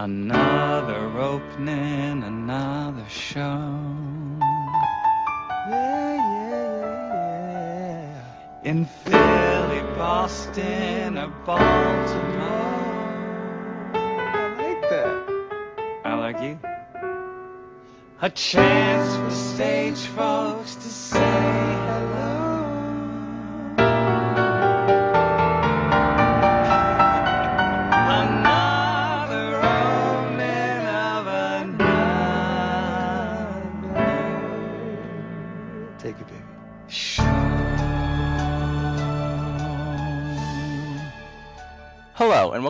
Another 0.00 1.18
opening, 1.18 2.22
another 2.22 3.04
show. 3.08 3.40
Yeah, 5.68 6.14
yeah, 6.14 6.84
yeah, 7.14 8.12
yeah. 8.62 8.70
In 8.70 8.84
Philly, 8.84 9.80
Boston, 9.96 11.18
or 11.18 11.26
Baltimore. 11.44 12.78
I 13.92 14.54
like 14.56 14.82
that. 14.88 15.28
I 16.04 16.14
like 16.14 16.40
you. 16.42 16.60
A 18.22 18.30
chance 18.30 19.16
for 19.16 19.30
stage 19.34 19.98
folks 20.14 20.76
to 20.76 20.88
say 20.88 21.18
hello. 21.18 22.17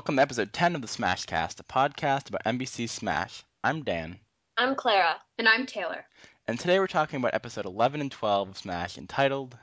Welcome 0.08 0.16
to 0.16 0.22
episode 0.22 0.54
10 0.54 0.74
of 0.74 0.80
the 0.80 0.88
Smashcast, 0.88 1.60
a 1.60 1.64
podcast 1.64 2.30
about 2.30 2.42
NBC 2.44 2.88
Smash. 2.88 3.44
I'm 3.62 3.82
Dan, 3.82 4.18
I'm 4.56 4.74
Clara. 4.74 5.16
And 5.36 5.46
I'm 5.46 5.66
Taylor. 5.66 6.02
and 6.46 6.58
today 6.58 6.78
we're 6.78 6.86
talking 6.86 7.18
about 7.18 7.34
episode 7.34 7.66
11 7.66 8.00
and 8.00 8.10
12 8.10 8.48
of 8.48 8.56
Smash 8.56 8.96
entitled 8.96 9.54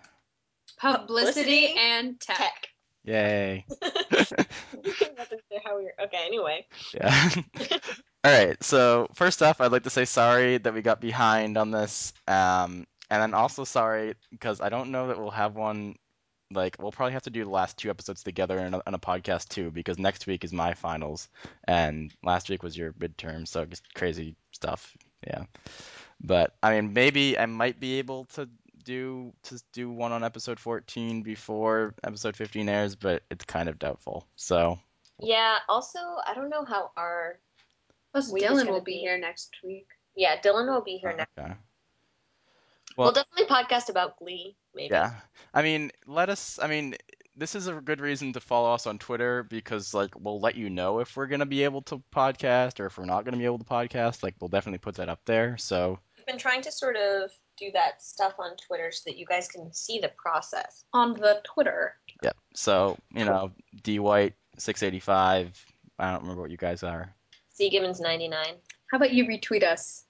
Publicity, 0.77 1.07
Publicity 1.07 1.75
and 1.79 2.19
tech. 2.19 2.37
Tech. 2.37 2.67
Yay. 3.05 3.65
How 5.65 5.77
we 5.77 5.85
were. 5.85 5.95
Okay, 6.03 6.23
anyway. 6.27 6.67
Yeah. 6.93 7.29
Alright, 8.27 8.63
so 8.63 9.07
first 9.15 9.41
off, 9.41 9.61
I'd 9.61 9.71
like 9.71 9.85
to 9.85 9.89
say 9.89 10.05
sorry 10.05 10.59
that 10.59 10.75
we 10.75 10.83
got 10.83 11.01
behind 11.01 11.57
on 11.57 11.71
this. 11.71 12.13
Um, 12.27 12.85
and 13.09 13.19
then 13.19 13.33
also 13.33 13.63
sorry 13.63 14.13
because 14.29 14.61
I 14.61 14.69
don't 14.69 14.91
know 14.91 15.07
that 15.07 15.19
we'll 15.19 15.31
have 15.31 15.55
one. 15.55 15.95
Like, 16.51 16.75
we'll 16.79 16.91
probably 16.91 17.13
have 17.13 17.23
to 17.23 17.29
do 17.31 17.43
the 17.43 17.49
last 17.49 17.77
two 17.77 17.89
episodes 17.89 18.23
together 18.23 18.59
in 18.59 18.73
a, 18.73 18.81
in 18.85 18.93
a 18.93 18.99
podcast 18.99 19.49
too, 19.49 19.71
because 19.71 19.97
next 19.97 20.27
week 20.27 20.43
is 20.43 20.53
my 20.53 20.73
finals, 20.73 21.27
and 21.67 22.13
last 22.23 22.49
week 22.49 22.61
was 22.63 22.77
your 22.77 22.93
midterm, 22.93 23.47
so 23.47 23.65
just 23.65 23.93
crazy 23.95 24.35
stuff. 24.51 24.95
Yeah. 25.25 25.45
But 26.21 26.55
I 26.61 26.75
mean, 26.75 26.93
maybe 26.93 27.37
I 27.37 27.45
might 27.47 27.79
be 27.79 27.97
able 27.99 28.25
to 28.35 28.47
do 28.83 29.33
to 29.43 29.59
do 29.73 29.89
one 29.89 30.11
on 30.11 30.23
episode 30.23 30.59
14 30.59 31.23
before 31.23 31.95
episode 32.03 32.35
15 32.35 32.69
airs, 32.69 32.95
but 32.95 33.23
it's 33.31 33.43
kind 33.45 33.67
of 33.67 33.79
doubtful. 33.79 34.27
So 34.35 34.79
Yeah, 35.19 35.57
also, 35.67 35.99
I 36.27 36.33
don't 36.35 36.49
know 36.49 36.63
how 36.63 36.91
our. 36.95 37.39
Plus, 38.11 38.31
Dylan 38.31 38.69
will 38.69 38.81
be 38.81 38.93
be- 38.93 38.99
here 38.99 39.17
next 39.17 39.49
week. 39.63 39.87
Yeah, 40.15 40.39
Dylan 40.39 40.71
will 40.71 40.83
be 40.83 40.97
here 40.97 41.11
oh, 41.13 41.17
next. 41.17 41.31
okay. 41.37 41.53
We'll, 42.97 43.05
Well- 43.07 43.13
definitely 43.13 43.47
podcast 43.53 43.89
about 43.89 44.17
Glee, 44.19 44.55
maybe. 44.75 44.93
Yeah. 44.93 45.13
I 45.53 45.61
mean, 45.61 45.91
let 46.05 46.29
us. 46.29 46.59
I 46.61 46.67
mean, 46.67 46.95
this 47.35 47.55
is 47.55 47.67
a 47.67 47.73
good 47.73 48.01
reason 48.01 48.33
to 48.33 48.39
follow 48.39 48.73
us 48.73 48.87
on 48.87 48.97
Twitter 48.97 49.43
because, 49.43 49.93
like, 49.93 50.19
we'll 50.19 50.39
let 50.39 50.55
you 50.55 50.69
know 50.69 50.99
if 50.99 51.15
we're 51.15 51.27
gonna 51.27 51.45
be 51.45 51.63
able 51.63 51.81
to 51.83 52.01
podcast 52.13 52.79
or 52.79 52.87
if 52.87 52.97
we're 52.97 53.05
not 53.05 53.25
gonna 53.25 53.37
be 53.37 53.45
able 53.45 53.59
to 53.59 53.65
podcast. 53.65 54.23
Like, 54.23 54.35
we'll 54.39 54.49
definitely 54.49 54.79
put 54.79 54.95
that 54.95 55.09
up 55.09 55.21
there. 55.25 55.57
So 55.57 55.99
We've 56.17 56.25
been 56.25 56.37
trying 56.37 56.61
to 56.63 56.71
sort 56.71 56.95
of 56.95 57.31
do 57.57 57.71
that 57.73 58.01
stuff 58.01 58.33
on 58.39 58.57
Twitter 58.57 58.91
so 58.91 59.03
that 59.05 59.17
you 59.17 59.25
guys 59.25 59.47
can 59.47 59.71
see 59.73 59.99
the 59.99 60.11
process. 60.17 60.83
On 60.93 61.13
the 61.13 61.41
Twitter. 61.43 61.95
Yep. 62.23 62.35
So 62.53 62.97
you 63.13 63.25
know, 63.25 63.51
D 63.83 63.99
White 63.99 64.33
six 64.57 64.83
eighty 64.83 64.99
five. 64.99 65.53
I 65.99 66.11
don't 66.11 66.21
remember 66.21 66.41
what 66.41 66.51
you 66.51 66.57
guys 66.57 66.83
are. 66.83 67.13
C 67.53 67.69
Gibbons 67.69 68.01
99. 68.01 68.45
How 68.91 68.97
about 68.97 69.13
you 69.13 69.25
retweet 69.25 69.63
us? 69.63 70.03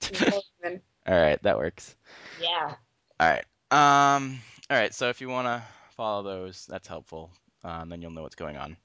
All 0.22 1.20
right, 1.20 1.42
that 1.42 1.56
works. 1.56 1.96
Yeah. 2.40 2.74
All 3.18 3.28
right. 3.28 3.44
Um. 3.72 4.38
All 4.70 4.76
right. 4.76 4.94
So 4.94 5.08
if 5.08 5.20
you 5.22 5.28
want 5.28 5.46
to 5.46 5.62
follow 5.96 6.22
those, 6.22 6.66
that's 6.66 6.86
helpful. 6.86 7.30
Um, 7.64 7.88
then 7.88 8.02
you'll 8.02 8.10
know 8.10 8.22
what's 8.22 8.34
going 8.34 8.58
on. 8.58 8.76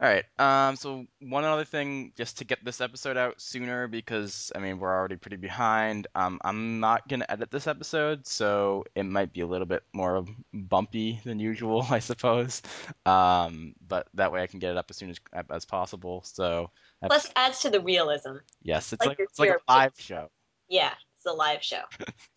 All 0.00 0.08
right. 0.08 0.24
Um. 0.38 0.76
So 0.76 1.06
one 1.20 1.42
other 1.42 1.64
thing, 1.64 2.12
just 2.16 2.38
to 2.38 2.44
get 2.44 2.64
this 2.64 2.80
episode 2.80 3.16
out 3.16 3.40
sooner, 3.40 3.88
because 3.88 4.52
I 4.54 4.60
mean 4.60 4.78
we're 4.78 4.94
already 4.94 5.16
pretty 5.16 5.36
behind. 5.36 6.06
Um. 6.14 6.38
I'm 6.44 6.78
not 6.78 7.08
gonna 7.08 7.26
edit 7.28 7.50
this 7.50 7.66
episode, 7.66 8.24
so 8.24 8.84
it 8.94 9.02
might 9.02 9.32
be 9.32 9.40
a 9.40 9.48
little 9.48 9.66
bit 9.66 9.82
more 9.92 10.24
bumpy 10.52 11.20
than 11.24 11.40
usual, 11.40 11.84
I 11.90 11.98
suppose. 11.98 12.62
Um. 13.04 13.74
But 13.84 14.06
that 14.14 14.30
way 14.30 14.42
I 14.42 14.46
can 14.46 14.60
get 14.60 14.70
it 14.70 14.76
up 14.76 14.86
as 14.90 14.96
soon 14.96 15.10
as 15.10 15.18
as 15.50 15.64
possible. 15.64 16.22
So 16.24 16.70
Plus, 17.04 17.28
adds 17.34 17.60
to 17.60 17.70
the 17.70 17.80
realism. 17.80 18.36
yes, 18.62 18.92
it's 18.92 19.00
like 19.00 19.18
like 19.18 19.28
it's 19.28 19.38
like 19.40 19.50
a 19.50 19.72
live 19.72 19.94
show. 19.98 20.30
Yeah, 20.68 20.92
it's 21.16 21.26
a 21.26 21.32
live 21.32 21.64
show. 21.64 21.82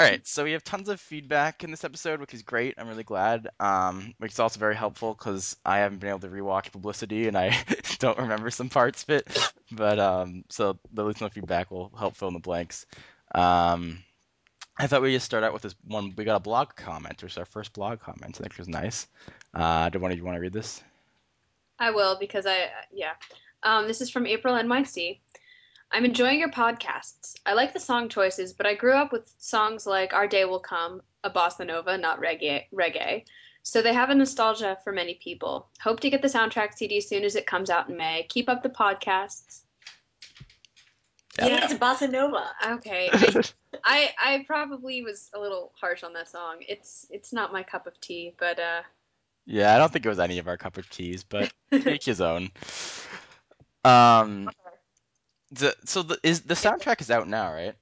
All 0.00 0.08
right, 0.08 0.26
so 0.26 0.42
we 0.42 0.52
have 0.52 0.64
tons 0.64 0.88
of 0.88 1.00
feedback 1.00 1.62
in 1.62 1.70
this 1.70 1.84
episode, 1.84 2.18
which 2.18 2.34
is 2.34 2.42
great. 2.42 2.74
I'm 2.76 2.88
really 2.88 3.04
glad. 3.04 3.48
Um, 3.60 4.14
which 4.18 4.32
is 4.32 4.40
also 4.40 4.58
very 4.58 4.74
helpful 4.74 5.14
because 5.14 5.56
I 5.64 5.78
haven't 5.78 5.98
been 5.98 6.10
able 6.10 6.18
to 6.20 6.28
rewatch 6.28 6.72
publicity 6.72 7.28
and 7.28 7.38
I 7.38 7.56
don't 7.98 8.18
remember 8.18 8.50
some 8.50 8.68
parts 8.68 9.04
of 9.04 9.10
it. 9.10 9.52
But 9.70 10.00
um, 10.00 10.44
so 10.48 10.78
the 10.92 11.04
listener 11.04 11.30
feedback 11.30 11.70
will 11.70 11.92
help 11.96 12.16
fill 12.16 12.28
in 12.28 12.34
the 12.34 12.40
blanks. 12.40 12.86
Um, 13.32 14.02
I 14.76 14.86
thought 14.86 15.02
we'd 15.02 15.12
just 15.12 15.26
start 15.26 15.44
out 15.44 15.52
with 15.52 15.62
this 15.62 15.76
one. 15.84 16.14
We 16.16 16.24
got 16.24 16.36
a 16.36 16.40
blog 16.40 16.74
comment, 16.74 17.22
which 17.22 17.32
is 17.32 17.38
our 17.38 17.44
first 17.44 17.72
blog 17.72 18.00
comment, 18.00 18.40
which 18.40 18.58
was 18.58 18.68
nice. 18.68 19.06
Uh, 19.54 19.88
do 19.90 19.98
you 19.98 20.02
want 20.02 20.36
to 20.36 20.40
read 20.40 20.52
this? 20.52 20.82
I 21.78 21.90
will 21.90 22.16
because 22.18 22.46
I, 22.46 22.70
yeah. 22.92 23.12
Um, 23.62 23.86
this 23.86 24.00
is 24.00 24.10
from 24.10 24.26
April 24.26 24.54
NYC. 24.54 25.20
I'm 25.92 26.06
enjoying 26.06 26.40
your 26.40 26.50
podcasts. 26.50 27.34
I 27.44 27.52
like 27.52 27.74
the 27.74 27.80
song 27.80 28.08
choices, 28.08 28.54
but 28.54 28.66
I 28.66 28.74
grew 28.74 28.94
up 28.94 29.12
with 29.12 29.30
songs 29.38 29.86
like 29.86 30.14
Our 30.14 30.26
Day 30.26 30.46
Will 30.46 30.58
Come, 30.58 31.02
a 31.22 31.30
bossa 31.30 31.66
nova, 31.66 31.98
not 31.98 32.18
reggae, 32.18 32.64
reggae. 32.74 33.24
So 33.62 33.82
they 33.82 33.92
have 33.92 34.08
a 34.08 34.14
nostalgia 34.14 34.78
for 34.82 34.92
many 34.92 35.14
people. 35.22 35.68
Hope 35.82 36.00
to 36.00 36.10
get 36.10 36.22
the 36.22 36.28
soundtrack 36.28 36.74
CD 36.74 36.96
as 36.96 37.08
soon 37.08 37.24
as 37.24 37.36
it 37.36 37.46
comes 37.46 37.68
out 37.68 37.90
in 37.90 37.96
May. 37.98 38.26
Keep 38.28 38.48
up 38.48 38.62
the 38.62 38.70
podcasts. 38.70 39.60
Yeah. 41.38 41.46
Yeah, 41.46 41.64
it's 41.64 41.74
bossa 41.74 42.10
nova. 42.10 42.50
Okay. 42.66 43.10
I, 43.84 44.10
I 44.18 44.34
I 44.34 44.44
probably 44.46 45.02
was 45.02 45.30
a 45.34 45.40
little 45.40 45.72
harsh 45.78 46.02
on 46.02 46.14
that 46.14 46.28
song. 46.28 46.56
It's 46.60 47.06
it's 47.10 47.32
not 47.32 47.52
my 47.52 47.62
cup 47.62 47.86
of 47.86 48.00
tea, 48.00 48.34
but 48.38 48.58
uh 48.58 48.82
Yeah, 49.46 49.74
I 49.74 49.78
don't 49.78 49.92
think 49.92 50.04
it 50.04 50.08
was 50.08 50.18
any 50.18 50.38
of 50.38 50.48
our 50.48 50.56
cup 50.56 50.76
of 50.76 50.88
teas, 50.90 51.24
but 51.24 51.52
take 51.70 52.02
his 52.02 52.20
own. 52.20 52.50
Um, 53.84 54.50
the, 55.52 55.76
so 55.84 56.02
the 56.02 56.18
is 56.22 56.42
the 56.42 56.54
soundtrack 56.54 57.00
is 57.00 57.10
out 57.10 57.28
now, 57.28 57.52
right? 57.52 57.74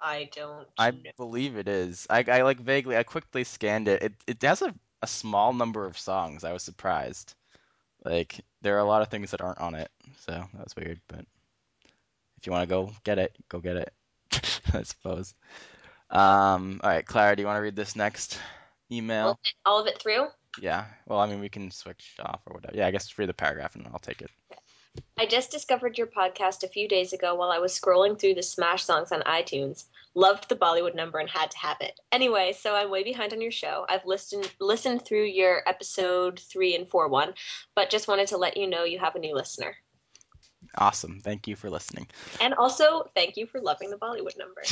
I 0.00 0.28
don't 0.34 0.66
I 0.78 0.90
know. 0.90 1.10
believe 1.16 1.56
it 1.56 1.68
is. 1.68 2.06
I, 2.10 2.24
I 2.28 2.42
like 2.42 2.60
vaguely. 2.60 2.96
I 2.96 3.02
quickly 3.02 3.44
scanned 3.44 3.88
it. 3.88 4.02
It 4.02 4.12
it 4.26 4.42
has 4.42 4.62
a, 4.62 4.74
a 5.02 5.06
small 5.06 5.52
number 5.52 5.86
of 5.86 5.98
songs. 5.98 6.44
I 6.44 6.52
was 6.52 6.62
surprised. 6.62 7.34
Like 8.04 8.40
there 8.62 8.76
are 8.76 8.80
a 8.80 8.84
lot 8.84 9.02
of 9.02 9.08
things 9.08 9.30
that 9.30 9.40
aren't 9.40 9.60
on 9.60 9.74
it, 9.74 9.90
so 10.20 10.32
that 10.32 10.64
was 10.64 10.76
weird. 10.76 11.00
But 11.08 11.24
if 12.38 12.46
you 12.46 12.52
want 12.52 12.68
to 12.68 12.74
go 12.74 12.92
get 13.04 13.18
it, 13.18 13.34
go 13.48 13.58
get 13.58 13.76
it. 13.76 13.92
I 14.74 14.82
suppose. 14.82 15.34
Um. 16.10 16.80
All 16.84 16.90
right, 16.90 17.04
Clara, 17.06 17.34
do 17.36 17.42
you 17.42 17.46
want 17.46 17.56
to 17.58 17.62
read 17.62 17.76
this 17.76 17.96
next 17.96 18.38
email? 18.90 19.38
All 19.64 19.80
of 19.80 19.86
it 19.86 20.00
through? 20.00 20.26
Yeah. 20.60 20.86
Well, 21.06 21.18
I 21.18 21.26
mean, 21.26 21.40
we 21.40 21.48
can 21.48 21.70
switch 21.70 22.14
off 22.20 22.40
or 22.46 22.54
whatever. 22.54 22.76
Yeah, 22.76 22.86
I 22.86 22.90
guess 22.90 23.18
read 23.18 23.28
the 23.28 23.34
paragraph 23.34 23.74
and 23.74 23.86
I'll 23.92 23.98
take 23.98 24.22
it. 24.22 24.30
I 25.18 25.26
just 25.26 25.50
discovered 25.50 25.98
your 25.98 26.06
podcast 26.06 26.62
a 26.62 26.68
few 26.68 26.88
days 26.88 27.12
ago 27.12 27.34
while 27.34 27.50
I 27.50 27.58
was 27.58 27.78
scrolling 27.78 28.18
through 28.18 28.34
the 28.34 28.42
Smash 28.42 28.84
songs 28.84 29.12
on 29.12 29.22
iTunes. 29.22 29.84
Loved 30.14 30.48
the 30.48 30.56
Bollywood 30.56 30.94
number 30.94 31.18
and 31.18 31.28
had 31.28 31.50
to 31.50 31.58
have 31.58 31.78
it. 31.80 31.98
Anyway, 32.10 32.54
so 32.58 32.74
I'm 32.74 32.90
way 32.90 33.02
behind 33.02 33.32
on 33.32 33.40
your 33.40 33.50
show. 33.50 33.84
I've 33.88 34.06
listened 34.06 34.50
listened 34.60 35.04
through 35.04 35.24
your 35.24 35.62
episode 35.66 36.38
three 36.38 36.74
and 36.74 36.88
four 36.88 37.08
one, 37.08 37.34
but 37.74 37.90
just 37.90 38.08
wanted 38.08 38.28
to 38.28 38.38
let 38.38 38.56
you 38.56 38.66
know 38.66 38.84
you 38.84 38.98
have 38.98 39.14
a 39.14 39.18
new 39.18 39.34
listener. 39.34 39.76
Awesome. 40.78 41.20
Thank 41.20 41.48
you 41.48 41.56
for 41.56 41.70
listening. 41.70 42.06
And 42.40 42.54
also, 42.54 43.08
thank 43.14 43.36
you 43.36 43.46
for 43.46 43.60
loving 43.60 43.90
the 43.90 43.96
Bollywood 43.96 44.36
number. 44.38 44.62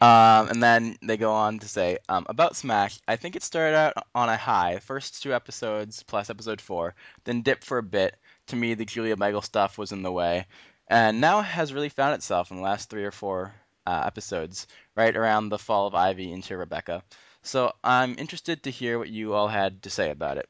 um, 0.00 0.50
and 0.50 0.62
then 0.62 0.96
they 1.02 1.16
go 1.16 1.32
on 1.32 1.58
to 1.60 1.68
say 1.68 1.98
um, 2.08 2.26
about 2.28 2.56
Smash. 2.56 2.98
I 3.06 3.16
think 3.16 3.36
it 3.36 3.42
started 3.42 3.76
out 3.76 3.94
on 4.14 4.28
a 4.28 4.36
high, 4.36 4.78
first 4.78 5.22
two 5.22 5.32
episodes 5.32 6.02
plus 6.02 6.28
episode 6.30 6.60
four, 6.60 6.94
then 7.24 7.42
dipped 7.42 7.64
for 7.64 7.78
a 7.78 7.82
bit. 7.82 8.16
To 8.50 8.56
me, 8.56 8.74
the 8.74 8.84
Julia 8.84 9.16
Michael 9.16 9.42
stuff 9.42 9.78
was 9.78 9.92
in 9.92 10.02
the 10.02 10.10
way, 10.10 10.46
and 10.88 11.20
now 11.20 11.40
has 11.40 11.72
really 11.72 11.88
found 11.88 12.14
itself 12.14 12.50
in 12.50 12.56
the 12.56 12.62
last 12.64 12.90
three 12.90 13.04
or 13.04 13.12
four 13.12 13.54
uh, 13.86 14.02
episodes, 14.04 14.66
right 14.96 15.16
around 15.16 15.48
the 15.48 15.58
fall 15.58 15.86
of 15.86 15.94
Ivy 15.94 16.32
into 16.32 16.56
Rebecca. 16.56 17.04
So 17.42 17.72
I'm 17.84 18.16
interested 18.18 18.64
to 18.64 18.70
hear 18.70 18.98
what 18.98 19.08
you 19.08 19.34
all 19.34 19.46
had 19.46 19.82
to 19.84 19.90
say 19.90 20.10
about 20.10 20.36
it. 20.36 20.48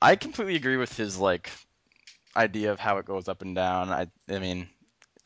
I 0.00 0.16
completely 0.16 0.56
agree 0.56 0.78
with 0.78 0.96
his 0.96 1.18
like 1.18 1.50
idea 2.34 2.72
of 2.72 2.80
how 2.80 2.96
it 2.96 3.06
goes 3.06 3.28
up 3.28 3.42
and 3.42 3.54
down. 3.54 3.90
I 3.90 4.06
I 4.30 4.38
mean, 4.38 4.68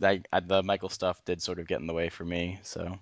I, 0.03 0.23
I, 0.33 0.41
the 0.41 0.65
Michael 0.65 0.89
stuff 0.89 1.25
did 1.25 1.41
sort 1.41 1.61
of 1.61 1.69
get 1.69 1.81
in 1.81 1.87
the 1.87 1.95
way 1.95 2.09
for 2.09 2.25
me. 2.25 2.59
So 2.63 2.99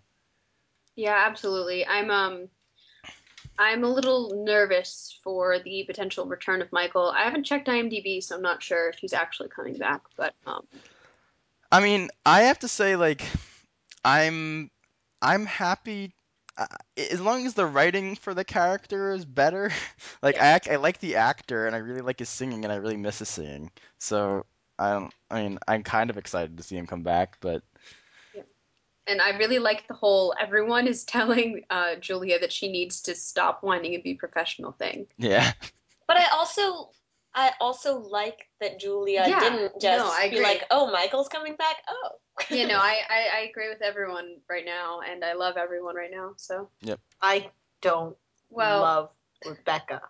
Yeah, 0.96 1.16
absolutely. 1.16 1.86
I'm 1.86 2.10
um 2.10 2.48
I'm 3.58 3.84
a 3.84 3.88
little 3.88 4.44
nervous 4.44 5.18
for 5.22 5.58
the 5.58 5.84
potential 5.84 6.26
return 6.26 6.62
of 6.62 6.72
Michael. 6.72 7.10
I 7.16 7.22
haven't 7.22 7.44
checked 7.44 7.68
IMDb, 7.68 8.22
so 8.22 8.36
I'm 8.36 8.42
not 8.42 8.62
sure 8.62 8.88
if 8.88 8.96
he's 8.98 9.12
actually 9.12 9.48
coming 9.48 9.76
back. 9.76 10.02
But 10.16 10.34
um, 10.46 10.66
I 11.70 11.80
mean, 11.80 12.08
I 12.24 12.42
have 12.42 12.60
to 12.60 12.68
say, 12.68 12.96
like, 12.96 13.22
I'm 14.04 14.70
I'm 15.20 15.46
happy 15.46 16.12
uh, 16.56 16.66
as 17.10 17.20
long 17.20 17.46
as 17.46 17.54
the 17.54 17.66
writing 17.66 18.16
for 18.16 18.34
the 18.34 18.44
character 18.44 19.12
is 19.12 19.24
better. 19.24 19.70
like, 20.22 20.40
I 20.40 20.56
ac- 20.56 20.70
I 20.70 20.76
like 20.76 20.98
the 21.00 21.16
actor 21.16 21.66
and 21.66 21.74
I 21.74 21.78
really 21.78 22.00
like 22.00 22.18
his 22.18 22.28
singing 22.28 22.64
and 22.64 22.72
I 22.72 22.76
really 22.76 22.96
miss 22.96 23.20
his 23.20 23.28
singing. 23.28 23.70
So 23.98 24.44
I 24.78 24.92
don't. 24.92 25.14
I 25.30 25.42
mean, 25.42 25.58
I'm 25.68 25.82
kind 25.82 26.10
of 26.10 26.18
excited 26.18 26.56
to 26.56 26.62
see 26.62 26.76
him 26.76 26.86
come 26.86 27.02
back, 27.02 27.38
but 27.40 27.62
and 29.08 29.20
I 29.20 29.36
really 29.38 29.58
like 29.58 29.86
the 29.88 29.94
whole 29.94 30.34
everyone 30.40 30.86
is 30.86 31.04
telling 31.16 31.64
uh, 31.70 31.96
Julia 31.96 32.38
that 32.40 32.52
she 32.52 32.70
needs 32.70 33.00
to 33.02 33.14
stop 33.14 33.62
whining 33.62 33.94
and 33.94 34.02
be 34.02 34.14
professional 34.14 34.72
thing. 34.72 35.06
yeah. 35.16 35.52
But 36.06 36.16
I 36.16 36.26
also 36.32 36.90
I 37.34 37.52
also 37.60 37.98
like 37.98 38.48
that 38.60 38.80
Julia 38.80 39.24
Yeah, 39.28 39.40
didn't 39.40 39.80
just 39.80 40.04
no, 40.04 40.10
I 40.10 40.30
be 40.30 40.40
like, 40.40 40.64
"Oh, 40.70 40.90
Michael's 40.90 41.28
coming 41.28 41.56
back." 41.56 41.76
Oh. 41.88 42.10
You 42.50 42.68
know, 42.68 42.78
I, 42.78 43.00
I, 43.10 43.28
I 43.38 43.40
agree 43.50 43.68
with 43.68 43.82
everyone 43.82 44.36
right 44.48 44.64
now, 44.64 45.00
and 45.00 45.24
I 45.24 45.32
love 45.32 45.56
everyone 45.56 45.96
right 45.96 46.10
now. 46.10 46.34
So, 46.36 46.68
yep, 46.82 47.00
I 47.20 47.50
don't 47.82 48.16
well, 48.48 48.80
love 48.80 49.10
Rebecca 49.44 50.00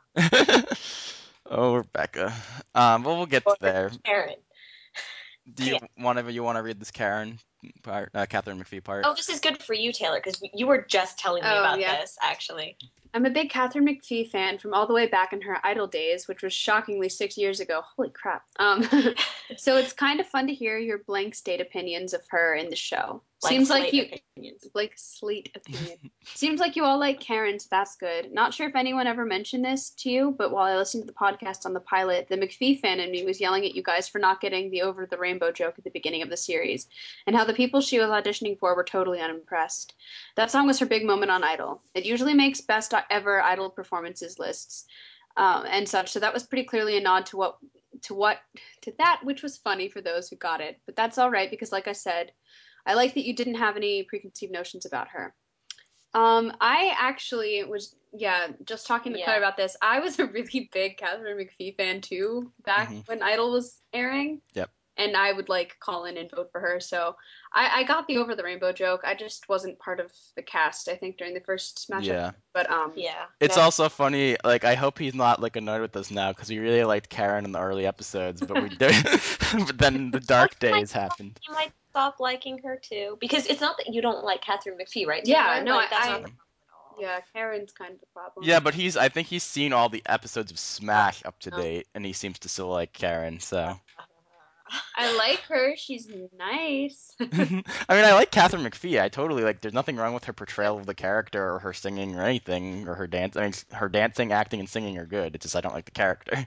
oh, 1.50 1.76
Rebecca. 1.76 2.32
Um, 2.74 3.04
well, 3.04 3.16
we'll 3.16 3.26
get 3.26 3.44
or 3.46 3.56
there. 3.60 3.90
Karen. 4.04 4.36
Do 5.54 5.64
you 5.64 5.78
want 5.98 6.18
to 6.18 6.32
you 6.32 6.42
want 6.42 6.56
to 6.56 6.62
read 6.62 6.78
this 6.78 6.90
Karen 6.90 7.38
part, 7.82 8.10
uh, 8.14 8.26
Katharine 8.26 8.62
McPhee 8.62 8.82
part? 8.82 9.05
Oh, 9.06 9.14
this 9.14 9.28
is 9.28 9.40
good 9.40 9.62
for 9.62 9.75
you, 9.75 9.93
Taylor, 9.93 10.20
because 10.22 10.40
you 10.55 10.66
were 10.66 10.84
just 10.88 11.19
telling 11.19 11.43
me 11.43 11.49
Oh, 11.50 11.58
about 11.58 11.81
yeah. 11.81 12.00
this 12.00 12.16
actually. 12.22 12.76
I'm 13.14 13.25
a 13.25 13.31
big 13.31 13.50
Katharine 13.50 13.87
McPhee 13.87 14.31
fan 14.31 14.58
from 14.58 14.75
all 14.75 14.87
the 14.87 14.93
way 14.93 15.06
back 15.06 15.32
in 15.32 15.40
her 15.40 15.58
Idol 15.64 15.87
days, 15.87 16.28
which 16.28 16.43
was 16.43 16.52
shockingly 16.52 17.08
six 17.08 17.38
years 17.38 17.60
ago. 17.60 17.81
Holy 17.96 18.10
crap! 18.10 18.43
Um, 18.58 18.87
so 19.56 19.76
it's 19.76 19.93
kind 19.93 20.20
of 20.20 20.26
fun 20.26 20.46
to 20.46 20.55
hear 20.55 20.78
your 20.78 20.99
blank 20.99 21.34
state 21.34 21.60
opinions 21.60 22.12
of 22.12 22.20
her 22.28 22.55
in 22.55 22.69
the 22.70 22.76
show. 22.76 23.22
Seems 23.40 23.70
like 23.70 23.93
you 23.93 24.02
opinions. 24.02 24.67
like 24.75 24.93
slate 24.96 25.50
opinion. 25.55 26.11
Seems 26.35 26.58
like 26.58 26.75
you 26.75 26.85
all 26.85 26.99
like 26.99 27.20
Karen, 27.20 27.61
so 27.61 27.69
that's 27.70 27.94
good. 27.96 28.32
Not 28.32 28.52
sure 28.52 28.69
if 28.69 28.75
anyone 28.75 29.06
ever 29.06 29.25
mentioned 29.25 29.64
this 29.64 29.90
to 29.99 30.11
you, 30.11 30.35
but 30.37 30.50
while 30.50 30.64
I 30.64 30.76
listened 30.76 31.05
to 31.05 31.06
the 31.06 31.12
podcast 31.12 31.64
on 31.64 31.73
the 31.73 31.81
pilot, 31.81 32.26
the 32.29 32.37
McPhee 32.37 32.81
fan 32.81 32.99
in 32.99 33.12
me 33.12 33.25
was 33.25 33.40
yelling 33.40 33.64
at 33.64 33.76
you 33.76 33.82
guys 33.82 34.08
for 34.08 34.19
not 34.19 34.40
getting 34.40 34.70
the 34.70 34.82
over 34.82 35.06
the 35.06 35.19
rainbow 35.19 35.52
joke 35.52 35.75
at 35.79 35.85
the 35.85 35.90
beginning 35.90 36.23
of 36.23 36.31
the 36.31 36.37
series, 36.37 36.88
and 37.26 37.37
how 37.37 37.44
the 37.44 37.55
people 37.55 37.81
she 37.81 38.00
was 38.00 38.08
auditioning 38.08 38.58
for 38.58 38.75
were 38.75 38.82
totally 38.85 39.20
unimpressed. 39.20 39.94
That 40.35 40.50
song 40.50 40.67
was 40.67 40.81
her 40.81 40.87
big 40.87 41.05
moment 41.05 41.31
on 41.31 41.44
Idol. 41.44 41.81
It 41.94 42.06
usually 42.06 42.35
makes 42.35 42.61
best 42.61 42.93
ever 43.08 43.40
Idol 43.40 43.70
performances 43.70 44.40
lists. 44.40 44.85
Um, 45.37 45.64
and 45.70 45.88
such, 45.88 46.11
so 46.11 46.19
that 46.19 46.35
was 46.35 46.43
pretty 46.43 46.64
clearly 46.64 46.96
a 46.96 47.00
nod 47.00 47.26
to 47.26 47.37
what 47.37 47.58
to 48.02 48.14
what 48.14 48.38
to 48.82 48.93
that 48.99 49.20
which 49.25 49.43
was 49.43 49.56
funny 49.56 49.88
for 49.88 50.00
those 50.00 50.29
who 50.29 50.35
got 50.35 50.61
it. 50.61 50.81
But 50.87 50.96
that's 50.96 51.19
all 51.19 51.31
right 51.31 51.49
because, 51.49 51.70
like 51.70 51.87
I 51.87 51.93
said, 51.93 52.32
I 52.88 52.94
like 52.94 53.14
that 53.14 53.25
you 53.26 53.35
didn't 53.37 53.56
have 53.56 53.76
any 53.76 54.02
preconceived 54.02 54.50
notions 54.50 54.87
about 54.87 55.08
her. 55.08 55.35
Um, 56.14 56.52
I 56.61 56.94
actually 56.99 57.62
was, 57.64 57.94
yeah, 58.14 58.49
just 58.64 58.87
talking 58.87 59.12
to 59.12 59.19
Yeah. 59.19 59.26
Claire 59.26 59.38
about 59.38 59.58
this. 59.58 59.76
I 59.82 60.00
was 60.00 60.19
a 60.19 60.25
really 60.26 60.70
big 60.73 60.96
Katharine 60.96 61.37
McPhee 61.37 61.76
fan 61.76 62.00
too 62.00 62.50
back 62.64 62.88
Mhm. 62.88 63.06
when 63.06 63.23
Idol 63.23 63.52
was 63.52 63.76
airing. 63.93 64.40
Yep. 64.55 64.70
And 64.96 65.17
I 65.17 65.31
would 65.32 65.49
like 65.49 65.79
call 65.79 66.06
in 66.06 66.17
and 66.17 66.29
vote 66.29 66.50
for 66.50 66.61
her. 66.61 66.81
So 66.81 67.14
I, 67.52 67.81
I 67.81 67.85
got 67.85 68.08
the 68.08 68.17
over 68.17 68.35
the 68.35 68.43
rainbow 68.43 68.73
joke. 68.73 69.02
I 69.05 69.14
just 69.14 69.49
wasn't 69.49 69.79
part 69.79 70.00
of 70.00 70.11
the 70.35 70.43
cast. 70.43 70.88
I 70.88 70.96
think 70.96 71.19
during 71.19 71.35
the 71.35 71.40
first 71.40 71.79
Smash. 71.79 72.05
Yeah. 72.06 72.32
But 72.52 72.69
um, 72.70 72.94
Yeah. 72.96 73.26
It's 73.38 73.56
No. 73.56 73.62
also 73.62 73.88
funny. 73.90 74.38
Like, 74.43 74.64
I 74.64 74.75
hope 74.75 74.99
he's 74.99 75.14
not 75.14 75.40
like 75.40 75.55
annoyed 75.56 75.82
with 75.82 75.94
us 75.94 76.11
now 76.11 76.32
because 76.32 76.49
we 76.49 76.58
really 76.58 76.82
liked 76.82 77.11
Karen 77.11 77.44
in 77.44 77.52
the 77.52 77.61
early 77.61 77.87
episodes, 77.87 78.40
but 78.40 78.61
we 78.61 78.70
did. 78.70 78.94
but 79.67 79.79
then 79.79 80.11
the 80.11 80.20
dark 80.20 80.58
days 80.58 80.90
happened. 80.90 81.38
You 81.46 81.55
might 81.98 82.02
stop 82.10 82.20
liking 82.20 82.58
her 82.64 82.76
too, 82.82 83.16
because 83.20 83.46
it's 83.46 83.60
not 83.60 83.76
that 83.78 83.92
you 83.92 84.00
don't 84.02 84.24
like 84.24 84.40
Katharine 84.42 84.78
McPhee, 84.78 85.06
right? 85.06 85.22
Yeah, 85.24 85.54
Taylor? 85.54 85.64
no, 85.64 85.76
like, 85.76 85.90
that's 85.90 86.06
I- 86.06 86.10
not 86.10 86.22
the 86.22 86.28
problem 86.28 86.38
at 86.62 86.74
all. 86.96 87.02
yeah, 87.02 87.20
Karen's 87.32 87.72
kind 87.72 87.94
of 87.94 88.00
the 88.00 88.06
problem. 88.14 88.46
Yeah, 88.46 88.60
but 88.60 88.74
he's. 88.74 88.96
I 88.96 89.08
think 89.08 89.28
he's 89.28 89.42
seen 89.44 89.72
all 89.72 89.88
the 89.88 90.02
episodes 90.06 90.50
of 90.50 90.58
Smash 90.58 91.24
up 91.24 91.38
to 91.40 91.50
Oh. 91.54 91.60
date, 91.60 91.86
and 91.94 92.04
he 92.04 92.12
seems 92.12 92.38
to 92.40 92.48
still 92.48 92.68
like 92.68 92.92
Karen. 92.92 93.40
So. 93.40 93.78
I 94.94 95.16
like 95.16 95.40
her. 95.48 95.76
She's 95.78 96.06
nice. 96.38 97.14
I 97.20 97.24
mean, 97.32 97.64
I 97.88 98.12
like 98.12 98.30
Katharine 98.30 98.64
McPhee. 98.64 99.00
I 99.00 99.08
totally 99.08 99.42
like. 99.42 99.62
There's 99.62 99.72
nothing 99.72 99.96
wrong 99.96 100.12
with 100.12 100.24
her 100.26 100.34
portrayal 100.34 100.76
of 100.78 100.84
the 100.84 100.92
character 100.94 101.54
or 101.54 101.58
her 101.60 101.72
singing 101.72 102.16
or 102.16 102.22
anything 102.22 102.86
or 102.86 102.94
her 102.94 103.06
dance. 103.06 103.34
I 103.34 103.44
mean, 103.44 103.52
her 103.72 103.88
dancing, 103.88 104.30
acting, 104.30 104.60
and 104.60 104.68
singing 104.68 104.98
are 104.98 105.06
good. 105.06 105.34
It's 105.34 105.44
just 105.44 105.56
I 105.56 105.62
don't 105.62 105.72
like 105.74 105.86
the 105.86 105.90
character. 105.92 106.46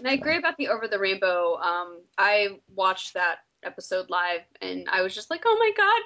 And 0.00 0.08
I 0.08 0.14
agree 0.14 0.36
about 0.36 0.56
the 0.56 0.66
Over 0.66 0.88
the 0.88 0.98
Rainbow. 0.98 1.58
Um, 1.58 2.00
I 2.18 2.58
watched 2.74 3.14
that 3.14 3.38
episode 3.62 4.10
live, 4.10 4.40
and 4.60 4.88
I 4.90 5.02
was 5.02 5.14
just 5.14 5.30
like, 5.30 5.42
"Oh 5.46 5.56
my 5.58 5.72
god, 5.76 6.00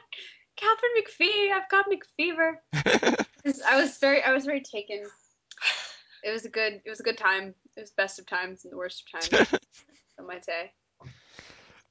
Katharine 0.57 0.93
McPhee! 0.99 1.53
I've 1.53 1.69
got 1.69 1.87
McFever." 1.91 2.57
I 3.67 3.81
was 3.81 3.99
very, 3.99 4.23
I 4.23 4.33
was 4.33 4.45
very 4.45 4.61
taken. 4.63 5.05
It 6.23 6.31
was 6.31 6.45
a 6.45 6.49
good, 6.49 6.81
it 6.85 6.89
was 6.91 7.01
a 7.01 7.03
good 7.03 7.19
time. 7.19 7.55
It 7.77 7.81
was 7.81 7.91
best 7.91 8.19
of 8.19 8.27
times 8.27 8.65
and 8.65 8.73
the 8.73 8.77
worst 8.77 9.05
of 9.15 9.29
times. 9.31 9.49
some 10.17 10.27
might 10.27 10.45
say. 10.45 10.73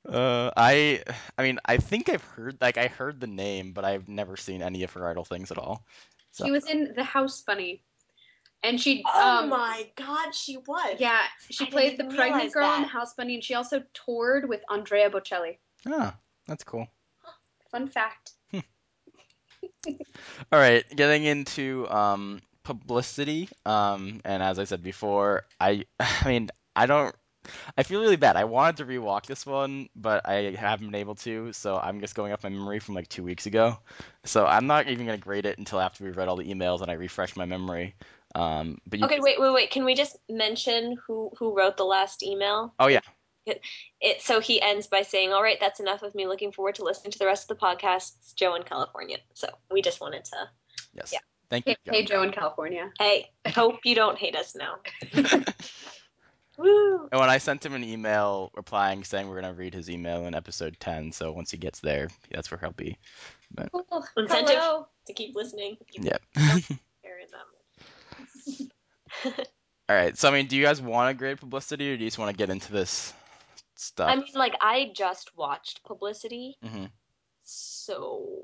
uh, 0.09 0.49
I, 0.57 1.03
I 1.37 1.43
mean, 1.43 1.59
I 1.65 1.77
think 1.77 2.09
I've 2.09 2.23
heard 2.23 2.57
like 2.59 2.77
I 2.77 2.87
heard 2.87 3.19
the 3.19 3.27
name, 3.27 3.73
but 3.73 3.85
I've 3.85 4.09
never 4.09 4.35
seen 4.35 4.61
any 4.61 4.83
of 4.83 4.91
her 4.93 5.07
idol 5.07 5.23
things 5.23 5.51
at 5.51 5.57
all. 5.57 5.85
So- 6.31 6.45
She 6.45 6.51
was 6.51 6.67
in 6.67 6.93
The 6.95 7.03
House 7.03 7.41
Bunny, 7.41 7.83
and 8.63 8.79
she, 8.79 9.03
Oh 9.13 9.43
um, 9.43 9.49
my 9.49 9.89
God, 9.95 10.33
she 10.33 10.57
was. 10.57 10.95
yeah, 10.99 11.21
she 11.49 11.65
I 11.65 11.69
played 11.69 11.97
the 11.97 12.05
pregnant 12.05 12.33
realize 12.33 12.53
girl 12.53 12.73
in 12.75 12.81
The. 12.83 12.87
House 12.87 13.13
Bunny, 13.13 13.35
and 13.35 13.43
she 13.43 13.55
also 13.55 13.83
toured 13.93 14.47
with 14.47 14.61
Andrea 14.71 15.09
Bocelli. 15.09 15.57
Ah, 15.87 16.15
that's 16.47 16.63
cool. 16.63 16.87
Fun 17.71 17.87
fact. 17.87 18.31
All 18.51 18.61
right, 20.59 20.83
getting 20.95 21.25
into 21.25 21.87
um, 21.89 22.41
publicity. 22.63 23.49
Um, 23.65 24.21
and 24.23 24.41
as 24.41 24.59
I 24.59 24.63
said 24.63 24.83
before, 24.83 25.43
I, 25.59 25.83
I 25.99 26.27
mean, 26.27 26.49
I 26.75 26.85
don't. 26.85 27.15
I 27.77 27.83
feel 27.83 27.99
really 27.99 28.15
bad. 28.15 28.37
I 28.37 28.45
wanted 28.45 28.77
to 28.77 28.85
rewatch 28.85 29.25
this 29.25 29.45
one, 29.45 29.89
but 29.97 30.25
I 30.25 30.55
haven't 30.57 30.87
been 30.87 30.95
able 30.95 31.15
to, 31.15 31.51
so 31.51 31.77
I'm 31.77 31.99
just 31.99 32.15
going 32.15 32.31
off 32.31 32.43
my 32.43 32.49
memory 32.49 32.79
from 32.79 32.95
like 32.95 33.09
two 33.09 33.21
weeks 33.21 33.47
ago. 33.47 33.77
So 34.23 34.45
I'm 34.45 34.65
not 34.65 34.87
even 34.87 35.05
gonna 35.05 35.17
grade 35.17 35.45
it 35.45 35.57
until 35.57 35.81
after 35.81 36.05
we've 36.05 36.15
read 36.15 36.29
all 36.29 36.37
the 36.37 36.45
emails 36.45 36.81
and 36.81 36.89
I 36.89 36.93
refresh 36.93 37.35
my 37.35 37.43
memory. 37.43 37.95
Um, 38.35 38.79
but 38.87 38.99
you 38.99 39.05
Okay, 39.05 39.19
wait, 39.19 39.39
wait, 39.39 39.53
wait. 39.53 39.69
Can 39.71 39.85
we 39.85 39.93
just 39.95 40.17
mention 40.29 40.97
who 41.05 41.31
who 41.37 41.55
wrote 41.55 41.77
the 41.77 41.83
last 41.85 42.23
email? 42.23 42.73
Oh 42.79 42.87
yeah, 42.87 43.01
It 43.45 44.21
so 44.21 44.39
he 44.39 44.61
ends 44.61 44.87
by 44.87 45.03
saying, 45.03 45.31
"All 45.33 45.43
right, 45.43 45.59
that's 45.59 45.79
enough 45.79 46.01
of 46.01 46.15
me. 46.15 46.25
Looking 46.27 46.51
forward 46.51 46.75
to 46.75 46.83
listening 46.83 47.11
to 47.11 47.19
the 47.19 47.25
rest 47.25 47.49
of 47.49 47.57
the 47.57 47.63
podcast." 47.63 48.13
It's 48.19 48.33
Joe 48.33 48.55
in 48.55 48.63
California. 48.63 49.17
So 49.33 49.47
we 49.71 49.81
just 49.81 50.01
wanted 50.01 50.25
to. 50.25 50.49
yes. 50.93 51.11
Yeah. 51.13 51.19
Thank 51.49 51.67
you. 51.67 51.75
Hey, 51.85 51.97
hey 51.97 52.05
Joe 52.05 52.23
in 52.23 52.31
California. 52.31 52.91
Hey, 52.97 53.29
I 53.45 53.49
hope 53.61 53.81
you 53.83 53.93
don't 53.93 54.17
hate 54.17 54.35
us 54.35 54.55
now. 54.55 54.77
Woo! 56.57 57.09
And 57.11 57.19
when 57.19 57.29
I 57.29 57.39
sent 57.39 57.65
him 57.65 57.73
an 57.73 57.83
email 57.83 58.51
replying 58.55 59.03
saying 59.03 59.27
we're 59.27 59.41
gonna 59.41 59.53
read 59.53 59.73
his 59.73 59.89
email 59.89 60.25
in 60.25 60.35
episode 60.35 60.77
10, 60.79 61.11
so 61.11 61.31
once 61.31 61.49
he 61.51 61.57
gets 61.57 61.79
there, 61.79 62.09
that's 62.31 62.51
where 62.51 62.59
he'll 62.59 62.71
be. 62.71 62.97
Oh, 63.73 64.03
Incentive. 64.17 64.55
hello. 64.55 64.87
To 65.07 65.13
keep 65.13 65.35
listening. 65.35 65.77
Keep 65.91 66.05
Yep. 66.05 66.21
caring 69.21 69.35
that 69.37 69.37
much. 69.37 69.47
All 69.89 69.95
right. 69.95 70.17
So 70.17 70.29
I 70.29 70.31
mean, 70.31 70.47
do 70.47 70.55
you 70.55 70.63
guys 70.63 70.81
want 70.81 71.09
to 71.09 71.17
grade 71.17 71.39
publicity, 71.39 71.91
or 71.91 71.97
do 71.97 72.03
you 72.03 72.07
just 72.07 72.19
want 72.19 72.31
to 72.31 72.37
get 72.37 72.49
into 72.49 72.71
this 72.71 73.13
stuff? 73.75 74.09
I 74.09 74.15
mean, 74.15 74.33
like 74.33 74.55
I 74.61 74.91
just 74.95 75.35
watched 75.35 75.83
Publicity, 75.83 76.57
hmm 76.63 76.85
so 77.43 78.43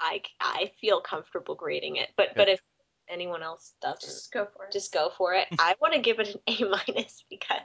I 0.00 0.22
I 0.40 0.72
feel 0.80 1.00
comfortable 1.00 1.54
grading 1.54 1.96
it. 1.96 2.08
But 2.16 2.28
but 2.36 2.48
if 2.48 2.60
anyone 3.08 3.42
else 3.42 3.72
doesn't, 3.80 4.00
Just 4.00 4.32
go 4.32 4.46
for 4.54 4.66
it. 4.66 4.72
just 4.72 4.92
go 4.92 5.10
for 5.16 5.34
it. 5.34 5.46
I 5.58 5.74
want 5.80 5.94
to 5.94 6.00
give 6.00 6.20
it 6.20 6.28
an 6.34 6.40
A 6.46 6.64
minus 6.88 7.24
because, 7.30 7.60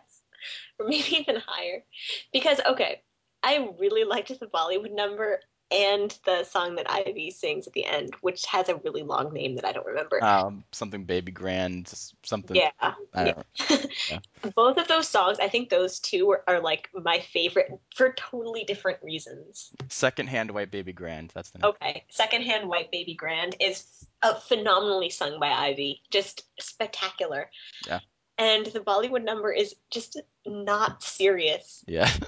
or 0.79 0.87
maybe 0.87 1.17
even 1.17 1.41
higher, 1.45 1.83
because 2.31 2.59
okay, 2.65 3.01
I 3.43 3.69
really 3.79 4.03
liked 4.03 4.29
the 4.39 4.47
Bollywood 4.47 4.93
number 4.93 5.41
and 5.71 6.17
the 6.25 6.43
song 6.43 6.75
that 6.75 6.89
Ivy 6.89 7.31
sings 7.31 7.67
at 7.67 7.73
the 7.73 7.85
end, 7.85 8.15
which 8.21 8.45
has 8.47 8.69
a 8.69 8.75
really 8.75 9.03
long 9.03 9.33
name 9.33 9.55
that 9.55 9.65
I 9.65 9.71
don't 9.71 9.85
remember. 9.85 10.23
Um, 10.23 10.63
something 10.71 11.05
baby 11.05 11.31
grand, 11.31 11.91
something. 12.23 12.55
yeah, 12.55 12.71
I 12.81 13.25
yeah. 13.25 13.33
don't 13.33 13.87
Yeah. 14.09 14.19
both 14.55 14.77
of 14.77 14.87
those 14.87 15.07
songs, 15.07 15.39
I 15.39 15.47
think 15.47 15.69
those 15.69 15.99
two 15.99 16.31
are, 16.31 16.43
are 16.47 16.59
like 16.59 16.89
my 16.93 17.19
favorite 17.19 17.71
for 17.95 18.13
totally 18.13 18.63
different 18.63 18.99
reasons. 19.01 19.71
Secondhand 19.89 20.51
white 20.51 20.71
baby 20.71 20.93
grand. 20.93 21.31
That's 21.33 21.51
the 21.51 21.59
name. 21.59 21.69
Okay, 21.69 22.05
Secondhand 22.09 22.67
White 22.67 22.91
Baby 22.91 23.13
Grand 23.13 23.55
is 23.59 23.85
uh, 24.21 24.35
phenomenally 24.35 25.09
sung 25.09 25.39
by 25.39 25.49
Ivy, 25.49 26.01
just 26.09 26.43
spectacular. 26.59 27.49
Yeah. 27.87 27.99
And 28.41 28.65
the 28.65 28.79
Bollywood 28.79 29.23
number 29.23 29.51
is 29.51 29.75
just 29.91 30.19
not 30.47 31.03
serious. 31.03 31.83
Yeah. 31.87 32.09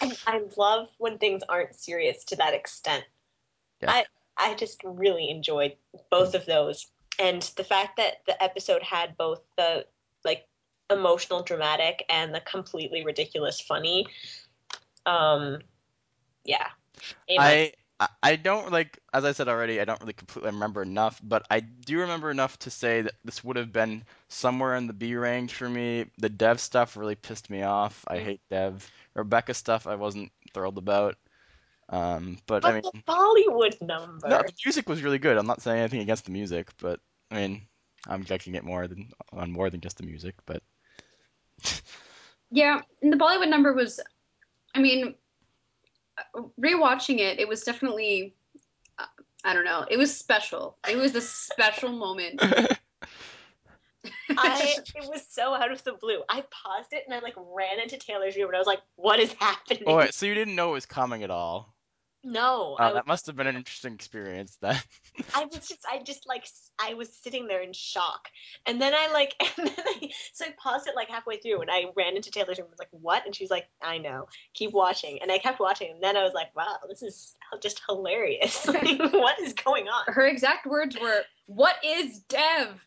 And 0.00 0.16
I 0.26 0.42
love 0.56 0.88
when 0.98 1.16
things 1.16 1.42
aren't 1.48 1.74
serious 1.74 2.22
to 2.24 2.36
that 2.36 2.52
extent. 2.54 3.04
Yeah. 3.80 3.90
I 3.90 4.04
I 4.36 4.54
just 4.54 4.80
really 4.84 5.30
enjoyed 5.30 5.76
both 6.10 6.34
of 6.34 6.44
those. 6.46 6.86
and 7.18 7.42
the 7.56 7.64
fact 7.64 7.96
that 7.96 8.16
the 8.26 8.40
episode 8.42 8.82
had 8.82 9.16
both 9.16 9.40
the 9.56 9.86
like 10.24 10.46
emotional 10.90 11.42
dramatic 11.42 12.04
and 12.08 12.34
the 12.34 12.40
completely 12.40 13.04
ridiculous 13.04 13.60
funny 13.60 14.06
um 15.06 15.58
yeah 16.44 16.68
A 17.28 17.38
minus. 17.38 17.72
I 17.72 17.72
I- 17.98 18.08
I 18.22 18.36
don't 18.36 18.70
like 18.70 18.98
as 19.12 19.24
I 19.24 19.32
said 19.32 19.48
already, 19.48 19.80
I 19.80 19.84
don't 19.84 20.00
really 20.00 20.12
completely 20.12 20.50
remember 20.50 20.82
enough, 20.82 21.20
but 21.22 21.46
I 21.50 21.60
do 21.60 22.00
remember 22.00 22.30
enough 22.30 22.58
to 22.60 22.70
say 22.70 23.02
that 23.02 23.14
this 23.24 23.42
would 23.42 23.56
have 23.56 23.72
been 23.72 24.04
somewhere 24.28 24.76
in 24.76 24.86
the 24.86 24.92
B 24.92 25.14
range 25.16 25.54
for 25.54 25.68
me. 25.68 26.06
The 26.18 26.28
Dev 26.28 26.60
stuff 26.60 26.96
really 26.96 27.14
pissed 27.14 27.48
me 27.48 27.62
off. 27.62 28.04
I 28.06 28.18
hate 28.18 28.40
Dev. 28.50 28.90
Rebecca 29.14 29.54
stuff 29.54 29.86
I 29.86 29.94
wasn't 29.94 30.30
thrilled 30.52 30.78
about. 30.78 31.16
Um, 31.88 32.38
but 32.46 32.64
I 32.64 32.72
mean, 32.72 32.82
the 32.82 33.02
Bollywood 33.06 33.80
number 33.80 34.28
no, 34.28 34.42
the 34.42 34.52
music 34.64 34.88
was 34.88 35.02
really 35.02 35.18
good. 35.18 35.38
I'm 35.38 35.46
not 35.46 35.62
saying 35.62 35.78
anything 35.78 36.00
against 36.00 36.24
the 36.26 36.32
music, 36.32 36.70
but 36.78 37.00
I 37.30 37.36
mean, 37.36 37.62
I'm 38.06 38.24
judging 38.24 38.56
it 38.56 38.64
more 38.64 38.86
than 38.88 39.10
on 39.32 39.52
more 39.52 39.70
than 39.70 39.80
just 39.80 39.98
the 39.98 40.04
music, 40.04 40.34
but 40.44 40.62
Yeah, 42.50 42.80
and 43.02 43.12
the 43.12 43.16
Bollywood 43.16 43.48
number 43.48 43.72
was, 43.72 44.00
I 44.74 44.80
mean, 44.80 45.14
rewatching 46.60 47.18
it, 47.18 47.38
it 47.38 47.48
was 47.48 47.62
definitely, 47.62 48.34
uh, 48.98 49.04
I 49.44 49.54
don't 49.54 49.64
know, 49.64 49.84
it 49.90 49.96
was 49.96 50.16
special. 50.16 50.76
It 50.88 50.96
was 50.96 51.14
a 51.14 51.20
special 51.20 51.90
moment. 51.90 52.40
I 54.38 54.76
it 54.94 55.08
was 55.08 55.24
so 55.28 55.54
out 55.54 55.70
of 55.70 55.82
the 55.84 55.92
blue. 55.92 56.22
I 56.28 56.44
paused 56.50 56.92
it 56.92 57.04
and 57.06 57.14
I 57.14 57.20
like 57.20 57.34
ran 57.36 57.80
into 57.80 57.96
Taylor's 57.96 58.36
room 58.36 58.46
and 58.46 58.56
I 58.56 58.58
was 58.58 58.66
like, 58.66 58.80
"What 58.96 59.18
is 59.20 59.32
happening?" 59.34 59.84
oh, 59.86 59.96
wait, 59.96 60.14
so 60.14 60.26
you 60.26 60.34
didn't 60.34 60.54
know 60.54 60.70
it 60.70 60.74
was 60.74 60.86
coming 60.86 61.22
at 61.22 61.30
all? 61.30 61.75
No, 62.26 62.76
oh, 62.78 62.82
I 62.82 62.86
Oh, 62.86 62.86
was, 62.86 62.94
that 62.94 63.06
must 63.06 63.26
have 63.26 63.36
been 63.36 63.46
an 63.46 63.54
interesting 63.54 63.94
experience 63.94 64.58
then. 64.60 64.76
I 65.32 65.44
was 65.44 65.68
just 65.68 65.86
I 65.88 66.02
just 66.02 66.26
like 66.26 66.44
I 66.78 66.94
was 66.94 67.08
sitting 67.22 67.46
there 67.46 67.62
in 67.62 67.72
shock, 67.72 68.28
and 68.66 68.80
then 68.80 68.94
I 68.94 69.12
like 69.12 69.34
and 69.58 69.68
then 69.68 69.76
I 69.78 70.10
so 70.32 70.44
I 70.44 70.48
paused 70.58 70.88
it 70.88 70.96
like 70.96 71.08
halfway 71.08 71.36
through 71.36 71.60
and 71.60 71.70
I 71.70 71.84
ran 71.96 72.16
into 72.16 72.32
Taylor's 72.32 72.58
room 72.58 72.66
and 72.66 72.72
was 72.72 72.80
like, 72.80 72.88
"What?" 72.90 73.24
And 73.26 73.34
she 73.34 73.44
was 73.44 73.50
like, 73.52 73.68
"I 73.80 73.98
know, 73.98 74.26
keep 74.54 74.72
watching." 74.72 75.20
And 75.22 75.30
I 75.30 75.38
kept 75.38 75.60
watching, 75.60 75.92
and 75.92 76.02
then 76.02 76.16
I 76.16 76.24
was 76.24 76.32
like, 76.34 76.54
"Wow, 76.56 76.78
this 76.88 77.02
is 77.02 77.36
just 77.62 77.80
hilarious! 77.88 78.66
like, 78.68 78.98
what 79.12 79.38
is 79.40 79.52
going 79.52 79.86
on?" 79.86 80.12
Her 80.12 80.26
exact 80.26 80.66
words 80.66 80.98
were, 81.00 81.22
"What 81.46 81.76
is 81.84 82.18
Dev?" 82.28 82.84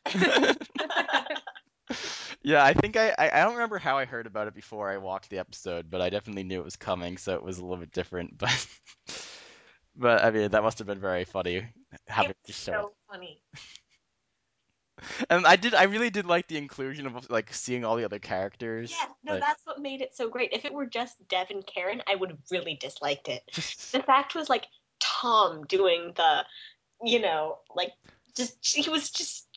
Yeah, 2.44 2.64
I 2.64 2.74
think 2.74 2.96
I, 2.96 3.10
I 3.18 3.30
I 3.34 3.44
don't 3.44 3.54
remember 3.54 3.78
how 3.80 3.98
I 3.98 4.06
heard 4.06 4.28
about 4.28 4.48
it 4.48 4.54
before 4.56 4.90
I 4.90 4.98
watched 4.98 5.30
the 5.30 5.40
episode, 5.40 5.90
but 5.90 6.02
I 6.02 6.10
definitely 6.10 6.44
knew 6.44 6.62
it 6.62 6.66
was 6.66 6.76
coming, 6.76 7.18
so 7.18 7.34
it 7.36 7.44
was 7.44 7.58
a 7.58 7.62
little 7.62 7.78
bit 7.78 7.92
different. 7.92 8.38
But 8.38 8.68
but 10.00 10.24
I 10.24 10.32
mean, 10.32 10.50
that 10.50 10.64
must 10.64 10.80
have 10.80 10.88
been 10.88 11.00
very 11.00 11.26
funny 11.26 11.68
having 12.08 12.34
to 12.46 12.54
show 12.54 12.72
so 12.72 12.94
funny. 13.12 13.42
And 15.30 15.46
I 15.46 15.56
did 15.56 15.74
I 15.74 15.84
really 15.84 16.10
did 16.10 16.26
like 16.26 16.48
the 16.48 16.58
inclusion 16.58 17.06
of 17.06 17.30
like 17.30 17.54
seeing 17.54 17.86
all 17.86 17.96
the 17.96 18.06
other 18.06 18.20
characters. 18.20 18.92
Yeah, 18.92 19.08
no, 19.24 19.34
Like, 19.34 19.42
that's 19.42 19.66
what 19.66 19.80
made 19.80 20.02
it 20.02 20.16
so 20.16 20.30
great. 20.30 20.52
If 20.52 20.66
it 20.66 20.74
were 20.74 20.86
just 20.86 21.16
Dev 21.28 21.48
and 21.52 21.66
Karen, 21.66 22.02
I 22.08 22.16
would 22.16 22.30
have 22.32 22.40
really 22.52 22.76
disliked 22.76 23.28
it. 23.28 23.44
the 23.92 24.04
fact 24.04 24.36
was 24.36 24.50
like 24.50 24.66
Tom 25.00 25.64
doing 25.66 26.14
the, 26.16 26.46
you 27.04 27.20
know, 27.20 27.60
like 27.76 27.94
just 28.36 28.58
he 28.62 28.90
was 28.90 29.10
just. 29.10 29.48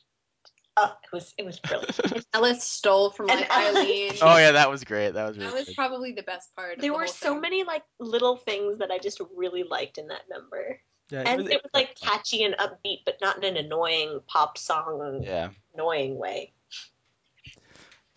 Oh, 0.79 0.97
it 1.05 1.13
was 1.13 1.35
it 1.37 1.45
was 1.45 1.61
brilliant. 1.61 2.01
Ellis 2.33 2.65
stole 2.65 3.11
from 3.11 3.27
like 3.27 3.47
Ellis- 3.55 3.77
Eileen. 3.77 4.13
oh 4.23 4.39
yeah, 4.39 4.53
that 4.53 4.71
was 4.71 4.85
great. 4.85 5.11
That 5.13 5.29
was 5.29 5.37
really 5.37 5.51
That 5.51 5.57
was 5.57 5.67
good. 5.67 5.75
probably 5.77 6.13
the 6.13 6.23
best 6.23 6.55
part. 6.57 6.77
Of 6.77 6.81
there 6.81 6.91
the 6.91 6.95
were 6.97 7.05
whole 7.05 7.09
so 7.13 7.33
thing. 7.33 7.41
many 7.43 7.65
like 7.65 7.83
little 8.01 8.37
things 8.37 8.79
that 8.79 8.91
I 8.91 8.99
just 8.99 9.21
really 9.37 9.65
liked 9.65 9.99
in 9.99 10.09
that 10.09 10.23
number, 10.31 10.81
Yeah, 11.11 11.25
and 11.27 11.43
really- 11.43 11.55
it 11.55 11.63
was 11.63 11.71
like 11.75 11.95
catchy 12.01 12.45
and 12.45 12.55
upbeat, 12.57 13.01
but 13.05 13.17
not 13.21 13.37
in 13.37 13.45
an 13.57 13.65
annoying 13.67 14.21
pop 14.29 14.57
song 14.57 15.23
yeah. 15.23 15.51
annoying 15.75 16.17
way. 16.19 16.53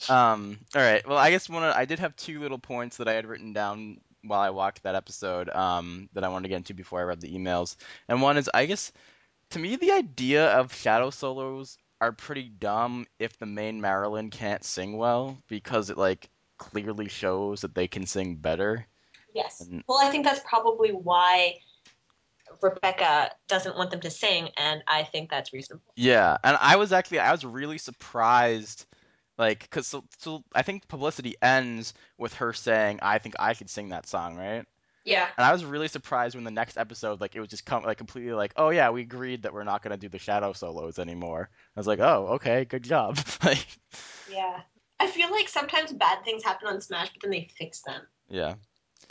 Um, 0.09 0.59
all 0.75 0.81
right. 0.81 1.07
Well, 1.07 1.17
I 1.17 1.31
guess 1.31 1.49
one 1.49 1.63
of, 1.63 1.73
I 1.73 1.85
did 1.85 1.99
have 1.99 2.15
two 2.15 2.39
little 2.39 2.59
points 2.59 2.97
that 2.97 3.07
I 3.07 3.13
had 3.13 3.25
written 3.25 3.53
down 3.53 3.97
while 4.23 4.41
I 4.41 4.49
watched 4.49 4.83
that 4.83 4.95
episode 4.95 5.49
um, 5.49 6.09
that 6.13 6.23
I 6.23 6.27
wanted 6.29 6.43
to 6.43 6.49
get 6.49 6.57
into 6.57 6.73
before 6.73 6.99
I 6.99 7.03
read 7.03 7.21
the 7.21 7.33
emails. 7.33 7.75
And 8.07 8.21
one 8.21 8.37
is, 8.37 8.49
I 8.53 8.65
guess, 8.65 8.91
to 9.51 9.59
me, 9.59 9.75
the 9.77 9.91
idea 9.93 10.47
of 10.53 10.73
shadow 10.73 11.09
solos 11.09 11.77
are 12.01 12.11
pretty 12.11 12.49
dumb 12.49 13.05
if 13.19 13.37
the 13.37 13.45
main 13.45 13.81
Marilyn 13.81 14.29
can't 14.29 14.63
sing 14.63 14.97
well 14.97 15.37
because 15.47 15.89
it 15.89 15.97
like 15.97 16.29
clearly 16.57 17.07
shows 17.09 17.61
that 17.61 17.75
they 17.75 17.87
can 17.87 18.05
sing 18.05 18.35
better. 18.35 18.85
Yes. 19.33 19.61
And- 19.61 19.83
Well, 19.87 19.99
I 20.01 20.09
think 20.09 20.25
that's 20.25 20.41
probably 20.45 20.91
why 20.91 21.59
Rebecca 22.61 23.31
doesn't 23.47 23.75
want 23.75 23.91
them 23.91 23.99
to 24.01 24.09
sing, 24.09 24.49
and 24.57 24.83
I 24.87 25.03
think 25.03 25.29
that's 25.29 25.51
reasonable. 25.51 25.91
Yeah, 25.95 26.37
and 26.43 26.57
I 26.61 26.75
was 26.77 26.93
actually 26.93 27.19
I 27.19 27.31
was 27.31 27.43
really 27.43 27.77
surprised, 27.77 28.85
like, 29.37 29.69
cause 29.69 29.87
so, 29.87 30.05
so 30.19 30.43
I 30.53 30.61
think 30.61 30.87
publicity 30.87 31.35
ends 31.41 31.93
with 32.17 32.33
her 32.35 32.53
saying, 32.53 32.99
"I 33.01 33.17
think 33.17 33.35
I 33.39 33.53
could 33.55 33.69
sing 33.69 33.89
that 33.89 34.07
song," 34.07 34.37
right? 34.37 34.65
Yeah. 35.05 35.27
And 35.37 35.45
I 35.45 35.51
was 35.53 35.63
really 35.63 35.87
surprised 35.87 36.35
when 36.35 36.43
the 36.43 36.51
next 36.51 36.77
episode, 36.77 37.21
like, 37.21 37.35
it 37.35 37.39
was 37.39 37.49
just 37.49 37.65
come 37.65 37.83
like 37.83 37.97
completely 37.97 38.33
like, 38.33 38.53
"Oh 38.57 38.69
yeah, 38.69 38.89
we 38.89 39.01
agreed 39.01 39.43
that 39.43 39.53
we're 39.53 39.63
not 39.63 39.83
gonna 39.83 39.97
do 39.97 40.09
the 40.09 40.19
shadow 40.19 40.51
solos 40.53 40.99
anymore." 40.99 41.49
I 41.75 41.79
was 41.79 41.87
like, 41.87 41.99
"Oh, 41.99 42.27
okay, 42.35 42.65
good 42.65 42.83
job." 42.83 43.17
like, 43.43 43.65
Yeah. 44.29 44.61
I 44.99 45.07
feel 45.07 45.29
like 45.29 45.49
sometimes 45.49 45.91
bad 45.91 46.23
things 46.23 46.43
happen 46.43 46.67
on 46.69 46.79
Smash, 46.81 47.09
but 47.13 47.21
then 47.21 47.31
they 47.31 47.49
fix 47.57 47.81
them, 47.81 48.01
yeah, 48.29 48.55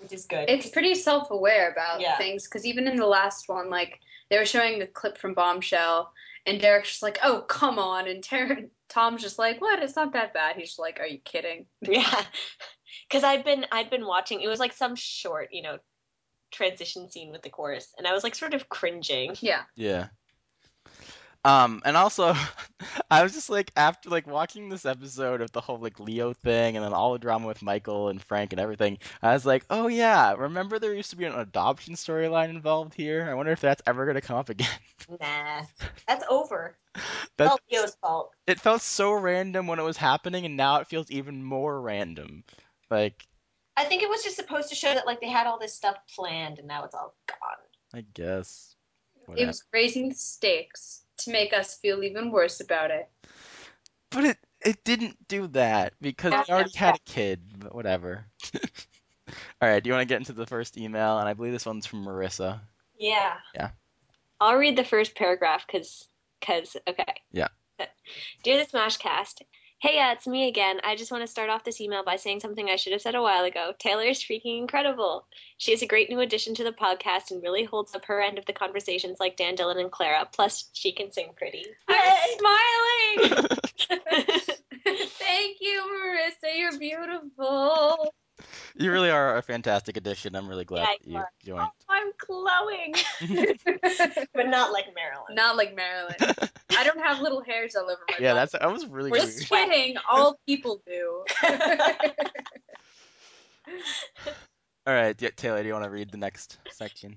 which 0.00 0.12
is 0.12 0.24
good. 0.26 0.48
It's 0.48 0.68
pretty 0.70 0.94
self-aware 0.94 1.70
about 1.70 2.00
Yeah. 2.00 2.16
things 2.16 2.44
because 2.44 2.64
even 2.64 2.88
in 2.88 2.96
the 2.96 3.06
last 3.06 3.48
one, 3.48 3.68
like 3.70 4.00
they 4.30 4.38
were 4.38 4.46
showing 4.46 4.80
a 4.80 4.86
clip 4.86 5.18
from 5.18 5.34
Bombshell, 5.34 6.10
and 6.46 6.58
Derek's 6.58 6.88
just 6.88 7.02
like, 7.02 7.18
"Oh, 7.22 7.42
come 7.42 7.78
on," 7.78 8.08
and 8.08 8.24
Ter- 8.24 8.70
Tom's 8.88 9.20
just 9.22 9.38
like, 9.38 9.60
"What? 9.60 9.82
It's 9.82 9.94
not 9.94 10.14
that 10.14 10.32
bad." 10.32 10.56
He's 10.56 10.68
just 10.68 10.78
like, 10.78 10.98
"Are 11.00 11.06
you 11.06 11.18
kidding?" 11.18 11.66
Yeah, 11.82 12.24
because 13.08 13.24
I'd 13.24 13.44
been 13.44 13.66
I'd 13.72 13.90
been 13.90 14.06
watching. 14.06 14.40
It 14.40 14.48
was 14.48 14.60
like 14.60 14.72
some 14.72 14.94
short, 14.96 15.48
you 15.52 15.62
know, 15.62 15.78
transition 16.50 17.10
scene 17.10 17.30
with 17.32 17.42
the 17.42 17.50
chorus, 17.50 17.92
and 17.98 18.06
I 18.06 18.12
was 18.12 18.24
like 18.24 18.34
sort 18.34 18.54
of 18.54 18.68
cringing. 18.68 19.34
Yeah. 19.40 19.62
yeah. 19.76 20.08
Um, 21.46 21.82
and 21.84 21.94
also, 21.94 22.34
I 23.10 23.22
was 23.22 23.34
just 23.34 23.50
like 23.50 23.70
after 23.76 24.08
like 24.08 24.26
watching 24.26 24.70
this 24.70 24.86
episode 24.86 25.42
of 25.42 25.52
the 25.52 25.60
whole 25.60 25.78
like 25.78 26.00
Leo 26.00 26.32
thing 26.32 26.74
and 26.76 26.82
then 26.84 26.94
all 26.94 27.12
the 27.12 27.18
drama 27.18 27.46
with 27.46 27.60
Michael 27.60 28.08
and 28.08 28.22
Frank 28.22 28.54
and 28.54 28.60
everything, 28.60 28.96
I 29.20 29.34
was 29.34 29.44
like, 29.44 29.66
oh 29.68 29.86
yeah, 29.88 30.32
remember 30.34 30.78
there 30.78 30.94
used 30.94 31.10
to 31.10 31.16
be 31.16 31.26
an 31.26 31.34
adoption 31.34 31.94
storyline 31.96 32.48
involved 32.48 32.94
here? 32.94 33.28
I 33.28 33.34
wonder 33.34 33.52
if 33.52 33.60
that's 33.60 33.82
ever 33.86 34.06
gonna 34.06 34.22
come 34.22 34.36
up 34.38 34.48
again. 34.48 34.68
Nah, 35.20 35.64
that's 36.08 36.24
over. 36.30 36.78
That's 37.36 37.50
All 37.50 37.58
Leo's 37.70 37.94
fault. 37.96 38.32
it 38.46 38.58
felt 38.58 38.80
so 38.80 39.12
random 39.12 39.66
when 39.66 39.78
it 39.78 39.82
was 39.82 39.98
happening, 39.98 40.46
and 40.46 40.56
now 40.56 40.76
it 40.80 40.86
feels 40.86 41.10
even 41.10 41.44
more 41.44 41.78
random. 41.78 42.42
Like, 42.91 43.26
I 43.76 43.85
think 43.85 44.03
it 44.03 44.09
was 44.09 44.23
just 44.23 44.37
supposed 44.37 44.69
to 44.69 44.75
show 44.75 44.95
that 44.95 45.07
like 45.07 45.21
they 45.21 45.29
had 45.29 45.47
all 45.47 45.59
this 45.59 45.75
stuff 45.75 45.97
planned, 46.14 46.59
and 46.59 46.69
now 46.69 46.85
it's 46.85 46.95
all 46.95 47.14
gone. 47.26 47.38
I 47.95 48.05
guess. 48.14 48.76
It 49.17 49.29
Whatever. 49.29 49.47
was 49.49 49.64
raising 49.73 50.11
the 50.11 50.14
stakes 50.14 51.03
to 51.19 51.31
make 51.31 51.53
us 51.53 51.76
feel 51.76 52.03
even 52.03 52.31
worse 52.31 52.61
about 52.61 52.91
it. 52.91 53.09
But 54.11 54.25
it 54.25 54.38
it 54.61 54.85
didn't 54.85 55.29
do 55.29 55.47
that 55.49 55.95
because 56.00 56.33
Yeah, 56.33 56.45
they 56.47 56.53
already 56.53 56.76
had 56.76 56.97
a 56.97 57.11
kid. 57.11 57.41
But 57.59 57.75
whatever. 57.75 58.26
All 59.61 59.69
right, 59.69 59.83
do 59.83 59.88
you 59.88 59.95
want 59.95 60.07
to 60.07 60.12
get 60.12 60.21
into 60.21 60.33
the 60.33 60.47
first 60.47 60.76
email? 60.76 61.19
And 61.19 61.29
I 61.29 61.35
believe 61.35 61.53
this 61.53 61.67
one's 61.67 61.87
from 61.87 62.05
Marissa. 62.05 62.61
Yeah. 62.99 63.35
Yeah. 63.55 63.71
I'll 64.41 64.57
read 64.57 64.76
the 64.76 64.85
first 64.85 65.14
paragraph 65.14 65.67
because, 65.67 66.09
cause, 66.41 66.76
okay. 66.87 67.14
Yeah. 67.33 67.49
Dear 68.43 68.59
the 68.59 68.71
Smashcast, 68.71 69.43
hey, 69.85 70.00
uh, 70.00 70.12
it's 70.12 70.26
me 70.26 70.49
again. 70.49 70.81
I 70.83 70.97
just 70.97 71.12
want 71.12 71.25
to 71.25 71.31
start 71.31 71.50
off 71.50 71.62
this 71.62 71.79
email 71.79 72.03
by 72.03 72.17
saying 72.17 72.41
something 72.41 72.71
I 72.71 72.76
should 72.76 72.95
have 72.95 73.03
said 73.03 73.14
a 73.14 73.21
while 73.21 73.45
ago. 73.45 73.75
Taylor 73.79 74.05
is 74.05 74.19
freaking 74.19 74.59
incredible. 74.59 75.26
She 75.59 75.73
is 75.73 75.83
a 75.83 75.87
great 75.87 76.09
new 76.09 76.21
addition 76.21 76.55
to 76.55 76.64
the 76.64 76.73
podcast 76.73 77.31
and 77.31 77.43
really 77.43 77.64
holds 77.64 77.95
up 77.95 78.07
her 78.07 78.23
end 78.23 78.38
of 78.38 78.47
the 78.47 78.55
conversations 78.55 79.21
like 79.21 79.37
Dan 79.37 79.57
Dylan 79.57 79.79
and 79.79 79.93
Clara. 79.93 80.26
Plus, 80.33 80.71
she 80.73 80.93
can 80.93 81.12
sing 81.12 81.33
pretty. 81.37 81.67
I'm 81.87 82.38
smiling. 83.19 83.47
Thank 85.19 85.59
you, 85.61 85.83
Marissa. 85.93 86.57
You're 86.57 86.79
beautiful. 86.79 88.11
You 88.76 88.90
really 88.92 89.10
are 89.10 89.36
a 89.36 89.42
fantastic 89.42 89.96
addition. 89.96 90.34
I'm 90.34 90.48
really 90.48 90.64
glad 90.64 90.88
Yeah, 91.04 91.18
you 91.20 91.24
you 91.44 91.56
are. 91.56 91.60
joined. 91.60 91.70
Oh, 91.88 91.94
I'm 91.94 92.12
glowing. 92.18 92.94
but 94.34 94.48
not 94.48 94.72
like 94.72 94.86
Marilyn. 94.94 95.34
Not 95.34 95.56
like 95.56 95.74
Marilyn. 95.74 96.16
I 96.76 96.84
don't 96.84 97.00
have 97.00 97.20
little 97.20 97.42
hairs 97.42 97.76
all 97.76 97.84
over 97.84 98.00
my 98.08 98.16
yeah, 98.18 98.32
body. 98.32 98.40
that's 98.40 98.52
that 98.52 98.72
was 98.72 98.86
really 98.86 99.10
We're 99.10 99.18
weird. 99.18 99.30
Just 99.36 99.48
kidding. 99.48 99.96
All 100.10 100.38
people 100.46 100.82
do. 100.86 101.24
All 104.86 104.92
right, 104.92 105.20
yeah, 105.20 105.30
Taylor, 105.34 105.62
do 105.62 105.66
you 105.68 105.72
want 105.72 105.84
to 105.84 105.90
read 105.90 106.10
the 106.10 106.18
next 106.18 106.58
section? 106.70 107.16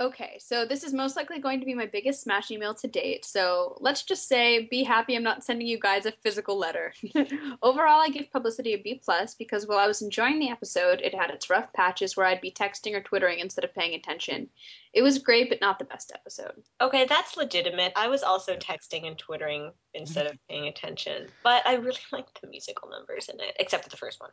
Okay, 0.00 0.38
so 0.40 0.64
this 0.64 0.84
is 0.84 0.92
most 0.92 1.16
likely 1.16 1.38
going 1.38 1.60
to 1.60 1.66
be 1.66 1.74
my 1.74 1.86
biggest 1.86 2.22
Smash 2.22 2.50
email 2.50 2.74
to 2.74 2.88
date. 2.88 3.24
So 3.24 3.76
let's 3.80 4.02
just 4.02 4.28
say, 4.28 4.66
be 4.70 4.82
happy 4.82 5.14
I'm 5.14 5.22
not 5.22 5.44
sending 5.44 5.66
you 5.66 5.78
guys 5.78 6.06
a 6.06 6.12
physical 6.22 6.58
letter. 6.58 6.92
Overall, 7.62 8.00
I 8.00 8.08
give 8.08 8.30
publicity 8.30 8.74
a 8.74 8.78
B 8.78 9.00
plus 9.04 9.34
because 9.34 9.66
while 9.66 9.78
I 9.78 9.86
was 9.86 10.02
enjoying 10.02 10.38
the 10.38 10.50
episode, 10.50 11.00
it 11.00 11.14
had 11.14 11.30
its 11.30 11.50
rough 11.50 11.72
patches 11.72 12.16
where 12.16 12.26
I'd 12.26 12.40
be 12.40 12.50
texting 12.50 12.94
or 12.94 13.00
twittering 13.00 13.40
instead 13.40 13.64
of 13.64 13.74
paying 13.74 13.94
attention. 13.94 14.48
It 14.92 15.02
was 15.02 15.18
great, 15.18 15.48
but 15.48 15.60
not 15.60 15.78
the 15.78 15.84
best 15.84 16.12
episode. 16.14 16.62
Okay, 16.80 17.06
that's 17.06 17.36
legitimate. 17.36 17.92
I 17.96 18.08
was 18.08 18.22
also 18.22 18.56
texting 18.56 19.06
and 19.06 19.18
twittering 19.18 19.72
instead 19.94 20.26
of 20.26 20.38
paying 20.48 20.68
attention, 20.68 21.28
but 21.42 21.66
I 21.66 21.74
really 21.74 21.98
liked 22.12 22.40
the 22.40 22.48
musical 22.48 22.88
numbers 22.90 23.28
in 23.28 23.40
it, 23.40 23.56
except 23.58 23.84
for 23.84 23.90
the 23.90 23.96
first 23.96 24.20
one. 24.20 24.30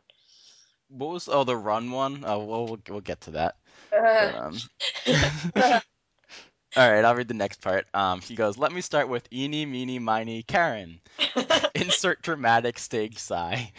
What 0.90 1.10
was 1.10 1.28
oh 1.28 1.44
the 1.44 1.56
run 1.56 1.90
one? 1.90 2.24
Oh, 2.26 2.44
well, 2.44 2.66
we'll 2.66 2.80
we'll 2.88 3.00
get 3.00 3.22
to 3.22 3.30
that. 3.32 3.56
But, 3.90 4.34
um, 4.34 4.58
all 6.76 6.90
right, 6.90 7.04
I'll 7.04 7.14
read 7.14 7.28
the 7.28 7.34
next 7.34 7.60
part. 7.62 7.86
Um, 7.94 8.20
he 8.20 8.34
goes, 8.34 8.58
"Let 8.58 8.72
me 8.72 8.80
start 8.80 9.08
with 9.08 9.28
eeny, 9.32 9.66
meeny, 9.66 9.98
miny, 9.98 10.42
Karen." 10.42 11.00
Insert 11.74 12.22
dramatic 12.22 12.78
stage 12.78 13.18
sigh. 13.18 13.72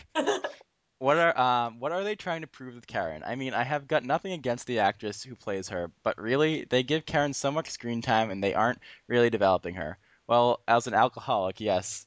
What 0.99 1.17
are 1.17 1.37
um 1.37 1.79
what 1.79 1.91
are 1.91 2.03
they 2.03 2.15
trying 2.15 2.41
to 2.41 2.47
prove 2.47 2.75
with 2.75 2.87
Karen? 2.87 3.23
I 3.25 3.35
mean, 3.35 3.53
I 3.53 3.63
have 3.63 3.87
got 3.87 4.03
nothing 4.05 4.33
against 4.33 4.67
the 4.67 4.79
actress 4.79 5.23
who 5.23 5.35
plays 5.35 5.69
her, 5.69 5.91
but 6.03 6.17
really, 6.21 6.65
they 6.65 6.83
give 6.83 7.05
Karen 7.05 7.33
so 7.33 7.51
much 7.51 7.69
screen 7.71 8.01
time 8.01 8.29
and 8.31 8.43
they 8.43 8.53
aren't 8.53 8.79
really 9.07 9.29
developing 9.31 9.75
her. 9.75 9.97
Well, 10.27 10.61
as 10.67 10.87
an 10.87 10.93
alcoholic, 10.93 11.59
yes. 11.59 12.05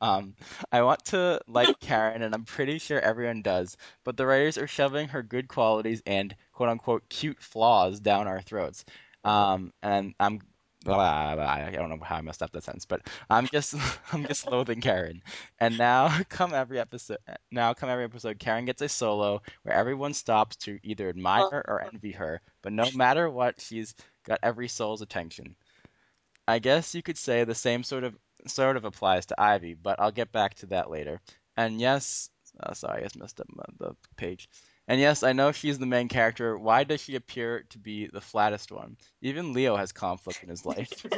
Um, 0.00 0.34
I 0.70 0.82
want 0.82 1.04
to 1.06 1.40
like 1.46 1.80
Karen, 1.80 2.22
and 2.22 2.34
I'm 2.34 2.44
pretty 2.44 2.78
sure 2.78 3.00
everyone 3.00 3.42
does, 3.42 3.76
but 4.04 4.16
the 4.16 4.26
writers 4.26 4.58
are 4.58 4.66
shoving 4.66 5.08
her 5.08 5.22
good 5.22 5.48
qualities 5.48 6.02
and 6.06 6.34
quote 6.52 6.68
unquote 6.68 7.08
cute 7.08 7.42
flaws 7.42 8.00
down 8.00 8.26
our 8.26 8.42
throats. 8.42 8.84
Um, 9.24 9.72
and 9.82 10.14
I'm 10.20 10.40
blah, 10.84 11.34
blah, 11.34 11.44
I 11.44 11.70
don't 11.70 11.88
know 11.88 11.98
how 12.04 12.16
I 12.16 12.20
messed 12.20 12.42
up 12.42 12.52
that 12.52 12.64
sentence, 12.64 12.84
but 12.84 13.00
I'm 13.28 13.46
just 13.46 13.74
I'm 14.12 14.26
just 14.26 14.46
loathing 14.46 14.80
Karen. 14.80 15.22
And 15.58 15.78
now 15.78 16.16
come 16.28 16.54
every 16.54 16.78
episode 16.78 17.18
now 17.50 17.74
come 17.74 17.88
every 17.88 18.04
episode 18.04 18.38
Karen 18.38 18.66
gets 18.66 18.82
a 18.82 18.88
solo 18.88 19.42
where 19.62 19.74
everyone 19.74 20.14
stops 20.14 20.56
to 20.56 20.78
either 20.82 21.08
admire 21.08 21.64
or 21.66 21.82
envy 21.92 22.12
her, 22.12 22.40
but 22.62 22.72
no 22.72 22.84
matter 22.94 23.28
what, 23.28 23.60
she's 23.60 23.94
got 24.24 24.40
every 24.42 24.68
soul's 24.68 25.02
attention. 25.02 25.56
I 26.46 26.58
guess 26.58 26.94
you 26.94 27.02
could 27.02 27.16
say 27.16 27.44
the 27.44 27.54
same 27.54 27.82
sort 27.82 28.04
of 28.04 28.14
sort 28.46 28.76
of 28.76 28.84
applies 28.84 29.26
to 29.26 29.40
Ivy, 29.40 29.74
but 29.74 30.00
I'll 30.00 30.12
get 30.12 30.32
back 30.32 30.54
to 30.56 30.66
that 30.66 30.90
later. 30.90 31.20
And 31.56 31.80
yes, 31.80 32.30
uh, 32.60 32.74
sorry, 32.74 33.00
I 33.00 33.04
just 33.04 33.18
messed 33.18 33.40
up 33.40 33.46
the 33.78 33.94
page. 34.16 34.48
And 34.86 35.00
yes, 35.00 35.22
I 35.22 35.32
know 35.32 35.52
she's 35.52 35.78
the 35.78 35.86
main 35.86 36.08
character. 36.08 36.58
Why 36.58 36.84
does 36.84 37.00
she 37.00 37.16
appear 37.16 37.64
to 37.70 37.78
be 37.78 38.06
the 38.06 38.20
flattest 38.20 38.70
one? 38.70 38.96
Even 39.22 39.52
Leo 39.52 39.76
has 39.76 39.92
conflict 39.92 40.42
in 40.42 40.48
his 40.48 40.64
life. 40.66 41.06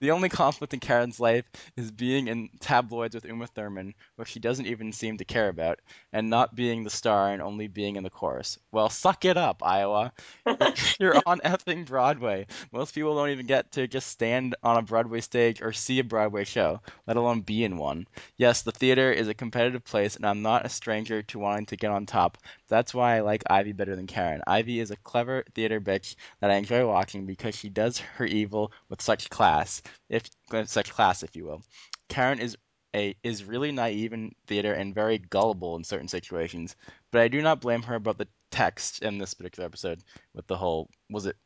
The 0.00 0.10
only 0.12 0.28
conflict 0.28 0.74
in 0.74 0.80
Karen's 0.80 1.20
life 1.20 1.44
is 1.76 1.90
being 1.90 2.28
in 2.28 2.48
tabloids 2.60 3.14
with 3.14 3.24
Uma 3.24 3.46
Thurman, 3.46 3.94
which 4.16 4.28
she 4.28 4.40
doesn't 4.40 4.66
even 4.66 4.92
seem 4.92 5.18
to 5.18 5.24
care 5.24 5.48
about, 5.48 5.80
and 6.12 6.30
not 6.30 6.54
being 6.54 6.84
the 6.84 6.90
star 6.90 7.30
and 7.32 7.42
only 7.42 7.66
being 7.68 7.96
in 7.96 8.02
the 8.02 8.10
chorus. 8.10 8.58
Well, 8.72 8.88
suck 8.88 9.24
it 9.24 9.36
up, 9.36 9.62
Iowa. 9.62 10.12
You're 11.00 11.20
on 11.26 11.40
effing 11.40 11.86
Broadway. 11.86 12.46
Most 12.72 12.94
people 12.94 13.14
don't 13.16 13.30
even 13.30 13.46
get 13.46 13.72
to 13.72 13.86
just 13.86 14.08
stand 14.08 14.56
on 14.62 14.76
a 14.78 14.82
Broadway 14.82 15.20
stage 15.20 15.60
or 15.62 15.72
see 15.72 15.98
a 15.98 16.04
Broadway 16.04 16.44
show, 16.44 16.80
let 17.06 17.16
alone 17.16 17.40
be 17.40 17.64
in 17.64 17.76
one. 17.76 18.06
Yes, 18.36 18.62
the 18.62 18.72
theater 18.72 19.12
is 19.12 19.28
a 19.28 19.34
competitive 19.34 19.84
place, 19.84 20.16
and 20.16 20.26
I'm 20.26 20.42
not 20.42 20.66
a 20.66 20.70
stranger 20.70 21.22
to 21.24 21.38
wanting 21.38 21.66
to 21.66 21.76
get 21.76 21.90
on 21.90 22.06
top. 22.06 22.38
That's 22.68 22.85
why 22.94 23.16
I 23.16 23.20
like 23.20 23.42
Ivy 23.48 23.72
better 23.72 23.96
than 23.96 24.06
Karen. 24.06 24.42
Ivy 24.46 24.80
is 24.80 24.90
a 24.90 24.96
clever 24.96 25.44
theater 25.54 25.80
bitch 25.80 26.16
that 26.40 26.50
I 26.50 26.56
enjoy 26.56 26.86
watching 26.86 27.26
because 27.26 27.56
she 27.56 27.68
does 27.68 27.98
her 27.98 28.24
evil 28.24 28.72
with 28.88 29.02
such 29.02 29.30
class, 29.30 29.82
if 30.08 30.24
with 30.50 30.68
such 30.68 30.92
class, 30.92 31.22
if 31.22 31.36
you 31.36 31.44
will. 31.44 31.62
Karen 32.08 32.38
is 32.38 32.56
a 32.94 33.14
is 33.22 33.44
really 33.44 33.72
naive 33.72 34.12
in 34.12 34.34
theater 34.46 34.72
and 34.72 34.94
very 34.94 35.18
gullible 35.18 35.76
in 35.76 35.84
certain 35.84 36.08
situations, 36.08 36.76
but 37.10 37.20
I 37.20 37.28
do 37.28 37.42
not 37.42 37.60
blame 37.60 37.82
her 37.82 37.96
about 37.96 38.18
the 38.18 38.28
text 38.50 39.02
in 39.02 39.18
this 39.18 39.34
particular 39.34 39.66
episode 39.66 40.02
with 40.34 40.46
the 40.46 40.56
whole 40.56 40.88
was 41.10 41.26
it 41.26 41.36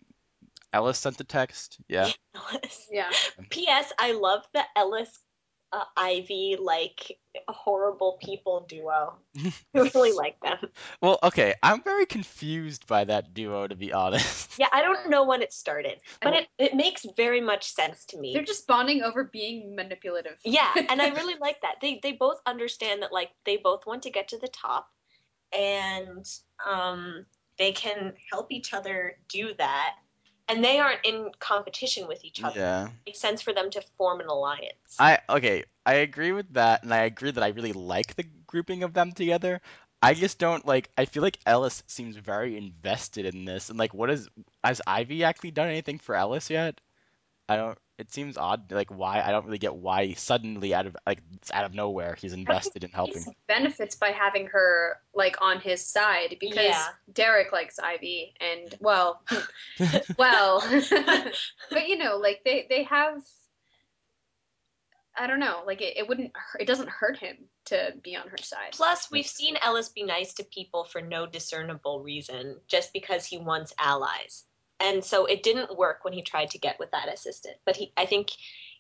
Ellis 0.73 0.99
sent 0.99 1.18
the 1.18 1.25
text? 1.25 1.78
Yeah. 1.88 2.11
Ellis. 2.35 2.87
Yeah. 2.90 3.11
P.S. 3.49 3.92
I 3.99 4.12
love 4.12 4.44
the 4.52 4.62
Ellis 4.76 5.11
uh, 5.72 5.84
Ivy 5.96 6.56
like 6.60 7.18
horrible 7.48 8.18
people 8.22 8.66
duo. 8.68 9.14
I 9.38 9.52
really 9.74 10.12
like 10.12 10.40
them. 10.40 10.58
Well, 11.00 11.18
okay, 11.22 11.54
I'm 11.62 11.82
very 11.82 12.06
confused 12.06 12.86
by 12.86 13.04
that 13.04 13.34
duo 13.34 13.66
to 13.66 13.76
be 13.76 13.92
honest. 13.92 14.58
Yeah, 14.58 14.68
I 14.72 14.82
don't 14.82 15.08
know 15.08 15.24
when 15.24 15.42
it 15.42 15.52
started, 15.52 16.00
but 16.20 16.34
it, 16.34 16.48
it 16.58 16.74
makes 16.74 17.06
very 17.16 17.40
much 17.40 17.72
sense 17.72 18.04
to 18.06 18.18
me. 18.18 18.35
They're 18.35 18.44
just 18.44 18.66
bonding 18.66 19.02
over 19.02 19.24
being 19.24 19.74
manipulative. 19.76 20.38
Yeah, 20.44 20.70
and 20.88 21.00
I 21.00 21.09
really 21.14 21.37
like 21.40 21.61
that. 21.62 21.76
They 21.80 22.00
they 22.02 22.12
both 22.12 22.40
understand 22.46 23.02
that 23.02 23.12
like 23.12 23.30
they 23.44 23.56
both 23.56 23.87
want 23.87 24.02
to 24.02 24.11
get 24.11 24.28
to 24.28 24.38
the 24.38 24.48
top 24.48 24.88
and 25.56 26.26
um 26.68 27.26
they 27.59 27.72
can 27.72 28.14
help 28.33 28.50
each 28.50 28.72
other 28.72 29.16
do 29.28 29.52
that. 29.59 29.94
And 30.50 30.64
they 30.64 30.78
aren't 30.80 31.04
in 31.04 31.30
competition 31.38 32.08
with 32.08 32.24
each 32.24 32.42
other. 32.42 32.58
Yeah. 32.58 32.86
It 32.86 32.92
makes 33.06 33.20
sense 33.20 33.40
for 33.40 33.52
them 33.52 33.70
to 33.70 33.82
form 33.96 34.20
an 34.20 34.26
alliance. 34.26 34.96
I 34.98 35.18
okay, 35.28 35.64
I 35.86 35.94
agree 35.94 36.32
with 36.32 36.52
that, 36.54 36.82
and 36.82 36.92
I 36.92 37.04
agree 37.04 37.30
that 37.30 37.42
I 37.42 37.48
really 37.48 37.72
like 37.72 38.16
the 38.16 38.26
grouping 38.46 38.82
of 38.82 38.92
them 38.92 39.12
together. 39.12 39.60
I 40.02 40.14
just 40.14 40.38
don't 40.38 40.66
like. 40.66 40.90
I 40.98 41.04
feel 41.04 41.22
like 41.22 41.38
Ellis 41.46 41.84
seems 41.86 42.16
very 42.16 42.56
invested 42.56 43.26
in 43.26 43.44
this, 43.44 43.70
and 43.70 43.78
like, 43.78 43.94
what 43.94 44.10
is 44.10 44.28
has 44.64 44.82
Ivy 44.86 45.24
actually 45.24 45.52
done 45.52 45.68
anything 45.68 45.98
for 45.98 46.16
Ellis 46.16 46.50
yet? 46.50 46.80
I 47.48 47.56
don't. 47.56 47.78
It 48.00 48.10
seems 48.14 48.38
odd. 48.38 48.72
Like, 48.72 48.90
why? 48.90 49.20
I 49.20 49.30
don't 49.30 49.44
really 49.44 49.58
get 49.58 49.76
why 49.76 50.14
suddenly 50.14 50.72
out 50.72 50.86
of 50.86 50.96
like 51.06 51.20
it's 51.34 51.50
out 51.52 51.66
of 51.66 51.74
nowhere 51.74 52.16
he's 52.18 52.32
invested 52.32 52.82
in 52.82 52.90
helping. 52.90 53.22
He 53.22 53.36
benefits 53.46 53.94
by 53.94 54.08
having 54.08 54.46
her 54.46 54.96
like 55.14 55.36
on 55.42 55.60
his 55.60 55.86
side 55.86 56.38
because 56.40 56.64
Yeah. 56.64 56.86
Derek 57.12 57.52
likes 57.52 57.78
Ivy 57.78 58.32
and 58.40 58.74
well 58.80 59.22
well 60.18 60.60
but 61.70 61.88
you 61.88 61.98
know 61.98 62.16
like 62.16 62.40
they 62.42 62.66
they 62.70 62.84
have 62.84 63.22
I 65.14 65.26
don't 65.26 65.40
know 65.40 65.62
like 65.66 65.82
it, 65.82 65.98
it 65.98 66.08
wouldn't 66.08 66.32
it 66.58 66.66
doesn't 66.66 66.88
hurt 66.88 67.18
him 67.18 67.36
to 67.66 67.92
be 68.02 68.16
on 68.16 68.28
her 68.28 68.38
side. 68.38 68.72
Plus, 68.72 69.10
we've 69.10 69.26
seen 69.26 69.56
Ellis 69.60 69.90
be 69.90 70.04
nice 70.04 70.32
to 70.34 70.44
people 70.44 70.84
for 70.84 71.02
no 71.02 71.26
discernible 71.26 72.00
reason, 72.02 72.56
just 72.66 72.94
because 72.94 73.26
he 73.26 73.36
wants 73.36 73.74
allies. 73.78 74.44
And 74.81 75.05
so 75.05 75.27
it 75.27 75.43
didn't 75.43 75.77
work 75.77 76.05
when 76.05 76.14
he 76.14 76.23
tried 76.23 76.51
to 76.51 76.59
get 76.59 76.79
with 76.79 76.90
that 76.93 77.12
assistant. 77.12 77.57
But 77.66 77.77
he, 77.77 77.93
I 77.97 78.07
think, 78.07 78.31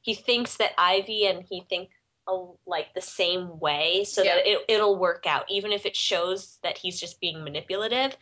he 0.02 0.14
thinks 0.14 0.56
that 0.56 0.72
Ivy 0.78 1.26
and 1.26 1.44
he 1.48 1.62
think 1.68 1.90
uh, 2.26 2.38
like 2.66 2.94
the 2.94 3.00
same 3.00 3.58
way, 3.58 4.04
so 4.04 4.22
Yeah. 4.22 4.36
that 4.36 4.46
it, 4.46 4.58
it'll 4.68 4.98
work 4.98 5.24
out, 5.26 5.44
even 5.50 5.72
if 5.72 5.84
it 5.86 5.96
shows 5.96 6.58
that 6.62 6.78
he's 6.78 6.98
just 6.98 7.20
being 7.20 7.44
manipulative. 7.44 8.16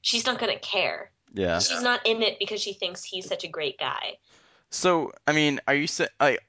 She's 0.00 0.26
not 0.26 0.38
gonna 0.38 0.58
care. 0.58 1.10
Yeah. 1.32 1.58
She's 1.58 1.82
not 1.82 2.06
in 2.06 2.22
it 2.22 2.38
because 2.38 2.60
she 2.60 2.74
thinks 2.74 3.02
he's 3.02 3.26
such 3.26 3.44
a 3.44 3.48
great 3.48 3.78
guy. 3.78 4.18
So, 4.70 5.12
I 5.26 5.32
mean, 5.32 5.60
are 5.66 5.74
you 5.74 5.86
sa- 5.86 6.06
like 6.20 6.40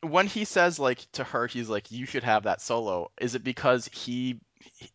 when 0.00 0.26
he 0.26 0.44
says 0.44 0.78
like 0.78 1.06
to 1.12 1.24
her, 1.24 1.46
he's 1.46 1.68
like, 1.68 1.90
"You 1.90 2.06
should 2.06 2.24
have 2.24 2.44
that 2.44 2.60
solo." 2.60 3.10
Is 3.20 3.34
it 3.34 3.44
because 3.44 3.86
he 3.92 4.40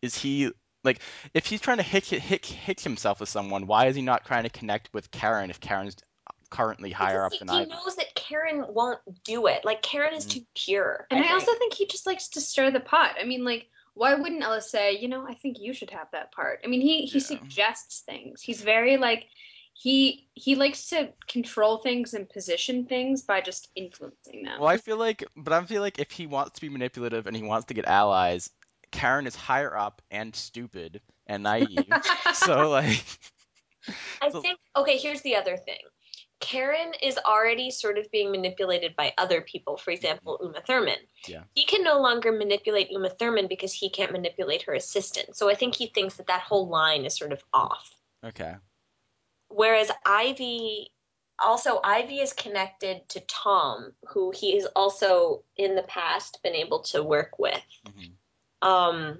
is 0.02 0.16
he 0.16 0.50
like 0.84 1.00
if 1.34 1.46
he's 1.46 1.60
trying 1.60 1.78
to 1.78 1.82
hick 1.82 2.04
hick 2.06 2.44
hick 2.44 2.80
himself 2.80 3.20
with 3.20 3.28
someone, 3.28 3.66
why 3.66 3.86
is 3.86 3.96
he 3.96 4.02
not 4.02 4.24
trying 4.26 4.44
to 4.44 4.50
connect 4.50 4.92
with 4.94 5.10
Karen 5.10 5.50
if 5.50 5.60
Karen's 5.60 5.96
currently 6.50 6.90
higher 6.90 7.24
up 7.24 7.32
Because 7.32 7.46
than 7.46 7.48
he, 7.48 7.54
he 7.54 7.60
Ivy? 7.62 7.70
knows 7.72 7.96
that 7.96 8.14
Karen 8.14 8.64
won't 8.68 9.00
do 9.24 9.46
it. 9.46 9.64
Like 9.64 9.82
Karen 9.82 10.14
is 10.14 10.26
Mm. 10.26 10.30
too 10.30 10.40
pure. 10.54 11.06
And 11.10 11.20
I 11.20 11.22
think. 11.24 11.32
also 11.34 11.52
think 11.58 11.74
he 11.74 11.86
just 11.86 12.06
likes 12.06 12.28
to 12.30 12.40
stir 12.40 12.70
the 12.70 12.80
pot. 12.80 13.16
I 13.20 13.24
mean, 13.24 13.44
like, 13.44 13.68
why 13.94 14.14
wouldn't 14.14 14.42
Ellis 14.42 14.70
say, 14.70 14.98
you 14.98 15.08
know, 15.08 15.26
I 15.28 15.34
think 15.34 15.58
you 15.58 15.72
should 15.74 15.90
have 15.90 16.08
that 16.12 16.32
part? 16.32 16.60
I 16.64 16.68
mean, 16.68 16.80
he 16.80 17.02
he 17.06 17.18
Yeah. 17.18 17.26
suggests 17.26 18.00
things. 18.00 18.40
He's 18.42 18.62
very 18.62 18.96
like 18.96 19.26
he 19.74 20.28
he 20.34 20.54
likes 20.54 20.88
to 20.90 21.12
control 21.28 21.78
things 21.78 22.14
and 22.14 22.28
position 22.28 22.86
things 22.86 23.22
by 23.22 23.40
just 23.40 23.68
influencing 23.74 24.44
them. 24.44 24.58
Well, 24.58 24.68
I 24.68 24.76
feel 24.76 24.96
like, 24.96 25.24
but 25.36 25.52
I 25.52 25.64
feel 25.64 25.82
like 25.82 25.98
if 25.98 26.10
he 26.10 26.26
wants 26.26 26.52
to 26.52 26.60
be 26.60 26.68
manipulative 26.68 27.26
and 27.26 27.36
he 27.36 27.42
wants 27.42 27.66
to 27.66 27.74
get 27.74 27.84
allies, 27.84 28.50
Karen 28.90 29.26
is 29.26 29.34
higher 29.36 29.76
up 29.76 30.02
and 30.10 30.34
stupid 30.34 31.00
and 31.26 31.42
naive. 31.42 31.86
so 32.34 32.70
like, 32.70 33.04
I 34.22 34.30
So- 34.30 34.40
think 34.42 34.58
okay, 34.76 34.98
here's 34.98 35.22
the 35.22 35.36
other 35.36 35.56
thing. 35.56 35.80
Karen 36.40 36.92
is 37.02 37.18
already 37.18 37.72
sort 37.72 37.98
of 37.98 38.08
being 38.12 38.30
manipulated 38.30 38.94
by 38.94 39.12
other 39.18 39.40
people, 39.40 39.76
for 39.76 39.90
example, 39.90 40.38
Uma 40.40 40.60
Thurman. 40.64 40.98
Yeah. 41.26 41.42
He 41.56 41.64
can 41.66 41.82
no 41.82 42.00
longer 42.00 42.30
manipulate 42.30 42.92
Uma 42.92 43.10
Thurman 43.10 43.48
because 43.48 43.72
he 43.72 43.90
can't 43.90 44.12
manipulate 44.12 44.62
her 44.62 44.72
assistant. 44.74 45.36
So 45.36 45.50
I 45.50 45.56
think 45.56 45.74
he 45.74 45.88
thinks 45.88 46.14
that 46.14 46.28
that 46.28 46.42
whole 46.42 46.68
line 46.68 47.04
is 47.04 47.16
sort 47.16 47.32
of 47.32 47.42
off. 47.52 47.90
okay, 48.24 48.54
Whereas 49.48 49.90
Ivy 50.06 50.92
also 51.40 51.80
Ivy 51.82 52.20
is 52.20 52.32
connected 52.32 53.08
to 53.10 53.20
Tom, 53.20 53.92
who 54.08 54.30
he 54.30 54.54
has 54.54 54.66
also 54.76 55.42
in 55.56 55.74
the 55.74 55.82
past 55.82 56.40
been 56.44 56.54
able 56.54 56.80
to 56.84 57.02
work 57.02 57.38
with. 57.40 57.60
mhm. 57.88 58.12
Um 58.62 59.18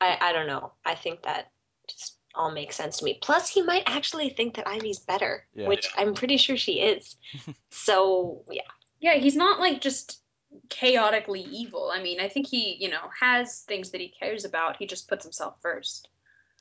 I 0.00 0.18
I 0.20 0.32
don't 0.32 0.46
know. 0.46 0.72
I 0.84 0.94
think 0.94 1.22
that 1.22 1.50
just 1.88 2.16
all 2.34 2.50
makes 2.50 2.76
sense 2.76 2.98
to 2.98 3.04
me. 3.04 3.18
Plus, 3.22 3.48
he 3.48 3.62
might 3.62 3.84
actually 3.86 4.28
think 4.28 4.56
that 4.56 4.68
Ivy's 4.68 4.98
better, 4.98 5.46
Yeah. 5.54 5.68
which 5.68 5.90
I'm 5.96 6.14
pretty 6.14 6.36
sure 6.36 6.56
she 6.56 6.80
is. 6.80 7.16
so 7.70 8.44
yeah, 8.50 8.62
Yeah, 9.00 9.14
he's 9.14 9.36
not 9.36 9.58
like 9.58 9.80
just 9.80 10.20
chaotically 10.68 11.42
evil. 11.42 11.90
I 11.94 12.02
mean, 12.02 12.20
I 12.20 12.28
think 12.28 12.46
he, 12.46 12.76
you 12.78 12.90
know, 12.90 13.08
has 13.18 13.60
things 13.62 13.90
that 13.90 14.00
he 14.00 14.08
cares 14.08 14.44
about. 14.44 14.76
He 14.76 14.86
just 14.86 15.08
puts 15.08 15.24
himself 15.24 15.56
first. 15.62 16.08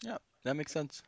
Yeah, 0.01 0.17
That 0.43 0.55
makes 0.55 0.71
sense. 0.71 1.01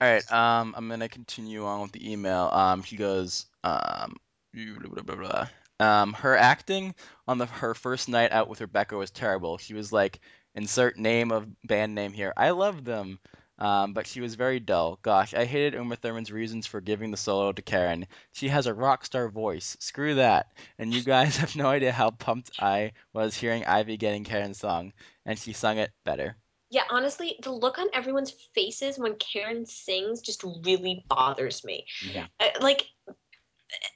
All 0.00 0.08
right, 0.08 0.32
um, 0.32 0.74
I'm 0.76 0.88
gonna 0.88 1.08
continue 1.08 1.64
on 1.64 1.82
with 1.82 1.92
the 1.92 2.10
email. 2.10 2.50
Um, 2.52 2.82
he 2.82 2.96
goes, 2.96 3.46
um, 3.62 4.16
blah, 4.52 4.88
blah, 4.90 5.02
blah, 5.02 5.16
blah. 5.16 5.48
Um, 5.80 6.12
her 6.14 6.36
acting 6.36 6.94
on 7.26 7.38
the 7.38 7.46
her 7.46 7.74
first 7.74 8.08
night 8.08 8.32
out 8.32 8.48
with 8.48 8.60
Rebecca 8.60 8.96
was 8.96 9.10
terrible. 9.10 9.58
She 9.58 9.74
was 9.74 9.92
like, 9.92 10.20
insert 10.54 10.96
name 10.98 11.32
of 11.32 11.46
band 11.64 11.94
name 11.94 12.12
here. 12.12 12.32
I 12.36 12.50
love 12.50 12.84
them, 12.84 13.18
um, 13.58 13.92
but 13.92 14.06
she 14.06 14.20
was 14.20 14.34
very 14.36 14.60
dull. 14.60 14.98
Gosh, 15.02 15.34
I 15.34 15.44
hated 15.44 15.74
Uma 15.74 15.96
Thurman's 15.96 16.32
reasons 16.32 16.66
for 16.66 16.80
giving 16.80 17.10
the 17.10 17.16
solo 17.16 17.52
to 17.52 17.62
Karen. 17.62 18.06
She 18.32 18.48
has 18.48 18.66
a 18.66 18.74
rock 18.74 19.04
star 19.04 19.28
voice. 19.28 19.76
Screw 19.80 20.16
that. 20.16 20.46
And 20.78 20.92
you 20.94 21.02
guys 21.02 21.36
have 21.38 21.56
no 21.56 21.66
idea 21.66 21.92
how 21.92 22.10
pumped 22.10 22.50
I 22.60 22.92
was 23.12 23.36
hearing 23.36 23.64
Ivy 23.64 23.96
getting 23.96 24.24
Karen's 24.24 24.58
song, 24.58 24.92
and 25.26 25.38
she 25.38 25.52
sung 25.52 25.78
it 25.78 25.90
better. 26.04 26.36
yeah. 26.70 26.82
Honestly, 26.90 27.38
the 27.42 27.52
look 27.52 27.78
on 27.78 27.88
everyone's 27.94 28.32
faces 28.54 28.98
when 28.98 29.16
Karen 29.16 29.66
sings 29.66 30.20
just 30.20 30.42
really 30.64 31.04
bothers 31.08 31.64
me. 31.64 31.86
Yeah. 32.12 32.26
Uh, 32.40 32.48
like, 32.60 32.86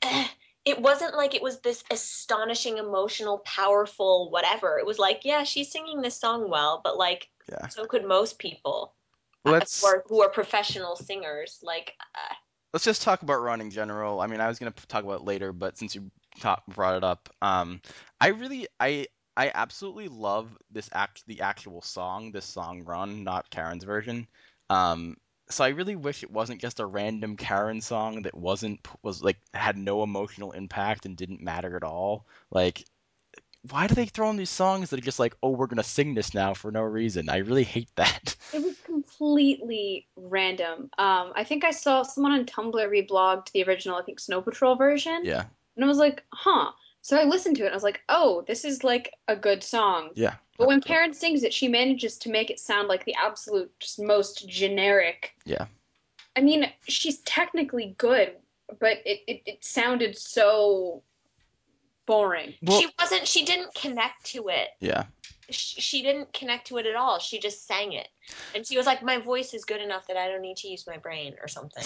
it 0.69 0.81
wasn't 0.81 1.15
like 1.15 1.35
it 1.35 1.43
was 1.43 1.61
this 1.61 1.83
astonishing, 1.91 2.79
emotional, 2.79 3.39
powerful, 3.39 4.31
whatever. 4.31 4.79
It 4.79 4.87
was 4.87 4.99
like, 4.99 5.23
yeah, 5.25 5.45
she's 5.45 5.73
singing 5.73 6.03
this 6.03 6.19
song 6.21 6.51
well, 6.51 6.81
but 6.85 6.97
like, 6.97 7.29
Yeah. 7.51 7.69
so 7.69 7.87
could 7.87 8.05
most 8.05 8.39
people. 8.39 8.95
uh, 9.47 9.53
Let's- 9.53 9.81
who, 9.81 9.87
are, 9.87 10.05
who 10.09 10.23
are 10.23 10.29
professional 10.29 10.97
singers. 10.97 11.61
Like, 11.63 11.95
uh, 12.15 12.35
let's 12.75 12.85
just 12.85 13.03
talk 13.03 13.23
about 13.23 13.41
run 13.41 13.61
in 13.61 13.71
general. 13.71 14.21
I 14.21 14.27
mean, 14.27 14.41
I 14.41 14.49
was 14.49 14.59
gonna 14.59 14.73
talk 14.89 15.05
about 15.05 15.21
it 15.21 15.25
later, 15.25 15.53
but 15.53 15.79
since 15.79 15.95
you 15.95 16.11
ta 16.41 16.61
brought 16.69 16.97
it 16.97 17.05
up, 17.05 17.29
um, 17.41 17.81
I 18.21 18.29
really, 18.29 18.67
I, 18.79 19.07
I 19.37 19.51
absolutely 19.55 20.09
love 20.09 20.49
this 20.71 20.91
act, 20.93 21.23
the 21.27 21.41
actual 21.41 21.81
song, 21.81 22.33
this 22.33 22.45
song 22.45 22.83
run, 22.85 23.25
not 23.25 23.49
Karen's 23.51 23.85
version. 23.85 24.27
Um, 24.69 25.17
so 25.51 25.65
I 25.65 25.69
really 25.69 25.97
wish 25.97 26.23
it 26.23 26.31
wasn't 26.31 26.61
just 26.61 26.81
a 26.81 26.87
random 26.87 27.37
Karen 27.37 27.81
song 27.81 28.23
that 28.23 28.37
wasn't 28.37 28.87
was 29.03 29.23
like 29.23 29.39
had 29.55 29.77
no 29.77 30.03
emotional 30.03 30.53
impact 30.53 31.07
and 31.07 31.17
didn't 31.17 31.41
matter 31.41 31.77
at 31.77 31.85
all. 31.85 32.27
Like, 32.51 32.85
why 33.71 33.87
do 33.87 33.95
they 33.95 34.07
throw 34.07 34.31
in 34.31 34.37
these 34.37 34.51
songs 34.51 34.91
that 34.91 34.99
are 34.99 35.03
just 35.03 35.19
like, 35.19 35.35
oh, 35.43 35.51
we're 35.51 35.67
gonna 35.67 35.83
sing 35.83 36.15
this 36.15 36.35
now 36.35 36.55
for 36.55 36.71
no 36.71 36.83
reason? 36.83 37.29
I 37.29 37.39
really 37.39 37.65
hate 37.65 37.91
that. 37.97 38.37
It 38.55 38.63
was 38.63 38.77
completely 38.85 40.09
random. 40.17 40.91
Um, 40.97 41.33
I 41.37 41.45
think 41.45 41.65
I 41.65 41.71
saw 41.71 42.03
someone 42.03 42.33
on 42.33 42.47
Tumblr 42.47 42.73
reblogged 42.73 43.53
the 43.53 43.63
original, 43.65 43.97
I 43.99 44.03
think, 44.03 44.21
Snow 44.21 44.41
Patrol 44.41 44.75
version. 44.75 45.21
Yeah, 45.23 45.45
And 45.77 45.85
I 45.85 45.89
was 45.89 45.99
like, 45.99 46.25
huh. 46.33 46.71
So 47.09 47.17
I 47.17 47.25
listened 47.25 47.57
to 47.57 47.63
it 47.63 47.69
and 47.69 47.73
I 47.73 47.77
was 47.77 47.83
like, 47.83 48.03
oh, 48.11 48.45
this 48.47 48.67
is 48.67 48.85
like 48.85 49.15
a 49.29 49.35
good 49.35 49.65
song. 49.65 50.11
yeah. 50.15 50.35
But 50.59 50.69
when 50.69 50.83
Karen 50.83 51.15
sings 51.15 51.43
it, 51.43 51.55
she 51.55 51.67
manages 51.67 52.19
to 52.19 52.29
make 52.29 52.51
it 52.51 52.61
sound 52.61 52.87
like 52.87 53.07
the 53.07 53.15
absolute 53.15 53.73
just 53.81 53.99
most 53.99 54.47
generic. 54.47 55.33
Yeah. 55.47 55.65
I 56.37 56.43
mean, 56.43 56.71
she's 56.87 57.21
technically 57.21 57.95
good, 57.97 58.33
but 58.79 58.99
it, 59.07 59.21
it, 59.27 59.43
it 59.47 59.65
sounded 59.65 60.19
so 60.19 61.03
boring. 62.05 62.53
Well, 62.61 62.79
she 62.79 62.89
wasn't, 63.01 63.27
she 63.27 63.47
didn't 63.47 63.75
connect 63.75 64.27
to 64.33 64.49
it. 64.49 64.69
yeah. 64.81 65.05
She, 65.49 65.81
she 65.81 66.03
didn't 66.03 66.35
connect 66.35 66.67
to 66.67 66.77
it 66.77 66.85
at 66.85 66.95
all. 66.95 67.21
She 67.21 67.41
just 67.41 67.67
sang 67.67 67.95
it. 67.95 68.09
And 68.55 68.67
she 68.67 68.77
was 68.77 68.85
like, 68.85 69.03
my 69.03 69.17
voice 69.17 69.55
is 69.55 69.65
good 69.65 69.81
enough 69.81 70.07
that 70.09 70.19
I 70.19 70.29
don't 70.29 70.43
need 70.43 70.59
to 70.59 70.69
use 70.69 70.87
my 70.87 70.99
brain 70.99 71.37
or 71.41 71.49
something. 71.49 71.85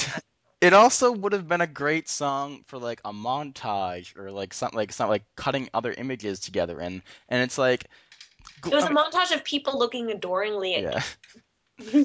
It 0.62 0.72
also 0.72 1.12
would 1.12 1.34
have 1.34 1.48
been 1.48 1.60
a 1.60 1.66
great 1.66 2.08
song 2.08 2.64
for 2.68 2.78
like 2.78 3.02
a 3.04 3.12
montage 3.12 4.16
or 4.16 4.30
like 4.30 4.54
something 4.54 4.78
like 4.78 4.92
something 4.92 5.10
like 5.10 5.24
cutting 5.36 5.68
other 5.74 5.92
images 5.92 6.40
together 6.40 6.80
and 6.80 7.02
and 7.28 7.42
it's 7.42 7.58
like 7.58 7.84
It 8.66 8.72
was 8.74 8.84
I 8.84 8.88
a 8.88 8.90
mean, 8.90 8.98
montage 8.98 9.34
of 9.34 9.44
people 9.44 9.78
looking 9.78 10.10
adoringly 10.10 10.76
at 10.76 10.84
yeah. 10.84 11.02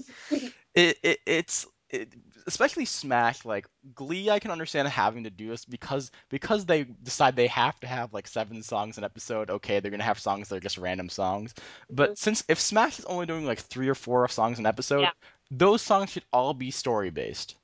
it, 0.75 0.97
it 1.03 1.19
it's 1.25 1.67
it, 1.89 2.13
especially 2.47 2.85
Smash 2.85 3.45
like 3.45 3.67
Glee 3.95 4.29
I 4.29 4.39
can 4.39 4.51
understand 4.51 4.87
having 4.89 5.23
to 5.25 5.29
do 5.29 5.49
this 5.49 5.65
because 5.65 6.11
because 6.29 6.65
they 6.65 6.83
decide 7.03 7.35
they 7.35 7.47
have 7.47 7.79
to 7.81 7.87
have 7.87 8.13
like 8.13 8.27
seven 8.27 8.63
songs 8.63 8.97
an 8.97 9.03
episode 9.03 9.49
okay 9.51 9.79
they're 9.79 9.91
gonna 9.91 10.03
have 10.03 10.19
songs 10.19 10.49
that 10.49 10.57
are 10.57 10.61
just 10.61 10.77
random 10.79 11.09
songs 11.09 11.53
but 11.91 12.11
Mhm. 12.11 12.17
since 12.17 12.43
if 12.49 12.59
Smash 12.59 12.99
is 12.99 13.05
only 13.05 13.25
doing 13.27 13.45
like 13.45 13.59
three 13.59 13.87
or 13.87 13.95
four 13.95 14.27
songs 14.27 14.59
an 14.59 14.65
episode 14.65 15.01
Yeah. 15.03 15.11
those 15.51 15.81
songs 15.81 16.11
should 16.11 16.25
all 16.33 16.53
be 16.53 16.71
story 16.71 17.11
based 17.11 17.55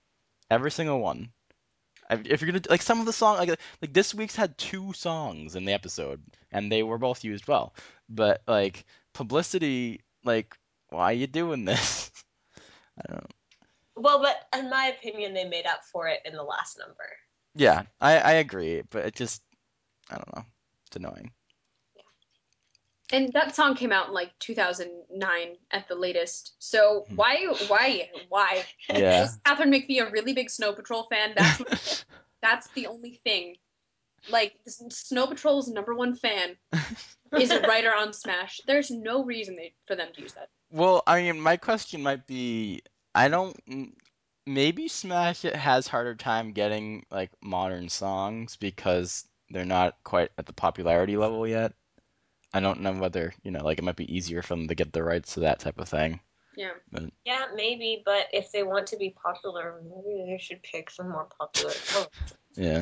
every 0.54 0.72
single 0.72 1.00
one 1.00 1.30
if 2.10 2.42
you're 2.42 2.52
gonna 2.52 2.64
like 2.70 2.82
some 2.82 3.00
of 3.00 3.06
the 3.06 3.14
song 3.14 3.38
like 3.38 3.50
like 3.82 3.94
this 3.94 4.14
week's 4.14 4.36
had 4.36 4.58
two 4.58 4.94
songs 4.94 5.56
in 5.56 5.66
the 5.66 5.74
episode 5.74 6.22
and 6.52 6.72
they 6.72 6.84
were 6.84 6.98
both 6.98 7.24
used 7.24 7.48
well 7.48 7.74
but 8.10 8.42
like 8.48 8.86
publicity 9.14 10.02
like 10.24 10.56
why 10.90 11.06
are 11.06 11.14
you 11.14 11.28
doing 11.28 11.66
this 11.66 12.12
I 12.98 13.12
don't 13.12 13.24
know. 13.24 13.30
Well, 13.96 14.22
but 14.22 14.60
in 14.60 14.70
my 14.70 14.86
opinion, 14.98 15.34
they 15.34 15.46
made 15.46 15.66
up 15.66 15.86
for 15.86 16.08
it 16.08 16.22
in 16.26 16.34
the 16.34 16.44
last 16.44 16.78
number. 16.80 17.10
Yeah, 17.56 17.84
I, 18.02 18.18
I 18.18 18.32
agree, 18.34 18.82
but 18.90 19.06
it 19.06 19.16
just 19.16 19.42
I 20.10 20.16
don't 20.16 20.36
know. 20.36 20.46
It's 20.88 20.96
annoying. 20.96 21.32
And 23.14 23.32
that 23.34 23.56
song 23.56 23.76
came 23.76 23.92
out 23.94 24.08
in 24.10 24.14
like 24.14 24.32
2009 24.40 25.56
at 25.72 25.88
the 25.88 25.96
latest. 25.96 26.56
So 26.60 27.06
Hmm. 27.08 27.16
why, 27.16 27.46
why, 27.68 28.10
why? 28.28 28.64
Yeah. 28.90 29.24
Is 29.24 29.38
Katharine 29.46 29.72
McPhee 29.72 30.06
a 30.06 30.12
really 30.12 30.34
big 30.34 30.50
Snow 30.50 30.74
Patrol 30.74 31.08
fan? 31.10 31.34
That's 31.36 32.06
that's 32.42 32.68
the 32.76 32.88
only 32.88 33.22
thing. 33.24 33.56
Like 34.28 34.54
Snow 34.68 35.28
Patrol's 35.28 35.68
number 35.70 35.94
one 35.96 36.16
fan 36.16 36.58
is 37.40 37.52
a 37.52 37.62
writer 37.62 37.94
on 37.96 38.14
Smash. 38.14 38.62
There's 38.68 38.92
no 38.92 39.24
reason 39.24 39.56
they, 39.56 39.74
for 39.88 39.96
them 39.96 40.10
to 40.16 40.22
use 40.22 40.34
that. 40.34 40.50
well, 40.72 41.04
I 41.08 41.22
mean, 41.22 41.40
my 41.40 41.58
question 41.58 42.02
might 42.04 42.26
be 42.28 42.82
I 43.16 43.28
don't 43.28 43.56
maybe 44.46 44.88
Smash 44.88 45.46
it 45.46 45.56
has 45.56 45.88
harder 45.88 46.16
time 46.16 46.52
getting 46.52 47.06
like 47.12 47.32
modern 47.42 47.90
songs 47.90 48.56
because 48.58 49.26
they're 49.50 49.66
not 49.66 49.96
quite 50.04 50.32
at 50.38 50.46
the 50.46 50.54
popularity 50.54 51.16
level 51.18 51.48
yet. 51.48 51.74
I 52.54 52.60
don't 52.60 52.82
know 52.82 52.94
whether, 52.94 53.34
you 53.44 53.52
know, 53.52 53.64
like 53.64 53.80
it 53.80 53.84
might 53.84 53.96
be 53.96 54.16
easier 54.16 54.42
for 54.42 54.56
them 54.56 54.68
to 54.68 54.76
get 54.76 54.94
the 54.94 55.04
rights 55.04 55.34
to 55.34 55.42
that 55.42 55.60
type 55.60 55.80
of 55.80 55.90
thing. 55.90 56.20
Yeah. 56.56 56.72
Yeah, 57.26 57.46
maybe, 57.56 58.04
but 58.06 58.28
if 58.32 58.52
they 58.52 58.64
want 58.64 58.88
to 58.88 58.98
be 58.98 59.16
popular, 59.22 59.82
maybe 59.84 60.24
they 60.30 60.38
should 60.38 60.62
pick 60.62 60.90
some 60.90 61.10
more 61.10 61.28
popular. 61.38 61.74
Yeah. 62.56 62.82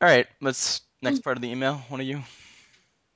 All 0.00 0.08
right, 0.08 0.26
let's 0.40 0.80
next 1.00 1.20
part 1.20 1.36
of 1.36 1.42
the 1.42 1.48
email. 1.48 1.76
One 1.88 2.00
of 2.00 2.06
you. 2.08 2.24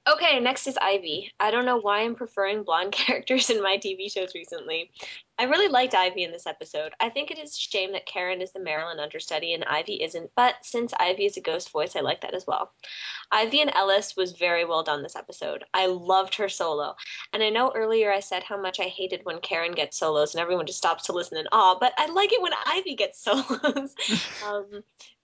Okay, 0.05 0.41
next 0.41 0.67
is 0.67 0.77
Ivy. 0.83 1.31
I 1.38 1.53
don't 1.53 1.65
know 1.65 1.77
why 1.79 2.01
I'm 2.01 2.17
preferring 2.17 2.65
blonde 2.65 2.91
characters 2.93 3.51
in 3.51 3.62
my 3.62 3.79
TV 3.79 4.11
shows 4.11 4.35
recently. 4.35 4.91
I 5.38 5.45
really 5.45 5.69
liked 5.69 5.95
Ivy 5.95 6.25
in 6.25 6.33
this 6.33 6.47
episode. 6.47 6.93
I 6.99 7.09
think 7.09 7.31
it 7.31 7.38
is 7.38 7.55
a 7.55 7.61
shame 7.61 7.93
that 7.93 8.07
Karen 8.07 8.43
is 8.43 8.51
the 8.51 8.59
Marilyn 8.59 8.99
understudy 8.99 9.55
and 9.55 9.65
Ivy 9.65 10.03
isn't, 10.03 10.33
but 10.35 10.55
since 10.62 10.93
Ivy 10.99 11.27
is 11.27 11.37
a 11.37 11.41
ghost 11.41 11.71
voice, 11.71 11.95
I 11.95 12.01
like 12.01 12.21
that 12.23 12.35
as 12.35 12.47
well. 12.49 12.73
Ivy 13.31 13.61
and 13.61 13.71
Ellis 13.75 14.17
was 14.17 14.33
very 14.33 14.65
well 14.65 14.83
done 14.83 15.05
this 15.05 15.17
episode. 15.17 15.65
I 15.73 15.87
loved 15.87 16.35
her 16.35 16.49
solo. 16.49 16.97
And 17.33 17.41
I 17.41 17.51
know 17.51 17.73
earlier 17.73 18.12
I 18.12 18.21
said 18.21 18.43
how 18.43 18.61
much 18.61 18.81
I 18.81 18.85
hated 18.85 19.21
when 19.23 19.41
Karen 19.41 19.73
gets 19.73 19.99
solos 19.99 20.35
and 20.35 20.43
everyone 20.43 20.67
just 20.67 20.79
stops 20.79 21.05
to 21.05 21.12
listen 21.12 21.38
in 21.38 21.47
awe, 21.53 21.79
but 21.79 21.95
I 21.97 22.07
like 22.07 22.33
it 22.33 22.43
when 22.43 22.53
Ivy 22.67 22.97
gets 22.97 23.21
solos. 23.25 23.95
um, 24.49 24.83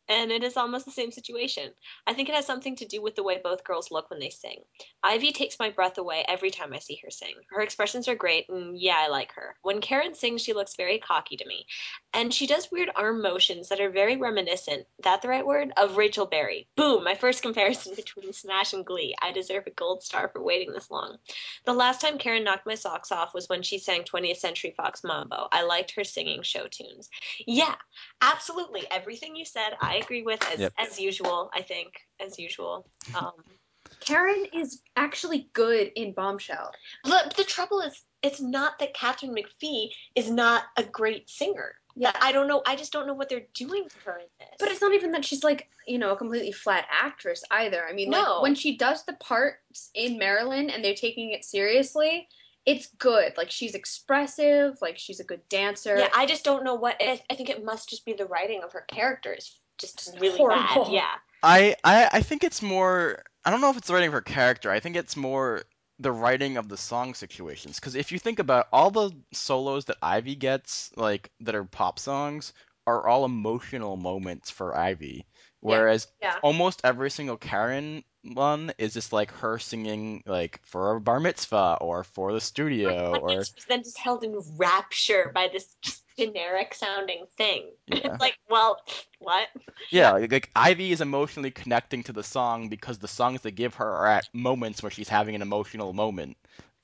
and 0.09 0.31
it 0.31 0.43
is 0.43 0.57
almost 0.57 0.85
the 0.85 0.91
same 0.91 1.11
situation. 1.11 1.71
I 2.07 2.15
think 2.15 2.29
it 2.29 2.35
has 2.35 2.47
something 2.47 2.77
to 2.77 2.87
do 2.87 3.03
with 3.03 3.15
the 3.15 3.23
way 3.23 3.41
both 3.43 3.65
girls 3.65 3.91
look 3.91 4.11
when 4.11 4.21
they 4.21 4.31
sing. 4.31 4.63
Ivy 5.03 5.33
takes 5.33 5.59
my 5.59 5.71
breath 5.71 5.99
away 5.99 6.25
every 6.29 6.51
time 6.51 6.73
I 6.73 6.79
see 6.79 7.01
her 7.05 7.11
sing. 7.11 7.35
Her 7.51 7.61
expressions 7.61 8.09
are 8.09 8.15
great, 8.15 8.49
and 8.49 8.79
yeah, 8.79 8.97
I 8.99 9.09
like 9.09 9.33
her. 9.33 9.57
When 9.63 9.81
Karen 9.81 10.15
sings, 10.15 10.43
she 10.43 10.53
looks 10.53 10.77
very 10.77 10.99
cocky 10.99 11.37
to 11.37 11.47
me. 11.47 11.67
And 12.15 12.33
she 12.33 12.47
does 12.47 12.71
weird 12.73 12.91
arm 12.97 13.23
motions 13.23 13.69
that 13.69 13.81
are 13.81 13.91
very 13.91 14.17
reminiscent, 14.17 14.87
that 15.03 15.23
the 15.23 15.29
right 15.29 15.47
word, 15.47 15.73
of 15.77 15.97
Rachel 15.97 16.27
Berry. 16.27 16.69
Boom, 16.77 17.05
my 17.05 17.15
first 17.15 17.43
comparison 17.43 17.95
between 17.97 18.33
Smash 18.33 18.73
and 18.73 18.85
Glee. 18.85 19.15
I 19.23 19.33
deserve 19.33 19.67
a 19.67 19.71
gold 19.71 20.03
star 20.03 20.29
for 20.29 20.43
waiting 20.43 20.73
this 20.73 20.91
long. 20.91 21.19
The 21.65 21.75
last 21.75 22.01
time 22.01 22.19
Karen 22.19 22.45
knocked 22.45 22.67
my 22.67 22.75
socks 22.75 23.13
off 23.13 23.35
was 23.35 23.49
when 23.49 23.63
she 23.63 23.79
sang 23.79 24.03
20th 24.03 24.39
Century 24.39 24.75
Fox 24.77 25.05
Mambo. 25.05 25.49
I 25.53 25.63
liked 25.63 25.93
her 25.93 26.05
singing 26.05 26.43
show 26.43 26.67
tunes. 26.67 27.11
Yeah, 27.47 27.75
absolutely. 28.21 28.87
Everything 28.91 29.37
you 29.37 29.45
said, 29.45 29.75
I 29.81 29.98
agree 29.99 30.23
with 30.23 30.43
as, 30.53 30.59
Yep. 30.61 30.73
as 30.79 30.99
usual, 31.01 31.51
I 31.55 31.63
think, 31.63 31.93
as 32.21 32.39
usual. 32.39 32.87
Um, 33.15 33.33
Karen 34.01 34.47
is 34.53 34.81
actually 34.97 35.49
good 35.53 35.93
in 35.97 36.13
Bombshell. 36.13 36.73
But 37.05 37.35
the 37.37 37.45
trouble 37.45 37.81
is, 37.81 38.03
it's 38.23 38.41
not 38.41 38.79
that 38.79 38.95
Katharine 38.95 39.35
McPhee 39.35 39.91
is 40.15 40.31
not 40.31 40.65
a 40.77 40.83
great 40.83 41.29
singer. 41.29 41.75
Yeah. 41.97 42.13
I 42.21 42.31
don't 42.31 42.47
know. 42.47 42.63
I 42.65 42.77
just 42.77 42.93
don't 42.93 43.07
know 43.09 43.15
what 43.15 43.29
they're 43.29 43.47
doing 43.55 43.89
to 43.89 43.97
her 44.05 44.19
in 44.19 44.27
this. 44.39 44.49
But 44.61 44.71
it's 44.71 44.81
not 44.81 44.95
even 44.95 45.13
that 45.13 45.25
she's 45.25 45.43
like, 45.43 45.69
you 45.87 45.99
know, 45.99 46.13
a 46.13 46.17
completely 46.17 46.53
flat 46.53 46.87
actress 46.91 47.43
either. 47.51 47.85
I 47.89 47.93
mean, 47.93 48.11
No. 48.11 48.35
like 48.35 48.43
when 48.43 48.55
she 48.55 48.77
does 48.77 49.05
the 49.05 49.15
parts 49.15 49.91
in 49.95 50.17
Marilyn 50.19 50.71
and 50.71 50.85
they're 50.85 50.95
taking 50.95 51.31
it 51.31 51.45
seriously, 51.45 52.29
it's 52.67 52.87
good. 52.99 53.37
Like 53.37 53.51
she's 53.51 53.75
expressive, 53.75 54.79
like 54.81 54.97
she's 54.99 55.19
a 55.21 55.25
good 55.25 55.41
dancer. 55.49 55.97
Yeah, 55.99 56.09
I 56.15 56.27
just 56.27 56.45
don't 56.45 56.63
know 56.65 56.75
what. 56.75 56.97
I, 57.01 57.21
I 57.31 57.35
think 57.35 57.49
it 57.49 57.65
must 57.65 57.89
just 57.89 58.05
be 58.05 58.13
the 58.13 58.27
writing 58.27 58.63
of 58.63 58.73
her 58.73 58.85
characters, 58.89 59.59
just 59.79 60.17
really 60.21 60.39
Horrible. 60.39 60.85
bad. 60.85 60.93
Yeah. 60.93 61.15
I, 61.43 61.77
I 61.85 62.09
I 62.15 62.23
think 62.23 62.45
it's 62.45 62.63
more. 62.63 63.23
I 63.45 63.51
don't 63.51 63.61
know 63.61 63.71
if 63.71 63.77
it's 63.77 63.87
the 63.87 63.95
writing 63.95 64.09
of 64.09 64.15
her 64.15 64.21
character. 64.21 64.71
I 64.71 64.81
think 64.81 64.97
it's 64.97 65.17
more 65.17 65.63
the 66.01 66.13
writing 66.13 66.57
of 66.57 66.69
the 66.69 66.77
song 66.77 67.15
situations. 67.15 67.79
Because 67.79 67.95
if 67.95 68.13
you 68.13 68.19
think 68.19 68.39
about 68.39 68.69
all 68.73 68.91
the 68.91 69.13
solos 69.33 69.87
that 69.87 69.97
Ivy 70.03 70.35
gets, 70.35 70.91
like 70.97 71.31
that 71.41 71.55
are 71.55 71.65
pop 71.65 71.99
songs, 71.99 72.53
are 72.87 73.07
all 73.07 73.25
emotional 73.25 73.97
moments 73.97 74.51
for 74.51 74.77
Ivy. 74.77 75.27
Whereas 75.61 76.07
Yeah. 76.23 76.37
almost 76.43 76.81
every 76.85 77.11
single 77.11 77.37
Karen 77.37 78.05
one 78.23 78.73
is 78.79 78.95
just 78.95 79.13
like 79.13 79.31
her 79.33 79.59
singing 79.59 80.23
like 80.27 80.61
for 80.65 80.97
a 80.97 81.01
bar 81.01 81.21
mitzvah 81.21 81.79
or 81.81 82.05
for 82.05 82.33
the 82.33 82.41
studio 82.41 83.19
or 83.21 83.45
she's 83.45 83.65
then 83.69 83.83
just 83.83 83.99
held 83.99 84.25
in 84.25 84.39
rapture 84.57 85.31
by 85.35 85.49
this 85.49 85.77
just 85.83 86.03
generic 86.19 86.75
sounding 86.75 87.27
thing. 87.37 87.71
Yeah. 87.89 88.13
It's 88.13 88.21
like, 88.21 88.39
well, 88.51 88.81
what? 89.19 89.49
yeah 89.91 90.13
like, 90.13 90.31
like 90.31 90.51
Ivy 90.55 90.93
is 90.93 91.01
emotionally 91.01 91.51
connecting 91.51 92.03
to 92.05 92.13
the 92.13 92.23
song 92.23 92.69
because 92.69 92.99
the 92.99 93.09
songs 93.09 93.41
they 93.41 93.51
give 93.51 93.75
her 93.77 93.91
are 93.91 94.07
at 94.07 94.29
moments 94.33 94.83
where 94.83 94.91
she's 94.91 95.09
having 95.09 95.35
an 95.35 95.43
emotional 95.43 95.93
moment. 95.93 96.37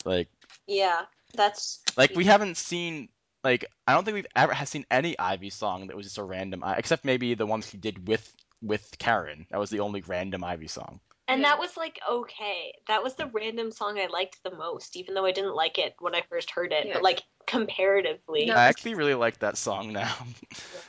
Like 0.04 0.28
Yeah, 0.66 1.02
that's 1.34 1.82
like 1.96 2.16
we 2.16 2.24
haven't 2.24 2.56
seen 2.56 3.08
like 3.44 3.66
I 3.86 3.92
don't 3.92 4.04
think 4.04 4.14
we've 4.14 4.26
ever 4.34 4.54
have 4.54 4.68
seen 4.68 4.86
any 4.90 5.18
Ivy 5.18 5.50
song 5.50 5.86
that 5.86 5.96
was 5.96 6.06
just 6.06 6.18
a 6.18 6.24
random 6.24 6.62
uh, 6.64 6.74
except 6.78 7.04
maybe 7.04 7.34
the 7.34 7.46
ones 7.46 7.68
she 7.68 7.76
did 7.76 8.08
with 8.08 8.34
with 8.62 8.96
Karen. 8.98 9.46
That 9.50 9.60
was 9.60 9.70
the 9.70 9.80
only 9.80 10.00
random 10.00 10.42
Ivy 10.42 10.68
song. 10.68 11.00
And 11.26 11.40
Yeah. 11.40 11.48
that 11.48 11.58
was 11.58 11.76
like 11.76 11.98
okay. 12.08 12.74
That 12.86 13.02
was 13.02 13.14
the 13.14 13.26
random 13.26 13.70
song 13.70 13.98
I 13.98 14.06
liked 14.06 14.42
the 14.42 14.54
most, 14.54 14.96
even 14.96 15.14
though 15.14 15.24
I 15.24 15.32
didn't 15.32 15.54
like 15.54 15.78
it 15.78 15.94
when 15.98 16.14
I 16.14 16.22
first 16.28 16.50
heard 16.50 16.72
it. 16.72 16.86
Yeah. 16.86 16.94
But 16.94 17.02
like 17.02 17.22
comparatively, 17.46 18.46
No. 18.46 18.54
I 18.54 18.64
actually 18.64 18.94
really 18.94 19.14
like 19.14 19.38
that 19.38 19.56
song 19.56 19.92
now. 19.92 20.14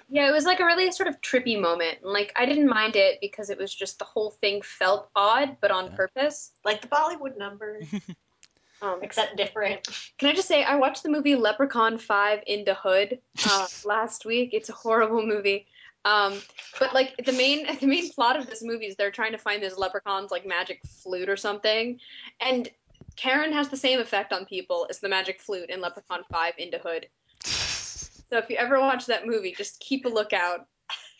Yeah, 0.10 0.28
it 0.30 0.32
was 0.32 0.46
like 0.46 0.60
a 0.60 0.66
really 0.66 0.92
sort 0.92 1.08
of 1.08 1.20
trippy 1.22 1.60
moment. 1.60 2.00
And 2.04 2.12
like 2.12 2.34
I 2.36 2.46
didn't 2.46 2.68
mind 2.68 2.96
it 2.96 3.20
because 3.22 3.50
it 3.50 3.58
was 3.58 3.74
just 3.74 4.00
the 4.00 4.06
whole 4.06 4.32
thing 4.32 4.62
felt 4.62 5.10
odd, 5.16 5.58
but 5.62 5.72
on 5.72 5.86
Yeah. 5.86 5.96
purpose. 5.96 6.52
like 6.64 6.82
the 6.82 6.88
Bollywood 6.88 7.38
number. 7.38 7.82
Um, 8.82 9.00
except 9.02 9.38
different. 9.38 9.88
can 10.18 10.30
I 10.30 10.34
just 10.34 10.50
say 10.50 10.62
I 10.62 10.76
watched 10.76 11.02
the 11.02 11.10
movie 11.10 11.36
Leprechaun 11.36 11.98
5 11.98 12.44
in 12.46 12.66
the 12.66 12.74
Hood 12.76 13.20
uh, 13.50 13.68
last 13.86 14.26
week. 14.26 14.50
It's 14.54 14.68
a 14.68 14.74
horrible 14.74 15.26
movie. 15.26 15.66
Um, 16.06 16.40
but 16.80 16.94
like 16.94 17.16
the 17.26 17.34
main 17.34 17.68
the 17.80 17.88
main 17.88 18.10
plot 18.12 18.38
of 18.38 18.48
this 18.48 18.64
movie 18.64 18.86
is 18.86 18.96
they're 18.96 19.12
trying 19.12 19.34
to 19.34 19.38
find 19.38 19.62
this 19.62 19.78
leprechaun's 19.78 20.32
like 20.32 20.46
magic 20.46 20.80
flute 21.04 21.28
or 21.28 21.36
something. 21.36 22.00
And 22.40 22.70
Karen 23.16 23.52
has 23.54 23.70
the 23.70 23.78
same 23.78 24.00
effect 24.00 24.32
on 24.32 24.46
people 24.46 24.88
as 24.90 25.00
the 25.00 25.10
magic 25.10 25.42
flute 25.42 25.70
in 25.70 25.82
Leprechaun 25.82 26.24
5 26.32 26.54
in 26.58 26.70
the 26.72 26.80
Hood. 26.80 27.08
So 28.28 28.40
if 28.40 28.50
you 28.50 28.56
ever 28.56 28.80
watch 28.80 29.06
that 29.06 29.28
movie, 29.28 29.54
just 29.56 29.80
keep 29.80 30.04
a 30.06 30.10
lookout 30.10 30.66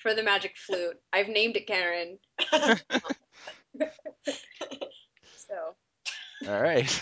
for 0.02 0.16
the 0.16 0.24
magic 0.24 0.58
flute. 0.58 1.00
I've 1.14 1.28
named 1.28 1.56
it 1.56 1.68
Karen. 1.68 2.18
So 5.48 5.76
All 6.48 6.60
right. 6.62 7.02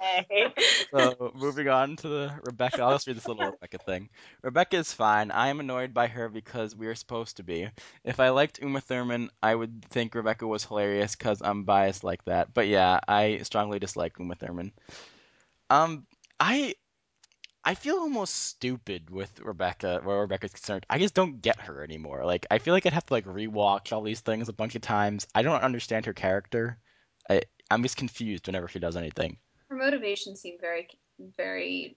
Okay. 0.00 0.54
So 0.92 1.32
moving 1.34 1.68
on 1.68 1.96
to 1.96 2.08
the 2.08 2.40
Rebecca. 2.42 2.82
I'll 2.82 2.94
just 2.94 3.06
read 3.06 3.16
this 3.16 3.28
little 3.28 3.44
Rebecca 3.44 3.78
thing. 3.78 4.08
Rebecca 4.42 4.76
is 4.78 4.92
fine. 4.92 5.30
I 5.30 5.48
am 5.48 5.60
annoyed 5.60 5.92
by 5.92 6.06
her 6.06 6.28
because 6.30 6.74
we 6.74 6.86
are 6.86 6.94
supposed 6.94 7.36
to 7.36 7.42
be. 7.42 7.68
If 8.04 8.20
I 8.20 8.30
liked 8.30 8.60
Uma 8.62 8.80
Thurman, 8.80 9.30
I 9.42 9.54
would 9.54 9.84
think 9.90 10.14
Rebecca 10.14 10.46
was 10.46 10.64
hilarious 10.64 11.14
because 11.14 11.42
I'm 11.42 11.64
biased 11.64 12.04
like 12.04 12.24
that. 12.24 12.54
But 12.54 12.68
yeah, 12.68 13.00
I 13.06 13.38
strongly 13.42 13.78
dislike 13.78 14.18
Uma 14.18 14.34
Thurman. 14.34 14.72
Um, 15.70 16.06
I 16.40 16.74
I 17.64 17.74
feel 17.74 17.96
almost 17.96 18.34
stupid 18.34 19.10
with 19.10 19.40
Rebecca 19.40 20.00
where 20.02 20.20
Rebecca's 20.20 20.52
concerned. 20.52 20.86
I 20.90 20.98
just 20.98 21.14
don't 21.14 21.40
get 21.42 21.60
her 21.60 21.84
anymore. 21.84 22.24
Like 22.24 22.46
I 22.50 22.58
feel 22.58 22.74
like 22.74 22.86
I'd 22.86 22.92
have 22.94 23.06
to 23.06 23.14
like 23.14 23.26
rewatch 23.26 23.92
all 23.92 24.02
these 24.02 24.20
things 24.20 24.48
a 24.48 24.52
bunch 24.54 24.74
of 24.74 24.82
times. 24.82 25.26
I 25.34 25.42
don't 25.42 25.62
understand 25.62 26.06
her 26.06 26.14
character. 26.14 26.78
I 27.28 27.42
I'm 27.70 27.82
just 27.82 27.96
confused 27.96 28.46
whenever 28.46 28.68
she 28.68 28.78
does 28.78 28.96
anything. 28.96 29.36
her 29.68 29.76
motivation 29.76 30.36
seemed 30.36 30.60
very, 30.60 30.88
very 31.36 31.96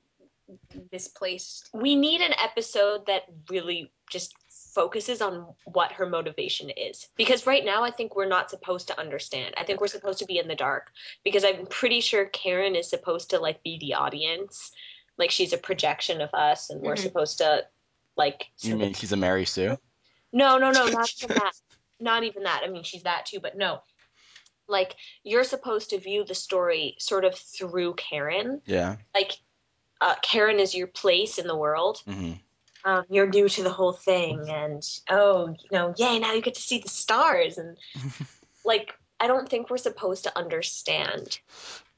misplaced. 0.92 1.70
we 1.74 1.96
need 1.96 2.20
an 2.22 2.34
episode 2.44 3.06
that 3.08 3.24
really 3.50 3.92
just 4.10 4.34
focuses 4.74 5.22
on 5.22 5.46
what 5.66 5.92
her 5.94 6.06
motivation 6.06 6.70
is 6.70 7.08
because 7.18 7.46
right 7.48 7.64
now 7.66 7.84
i 7.84 7.92
think 7.92 8.16
we're 8.16 8.28
not 8.28 8.50
supposed 8.50 8.88
to 8.88 8.98
understand 9.00 9.54
i 9.58 9.64
think 9.64 9.80
we're 9.82 9.88
supposed 9.88 10.20
to 10.20 10.26
be 10.26 10.38
in 10.40 10.48
the 10.48 10.56
dark 10.56 10.92
because 11.26 11.44
i'm 11.46 11.66
pretty 11.68 12.00
sure 12.02 12.26
karen 12.28 12.76
is 12.76 12.90
supposed 12.90 13.30
to 13.30 13.40
like 13.40 13.62
be 13.64 13.78
the 13.80 13.94
audience 13.94 14.72
like 15.18 15.30
she's 15.32 15.52
a 15.54 15.58
projection 15.58 16.22
of 16.22 16.34
us 16.34 16.70
and 16.70 16.82
we're 16.82 16.96
Mhm. 16.96 17.00
supposed 17.04 17.38
to 17.40 17.66
like 18.18 18.46
You 18.62 18.76
mean 18.78 18.94
she's 18.94 19.12
a 19.12 19.18
Mary 19.18 19.46
Sue? 19.46 19.78
no 20.34 20.58
no 20.58 20.72
no 20.72 20.88
not 20.88 21.10
even 21.22 21.36
that 21.36 21.54
not 22.00 22.24
even 22.24 22.44
that 22.44 22.62
i 22.66 22.70
mean 22.70 22.84
she's 22.84 23.04
that 23.04 23.26
too 23.26 23.40
but 23.42 23.58
no 23.58 23.82
like 24.72 24.96
you're 25.24 25.44
supposed 25.44 25.92
to 25.92 26.00
view 26.00 26.24
the 26.24 26.36
story 26.36 26.96
sort 26.98 27.26
of 27.26 27.36
through 27.36 27.94
karen. 27.94 28.62
Yeah. 28.66 28.96
like 29.14 29.34
uh, 30.00 30.16
karen 30.24 30.60
is 30.60 30.74
your 30.74 30.88
place 30.88 31.38
in 31.38 31.46
the 31.46 31.56
world. 31.56 32.02
Hmm 32.06 32.34
um, 32.84 33.06
you're 33.10 33.28
new 33.28 33.48
to 33.50 33.64
the 33.64 33.70
whole 33.70 33.94
thing 33.94 34.50
and 34.50 34.84
oh 35.10 35.50
you 35.50 35.70
know 35.72 35.94
yay 35.98 36.20
now 36.20 36.34
you 36.34 36.42
get 36.42 36.56
to 36.56 36.62
see 36.62 36.80
the 36.80 36.90
stars 36.90 37.58
and 37.58 37.78
like 38.66 38.94
i 39.20 39.28
don't 39.28 39.50
think 39.50 39.70
we're 39.70 39.78
supposed 39.78 40.24
to 40.24 40.38
understand 40.38 41.40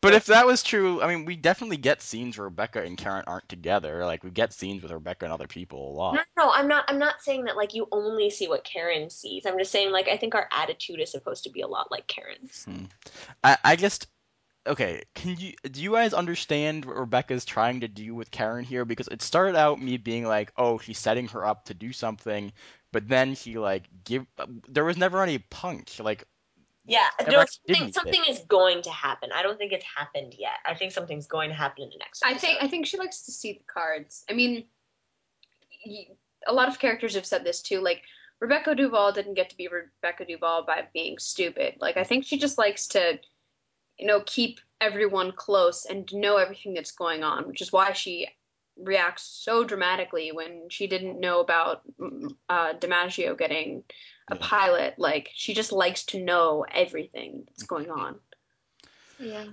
But 0.03 0.13
if 0.13 0.25
that 0.27 0.45
was 0.45 0.61
true, 0.61 1.01
I 1.01 1.07
mean, 1.07 1.25
we 1.25 1.35
definitely 1.35 1.77
get 1.77 2.01
scenes 2.01 2.37
where 2.37 2.45
Rebecca 2.45 2.83
and 2.83 2.97
Karen 2.97 3.23
aren't 3.25 3.49
together. 3.49 4.05
Like 4.05 4.23
we 4.23 4.29
get 4.29 4.53
scenes 4.53 4.83
with 4.83 4.91
Rebecca 4.91 5.25
and 5.25 5.33
other 5.33 5.47
people 5.47 5.91
a 5.91 5.93
lot. 5.93 6.13
no 6.15 6.21
no 6.37 6.51
i'm 6.51 6.67
not 6.67 6.85
i'm 6.87 6.99
not 6.99 7.21
saying 7.21 7.45
that 7.45 7.55
like 7.55 7.73
you 7.73 7.87
only 7.91 8.29
see 8.29 8.47
what 8.47 8.63
karen 8.63 9.09
sees 9.09 9.45
i'm 9.45 9.57
just 9.57 9.71
saying 9.71 9.91
like 9.91 10.07
i 10.07 10.17
think 10.17 10.35
our 10.35 10.47
attitude 10.51 10.99
is 10.99 11.11
supposed 11.11 11.43
to 11.43 11.49
be 11.49 11.61
a 11.61 11.67
lot 11.67 11.91
like 11.91 12.07
karen's 12.07 12.65
hmm. 12.65 12.85
I, 13.43 13.57
I 13.63 13.75
just 13.75 14.07
okay. 14.65 15.03
Can 15.15 15.35
you 15.37 15.53
do 15.63 15.81
you 15.81 15.91
guys 15.91 16.13
understand 16.13 16.85
what 16.85 16.95
Rebecca's 16.95 17.45
trying 17.45 17.81
to 17.81 17.87
do 17.87 18.15
with 18.15 18.31
Karen 18.31 18.63
here? 18.63 18.85
Because 18.85 19.07
it 19.09 19.21
started 19.21 19.55
out 19.55 19.81
me 19.81 19.97
being 19.97 20.25
like, 20.25 20.51
oh, 20.57 20.77
she's 20.77 20.99
setting 20.99 21.27
her 21.29 21.45
up 21.45 21.65
to 21.65 21.73
do 21.73 21.91
something, 21.91 22.51
but 22.91 23.07
then 23.07 23.35
she 23.35 23.57
like 23.57 23.83
give. 24.03 24.25
Uh, 24.37 24.47
there 24.69 24.85
was 24.85 24.97
never 24.97 25.21
any 25.21 25.39
punch. 25.39 25.99
Like 25.99 26.25
yeah 26.85 27.07
Never 27.19 27.31
no, 27.31 27.39
actually 27.41 27.61
did 27.67 27.93
something, 27.93 27.93
something 27.93 28.21
is 28.29 28.39
going 28.47 28.81
to 28.83 28.89
happen 28.91 29.29
i 29.33 29.41
don't 29.41 29.57
think 29.57 29.71
it's 29.71 29.85
happened 29.97 30.35
yet 30.37 30.57
i 30.65 30.73
think 30.75 30.91
something's 30.91 31.27
going 31.27 31.49
to 31.49 31.55
happen 31.55 31.83
in 31.83 31.89
the 31.89 31.97
next 31.97 32.23
I 32.23 32.31
episode. 32.31 32.47
think 32.47 32.63
I 32.63 32.67
think 32.67 32.85
she 32.85 32.97
likes 32.97 33.21
to 33.23 33.31
see 33.31 33.53
the 33.53 33.63
cards. 33.73 34.25
I 34.29 34.33
mean, 34.33 34.65
y- 35.85 36.07
a 36.47 36.53
lot 36.53 36.67
of 36.67 36.79
characters 36.79 37.15
have 37.15 37.25
said 37.25 37.43
this 37.43 37.61
too. 37.61 37.79
Like 37.81 38.01
Rebecca 38.39 38.75
Duvall 38.75 39.11
didn't 39.13 39.35
get 39.35 39.49
to 39.51 39.57
be 39.57 39.67
Rebecca 39.67 40.25
Duvall 40.25 40.65
by 40.65 40.87
being 40.93 41.17
stupid. 41.17 41.75
Like 41.79 41.97
I 41.97 42.03
think 42.03 42.25
she 42.25 42.37
just 42.37 42.57
likes 42.57 42.87
to, 42.89 43.19
you 43.97 44.07
know, 44.07 44.21
keep 44.25 44.59
everyone 44.81 45.31
close 45.31 45.85
and 45.85 46.11
know 46.13 46.37
everything 46.37 46.73
that's 46.73 46.91
going 46.91 47.23
on, 47.23 47.47
which 47.47 47.61
is 47.61 47.71
why 47.71 47.93
she 47.93 48.27
reacts 48.77 49.23
so 49.23 49.63
dramatically 49.63 50.31
when 50.31 50.67
she 50.69 50.87
didn't 50.87 51.19
know 51.19 51.39
about 51.39 51.81
mm, 51.99 52.35
uh, 52.49 52.73
DiMaggio 52.73 53.37
getting 53.37 53.83
a 54.29 54.35
Yeah. 54.35 54.41
pilot. 54.41 54.95
Like 54.97 55.29
she 55.33 55.53
just 55.53 55.71
likes 55.71 56.05
to 56.07 56.23
know 56.23 56.65
everything 56.69 57.43
that's 57.47 57.63
going 57.63 57.89
on. 57.89 58.19
yeah 59.19 59.45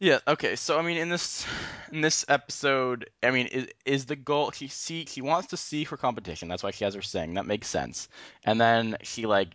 Yeah. 0.00 0.20
Okay. 0.26 0.56
So 0.56 0.78
I 0.78 0.82
mean, 0.82 0.96
in 0.96 1.08
this 1.08 1.44
in 1.92 2.00
this 2.00 2.24
episode, 2.28 3.10
I 3.22 3.30
mean, 3.32 3.46
is 3.48 3.68
is 3.84 4.06
the 4.06 4.16
goal? 4.16 4.50
She 4.52 4.68
see 4.68 5.06
she 5.06 5.22
wants 5.22 5.48
to 5.48 5.56
see 5.56 5.84
her 5.84 5.96
competition. 5.96 6.48
That's 6.48 6.62
why 6.62 6.70
she 6.70 6.84
has 6.84 6.94
her 6.94 7.02
sing. 7.02 7.34
That 7.34 7.46
makes 7.46 7.68
sense. 7.68 8.08
And 8.44 8.60
then 8.60 8.96
she 9.02 9.26
like 9.26 9.48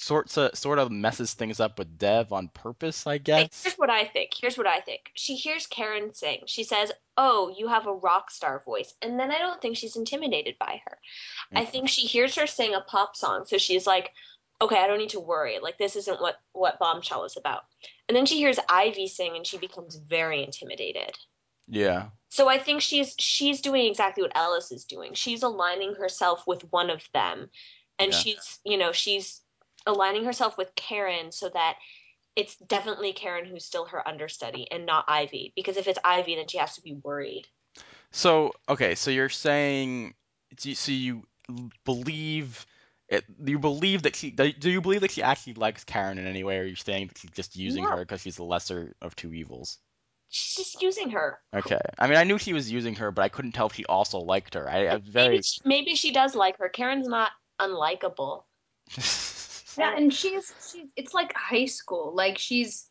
sorts 0.00 0.36
of 0.36 0.56
sort 0.56 0.78
of 0.78 0.92
messes 0.92 1.34
things 1.34 1.58
up 1.58 1.76
with 1.76 1.98
Dev 1.98 2.32
on 2.32 2.48
purpose, 2.54 3.04
I 3.06 3.18
guess. 3.18 3.64
here's 3.64 3.74
what 3.76 3.90
I 3.90 4.04
think. 4.04 4.30
Here's 4.40 4.56
what 4.56 4.66
I 4.68 4.80
think. 4.80 5.10
She 5.14 5.34
hears 5.34 5.66
Karen 5.66 6.14
sing. 6.14 6.42
She 6.46 6.62
says, 6.62 6.92
"Oh, 7.16 7.52
you 7.58 7.66
have 7.66 7.86
a 7.88 7.92
rock 7.92 8.30
star 8.30 8.62
voice," 8.64 8.94
and 9.02 9.18
then 9.18 9.32
I 9.32 9.38
don't 9.38 9.60
think 9.60 9.76
she's 9.76 9.96
intimidated 9.96 10.54
by 10.58 10.80
her. 10.86 10.98
I 11.54 11.64
think 11.64 11.88
she 11.88 12.02
hears 12.06 12.36
her 12.36 12.46
sing 12.46 12.74
a 12.74 12.80
pop 12.80 13.16
song, 13.16 13.44
so 13.46 13.58
she's 13.58 13.88
like, 13.88 14.12
"Okay, 14.60 14.78
I 14.78 14.86
don't 14.86 14.98
need 14.98 15.10
to 15.10 15.20
worry. 15.20 15.58
Like 15.58 15.78
this 15.78 15.96
isn't 15.96 16.20
what 16.20 16.36
what 16.52 16.78
Bombshell 16.78 17.24
is 17.24 17.36
about." 17.36 17.64
And 18.08 18.16
then 18.16 18.24
she 18.24 18.38
hears 18.38 18.58
Ivy 18.68 19.08
sing, 19.08 19.34
and 19.36 19.44
she 19.46 19.58
becomes 19.58 19.96
very 19.96 20.44
intimidated. 20.44 21.18
Yeah. 21.66 22.10
So 22.28 22.48
I 22.48 22.58
think 22.58 22.82
she's 22.82 23.16
she's 23.18 23.60
doing 23.62 23.86
exactly 23.86 24.22
what 24.22 24.36
Ellis 24.36 24.70
is 24.70 24.84
doing. 24.84 25.14
She's 25.14 25.42
aligning 25.42 25.94
herself 25.96 26.46
with 26.46 26.62
one 26.70 26.88
of 26.88 27.02
them, 27.12 27.50
and 27.98 28.12
Yeah. 28.12 28.18
she's 28.18 28.60
you 28.64 28.76
know 28.78 28.92
she's 28.92 29.42
aligning 29.86 30.24
herself 30.24 30.56
with 30.58 30.74
Karen 30.74 31.32
so 31.32 31.48
that 31.48 31.76
it's 32.36 32.56
definitely 32.56 33.12
Karen 33.12 33.44
who's 33.46 33.64
still 33.64 33.86
her 33.86 34.06
understudy 34.06 34.68
and 34.70 34.86
not 34.86 35.04
Ivy. 35.08 35.52
Because 35.56 35.76
if 35.76 35.88
it's 35.88 35.98
Ivy, 36.04 36.36
then 36.36 36.48
she 36.48 36.58
has 36.58 36.74
to 36.76 36.82
be 36.82 36.94
worried. 37.02 37.46
So 38.10 38.52
okay, 38.68 38.94
so 38.94 39.10
you're 39.10 39.28
saying, 39.28 40.14
so 40.56 40.92
you 40.92 41.24
believe 41.84 42.66
it? 43.08 43.24
You 43.44 43.58
believe 43.58 44.02
that 44.02 44.16
she? 44.16 44.30
Do 44.30 44.70
you 44.70 44.80
believe 44.80 45.02
that 45.02 45.10
she 45.10 45.22
actually 45.22 45.54
likes 45.54 45.84
Karen 45.84 46.18
in 46.18 46.26
any 46.26 46.44
way, 46.44 46.58
or 46.58 46.62
are 46.62 46.66
you 46.66 46.76
saying 46.76 47.08
that 47.08 47.18
she's 47.18 47.30
just 47.32 47.56
using 47.56 47.84
No. 47.84 47.90
her 47.90 47.98
because 47.98 48.22
she's 48.22 48.36
the 48.36 48.44
lesser 48.44 48.94
of 49.02 49.16
two 49.16 49.32
evils? 49.32 49.78
she's 50.28 50.56
just 50.56 50.82
using 50.82 51.10
her. 51.10 51.38
Okay. 51.54 51.80
I 51.98 52.06
mean, 52.06 52.18
I 52.18 52.24
knew 52.24 52.38
she 52.38 52.52
was 52.52 52.70
using 52.70 52.94
her, 52.96 53.10
but 53.10 53.22
I 53.22 53.28
couldn't 53.28 53.52
tell 53.52 53.66
if 53.66 53.74
she 53.74 53.84
also 53.86 54.18
liked 54.18 54.54
her. 54.54 54.68
I, 54.68 54.88
I 54.88 54.96
very. 54.98 55.28
Maybe 55.28 55.42
she, 55.42 55.60
maybe 55.64 55.94
she 55.94 56.12
does 56.12 56.34
like 56.34 56.58
her. 56.58 56.68
Karen's 56.68 57.08
not 57.08 57.30
unlikable. 57.60 58.44
Yeah, 59.78 59.96
and 59.96 60.12
she's 60.12 60.52
she's 60.70 60.86
it's 60.96 61.14
like 61.14 61.32
high 61.34 61.66
school. 61.66 62.12
Like 62.14 62.38
she's 62.38 62.86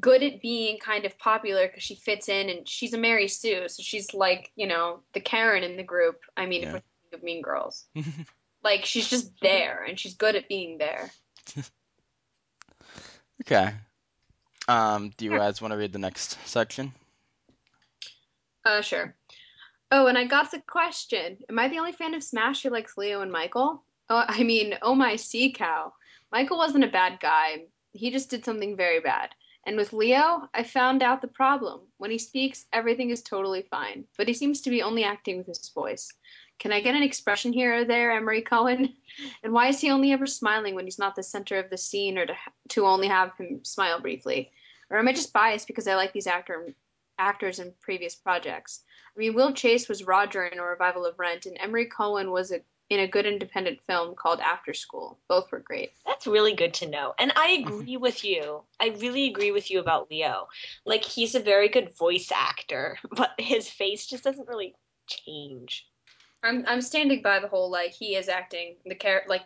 good 0.00 0.22
at 0.22 0.40
being 0.40 0.78
kind 0.78 1.04
of 1.04 1.18
popular 1.18 1.66
because 1.66 1.82
she 1.82 1.94
fits 1.96 2.28
in, 2.28 2.48
and 2.48 2.68
she's 2.68 2.94
a 2.94 2.98
Mary 2.98 3.28
Sue, 3.28 3.68
so 3.68 3.82
she's 3.82 4.14
like 4.14 4.50
you 4.56 4.66
know 4.66 5.00
the 5.12 5.20
Karen 5.20 5.62
in 5.62 5.76
the 5.76 5.82
group. 5.82 6.20
I 6.36 6.46
mean, 6.46 6.62
Yeah. 6.62 6.68
if 6.68 6.72
we're 6.74 6.80
thinking 7.10 7.18
of 7.18 7.22
Mean 7.22 7.42
Girls, 7.42 7.84
like 8.64 8.84
she's 8.84 9.08
just 9.08 9.32
there, 9.40 9.84
and 9.86 9.98
she's 9.98 10.14
good 10.14 10.36
at 10.36 10.48
being 10.48 10.78
there. 10.78 11.10
okay. 13.42 13.74
Um, 14.68 15.12
do 15.16 15.24
you 15.24 15.32
guys 15.36 15.60
want 15.60 15.72
to 15.72 15.78
read 15.78 15.92
the 15.92 15.98
next 15.98 16.38
section? 16.46 16.92
Uh, 18.64 18.80
sure. 18.80 19.14
Oh, 19.90 20.06
and 20.06 20.16
I 20.16 20.24
got 20.24 20.50
the 20.50 20.60
question. 20.60 21.38
Am 21.50 21.58
I 21.58 21.68
the 21.68 21.78
only 21.78 21.92
fan 21.92 22.14
of 22.14 22.22
Smash 22.22 22.62
who 22.62 22.70
likes 22.70 22.96
Leo 22.96 23.20
and 23.20 23.30
Michael? 23.32 23.82
Oh, 24.08 24.24
I 24.26 24.42
mean, 24.44 24.74
oh 24.82 24.94
my 24.94 25.16
sea 25.16 25.52
cow. 25.52 25.92
Michael 26.32 26.56
wasn't 26.56 26.84
a 26.84 26.88
bad 26.88 27.20
guy. 27.20 27.66
He 27.92 28.10
just 28.10 28.30
did 28.30 28.44
something 28.44 28.74
very 28.74 29.00
bad. 29.00 29.34
And 29.64 29.76
with 29.76 29.92
Leo, 29.92 30.48
I 30.54 30.62
found 30.62 31.02
out 31.02 31.20
the 31.20 31.28
problem. 31.28 31.82
When 31.98 32.10
he 32.10 32.18
speaks, 32.18 32.64
everything 32.72 33.10
is 33.10 33.22
totally 33.22 33.62
fine, 33.62 34.06
but 34.16 34.26
he 34.26 34.34
seems 34.34 34.62
to 34.62 34.70
be 34.70 34.82
only 34.82 35.04
acting 35.04 35.38
with 35.38 35.46
his 35.46 35.68
voice. 35.68 36.10
Can 36.58 36.72
I 36.72 36.80
get 36.80 36.94
an 36.94 37.02
expression 37.02 37.52
here 37.52 37.76
or 37.76 37.84
there, 37.84 38.12
Emory 38.12 38.42
Cohen? 38.42 38.94
And 39.42 39.52
why 39.52 39.68
is 39.68 39.78
he 39.78 39.90
only 39.90 40.12
ever 40.12 40.26
smiling 40.26 40.74
when 40.74 40.86
he's 40.86 40.98
not 40.98 41.14
the 41.14 41.22
center 41.22 41.58
of 41.58 41.68
the 41.68 41.76
scene 41.76 42.16
or 42.16 42.24
to, 42.24 42.34
to 42.70 42.86
only 42.86 43.08
have 43.08 43.36
him 43.36 43.62
smile 43.62 44.00
briefly? 44.00 44.50
Or 44.88 44.98
am 44.98 45.06
I 45.06 45.12
just 45.12 45.34
biased 45.34 45.66
because 45.66 45.86
I 45.86 45.96
like 45.96 46.14
these 46.14 46.26
actor, 46.26 46.74
actors 47.18 47.58
in 47.58 47.74
previous 47.82 48.14
projects? 48.14 48.82
I 49.14 49.18
mean, 49.18 49.34
Will 49.34 49.52
Chase 49.52 49.86
was 49.86 50.04
Roger 50.04 50.46
in 50.46 50.58
a 50.58 50.64
revival 50.64 51.04
of 51.04 51.18
Rent, 51.18 51.44
and 51.44 51.58
Emory 51.60 51.86
Cohen 51.86 52.30
was 52.30 52.52
a, 52.52 52.62
in 52.92 53.00
a 53.00 53.08
good 53.08 53.24
independent 53.24 53.80
film 53.86 54.14
called 54.14 54.38
After 54.40 54.74
School. 54.74 55.18
Both 55.26 55.50
were 55.50 55.60
great. 55.60 55.92
That's 56.06 56.26
really 56.26 56.52
good 56.52 56.74
to 56.74 56.88
know. 56.90 57.14
And 57.18 57.32
I 57.36 57.52
agree 57.52 57.96
with 57.96 58.22
you. 58.22 58.60
I 58.78 58.88
really 59.00 59.28
agree 59.28 59.50
with 59.50 59.70
you 59.70 59.80
about 59.80 60.10
Leo. 60.10 60.48
Like 60.84 61.02
he's 61.02 61.34
a 61.34 61.40
very 61.40 61.70
good 61.70 61.96
voice 61.96 62.30
actor, 62.30 62.98
but 63.10 63.30
his 63.38 63.66
face 63.66 64.06
just 64.06 64.24
doesn't 64.24 64.46
really 64.46 64.74
change. 65.06 65.88
I'm 66.42 66.64
I'm 66.66 66.82
standing 66.82 67.22
by 67.22 67.40
the 67.40 67.48
whole 67.48 67.70
like 67.70 67.92
he 67.92 68.14
is 68.14 68.28
acting 68.28 68.76
the 68.84 68.94
character 68.94 69.30
like 69.30 69.42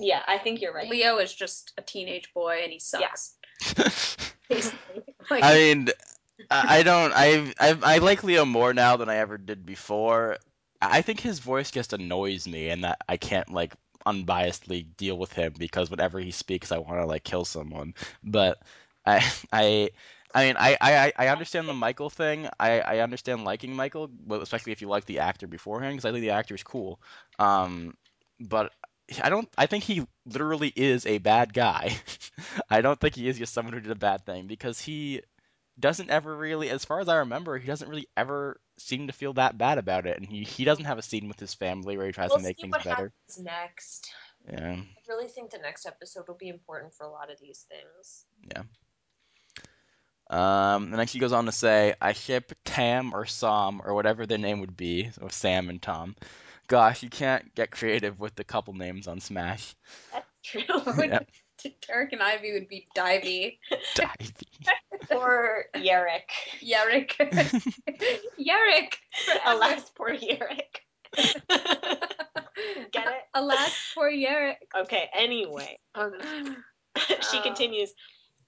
Yeah, 0.00 0.22
I 0.26 0.38
think 0.38 0.60
you're 0.60 0.74
right. 0.74 0.90
Leo 0.90 1.18
is 1.18 1.32
just 1.32 1.74
a 1.78 1.82
teenage 1.82 2.34
boy 2.34 2.60
and 2.64 2.72
he 2.72 2.80
sucks. 2.80 3.34
Basically, 4.48 5.04
like 5.30 5.44
I 5.44 5.54
mean, 5.54 5.88
I 6.50 6.78
I 6.78 6.82
don't. 6.82 7.12
I 7.14 7.54
I 7.60 7.78
I 7.80 7.98
like 7.98 8.24
Leo 8.24 8.44
more 8.44 8.74
now 8.74 8.96
than 8.96 9.08
I 9.08 9.16
ever 9.16 9.38
did 9.38 9.64
before. 9.64 10.38
I 10.80 11.02
think 11.02 11.20
his 11.20 11.40
voice 11.40 11.70
just 11.70 11.92
annoys 11.92 12.46
me, 12.46 12.70
and 12.70 12.84
that 12.84 12.98
I 13.08 13.16
can't 13.16 13.50
like 13.52 13.74
unbiasedly 14.06 14.96
deal 14.96 15.18
with 15.18 15.32
him 15.32 15.54
because 15.58 15.90
whenever 15.90 16.20
he 16.20 16.30
speaks, 16.30 16.72
I 16.72 16.78
want 16.78 17.00
to 17.00 17.06
like 17.06 17.24
kill 17.24 17.44
someone. 17.44 17.94
But 18.22 18.62
I 19.06 19.24
I. 19.52 19.90
I 20.34 20.44
mean, 20.44 20.56
I, 20.58 20.76
I, 20.78 21.12
I 21.16 21.28
understand 21.28 21.66
the 21.66 21.72
Michael 21.72 22.10
thing. 22.10 22.48
I, 22.60 22.80
I 22.80 22.98
understand 22.98 23.44
liking 23.44 23.74
Michael, 23.74 24.10
especially 24.30 24.72
if 24.72 24.82
you 24.82 24.88
like 24.88 25.06
the 25.06 25.20
actor 25.20 25.46
beforehand, 25.46 25.96
because 25.96 26.04
I 26.04 26.12
think 26.12 26.20
the 26.20 26.30
actor 26.32 26.54
is 26.54 26.62
cool. 26.62 27.00
Um, 27.38 27.94
but 28.38 28.70
I 29.22 29.30
don't. 29.30 29.48
I 29.56 29.64
think 29.64 29.84
he 29.84 30.06
literally 30.26 30.70
is 30.76 31.06
a 31.06 31.16
bad 31.18 31.54
guy. 31.54 31.96
I 32.70 32.82
don't 32.82 33.00
think 33.00 33.14
he 33.14 33.26
is 33.26 33.38
just 33.38 33.54
someone 33.54 33.72
who 33.72 33.80
did 33.80 33.90
a 33.90 33.94
bad 33.94 34.26
thing 34.26 34.46
because 34.46 34.78
he 34.80 35.22
doesn't 35.78 36.10
ever 36.10 36.34
really, 36.36 36.70
as 36.70 36.84
far 36.84 37.00
as 37.00 37.08
I 37.08 37.16
remember, 37.16 37.56
he 37.58 37.66
doesn't 37.66 37.88
really 37.88 38.08
ever 38.16 38.60
seem 38.78 39.06
to 39.06 39.12
feel 39.12 39.32
that 39.34 39.56
bad 39.58 39.78
about 39.78 40.06
it, 40.06 40.16
and 40.16 40.26
he 40.26 40.42
he 40.44 40.64
doesn't 40.64 40.84
have 40.84 40.98
a 40.98 41.02
scene 41.02 41.28
with 41.28 41.38
his 41.40 41.54
family 41.54 41.96
where 41.96 42.06
he 42.06 42.12
tries 42.12 42.30
We'll 42.30 42.38
to 42.38 42.44
make 42.44 42.56
see 42.56 42.62
things 42.62 42.72
what 42.72 42.84
better. 42.84 43.12
happens 43.28 43.38
next. 43.40 44.10
Yeah. 44.50 44.76
I 44.76 44.86
really 45.08 45.28
think 45.28 45.50
the 45.50 45.58
next 45.58 45.86
episode 45.86 46.26
will 46.28 46.36
be 46.36 46.48
important 46.48 46.94
for 46.94 47.04
a 47.04 47.10
lot 47.10 47.30
of 47.30 47.38
these 47.40 47.66
things. 47.68 48.24
Yeah. 48.54 48.62
Um, 50.30 50.84
and 50.84 50.94
then 50.98 51.06
she 51.06 51.18
goes 51.18 51.32
on 51.32 51.46
to 51.46 51.52
say, 51.52 51.94
I 52.00 52.12
ship 52.12 52.52
Tam 52.64 53.14
or 53.14 53.24
Sam 53.24 53.80
or 53.84 53.94
whatever 53.94 54.26
their 54.26 54.38
name 54.38 54.60
would 54.60 54.76
be, 54.76 55.10
so 55.10 55.28
Sam 55.30 55.70
and 55.70 55.80
Tom. 55.80 56.16
Gosh, 56.66 57.02
you 57.02 57.08
can't 57.08 57.54
get 57.54 57.70
creative 57.70 58.20
with 58.20 58.34
the 58.34 58.44
couple 58.44 58.74
names 58.74 59.08
on 59.08 59.20
Smash. 59.20 59.74
That's 60.12 60.26
true. 60.42 60.62
Yep. 61.08 61.28
Derek 61.86 62.12
and 62.12 62.22
Ivy 62.22 62.52
would 62.52 62.68
be 62.68 62.86
Divey. 62.96 63.58
or 65.10 65.64
Yerrick. 65.76 66.30
Yarrick. 66.60 67.12
Yarrick. 68.38 68.94
Alas, 69.46 69.90
poor 69.94 70.10
Yerrick. 70.10 70.82
Get 71.16 73.06
it? 73.06 73.22
Alas, 73.34 73.92
poor 73.94 74.10
Yarrick. 74.10 74.56
Okay, 74.76 75.08
anyway. 75.14 75.78
she 75.96 77.38
Uh. 77.38 77.42
continues, 77.42 77.92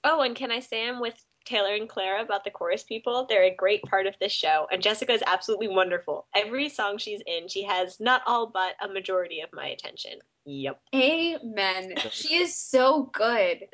Oh, 0.03 0.21
and 0.21 0.35
can 0.35 0.51
I 0.51 0.59
say 0.61 0.87
I'm 0.87 0.99
with 0.99 1.13
Taylor 1.45 1.75
and 1.75 1.87
Clara 1.87 2.21
about 2.23 2.43
the 2.43 2.49
chorus 2.51 2.83
people? 2.83 3.25
They're 3.29 3.43
a 3.43 3.55
great 3.55 3.83
part 3.83 4.07
of 4.07 4.15
this 4.19 4.31
show, 4.31 4.67
and 4.71 4.81
Jessica 4.81 5.11
is 5.13 5.23
absolutely 5.27 5.67
wonderful. 5.67 6.27
Every 6.35 6.69
song 6.69 6.97
she's 6.97 7.21
in, 7.27 7.47
she 7.47 7.63
has 7.63 7.99
not 7.99 8.21
all 8.25 8.47
but 8.47 8.75
a 8.81 8.87
majority 8.91 9.41
of 9.41 9.49
my 9.53 9.67
attention. 9.67 10.19
Yep. 10.45 10.79
Amen. 10.95 11.95
She 12.11 12.35
is 12.35 12.55
so 12.55 13.09
good. 13.13 13.65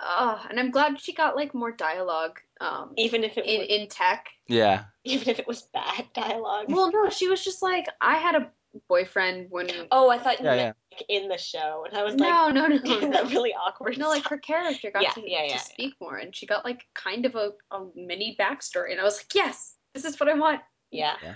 Oh, 0.00 0.42
and 0.48 0.58
I'm 0.58 0.70
glad 0.70 1.00
she 1.00 1.12
got 1.12 1.36
like 1.36 1.54
more 1.54 1.72
dialogue 1.72 2.40
um, 2.60 2.92
Even 2.96 3.24
if 3.24 3.36
it 3.36 3.44
in 3.46 3.60
was, 3.60 3.68
in 3.68 3.88
tech. 3.88 4.26
Yeah. 4.48 4.84
even 5.04 5.28
if 5.28 5.38
it 5.38 5.46
was 5.46 5.62
bad 5.74 6.06
dialogue. 6.14 6.66
Well, 6.68 6.90
no, 6.92 7.10
she 7.10 7.28
was 7.28 7.44
just 7.44 7.62
like, 7.62 7.86
I 8.00 8.16
had 8.16 8.34
a 8.34 8.50
boyfriend 8.88 9.48
when. 9.50 9.68
Oh, 9.90 10.08
I 10.08 10.18
thought 10.18 10.38
you 10.40 10.46
Yeah, 10.46 10.56
meant 10.56 10.76
like, 10.92 11.04
in 11.08 11.28
the 11.28 11.38
show, 11.38 11.84
and 11.88 11.96
I 11.96 12.02
was 12.02 12.14
like, 12.14 12.30
no, 12.30 12.48
no, 12.50 12.66
no, 12.84 13.10
that 13.10 13.30
really 13.30 13.52
awkward. 13.54 13.98
No, 13.98 14.08
like 14.08 14.26
her 14.28 14.38
character 14.38 14.90
got 14.90 15.02
Yeah, 15.02 15.10
to, 15.12 15.22
yeah, 15.30 15.42
to 15.42 15.48
yeah, 15.48 15.56
speak 15.58 15.94
more, 16.00 16.16
and 16.16 16.34
she 16.34 16.46
got 16.46 16.64
like 16.64 16.84
kind 16.94 17.26
of 17.26 17.34
a, 17.34 17.50
a 17.70 17.86
mini 17.94 18.36
backstory, 18.38 18.92
and 18.92 19.00
I 19.00 19.04
was 19.04 19.16
like, 19.18 19.34
yes, 19.34 19.74
this 19.94 20.04
is 20.04 20.18
what 20.20 20.28
I 20.28 20.34
want. 20.34 20.60
yeah. 20.90 21.14
Yeah. 21.22 21.34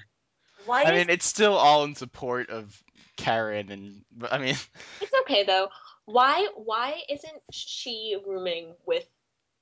Why 0.66 0.82
I 0.84 0.92
is 0.92 0.98
mean, 1.00 1.10
it's 1.10 1.26
still 1.26 1.54
all 1.54 1.84
in 1.84 1.94
support 1.94 2.48
of 2.50 2.82
Karen, 3.16 3.70
and 3.70 4.02
I 4.30 4.38
mean, 4.38 4.56
it's 5.00 5.12
okay 5.22 5.44
though? 5.44 5.68
Why 6.06 6.48
why 6.56 7.00
isn't 7.08 7.42
she 7.50 8.16
rooming 8.26 8.74
with? 8.86 9.04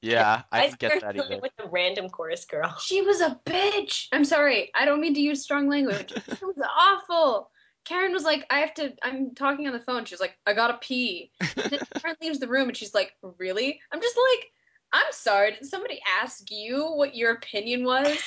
yeah, 0.00 0.42
I 0.50 0.58
why 0.58 0.66
didn't 0.66 0.78
get 0.80 1.00
that 1.00 1.14
she 1.14 1.20
rooming 1.20 1.32
either. 1.34 1.42
with 1.42 1.52
a 1.58 1.68
random 1.68 2.08
chorus 2.08 2.44
girl? 2.44 2.76
She 2.80 3.02
was 3.02 3.20
a 3.20 3.38
bitch. 3.46 4.08
I'm 4.12 4.24
sorry, 4.24 4.70
I 4.74 4.84
don't 4.84 5.00
mean 5.00 5.14
to 5.14 5.20
use 5.20 5.42
strong 5.42 5.68
language. 5.68 6.12
It 6.26 6.42
was 6.42 6.56
awful. 6.78 7.50
Karen 7.84 8.12
was 8.12 8.24
like, 8.24 8.44
I 8.50 8.60
have 8.60 8.74
to. 8.74 8.92
I'm 9.02 9.34
talking 9.34 9.66
on 9.66 9.72
the 9.72 9.80
phone. 9.80 10.04
She's 10.04 10.20
like, 10.20 10.36
I 10.46 10.54
gotta 10.54 10.78
pee. 10.80 11.30
And 11.40 11.70
then 11.70 11.80
Karen 12.00 12.16
leaves 12.20 12.38
the 12.38 12.48
room, 12.48 12.68
and 12.68 12.76
she's 12.76 12.94
like, 12.94 13.12
Really? 13.38 13.80
I'm 13.92 14.00
just 14.00 14.16
like, 14.16 14.46
I'm 14.92 15.12
sorry. 15.12 15.52
Did 15.52 15.66
somebody 15.66 16.00
ask 16.20 16.50
you 16.50 16.92
what 16.94 17.14
your 17.14 17.32
opinion 17.32 17.84
was? 17.84 18.18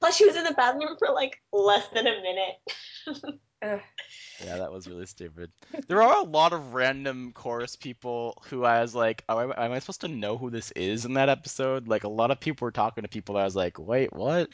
Plus, 0.00 0.16
she 0.16 0.26
was 0.26 0.36
in 0.36 0.44
the 0.44 0.54
bathroom 0.54 0.96
for 0.98 1.12
like 1.12 1.40
less 1.52 1.86
than 1.94 2.06
a 2.06 2.22
minute. 2.22 3.36
Yeah, 3.62 4.56
that 4.56 4.72
was 4.72 4.88
really 4.88 5.06
stupid. 5.06 5.50
There 5.88 6.02
are 6.02 6.22
a 6.22 6.24
lot 6.24 6.52
of 6.52 6.72
random 6.74 7.32
chorus 7.32 7.76
people 7.76 8.42
who 8.48 8.64
I 8.64 8.80
was 8.80 8.94
like, 8.94 9.24
oh, 9.28 9.52
am 9.52 9.72
I- 9.72 9.78
supposed 9.78 10.00
to 10.02 10.08
know 10.08 10.38
who 10.38 10.50
this 10.50 10.70
is 10.72 11.04
in 11.04 11.14
that 11.14 11.28
episode? 11.28 11.88
Like, 11.88 12.04
a 12.04 12.08
lot 12.08 12.30
of 12.30 12.40
people 12.40 12.64
were 12.64 12.70
talking 12.70 13.02
to 13.02 13.08
people 13.08 13.34
that 13.34 13.42
I 13.42 13.44
was 13.44 13.56
like, 13.56 13.78
wait, 13.78 14.12
what? 14.12 14.48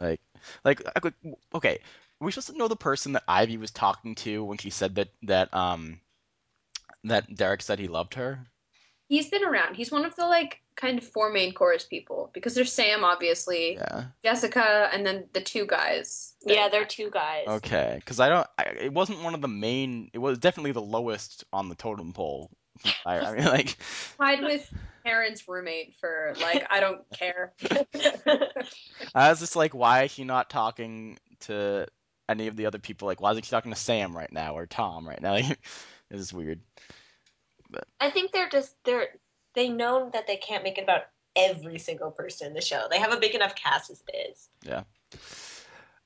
Like, 0.00 0.20
like, 0.64 0.82
okay, 1.54 1.80
we 2.20 2.32
supposed 2.32 2.48
to 2.48 2.56
know 2.56 2.68
the 2.68 2.76
person 2.76 3.12
that 3.12 3.24
Ivy 3.28 3.58
was 3.58 3.70
talking 3.70 4.14
to 4.16 4.44
when 4.44 4.58
she 4.58 4.70
said 4.70 4.94
that 4.96 5.08
that 5.22 5.52
um 5.54 6.00
that 7.04 7.34
Derek 7.34 7.62
said 7.62 7.78
he 7.78 7.88
loved 7.88 8.14
her? 8.14 8.46
He's 9.08 9.28
been 9.28 9.44
around. 9.44 9.74
He's 9.74 9.92
one 9.92 10.04
of 10.04 10.16
the 10.16 10.26
like 10.26 10.60
kind 10.76 10.98
of 10.98 11.04
four 11.04 11.30
main 11.32 11.52
chorus 11.54 11.84
people 11.84 12.30
because 12.34 12.54
there's 12.54 12.72
Sam, 12.72 13.02
obviously, 13.04 13.74
Yeah. 13.74 14.04
Jessica, 14.22 14.88
and 14.92 15.04
then 15.06 15.26
the 15.32 15.40
two 15.40 15.66
guys. 15.66 16.34
yeah, 16.44 16.68
they're 16.68 16.84
two 16.84 17.10
guys. 17.10 17.44
Okay, 17.48 17.94
because 17.98 18.20
I 18.20 18.28
don't. 18.28 18.46
I, 18.58 18.62
it 18.80 18.92
wasn't 18.92 19.22
one 19.22 19.34
of 19.34 19.40
the 19.40 19.48
main. 19.48 20.10
It 20.12 20.18
was 20.18 20.38
definitely 20.38 20.72
the 20.72 20.82
lowest 20.82 21.44
on 21.52 21.68
the 21.68 21.74
totem 21.74 22.12
pole. 22.12 22.50
I, 23.06 23.18
I 23.20 23.34
mean, 23.34 23.46
like, 23.46 23.76
tied 24.18 24.42
with 24.42 24.70
Karen's 25.04 25.48
roommate 25.48 25.94
for 26.00 26.34
like 26.40 26.66
I 26.70 26.80
don't 26.80 27.00
care. 27.10 27.54
I 29.14 29.30
was 29.30 29.40
just 29.40 29.56
like, 29.56 29.74
why 29.74 30.04
is 30.04 30.10
she 30.10 30.24
not 30.24 30.50
talking 30.50 31.18
to 31.40 31.86
any 32.28 32.48
of 32.48 32.56
the 32.56 32.66
other 32.66 32.78
people? 32.78 33.06
Like, 33.06 33.20
why 33.20 33.30
isn't 33.30 33.44
she 33.44 33.50
talking 33.50 33.72
to 33.72 33.78
Sam 33.78 34.16
right 34.16 34.30
now 34.32 34.56
or 34.56 34.66
Tom 34.66 35.08
right 35.08 35.20
now? 35.20 35.32
Like, 35.42 35.58
this 36.10 36.20
is 36.20 36.32
weird. 36.32 36.60
I 37.98 38.10
think 38.10 38.30
they're 38.30 38.48
just 38.48 38.72
they're 38.84 39.08
they 39.56 39.68
know 39.68 40.10
that 40.12 40.28
they 40.28 40.36
can't 40.36 40.62
make 40.62 40.78
it 40.78 40.84
about 40.84 41.02
every 41.34 41.78
single 41.78 42.12
person 42.12 42.46
in 42.46 42.54
the 42.54 42.60
show. 42.60 42.86
They 42.88 43.00
have 43.00 43.12
a 43.12 43.18
big 43.18 43.34
enough 43.34 43.56
cast 43.56 43.90
as 43.90 44.00
it 44.06 44.30
is. 44.30 44.48
Yeah. 44.62 44.82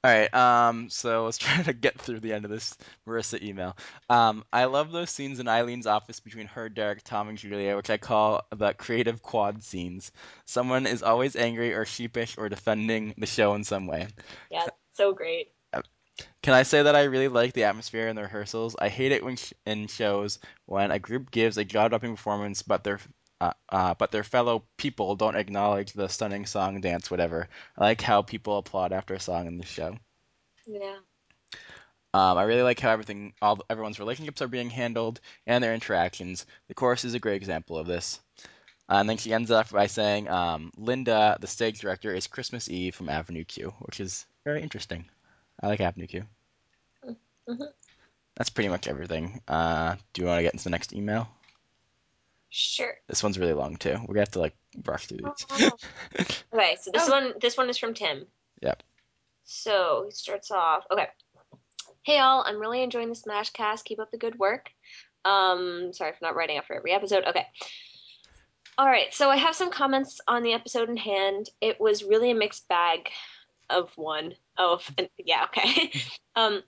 All 0.03 0.11
right, 0.11 0.33
Um. 0.33 0.89
So 0.89 1.27
let's 1.27 1.37
try 1.47 1.63
to 1.63 1.75
get 1.75 2.01
through 2.01 2.21
the 2.21 2.33
end 2.33 2.47
of 2.47 2.51
this 2.51 2.75
Marissa 3.07 3.43
email. 3.43 3.77
Um. 4.09 4.45
I 4.51 4.65
love 4.65 4.93
those 4.93 5.11
scenes 5.11 5.41
in 5.41 5.47
Eileen's 5.47 5.87
office 5.87 6.21
between 6.21 6.47
her, 6.47 6.71
Derek, 6.71 7.03
Tom, 7.05 7.29
and 7.29 7.37
Julia, 7.37 7.77
which 7.77 7.91
I 7.91 7.99
call 7.99 8.47
the 8.57 8.73
creative 8.73 9.21
quad 9.21 9.63
scenes. 9.63 10.11
Someone 10.47 10.87
is 10.87 11.03
always 11.03 11.37
angry 11.37 11.75
or 11.75 11.85
sheepish 11.85 12.39
or 12.39 12.49
defending 12.49 13.15
the 13.19 13.27
show 13.27 13.55
in 13.55 13.65
some 13.65 13.87
way. 13.87 14.09
Yeah, 14.51 14.69
so 14.95 15.13
great. 15.13 15.53
Can 16.43 16.55
I 16.55 16.65
say 16.65 16.83
that 16.83 16.97
I 16.97 17.05
really 17.05 17.29
like 17.29 17.53
the 17.53 17.65
atmosphere 17.65 18.09
in 18.09 18.17
the 18.17 18.23
rehearsals? 18.23 18.77
I 18.79 18.89
hate 18.89 19.13
it 19.13 19.25
when 19.25 19.37
sh- 19.37 19.53
in 19.65 19.87
shows 19.87 20.39
when 20.67 20.91
a 20.91 20.99
group 20.99 21.31
gives 21.31 21.57
a 21.57 21.65
jaw-dropping 21.65 22.11
performance, 22.11 22.63
but 22.63 22.85
their 22.85 22.99
uh, 23.41 23.53
uh, 23.69 23.95
but 23.95 24.11
their 24.11 24.25
fellow 24.25 24.65
people 24.77 25.17
don't 25.17 25.37
acknowledge 25.37 25.93
the 25.93 26.09
stunning 26.09 26.47
song, 26.47 26.81
dance, 26.81 27.11
whatever. 27.11 27.49
I 27.77 27.85
like 27.85 28.01
how 28.03 28.23
people 28.23 28.59
applaud 28.59 28.93
after 28.93 29.15
a 29.15 29.21
song 29.21 29.47
in 29.47 29.59
the 29.59 29.67
show. 29.67 29.97
Yeah. 30.67 30.99
Um, 32.13 32.39
I 32.39 32.43
really 32.43 32.63
like 32.63 32.81
how 32.81 32.91
everything, 32.91 33.35
all 33.41 33.65
everyone's 33.71 34.01
relationships 34.01 34.43
are 34.43 34.49
being 34.49 34.69
handled 34.71 35.21
and 35.47 35.63
their 35.63 35.75
interactions. 35.75 36.45
The 36.69 36.75
chorus 36.75 37.05
is 37.05 37.15
a 37.15 37.21
great 37.21 37.37
example 37.37 37.79
of 37.79 37.87
this. 37.87 38.21
Uh, 38.89 38.95
and 38.95 39.09
then 39.09 39.17
she 39.19 39.33
ends 39.33 39.53
up 39.53 39.71
by 39.71 39.87
saying, 39.87 40.29
um, 40.29 40.73
"Linda, 40.77 41.39
the 41.41 41.47
stage 41.47 41.81
director, 41.81 42.13
is 42.13 42.27
Christmas 42.27 42.69
Eve 42.69 42.95
from 42.97 43.09
Avenue 43.09 43.45
Q," 43.45 43.73
which 43.79 44.01
is 44.01 44.27
very 44.45 44.63
interesting. 44.63 45.05
I 45.63 45.69
like 45.69 45.81
Avenue 45.81 46.09
Q. 46.09 46.27
Mhm. 47.49 47.73
That's 48.35 48.51
pretty 48.51 48.69
much 48.69 48.89
everything. 48.89 49.41
Uh, 49.47 49.95
do 50.13 50.23
you 50.23 50.27
want 50.27 50.39
to 50.39 50.43
get 50.43 50.55
into 50.55 50.65
the 50.65 50.71
next 50.71 50.93
email? 50.93 51.29
Sure. 52.51 52.95
This 53.09 53.23
one's 53.23 53.39
really 53.39 53.53
long 53.53 53.77
too. 53.77 53.93
We're 54.01 54.15
gonna 54.15 54.21
have 54.21 54.31
to 54.33 54.41
like 54.41 54.57
brush 54.77 55.07
through 55.07 55.19
these. 55.19 55.73
Okay, 56.53 56.77
so 56.81 56.91
this 56.93 57.09
Oh. 57.09 57.13
one 57.13 57.35
this 57.41 57.57
one 57.57 57.71
is 57.71 57.79
from 57.79 57.95
Tim. 57.95 58.27
Yep. 58.61 58.83
So 59.45 60.03
he 60.07 60.11
starts 60.13 60.51
off. 60.51 60.85
Okay. 60.91 61.07
Hey 62.03 62.19
all, 62.19 62.43
I'm 62.47 62.59
really 62.59 62.83
enjoying 62.83 63.09
the 63.09 63.15
Smash 63.15 63.51
cast. 63.51 63.85
Keep 63.85 64.01
up 64.01 64.11
the 64.11 64.19
good 64.19 64.39
work. 64.39 64.69
Um, 65.25 65.93
sorry 65.93 66.13
for 66.13 66.19
not 66.23 66.35
writing 66.35 66.57
after 66.59 66.75
every 66.75 66.93
episode. 66.93 67.25
Okay. 67.27 67.47
All 68.79 68.87
right, 68.87 69.13
so 69.13 69.29
I 69.29 69.37
have 69.37 69.55
some 69.55 69.71
comments 69.71 70.21
on 70.27 70.43
the 70.43 70.55
episode 70.55 70.89
in 70.89 70.97
hand. 70.97 71.51
It 71.61 71.79
was 71.79 72.03
really 72.03 72.31
a 72.31 72.35
mixed 72.35 72.67
bag 72.69 73.11
of 73.69 73.91
one. 73.97 74.33
Of 74.57 74.91
f- 74.99 75.09
yeah, 75.19 75.45
okay. 75.45 75.93
um, 76.37 76.63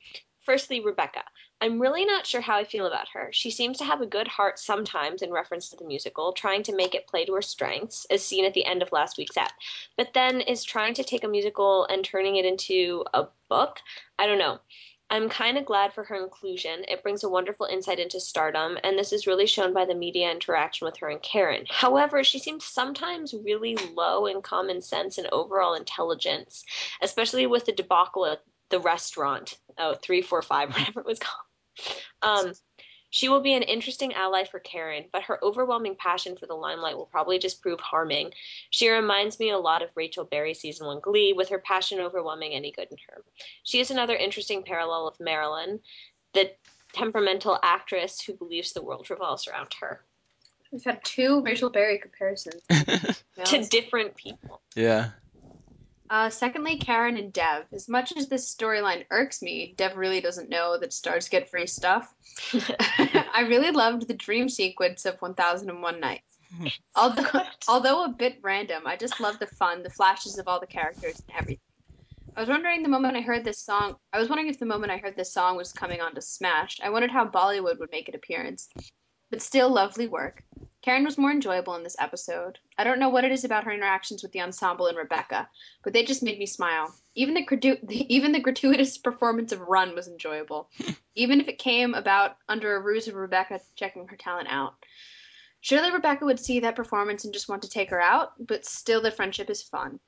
firstly, 0.44 0.80
Rebecca. 0.80 1.22
I'm 1.62 1.80
really 1.80 2.04
not 2.04 2.26
sure 2.26 2.40
how 2.40 2.56
I 2.56 2.64
feel 2.64 2.86
about 2.86 3.06
her. 3.12 3.28
She 3.30 3.52
seems 3.52 3.78
to 3.78 3.84
have 3.84 4.00
a 4.00 4.06
good 4.06 4.26
heart 4.26 4.58
sometimes 4.58 5.22
in 5.22 5.30
reference 5.30 5.68
to 5.68 5.76
the 5.76 5.84
musical, 5.84 6.32
trying 6.32 6.64
to 6.64 6.74
make 6.74 6.96
it 6.96 7.06
play 7.06 7.24
to 7.24 7.34
her 7.34 7.40
strengths, 7.40 8.04
as 8.10 8.24
seen 8.24 8.44
at 8.44 8.52
the 8.52 8.66
end 8.66 8.82
of 8.82 8.90
last 8.90 9.16
week's 9.16 9.36
app, 9.36 9.52
but 9.96 10.12
then 10.12 10.40
is 10.40 10.64
trying 10.64 10.92
to 10.94 11.04
take 11.04 11.22
a 11.22 11.28
musical 11.28 11.84
and 11.84 12.04
turning 12.04 12.34
it 12.34 12.44
into 12.44 13.04
a 13.14 13.28
book. 13.48 13.78
I 14.18 14.26
don't 14.26 14.40
know. 14.40 14.58
I'm 15.08 15.28
kind 15.28 15.56
of 15.56 15.64
glad 15.64 15.92
for 15.92 16.02
her 16.02 16.16
inclusion. 16.16 16.84
It 16.88 17.04
brings 17.04 17.22
a 17.22 17.28
wonderful 17.28 17.66
insight 17.66 18.00
into 18.00 18.18
stardom, 18.18 18.76
and 18.82 18.98
this 18.98 19.12
is 19.12 19.28
really 19.28 19.46
shown 19.46 19.72
by 19.72 19.84
the 19.84 19.94
media 19.94 20.32
interaction 20.32 20.84
with 20.84 20.96
her 20.96 21.10
and 21.10 21.22
Karen. 21.22 21.66
However, 21.70 22.24
she 22.24 22.40
seems 22.40 22.64
sometimes 22.64 23.34
really 23.34 23.76
low 23.94 24.26
in 24.26 24.42
common 24.42 24.82
sense 24.82 25.16
and 25.16 25.28
overall 25.30 25.74
intelligence, 25.74 26.64
especially 27.02 27.46
with 27.46 27.66
the 27.66 27.72
debacle 27.72 28.26
at 28.26 28.42
the 28.70 28.80
restaurant. 28.80 29.58
Oh, 29.78 29.94
three, 29.94 30.22
four, 30.22 30.42
five, 30.42 30.70
whatever 30.76 30.98
it 30.98 31.06
was 31.06 31.20
called. 31.20 31.44
Um, 32.22 32.52
she 33.10 33.28
will 33.28 33.40
be 33.40 33.52
an 33.52 33.62
interesting 33.62 34.14
ally 34.14 34.44
for 34.44 34.58
Karen, 34.58 35.04
but 35.12 35.24
her 35.24 35.38
overwhelming 35.44 35.96
passion 35.96 36.36
for 36.36 36.46
the 36.46 36.54
limelight 36.54 36.96
will 36.96 37.06
probably 37.06 37.38
just 37.38 37.60
prove 37.60 37.78
harming. 37.78 38.32
She 38.70 38.88
reminds 38.88 39.38
me 39.38 39.50
a 39.50 39.58
lot 39.58 39.82
of 39.82 39.90
Rachel 39.94 40.24
Berry 40.24 40.54
season 40.54 40.86
one 40.86 41.00
Glee, 41.00 41.34
with 41.34 41.50
her 41.50 41.58
passion 41.58 42.00
overwhelming 42.00 42.54
any 42.54 42.72
good 42.72 42.88
in 42.90 42.96
her. 43.08 43.22
She 43.64 43.80
is 43.80 43.90
another 43.90 44.16
interesting 44.16 44.62
parallel 44.62 45.08
of 45.08 45.20
Marilyn, 45.20 45.80
the 46.32 46.52
temperamental 46.94 47.58
actress 47.62 48.20
who 48.22 48.32
believes 48.32 48.72
the 48.72 48.82
world 48.82 49.10
revolves 49.10 49.46
around 49.46 49.74
her. 49.80 50.00
We've 50.70 50.82
had 50.82 51.04
two 51.04 51.42
Rachel 51.42 51.68
Berry 51.68 51.98
comparisons. 51.98 52.62
To 53.46 53.62
different 53.62 54.14
people. 54.14 54.60
yeah. 54.76 55.10
Uh, 56.12 56.28
secondly, 56.28 56.76
Karen 56.76 57.16
and 57.16 57.32
Dev. 57.32 57.64
As 57.72 57.88
much 57.88 58.12
as 58.18 58.28
this 58.28 58.54
storyline 58.54 59.06
irks 59.10 59.40
me, 59.40 59.72
Dev 59.78 59.96
really 59.96 60.20
doesn't 60.20 60.50
know 60.50 60.76
that 60.78 60.92
stars 60.92 61.30
get 61.30 61.48
free 61.48 61.66
stuff. 61.66 62.14
I 62.52 63.46
really 63.48 63.70
loved 63.70 64.06
the 64.06 64.12
dream 64.12 64.50
sequence 64.50 65.06
of 65.06 65.16
1001 65.20 66.00
Nights. 66.00 66.22
Although, 66.94 67.44
although 67.66 68.04
a 68.04 68.10
bit 68.10 68.38
random, 68.42 68.82
I 68.84 68.94
just 68.94 69.20
love 69.20 69.38
the 69.38 69.46
fun, 69.46 69.82
the 69.82 69.88
flashes 69.88 70.36
of 70.36 70.46
all 70.46 70.60
the 70.60 70.66
characters 70.66 71.22
and 71.26 71.38
everything. 71.38 71.62
I 72.36 72.40
was 72.40 72.48
wondering 72.50 72.82
the 72.82 72.90
moment 72.90 73.16
I 73.16 73.22
heard 73.22 73.42
this 73.42 73.58
song. 73.58 73.96
I 74.12 74.18
was 74.18 74.28
wondering 74.28 74.50
if 74.50 74.58
the 74.58 74.66
moment 74.66 74.92
I 74.92 74.98
heard 74.98 75.16
this 75.16 75.32
song 75.32 75.56
was 75.56 75.72
coming 75.72 76.02
on 76.02 76.14
to 76.14 76.20
Smash. 76.20 76.78
I 76.84 76.90
wondered 76.90 77.10
how 77.10 77.26
Bollywood 77.26 77.78
would 77.78 77.90
make 77.90 78.10
an 78.10 78.14
appearance. 78.14 78.68
But 79.30 79.40
still, 79.40 79.70
lovely 79.70 80.08
work. 80.08 80.44
Karen 80.82 81.04
was 81.04 81.16
more 81.16 81.30
enjoyable 81.30 81.76
in 81.76 81.84
this 81.84 81.96
episode. 82.00 82.58
I 82.76 82.82
don't 82.82 82.98
know 82.98 83.08
what 83.08 83.24
it 83.24 83.30
is 83.30 83.44
about 83.44 83.64
her 83.64 83.70
interactions 83.70 84.22
with 84.22 84.32
the 84.32 84.40
ensemble 84.40 84.88
and 84.88 84.98
Rebecca, 84.98 85.48
but 85.84 85.92
they 85.92 86.04
just 86.04 86.24
made 86.24 86.40
me 86.40 86.46
smile. 86.46 86.92
Even 87.14 87.34
the, 87.34 87.46
gratu- 87.46 87.88
even 87.90 88.32
the 88.32 88.40
gratuitous 88.40 88.98
performance 88.98 89.52
of 89.52 89.60
Run 89.60 89.94
was 89.94 90.08
enjoyable, 90.08 90.68
even 91.14 91.40
if 91.40 91.46
it 91.46 91.58
came 91.58 91.94
about 91.94 92.36
under 92.48 92.74
a 92.74 92.80
ruse 92.80 93.06
of 93.06 93.14
Rebecca 93.14 93.60
checking 93.76 94.08
her 94.08 94.16
talent 94.16 94.48
out. 94.50 94.74
Surely 95.60 95.92
Rebecca 95.92 96.24
would 96.24 96.40
see 96.40 96.58
that 96.60 96.74
performance 96.74 97.24
and 97.24 97.32
just 97.32 97.48
want 97.48 97.62
to 97.62 97.70
take 97.70 97.90
her 97.90 98.00
out, 98.00 98.32
but 98.44 98.66
still 98.66 99.00
the 99.00 99.12
friendship 99.12 99.48
is 99.48 99.62
fun. 99.62 100.00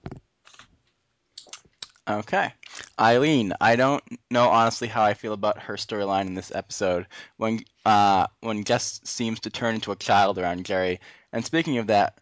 Okay. 2.07 2.52
Eileen, 3.00 3.55
I 3.62 3.76
don't 3.76 4.05
know 4.30 4.48
honestly 4.48 4.88
how 4.88 5.02
I 5.02 5.14
feel 5.14 5.32
about 5.32 5.62
her 5.62 5.76
storyline 5.76 6.26
in 6.26 6.34
this 6.34 6.52
episode 6.55 7.07
when 7.38 7.64
uh 7.86 8.26
when 8.40 8.64
Jess 8.64 9.00
seems 9.05 9.40
to 9.40 9.50
turn 9.50 9.76
into 9.76 9.90
a 9.90 9.96
child 9.96 10.38
around 10.38 10.66
Jerry. 10.66 11.00
And 11.32 11.42
speaking 11.42 11.78
of 11.78 11.86
that, 11.86 12.18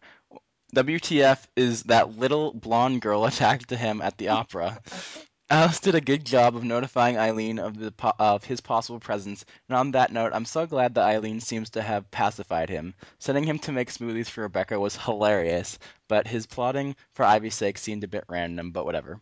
WTF 0.77 1.45
is 1.57 1.83
that 1.85 2.17
little 2.17 2.53
blonde 2.55 3.03
girl 3.03 3.25
attached 3.27 3.71
to 3.71 3.77
him 3.77 4.01
at 4.01 4.19
the 4.19 4.29
opera. 4.29 4.81
Ellis 5.51 5.81
did 5.81 5.97
a 5.97 6.01
good 6.01 6.25
job 6.25 6.55
of 6.55 6.63
notifying 6.63 7.19
Eileen 7.19 7.59
of 7.59 7.77
the 7.77 7.91
po- 7.91 8.15
of 8.21 8.45
his 8.45 8.61
possible 8.61 9.01
presence, 9.01 9.45
and 9.69 9.77
on 9.77 9.91
that 9.91 10.13
note, 10.13 10.31
I'm 10.33 10.45
so 10.45 10.65
glad 10.65 10.95
that 10.95 11.05
Eileen 11.05 11.41
seems 11.41 11.71
to 11.71 11.83
have 11.83 12.11
pacified 12.13 12.71
him. 12.71 12.95
Sending 13.19 13.43
him 13.45 13.59
to 13.59 13.73
make 13.73 13.91
smoothies 13.91 14.31
for 14.31 14.43
Rebecca 14.43 14.79
was 14.79 14.97
hilarious, 14.97 15.81
but 16.09 16.29
his 16.29 16.47
plotting 16.47 16.95
for 17.15 17.25
Ivy's 17.25 17.57
sake 17.57 17.79
seemed 17.79 18.05
a 18.05 18.09
bit 18.09 18.25
random, 18.29 18.71
but 18.71 18.85
whatever. 18.85 19.21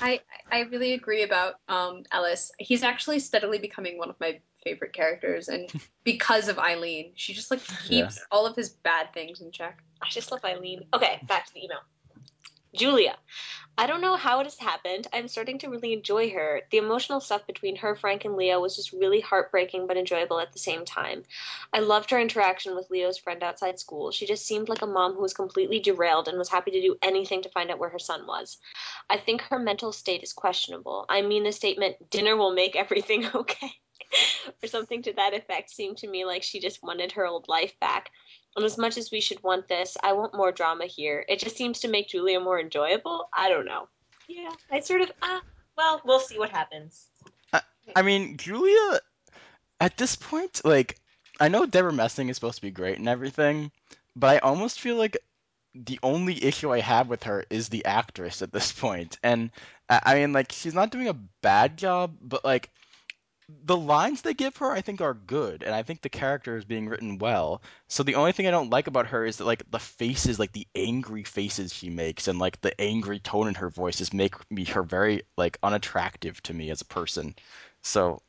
I 0.00 0.20
I 0.50 0.60
really 0.60 0.94
agree 0.94 1.22
about 1.22 1.54
um, 1.68 2.04
Ellis. 2.10 2.52
He's 2.58 2.82
actually 2.82 3.18
steadily 3.18 3.58
becoming 3.58 3.98
one 3.98 4.10
of 4.10 4.18
my 4.20 4.40
favorite 4.64 4.92
characters, 4.92 5.48
and 5.48 5.70
because 6.04 6.48
of 6.48 6.58
Eileen, 6.58 7.12
she 7.14 7.34
just 7.34 7.50
like 7.50 7.60
keeps 7.86 8.20
all 8.30 8.46
of 8.46 8.56
his 8.56 8.70
bad 8.70 9.12
things 9.12 9.40
in 9.40 9.50
check. 9.52 9.82
I 10.00 10.08
just 10.08 10.32
love 10.32 10.44
Eileen. 10.44 10.84
Okay, 10.94 11.20
back 11.28 11.46
to 11.46 11.54
the 11.54 11.64
email. 11.64 11.80
Julia. 12.74 13.16
I 13.76 13.86
don't 13.86 14.02
know 14.02 14.16
how 14.16 14.40
it 14.40 14.44
has 14.44 14.58
happened. 14.58 15.06
I'm 15.12 15.28
starting 15.28 15.58
to 15.60 15.68
really 15.68 15.94
enjoy 15.94 16.30
her. 16.30 16.60
The 16.70 16.76
emotional 16.76 17.20
stuff 17.20 17.46
between 17.46 17.76
her, 17.76 17.96
Frank, 17.96 18.24
and 18.24 18.36
Leo 18.36 18.60
was 18.60 18.76
just 18.76 18.92
really 18.92 19.20
heartbreaking 19.20 19.86
but 19.86 19.96
enjoyable 19.96 20.38
at 20.40 20.52
the 20.52 20.58
same 20.58 20.84
time. 20.84 21.22
I 21.72 21.80
loved 21.80 22.10
her 22.10 22.20
interaction 22.20 22.74
with 22.74 22.90
Leo's 22.90 23.16
friend 23.16 23.42
outside 23.42 23.78
school. 23.78 24.10
She 24.10 24.26
just 24.26 24.46
seemed 24.46 24.68
like 24.68 24.82
a 24.82 24.86
mom 24.86 25.14
who 25.14 25.22
was 25.22 25.32
completely 25.32 25.80
derailed 25.80 26.28
and 26.28 26.36
was 26.36 26.50
happy 26.50 26.70
to 26.72 26.82
do 26.82 26.96
anything 27.02 27.42
to 27.42 27.48
find 27.48 27.70
out 27.70 27.78
where 27.78 27.88
her 27.88 27.98
son 27.98 28.26
was. 28.26 28.58
I 29.08 29.16
think 29.16 29.40
her 29.42 29.58
mental 29.58 29.92
state 29.92 30.22
is 30.22 30.34
questionable. 30.34 31.06
I 31.08 31.22
mean, 31.22 31.44
the 31.44 31.52
statement, 31.52 32.10
dinner 32.10 32.36
will 32.36 32.52
make 32.52 32.76
everything 32.76 33.26
okay, 33.34 33.72
or 34.62 34.66
something 34.66 35.02
to 35.02 35.14
that 35.14 35.34
effect, 35.34 35.70
seemed 35.70 35.98
to 35.98 36.08
me 36.08 36.24
like 36.24 36.42
she 36.42 36.60
just 36.60 36.82
wanted 36.82 37.12
her 37.12 37.26
old 37.26 37.48
life 37.48 37.78
back. 37.80 38.10
And 38.56 38.64
as 38.64 38.76
much 38.76 38.98
as 38.98 39.10
we 39.10 39.20
should 39.20 39.42
want 39.42 39.68
this, 39.68 39.96
I 40.02 40.12
want 40.12 40.34
more 40.34 40.52
drama 40.52 40.86
here. 40.86 41.24
It 41.28 41.38
just 41.38 41.56
seems 41.56 41.80
to 41.80 41.88
make 41.88 42.08
Julia 42.08 42.38
more 42.38 42.60
enjoyable. 42.60 43.28
I 43.36 43.48
don't 43.48 43.64
know. 43.64 43.88
Yeah, 44.28 44.50
I 44.70 44.80
sort 44.80 45.00
of, 45.00 45.10
ah, 45.22 45.42
well, 45.76 46.02
we'll 46.04 46.20
see 46.20 46.38
what 46.38 46.50
happens. 46.50 47.06
I 47.96 48.02
mean, 48.02 48.36
Julia, 48.36 49.00
at 49.80 49.96
this 49.96 50.16
point, 50.16 50.60
like, 50.64 50.98
I 51.40 51.48
know 51.48 51.66
Debra 51.66 51.92
Messing 51.92 52.28
is 52.28 52.36
supposed 52.36 52.56
to 52.56 52.62
be 52.62 52.70
great 52.70 52.98
and 52.98 53.08
everything, 53.08 53.72
but 54.14 54.36
I 54.36 54.38
almost 54.38 54.80
feel 54.80 54.96
like 54.96 55.16
the 55.74 55.98
only 56.02 56.44
issue 56.44 56.70
I 56.70 56.80
have 56.80 57.08
with 57.08 57.24
her 57.24 57.44
is 57.50 57.68
the 57.68 57.84
actress 57.84 58.42
at 58.42 58.52
this 58.52 58.70
point. 58.72 59.18
And 59.22 59.50
I 59.88 60.00
I 60.04 60.14
mean, 60.16 60.32
like, 60.32 60.52
she's 60.52 60.74
not 60.74 60.90
doing 60.90 61.08
a 61.08 61.18
bad 61.40 61.76
job, 61.76 62.16
but 62.20 62.44
like, 62.44 62.70
the 63.48 63.76
lines 63.76 64.22
they 64.22 64.34
give 64.34 64.56
her, 64.58 64.70
I 64.70 64.80
think, 64.80 65.00
are 65.00 65.14
good, 65.14 65.62
and 65.62 65.74
I 65.74 65.82
think 65.82 66.00
the 66.00 66.08
character 66.08 66.56
is 66.56 66.64
being 66.64 66.88
written 66.88 67.18
well. 67.18 67.62
So 67.88 68.02
the 68.02 68.14
only 68.14 68.32
thing 68.32 68.46
I 68.46 68.50
don't 68.50 68.70
like 68.70 68.86
about 68.86 69.08
her 69.08 69.24
is 69.24 69.38
that 69.38 69.46
like 69.46 69.70
the 69.70 69.78
faces, 69.78 70.38
like 70.38 70.52
the 70.52 70.66
angry 70.74 71.24
faces 71.24 71.74
she 71.74 71.90
makes, 71.90 72.28
and 72.28 72.38
like 72.38 72.60
the 72.60 72.78
angry 72.80 73.18
tone 73.18 73.48
in 73.48 73.54
her 73.54 73.70
voice, 73.70 73.98
just 73.98 74.14
make 74.14 74.34
me 74.50 74.64
her 74.66 74.82
very 74.82 75.22
like 75.36 75.58
unattractive 75.62 76.42
to 76.44 76.54
me 76.54 76.70
as 76.70 76.80
a 76.80 76.86
person. 76.86 77.34
So 77.82 78.22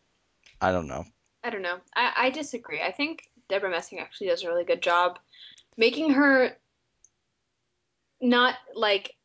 I 0.59 0.71
don't 0.71 0.87
know. 0.87 1.05
I 1.43 1.49
don't 1.49 1.61
know. 1.61 1.77
I, 1.95 2.13
I 2.15 2.29
disagree. 2.29 2.81
I 2.81 2.91
think 2.91 3.23
Debra 3.49 3.69
Messing 3.69 3.99
actually 3.99 4.27
does 4.27 4.43
a 4.43 4.47
really 4.47 4.65
good 4.65 4.81
job 4.81 5.19
making 5.77 6.11
her 6.11 6.55
not 8.21 8.55
like 8.73 9.15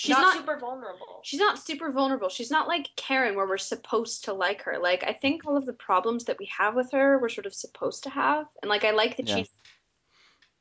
she's 0.00 0.10
not, 0.10 0.22
not 0.22 0.36
super 0.36 0.58
vulnerable. 0.58 1.20
she's 1.22 1.40
not 1.40 1.58
super 1.58 1.92
vulnerable. 1.92 2.28
She's 2.28 2.50
not 2.50 2.68
like 2.68 2.88
Karen 2.96 3.34
where 3.36 3.46
we're 3.46 3.58
supposed 3.58 4.24
to 4.24 4.32
like 4.32 4.62
her. 4.62 4.78
Like 4.80 5.04
I 5.04 5.12
think 5.12 5.46
all 5.46 5.56
of 5.56 5.66
the 5.66 5.72
problems 5.72 6.24
that 6.24 6.38
we 6.38 6.46
have 6.56 6.74
with 6.74 6.90
her 6.92 7.18
we're 7.18 7.28
sort 7.28 7.46
of 7.46 7.54
supposed 7.54 8.04
to 8.04 8.10
have. 8.10 8.46
And 8.62 8.68
like 8.68 8.84
I 8.84 8.92
like 8.92 9.16
that 9.18 9.28
Yeah. 9.28 9.36
she's 9.36 9.48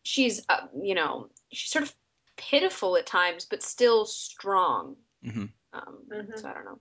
she's 0.04 0.46
uh, 0.50 0.68
you 0.82 0.96
know, 0.96 1.30
she's 1.52 1.72
sort 1.72 1.84
of 1.84 1.94
pitiful 2.38 2.98
at 2.98 3.06
times 3.06 3.46
but 3.50 3.64
still 3.64 4.06
strong. 4.06 4.96
hmm 5.24 5.46
Um 5.74 5.98
Mhm. 6.12 6.40
so 6.40 6.48
I 6.50 6.54
don't 6.54 6.66
know. 6.66 6.80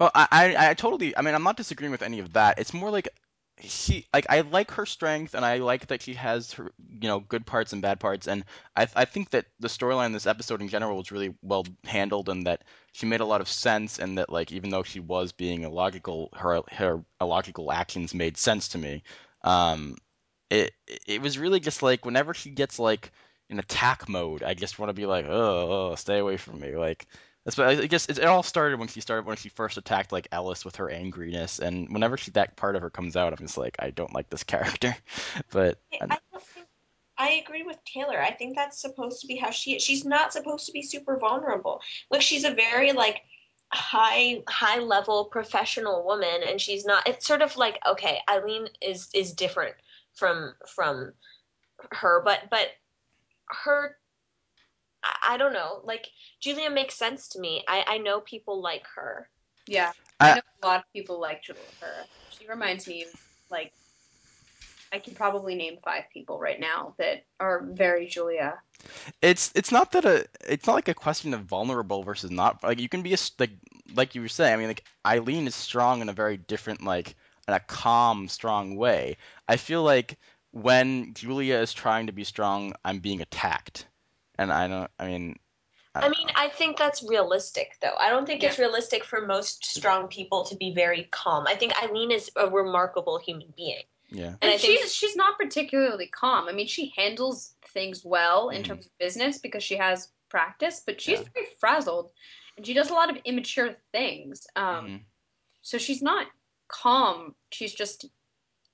Well, 0.00 0.10
I, 0.14 0.26
I, 0.32 0.70
I 0.70 0.74
totally. 0.74 1.16
I 1.16 1.22
mean, 1.22 1.34
I'm 1.36 1.44
not 1.44 1.56
disagreeing 1.56 1.92
with 1.92 2.02
any 2.02 2.18
of 2.18 2.32
that. 2.32 2.58
It's 2.58 2.74
more 2.74 2.90
like 2.90 3.08
she, 3.68 4.06
like, 4.12 4.26
I 4.28 4.40
like 4.42 4.70
her 4.72 4.86
strength, 4.86 5.34
and 5.34 5.44
I 5.44 5.58
like 5.58 5.88
that 5.88 6.02
she 6.02 6.14
has 6.14 6.52
her, 6.54 6.72
you 7.00 7.08
know, 7.08 7.20
good 7.20 7.46
parts 7.46 7.72
and 7.72 7.82
bad 7.82 8.00
parts, 8.00 8.26
and 8.26 8.44
I, 8.76 8.86
I 8.94 9.04
think 9.04 9.30
that 9.30 9.46
the 9.60 9.68
storyline 9.68 10.06
in 10.06 10.12
this 10.12 10.26
episode 10.26 10.60
in 10.60 10.68
general 10.68 10.96
was 10.96 11.12
really 11.12 11.34
well 11.42 11.64
handled, 11.84 12.28
and 12.28 12.46
that 12.46 12.62
she 12.92 13.06
made 13.06 13.20
a 13.20 13.24
lot 13.26 13.40
of 13.40 13.48
sense, 13.48 13.98
and 13.98 14.18
that 14.18 14.30
like 14.30 14.52
even 14.52 14.70
though 14.70 14.82
she 14.82 15.00
was 15.00 15.32
being 15.32 15.62
illogical, 15.62 16.30
her 16.34 16.62
her 16.70 17.04
illogical 17.20 17.72
actions 17.72 18.14
made 18.14 18.36
sense 18.36 18.68
to 18.68 18.78
me. 18.78 19.02
Um, 19.42 19.96
it 20.50 20.72
it 21.06 21.22
was 21.22 21.38
really 21.38 21.60
just 21.60 21.82
like 21.82 22.04
whenever 22.04 22.34
she 22.34 22.50
gets 22.50 22.78
like 22.78 23.12
in 23.50 23.58
attack 23.58 24.08
mode, 24.08 24.42
I 24.42 24.54
just 24.54 24.78
want 24.78 24.90
to 24.90 24.94
be 24.94 25.06
like, 25.06 25.26
oh, 25.28 25.90
oh, 25.92 25.94
stay 25.96 26.18
away 26.18 26.36
from 26.36 26.60
me, 26.60 26.76
like. 26.76 27.06
That's 27.44 27.58
what 27.58 27.68
I 27.68 27.86
guess 27.86 28.06
it, 28.06 28.18
it 28.18 28.24
all 28.24 28.42
started 28.42 28.78
when 28.78 28.88
she 28.88 29.00
started 29.00 29.26
when 29.26 29.36
she 29.36 29.50
first 29.50 29.76
attacked 29.76 30.12
like 30.12 30.28
Ellis 30.32 30.64
with 30.64 30.76
her 30.76 30.86
angriness, 30.86 31.60
and 31.60 31.92
whenever 31.92 32.16
she, 32.16 32.30
that 32.32 32.56
part 32.56 32.74
of 32.74 32.82
her 32.82 32.90
comes 32.90 33.16
out, 33.16 33.32
I'm 33.32 33.46
just 33.46 33.58
like, 33.58 33.76
I 33.78 33.90
don't 33.90 34.14
like 34.14 34.30
this 34.30 34.42
character. 34.44 34.96
But 35.50 35.78
I 36.00 36.18
I 36.32 36.38
think 36.38 36.66
I 37.18 37.30
agree 37.44 37.62
with 37.62 37.78
Taylor. 37.84 38.20
I 38.20 38.32
think 38.32 38.56
that's 38.56 38.80
supposed 38.80 39.20
to 39.20 39.26
be 39.26 39.36
how 39.36 39.50
she 39.50 39.76
is. 39.76 39.82
She's 39.82 40.04
not 40.04 40.32
supposed 40.32 40.66
to 40.66 40.72
be 40.72 40.82
super 40.82 41.18
vulnerable. 41.18 41.80
Like 42.10 42.22
she's 42.22 42.44
a 42.44 42.54
very 42.54 42.92
like 42.92 43.22
high 43.72 44.42
high 44.48 44.78
level 44.78 45.26
professional 45.26 46.04
woman 46.04 46.42
and 46.46 46.60
she's 46.60 46.84
not 46.84 47.08
it's 47.08 47.26
sort 47.26 47.42
of 47.42 47.56
like 47.56 47.78
okay, 47.86 48.20
Eileen 48.28 48.68
is 48.80 49.08
is 49.14 49.32
different 49.32 49.74
from 50.14 50.54
from 50.66 51.12
her, 51.92 52.22
but 52.24 52.40
but 52.50 52.68
her 53.46 53.96
I, 55.04 55.34
I 55.34 55.36
don't 55.36 55.52
know. 55.52 55.80
Like 55.84 56.06
Julia 56.40 56.70
makes 56.70 56.94
sense 56.96 57.28
to 57.30 57.40
me. 57.40 57.64
I 57.68 57.84
I 57.86 57.98
know 57.98 58.20
people 58.20 58.62
like 58.62 58.84
her. 58.96 59.28
Yeah. 59.68 59.92
I- 60.20 60.32
I 60.32 60.34
know 60.36 60.42
a 60.62 60.66
lot 60.66 60.80
of 60.80 60.92
people 60.92 61.20
like 61.20 61.42
Julia 61.42 61.62
her. 61.80 62.06
She 62.30 62.48
reminds 62.48 62.88
me 62.88 63.02
of 63.02 63.08
like 63.50 63.72
I 64.92 64.98
can 64.98 65.14
probably 65.14 65.54
name 65.56 65.78
five 65.84 66.04
people 66.12 66.38
right 66.38 66.60
now 66.60 66.94
that 66.98 67.24
are 67.40 67.66
very 67.72 68.06
Julia. 68.06 68.60
it's 69.22 69.50
it's 69.54 69.72
not 69.72 69.92
that 69.92 70.04
a 70.04 70.26
it's 70.46 70.66
not 70.66 70.74
like 70.74 70.88
a 70.88 70.94
question 70.94 71.34
of 71.34 71.42
vulnerable 71.42 72.02
versus 72.02 72.30
not 72.30 72.62
like 72.62 72.80
you 72.80 72.88
can 72.88 73.02
be 73.02 73.14
a 73.14 73.18
like 73.38 73.50
like 73.94 74.14
you 74.14 74.20
were 74.22 74.28
saying. 74.28 74.54
I 74.54 74.56
mean, 74.56 74.68
like 74.68 74.84
Eileen 75.06 75.46
is 75.46 75.54
strong 75.54 76.00
in 76.00 76.08
a 76.08 76.12
very 76.12 76.36
different 76.36 76.82
like 76.84 77.16
in 77.48 77.54
a 77.54 77.60
calm, 77.60 78.28
strong 78.28 78.76
way. 78.76 79.16
I 79.48 79.56
feel 79.56 79.82
like 79.82 80.18
when 80.52 81.12
Julia 81.14 81.56
is 81.56 81.72
trying 81.72 82.06
to 82.06 82.12
be 82.12 82.24
strong, 82.24 82.72
I'm 82.84 83.00
being 83.00 83.20
attacked, 83.20 83.86
and 84.38 84.52
I 84.52 84.68
don't. 84.68 84.90
I 84.98 85.06
mean. 85.06 85.38
I 85.96 86.00
don't 86.00 86.10
mean, 86.10 86.26
know. 86.26 86.32
I 86.34 86.48
think 86.48 86.76
that's 86.76 87.04
realistic, 87.04 87.76
though. 87.80 87.94
I 87.96 88.08
don't 88.10 88.26
think 88.26 88.42
it's 88.42 88.58
realistic 88.58 89.04
for 89.04 89.24
most 89.24 89.64
strong 89.64 90.08
people 90.08 90.42
to 90.46 90.56
be 90.56 90.74
very 90.74 91.04
calm. 91.12 91.46
I 91.46 91.54
think 91.54 91.72
Eileen 91.80 92.10
is 92.10 92.32
a 92.34 92.48
remarkable 92.50 93.18
human 93.18 93.54
being. 93.56 93.84
yeah. 94.10 94.26
And 94.26 94.38
And, 94.42 94.50
I 94.54 94.58
think- 94.58 94.80
she's 94.80 94.92
she's 94.92 95.14
not 95.14 95.38
particularly 95.38 96.08
calm. 96.08 96.48
I 96.48 96.52
mean, 96.52 96.66
she 96.66 96.92
handles 96.96 97.54
things 97.68 98.04
well 98.04 98.48
in 98.50 98.62
Mhm. 98.62 98.66
terms 98.66 98.86
of 98.86 98.98
business 98.98 99.38
because 99.38 99.62
she 99.62 99.76
has 99.76 100.08
practice, 100.28 100.82
but 100.84 101.00
she's 101.00 101.20
Yeah. 101.20 101.28
very 101.32 101.46
frazzled 101.60 102.10
and 102.56 102.66
she 102.66 102.74
does 102.74 102.90
a 102.90 102.94
lot 102.94 103.08
of 103.10 103.16
immature 103.24 103.76
things. 103.92 104.48
Um, 104.56 104.86
Mhm. 104.88 105.04
So 105.62 105.78
she's 105.78 106.02
not 106.02 106.26
calm. 106.66 107.36
She's 107.52 107.72
just 107.72 108.06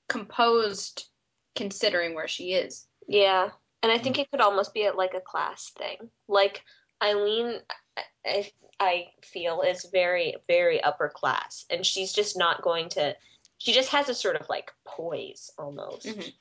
composed, 0.08 1.06
considering 1.54 2.14
where 2.14 2.28
she 2.28 2.52
is. 2.54 2.86
Yeah, 3.06 3.50
and 3.82 3.90
I 3.90 3.98
think 3.98 4.18
it 4.18 4.30
could 4.30 4.40
almost 4.40 4.74
be 4.74 4.84
a, 4.84 4.92
like 4.92 5.14
a 5.14 5.20
class 5.20 5.70
thing. 5.78 6.10
Like 6.28 6.62
Eileen, 7.02 7.54
I, 7.96 8.02
I 8.26 8.52
I 8.78 9.06
feel 9.22 9.62
is 9.62 9.86
very 9.90 10.36
very 10.46 10.82
upper 10.82 11.08
class, 11.08 11.64
and 11.70 11.84
she's 11.84 12.12
just 12.12 12.36
not 12.36 12.62
going 12.62 12.88
to. 12.90 13.16
She 13.58 13.72
just 13.72 13.90
has 13.90 14.08
a 14.08 14.14
sort 14.14 14.36
of 14.36 14.48
like 14.48 14.72
poise 14.86 15.50
almost 15.58 16.06
Mhm. 16.06 16.32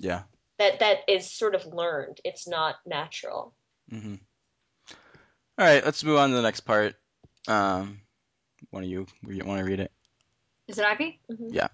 Yeah. 0.00 0.22
that 0.58 0.78
that 0.80 0.98
is 1.08 1.30
sort 1.30 1.54
of 1.54 1.66
learned. 1.66 2.20
It's 2.24 2.46
not 2.48 2.76
natural. 2.86 3.54
Mm-hmm. 3.92 4.14
All 5.58 5.66
right, 5.66 5.84
let's 5.84 6.04
move 6.04 6.18
on 6.18 6.30
to 6.30 6.36
the 6.36 6.42
next 6.42 6.60
part. 6.60 6.94
Um, 7.48 8.00
one 8.70 8.82
of 8.82 8.88
you, 8.90 9.06
you 9.26 9.44
want 9.44 9.60
to 9.60 9.64
read 9.64 9.80
it? 9.80 9.92
Is 10.68 10.78
it 10.78 10.84
Ivy? 10.84 11.20
Mhm. 11.30 11.48
Yeah. 11.52 11.68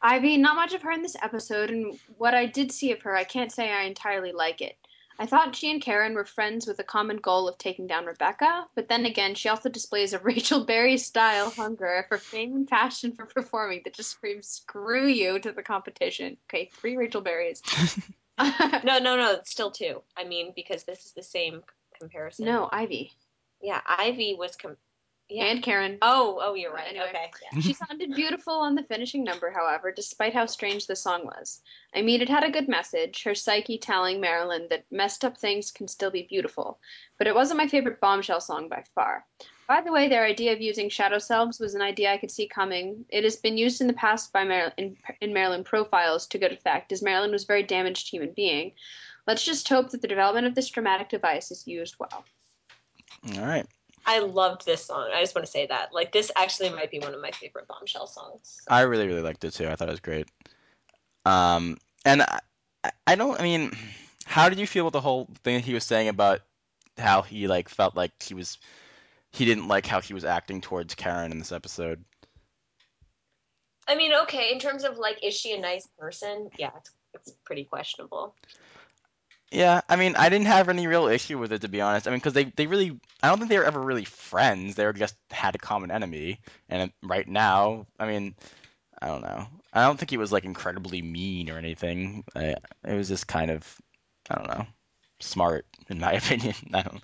Ivy, 0.00 0.36
not 0.36 0.56
much 0.56 0.74
of 0.74 0.82
her 0.82 0.92
in 0.92 1.02
this 1.02 1.16
episode, 1.20 1.70
and 1.70 1.98
what 2.16 2.34
I 2.34 2.46
did 2.46 2.70
see 2.72 2.92
of 2.92 3.02
her, 3.02 3.16
I 3.16 3.24
can't 3.24 3.50
say 3.52 3.70
I 3.70 3.82
entirely 3.82 4.32
like 4.32 4.60
it. 4.60 4.76
I 5.20 5.26
thought 5.26 5.56
she 5.56 5.70
and 5.72 5.82
Karen 5.82 6.14
were 6.14 6.24
friends 6.24 6.68
with 6.68 6.78
a 6.78 6.84
common 6.84 7.16
goal 7.16 7.48
of 7.48 7.58
taking 7.58 7.88
down 7.88 8.06
Rebecca, 8.06 8.66
but 8.76 8.88
then 8.88 9.04
again, 9.04 9.34
she 9.34 9.48
also 9.48 9.68
displays 9.68 10.12
a 10.12 10.18
Rachel 10.22 10.64
Berry 10.64 10.96
style 10.96 11.50
hunger 11.50 12.04
for 12.08 12.18
fame 12.18 12.54
and 12.54 12.68
passion 12.68 13.12
for 13.12 13.26
performing 13.26 13.80
that 13.84 13.94
just 13.94 14.10
screams 14.10 14.46
"screw 14.46 15.08
you" 15.08 15.40
to 15.40 15.50
the 15.50 15.62
competition. 15.62 16.36
Okay, 16.48 16.70
three 16.74 16.96
Rachel 16.96 17.20
Berries. 17.20 17.62
No, 18.84 18.98
no, 18.98 19.16
no. 19.16 19.32
It's 19.32 19.50
still 19.50 19.72
two. 19.72 20.00
I 20.16 20.22
mean, 20.22 20.52
because 20.54 20.84
this 20.84 21.06
is 21.06 21.12
the 21.12 21.24
same 21.24 21.62
comparison. 21.98 22.44
no, 22.44 22.68
Ivy 22.70 23.10
Yeah, 23.60 23.80
Ivy 23.84 24.36
was. 24.38 24.54
Com- 24.54 24.76
yeah. 25.28 25.44
and 25.44 25.62
Karen. 25.62 25.98
oh, 26.02 26.38
oh, 26.42 26.54
you're 26.54 26.72
right. 26.72 26.88
Anyway. 26.88 27.06
Okay. 27.08 27.30
Yeah. 27.52 27.60
She 27.60 27.72
sounded 27.72 28.14
beautiful 28.14 28.54
on 28.54 28.74
the 28.74 28.82
finishing 28.82 29.24
number, 29.24 29.50
however, 29.50 29.92
despite 29.92 30.34
how 30.34 30.46
strange 30.46 30.86
the 30.86 30.96
song 30.96 31.24
was. 31.24 31.60
I 31.94 32.02
mean, 32.02 32.20
it 32.20 32.28
had 32.28 32.44
a 32.44 32.50
good 32.50 32.68
message, 32.68 33.22
her 33.24 33.34
psyche 33.34 33.78
telling 33.78 34.20
Marilyn 34.20 34.66
that 34.70 34.84
messed 34.90 35.24
up 35.24 35.38
things 35.38 35.70
can 35.70 35.88
still 35.88 36.10
be 36.10 36.26
beautiful, 36.28 36.78
but 37.16 37.26
it 37.26 37.34
wasn't 37.34 37.58
my 37.58 37.68
favorite 37.68 38.00
bombshell 38.00 38.40
song 38.40 38.68
by 38.68 38.84
far. 38.94 39.24
By 39.68 39.82
the 39.82 39.92
way, 39.92 40.08
their 40.08 40.24
idea 40.24 40.52
of 40.52 40.60
using 40.60 40.88
shadow 40.88 41.18
selves 41.18 41.60
was 41.60 41.74
an 41.74 41.82
idea 41.82 42.12
I 42.12 42.18
could 42.18 42.30
see 42.30 42.48
coming. 42.48 43.04
It 43.10 43.24
has 43.24 43.36
been 43.36 43.58
used 43.58 43.80
in 43.80 43.86
the 43.86 43.92
past 43.92 44.32
by 44.32 44.44
Mar- 44.44 44.72
in, 44.76 44.96
in 45.20 45.32
Marilyn 45.32 45.64
profiles 45.64 46.26
to 46.28 46.38
good 46.38 46.52
effect, 46.52 46.90
as 46.92 47.02
Marilyn 47.02 47.32
was 47.32 47.44
a 47.44 47.46
very 47.46 47.62
damaged 47.62 48.10
human 48.10 48.32
being. 48.32 48.72
Let's 49.26 49.44
just 49.44 49.68
hope 49.68 49.90
that 49.90 50.00
the 50.00 50.08
development 50.08 50.46
of 50.46 50.54
this 50.54 50.70
dramatic 50.70 51.10
device 51.10 51.50
is 51.50 51.66
used 51.66 51.96
well. 51.98 52.24
All 53.34 53.46
right. 53.46 53.66
I 54.08 54.20
loved 54.20 54.64
this 54.64 54.86
song. 54.86 55.10
I 55.14 55.20
just 55.20 55.34
want 55.34 55.44
to 55.44 55.52
say 55.52 55.66
that. 55.66 55.92
Like, 55.92 56.12
this 56.12 56.32
actually 56.34 56.70
might 56.70 56.90
be 56.90 56.98
one 56.98 57.12
of 57.12 57.20
my 57.20 57.30
favorite 57.30 57.68
bombshell 57.68 58.06
songs. 58.06 58.62
I 58.66 58.80
really, 58.80 59.06
really 59.06 59.20
liked 59.20 59.44
it 59.44 59.52
too. 59.52 59.68
I 59.68 59.76
thought 59.76 59.88
it 59.88 59.92
was 59.92 60.00
great. 60.00 60.26
Um, 61.26 61.76
and 62.06 62.22
I, 62.22 62.40
I- 63.06 63.14
don't. 63.16 63.38
I 63.38 63.42
mean, 63.42 63.72
how 64.24 64.48
did 64.48 64.58
you 64.58 64.66
feel 64.66 64.84
with 64.86 64.94
the 64.94 65.00
whole 65.02 65.28
thing 65.44 65.60
he 65.60 65.74
was 65.74 65.84
saying 65.84 66.08
about 66.08 66.40
how 66.96 67.20
he 67.20 67.46
like 67.46 67.68
felt 67.68 67.94
like 67.94 68.10
he 68.22 68.32
was 68.32 68.56
he 69.30 69.44
didn't 69.44 69.68
like 69.68 69.84
how 69.86 70.00
he 70.00 70.14
was 70.14 70.24
acting 70.24 70.62
towards 70.62 70.94
Karen 70.94 71.30
in 71.30 71.38
this 71.38 71.52
episode? 71.52 72.02
I 73.86 73.94
mean, 73.94 74.12
okay, 74.22 74.52
in 74.52 74.58
terms 74.58 74.84
of 74.84 74.96
like, 74.96 75.22
is 75.22 75.34
she 75.34 75.54
a 75.54 75.60
nice 75.60 75.86
person? 75.98 76.48
Yeah, 76.58 76.70
it's, 76.78 76.90
it's 77.12 77.32
pretty 77.44 77.64
questionable. 77.64 78.34
Yeah, 79.50 79.80
I 79.88 79.96
mean, 79.96 80.14
I 80.16 80.28
didn't 80.28 80.46
have 80.48 80.68
any 80.68 80.86
real 80.86 81.06
issue 81.06 81.38
with 81.38 81.52
it 81.52 81.62
to 81.62 81.68
be 81.68 81.80
honest. 81.80 82.06
I 82.06 82.10
mean, 82.10 82.18
because 82.18 82.34
they 82.34 82.44
they 82.44 82.66
really, 82.66 83.00
I 83.22 83.28
don't 83.28 83.38
think 83.38 83.48
they 83.48 83.58
were 83.58 83.64
ever 83.64 83.80
really 83.82 84.04
friends. 84.04 84.74
They 84.74 84.84
were 84.84 84.92
just 84.92 85.16
had 85.30 85.54
a 85.54 85.58
common 85.58 85.90
enemy, 85.90 86.40
and 86.68 86.92
right 87.02 87.26
now, 87.26 87.86
I 87.98 88.06
mean, 88.06 88.34
I 89.02 89.08
don't 89.08 89.22
know. 89.22 89.46
I 89.72 89.84
don't 89.84 89.98
think 89.98 90.10
he 90.10 90.18
was 90.18 90.32
like 90.32 90.44
incredibly 90.44 91.02
mean 91.02 91.50
or 91.50 91.58
anything. 91.58 92.24
I, 92.36 92.56
it 92.84 92.94
was 92.94 93.08
just 93.08 93.28
kind 93.28 93.50
of, 93.50 93.80
I 94.30 94.36
don't 94.36 94.48
know, 94.48 94.66
smart 95.20 95.66
in 95.88 96.00
my 96.00 96.12
opinion. 96.14 96.54
I 96.74 96.82
don't. 96.82 97.02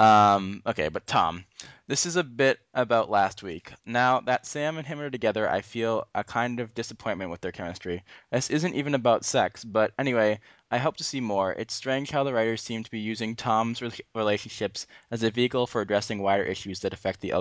Um, 0.00 0.62
okay, 0.66 0.88
but 0.88 1.06
Tom, 1.06 1.44
this 1.86 2.06
is 2.06 2.16
a 2.16 2.24
bit 2.24 2.58
about 2.72 3.10
last 3.10 3.42
week. 3.42 3.70
Now 3.84 4.20
that 4.20 4.46
Sam 4.46 4.78
and 4.78 4.86
him 4.86 4.98
are 4.98 5.10
together, 5.10 5.46
I 5.46 5.60
feel 5.60 6.08
a 6.14 6.24
kind 6.24 6.58
of 6.58 6.74
disappointment 6.74 7.30
with 7.30 7.42
their 7.42 7.52
chemistry. 7.52 8.02
This 8.32 8.48
isn't 8.48 8.74
even 8.74 8.94
about 8.94 9.26
sex, 9.26 9.62
but 9.62 9.92
anyway, 9.98 10.40
I 10.70 10.78
hope 10.78 10.96
to 10.96 11.04
see 11.04 11.20
more. 11.20 11.52
It's 11.52 11.74
strange 11.74 12.10
how 12.10 12.24
the 12.24 12.32
writers 12.32 12.62
seem 12.62 12.82
to 12.82 12.90
be 12.90 13.00
using 13.00 13.36
Tom's 13.36 13.82
rel- 13.82 13.92
relationships 14.14 14.86
as 15.10 15.22
a 15.22 15.30
vehicle 15.30 15.66
for 15.66 15.82
addressing 15.82 16.22
wider 16.22 16.44
issues 16.44 16.80
that 16.80 16.94
affect 16.94 17.20
the 17.20 17.34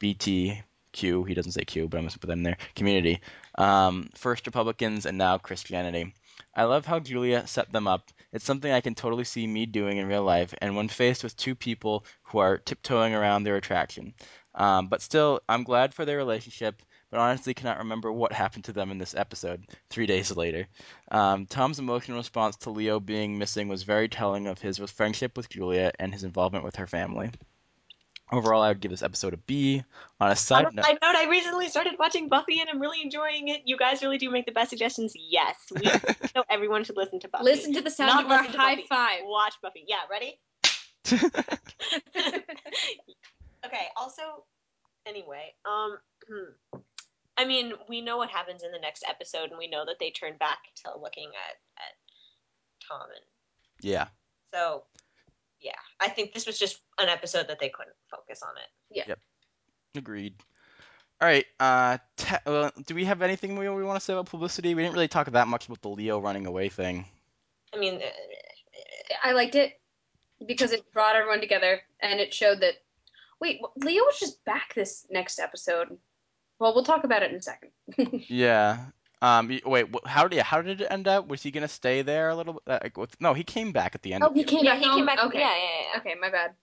LGBTQ, 0.00 1.28
he 1.28 1.34
doesn't 1.34 1.52
say 1.52 1.64
Q, 1.64 1.86
but 1.86 1.98
I'm 1.98 2.02
going 2.02 2.10
to 2.10 2.18
put 2.18 2.26
them 2.26 2.42
there, 2.42 2.56
community. 2.74 3.20
Um, 3.56 4.10
first 4.16 4.46
Republicans 4.46 5.06
and 5.06 5.16
now 5.16 5.38
Christianity. 5.38 6.12
I 6.56 6.64
love 6.64 6.86
how 6.86 6.98
Julia 6.98 7.46
set 7.46 7.70
them 7.70 7.86
up. 7.86 8.10
It's 8.32 8.44
something 8.44 8.70
I 8.70 8.80
can 8.82 8.94
totally 8.94 9.24
see 9.24 9.46
me 9.46 9.66
doing 9.66 9.96
in 9.96 10.06
real 10.06 10.22
life, 10.22 10.54
and 10.60 10.76
when 10.76 10.88
faced 10.88 11.24
with 11.24 11.36
two 11.36 11.54
people 11.54 12.04
who 12.22 12.38
are 12.38 12.58
tiptoeing 12.58 13.14
around 13.14 13.44
their 13.44 13.56
attraction. 13.56 14.14
Um, 14.54 14.88
but 14.88 15.02
still, 15.02 15.40
I'm 15.48 15.64
glad 15.64 15.94
for 15.94 16.04
their 16.04 16.16
relationship, 16.18 16.82
but 17.10 17.20
honestly 17.20 17.54
cannot 17.54 17.78
remember 17.78 18.12
what 18.12 18.32
happened 18.32 18.64
to 18.64 18.72
them 18.72 18.90
in 18.90 18.98
this 18.98 19.14
episode. 19.14 19.64
Three 19.88 20.06
days 20.06 20.36
later, 20.36 20.66
um, 21.10 21.46
Tom's 21.46 21.78
emotional 21.78 22.18
response 22.18 22.56
to 22.56 22.70
Leo 22.70 23.00
being 23.00 23.38
missing 23.38 23.68
was 23.68 23.82
very 23.84 24.08
telling 24.08 24.46
of 24.46 24.60
his 24.60 24.78
friendship 24.78 25.36
with 25.36 25.48
Julia 25.48 25.92
and 25.98 26.12
his 26.12 26.24
involvement 26.24 26.64
with 26.64 26.76
her 26.76 26.86
family. 26.86 27.30
Overall, 28.30 28.62
I 28.62 28.68
would 28.68 28.80
give 28.80 28.90
this 28.90 29.02
episode 29.02 29.32
a 29.34 29.38
B. 29.38 29.82
On 30.20 30.28
a 30.28 30.30
On 30.30 30.36
side 30.36 30.66
a 30.66 30.74
note, 30.74 30.84
side 30.84 30.98
note, 31.00 31.16
I 31.16 31.28
recently 31.28 31.68
started 31.68 31.94
watching 31.98 32.28
Buffy 32.28 32.60
and 32.60 32.68
I'm 32.68 32.80
really 32.80 33.00
enjoying 33.02 33.48
it. 33.48 33.62
You 33.64 33.76
guys 33.78 34.02
really 34.02 34.18
do 34.18 34.30
make 34.30 34.46
the 34.46 34.52
best 34.52 34.70
suggestions. 34.70 35.14
Yes, 35.16 35.56
we 35.74 35.82
know 36.34 36.44
everyone 36.50 36.84
should 36.84 36.96
listen 36.96 37.20
to 37.20 37.28
Buffy. 37.28 37.44
Listen 37.44 37.72
to 37.74 37.80
the 37.80 37.90
sound 37.90 38.08
Not 38.08 38.24
of 38.26 38.30
our 38.30 38.42
high 38.42 38.74
Buffy. 38.76 38.86
five. 38.88 39.20
Watch 39.24 39.54
Buffy. 39.62 39.84
Yeah, 39.86 39.96
ready? 40.10 40.38
Okay. 43.66 43.86
Also, 43.96 44.22
anyway, 45.06 45.54
um, 45.64 45.98
I 47.36 47.44
mean, 47.44 47.72
we 47.88 48.00
know 48.00 48.16
what 48.16 48.30
happens 48.30 48.62
in 48.62 48.72
the 48.72 48.78
next 48.78 49.04
episode, 49.08 49.50
and 49.50 49.58
we 49.58 49.68
know 49.68 49.84
that 49.86 49.96
they 50.00 50.10
turn 50.10 50.36
back 50.38 50.58
to 50.84 50.98
looking 51.00 51.28
at 51.28 51.56
at 51.76 51.94
Tom, 52.88 53.02
and 53.02 53.24
yeah, 53.80 54.08
so 54.54 54.84
yeah, 55.60 55.72
I 56.00 56.08
think 56.08 56.32
this 56.32 56.46
was 56.46 56.58
just 56.58 56.80
an 56.98 57.08
episode 57.08 57.48
that 57.48 57.58
they 57.58 57.68
couldn't 57.68 57.96
focus 58.10 58.42
on 58.42 58.56
it. 58.56 58.96
Yeah. 58.96 59.04
Yep. 59.08 59.18
Agreed. 59.96 60.34
All 61.20 61.28
right. 61.28 61.44
Uh, 61.58 61.98
te- 62.16 62.36
well, 62.46 62.70
do 62.86 62.94
we 62.94 63.04
have 63.04 63.22
anything 63.22 63.56
we, 63.56 63.68
we 63.68 63.82
want 63.82 63.98
to 63.98 64.04
say 64.04 64.12
about 64.12 64.26
publicity? 64.26 64.74
We 64.74 64.82
didn't 64.82 64.94
really 64.94 65.08
talk 65.08 65.30
that 65.30 65.48
much 65.48 65.66
about 65.66 65.82
the 65.82 65.88
Leo 65.88 66.20
running 66.20 66.46
away 66.46 66.68
thing. 66.68 67.06
I 67.74 67.78
mean, 67.78 67.96
uh, 67.96 69.14
I 69.24 69.32
liked 69.32 69.56
it 69.56 69.80
because 70.46 70.72
it 70.72 70.90
brought 70.92 71.16
everyone 71.16 71.40
together 71.40 71.80
and 72.00 72.20
it 72.20 72.32
showed 72.32 72.60
that. 72.60 72.74
Wait, 73.40 73.60
Leo 73.76 74.02
was 74.02 74.18
just 74.18 74.44
back 74.44 74.74
this 74.74 75.06
next 75.10 75.38
episode. 75.38 75.96
Well, 76.58 76.74
we'll 76.74 76.84
talk 76.84 77.04
about 77.04 77.22
it 77.22 77.30
in 77.30 77.36
a 77.36 77.42
second. 77.42 77.70
Yeah. 78.28 78.78
Um. 79.20 79.60
Wait. 79.64 79.86
How 80.06 80.28
did 80.28 80.40
how 80.40 80.62
did 80.62 80.80
it 80.80 80.86
end 80.90 81.08
up? 81.08 81.28
Was 81.28 81.42
he 81.42 81.50
gonna 81.50 81.68
stay 81.68 82.02
there 82.02 82.28
a 82.28 82.36
little 82.36 82.54
bit? 82.54 82.62
Uh, 82.66 82.78
like, 82.82 82.96
with, 82.96 83.20
no, 83.20 83.34
he 83.34 83.44
came 83.44 83.72
back 83.72 83.94
at 83.94 84.02
the 84.02 84.14
end. 84.14 84.22
oh, 84.22 84.28
of 84.28 84.34
he 84.34 84.44
came 84.44 84.64
yeah, 84.64 84.74
back. 84.74 84.82
he 84.82 84.90
came 84.90 85.06
back. 85.06 85.24
Okay. 85.24 85.40
Yeah, 85.40 85.54
yeah, 85.56 85.70
yeah. 85.92 86.00
Okay, 86.00 86.14
my 86.20 86.30
bad. 86.30 86.54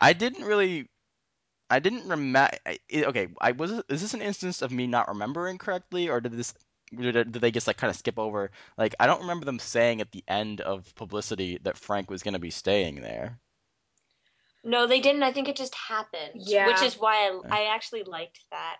I 0.00 0.12
didn't 0.12 0.44
really. 0.44 0.88
I 1.68 1.78
didn't 1.78 2.08
remember. 2.08 2.48
Okay, 2.92 3.28
I 3.40 3.52
was. 3.52 3.70
Is 3.88 4.00
this 4.00 4.14
an 4.14 4.22
instance 4.22 4.62
of 4.62 4.72
me 4.72 4.86
not 4.86 5.08
remembering 5.08 5.58
correctly, 5.58 6.08
or 6.08 6.20
did 6.20 6.32
this? 6.32 6.54
Did 6.96 7.34
they 7.34 7.52
just 7.52 7.66
like 7.66 7.76
kind 7.76 7.90
of 7.90 7.96
skip 7.96 8.18
over? 8.18 8.50
Like, 8.76 8.96
I 8.98 9.06
don't 9.06 9.20
remember 9.20 9.44
them 9.44 9.60
saying 9.60 10.00
at 10.00 10.10
the 10.10 10.24
end 10.26 10.60
of 10.60 10.92
publicity 10.96 11.58
that 11.62 11.76
Frank 11.76 12.10
was 12.10 12.22
gonna 12.22 12.40
be 12.40 12.50
staying 12.50 13.02
there. 13.02 13.38
No, 14.64 14.86
they 14.86 15.00
didn't. 15.00 15.22
I 15.22 15.32
think 15.32 15.48
it 15.48 15.56
just 15.56 15.74
happened. 15.74 16.32
Yeah. 16.34 16.66
Which 16.66 16.82
is 16.82 16.98
why 16.98 17.40
I, 17.48 17.60
I 17.62 17.74
actually 17.74 18.02
liked 18.02 18.40
that. 18.50 18.76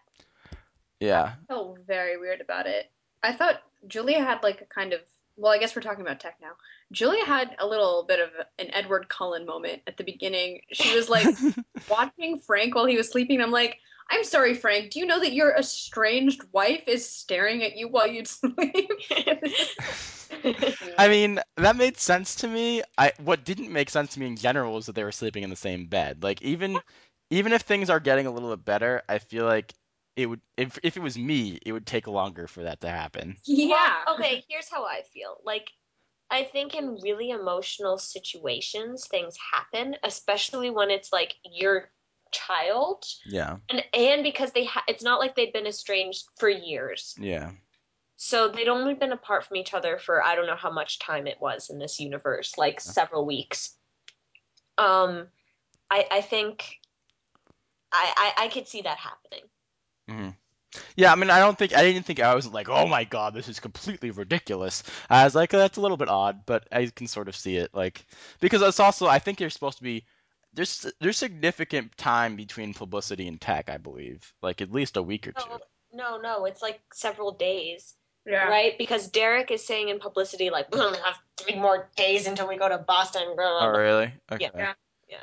Yeah. 0.98 1.32
I 1.42 1.46
felt 1.46 1.78
very 1.86 2.18
weird 2.18 2.40
about 2.40 2.66
it. 2.66 2.90
I 3.22 3.32
thought 3.32 3.62
Julia 3.86 4.22
had 4.22 4.42
like 4.42 4.60
a 4.60 4.66
kind 4.66 4.92
of 4.92 5.00
well, 5.36 5.52
I 5.52 5.58
guess 5.58 5.74
we're 5.74 5.82
talking 5.82 6.02
about 6.02 6.20
tech 6.20 6.36
now. 6.42 6.52
Julia 6.92 7.24
had 7.24 7.56
a 7.58 7.66
little 7.66 8.04
bit 8.06 8.20
of 8.20 8.28
an 8.58 8.66
Edward 8.74 9.08
Cullen 9.08 9.46
moment 9.46 9.80
at 9.86 9.96
the 9.96 10.04
beginning. 10.04 10.60
She 10.70 10.94
was 10.94 11.08
like 11.08 11.26
watching 11.90 12.40
Frank 12.40 12.74
while 12.74 12.84
he 12.84 12.96
was 12.96 13.08
sleeping. 13.08 13.40
I'm 13.40 13.50
like, 13.50 13.78
I'm 14.10 14.24
sorry, 14.24 14.54
Frank. 14.54 14.90
Do 14.90 14.98
you 14.98 15.06
know 15.06 15.20
that 15.20 15.32
your 15.32 15.56
estranged 15.56 16.42
wife 16.52 16.82
is 16.86 17.08
staring 17.08 17.62
at 17.62 17.76
you 17.76 17.88
while 17.88 18.08
you 18.08 18.24
sleep? 18.26 18.90
I 20.98 21.08
mean, 21.08 21.40
that 21.56 21.76
made 21.76 21.96
sense 21.96 22.34
to 22.36 22.48
me. 22.48 22.82
I 22.98 23.12
what 23.22 23.44
didn't 23.44 23.72
make 23.72 23.88
sense 23.88 24.14
to 24.14 24.20
me 24.20 24.26
in 24.26 24.36
general 24.36 24.74
was 24.74 24.86
that 24.86 24.94
they 24.94 25.04
were 25.04 25.12
sleeping 25.12 25.42
in 25.42 25.50
the 25.50 25.56
same 25.56 25.86
bed. 25.86 26.22
Like 26.22 26.42
even 26.42 26.78
even 27.30 27.52
if 27.52 27.62
things 27.62 27.88
are 27.88 28.00
getting 28.00 28.26
a 28.26 28.30
little 28.30 28.50
bit 28.50 28.64
better, 28.64 29.02
I 29.08 29.18
feel 29.18 29.46
like 29.46 29.72
it 30.20 30.26
would 30.26 30.40
if 30.56 30.78
if 30.82 30.96
it 30.96 31.02
was 31.02 31.16
me, 31.18 31.58
it 31.64 31.72
would 31.72 31.86
take 31.86 32.06
longer 32.06 32.46
for 32.46 32.62
that 32.64 32.80
to 32.82 32.88
happen. 32.90 33.36
yeah. 33.44 34.04
Well, 34.06 34.16
okay, 34.16 34.44
here's 34.48 34.68
how 34.70 34.84
I 34.84 35.02
feel. 35.12 35.38
Like, 35.44 35.70
I 36.30 36.44
think 36.44 36.74
in 36.74 36.98
really 37.02 37.30
emotional 37.30 37.98
situations, 37.98 39.06
things 39.08 39.36
happen, 39.52 39.96
especially 40.04 40.70
when 40.70 40.90
it's 40.90 41.12
like 41.12 41.34
your 41.44 41.90
child, 42.32 43.04
Yeah. 43.26 43.56
and 43.68 43.82
and 43.94 44.22
because 44.22 44.52
they 44.52 44.64
ha- 44.66 44.84
it's 44.86 45.02
not 45.02 45.20
like 45.20 45.34
they've 45.34 45.52
been 45.52 45.66
estranged 45.66 46.24
for 46.38 46.48
years, 46.48 47.14
Yeah. 47.18 47.52
so 48.16 48.48
they'd 48.48 48.68
only 48.68 48.94
been 48.94 49.12
apart 49.12 49.44
from 49.46 49.56
each 49.56 49.74
other 49.74 49.98
for 49.98 50.22
I 50.22 50.34
don't 50.36 50.46
know 50.46 50.54
how 50.56 50.70
much 50.70 50.98
time 50.98 51.26
it 51.26 51.40
was 51.40 51.70
in 51.70 51.78
this 51.78 51.98
universe, 51.98 52.56
like 52.58 52.80
several 52.80 53.24
weeks. 53.26 53.76
Um, 54.78 55.28
I 55.90 56.06
I 56.10 56.20
think 56.20 56.76
I 57.92 58.32
I, 58.38 58.44
I 58.44 58.48
could 58.48 58.68
see 58.68 58.82
that 58.82 58.98
happening. 58.98 59.49
Hmm 60.10 60.28
Yeah, 60.96 61.12
I 61.12 61.14
mean, 61.16 61.30
I 61.30 61.38
don't 61.38 61.58
think 61.58 61.74
I 61.74 61.82
didn't 61.82 62.04
think 62.04 62.20
I 62.20 62.34
wasn't 62.34 62.54
like, 62.54 62.68
oh 62.68 62.86
my 62.86 63.04
god, 63.04 63.34
this 63.34 63.48
is 63.48 63.60
completely 63.60 64.10
ridiculous. 64.10 64.82
I 65.08 65.24
was 65.24 65.34
like, 65.34 65.50
that's 65.50 65.78
a 65.78 65.80
little 65.80 65.96
bit 65.96 66.08
odd, 66.08 66.46
but 66.46 66.66
I 66.72 66.86
can 66.86 67.06
sort 67.06 67.28
of 67.28 67.36
see 67.36 67.56
it, 67.56 67.70
like, 67.74 68.04
because 68.40 68.62
it's 68.62 68.80
also 68.80 69.06
I 69.06 69.18
think 69.18 69.40
you're 69.40 69.50
supposed 69.50 69.78
to 69.78 69.84
be 69.84 70.04
there's 70.52 70.86
there's 71.00 71.16
significant 71.16 71.96
time 71.96 72.36
between 72.36 72.74
publicity 72.74 73.28
and 73.28 73.40
tech, 73.40 73.68
I 73.70 73.78
believe, 73.78 74.32
like 74.42 74.60
at 74.60 74.72
least 74.72 74.96
a 74.96 75.02
week 75.02 75.28
or 75.28 75.32
two. 75.32 75.48
No, 75.48 75.58
no, 75.92 76.20
no, 76.20 76.44
it's 76.44 76.62
like 76.62 76.80
several 76.92 77.32
days. 77.32 77.94
Yeah. 78.26 78.48
right? 78.48 78.76
Because 78.76 79.08
Derek 79.08 79.50
is 79.50 79.66
saying 79.66 79.88
in 79.88 79.98
publicity, 79.98 80.50
like, 80.50 80.72
we 80.74 80.80
only 80.80 80.98
have 80.98 81.18
three 81.38 81.56
more 81.56 81.88
days 81.96 82.26
until 82.26 82.48
we 82.48 82.58
go 82.58 82.68
to 82.68 82.78
Boston. 82.78 83.22
Blah, 83.34 83.34
blah, 83.36 83.66
Oh, 83.66 83.70
blah. 83.70 83.80
really? 83.80 84.12
Okay. 84.30 84.50
Yeah. 84.54 84.74
Yeah. 85.08 85.16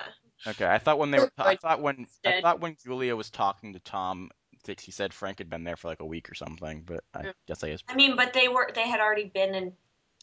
Okay. 0.48 0.66
I 0.66 0.80
thought 0.80 0.98
when 0.98 1.12
they 1.12 1.20
were, 1.20 1.32
I 1.38 1.56
thought 1.58 1.82
when 1.82 2.08
I 2.26 2.42
thought 2.42 2.60
when 2.60 2.76
Julia 2.84 3.16
was 3.16 3.30
talking 3.30 3.74
to 3.74 3.80
Tom, 3.80 4.32
that 4.68 4.80
she 4.80 4.92
said 4.92 5.14
Frank 5.14 5.40
had 5.40 5.50
been 5.50 5.64
there 5.64 5.76
for 5.76 5.88
like 5.88 6.00
a 6.00 6.06
week 6.06 6.30
or 6.30 6.36
something, 6.36 6.84
but 6.86 7.04
I 7.14 7.24
Yeah. 7.24 7.32
guess 7.48 7.64
I 7.64 7.70
guess. 7.70 7.84
I 7.90 7.96
mean, 7.96 8.16
but 8.16 8.34
they 8.34 8.48
were 8.48 8.72
they 8.74 8.88
had 8.88 9.00
already 9.00 9.26
been 9.26 9.56
in. 9.56 9.74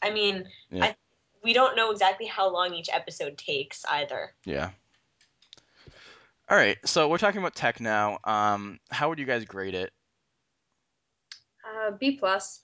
I 0.03 0.11
mean, 0.11 0.49
Yeah. 0.71 0.85
I, 0.87 0.97
we 1.43 1.53
don't 1.53 1.77
know 1.77 1.91
exactly 1.91 2.27
how 2.27 2.49
long 2.51 2.73
each 2.75 2.89
episode 2.93 3.37
takes 3.37 3.85
either. 3.87 4.33
Yeah. 4.45 4.71
All 6.49 6.57
right. 6.57 6.77
So 6.85 7.09
we're 7.09 7.19
talking 7.19 7.41
about 7.41 7.55
tech 7.55 7.81
now. 7.81 8.19
Um, 8.25 8.79
how 8.91 9.09
would 9.09 9.19
you 9.19 9.25
guys 9.25 9.45
grade 9.45 9.75
it? 9.75 9.93
Uh, 11.65 11.93
B 11.93 12.17
plus. 12.17 12.61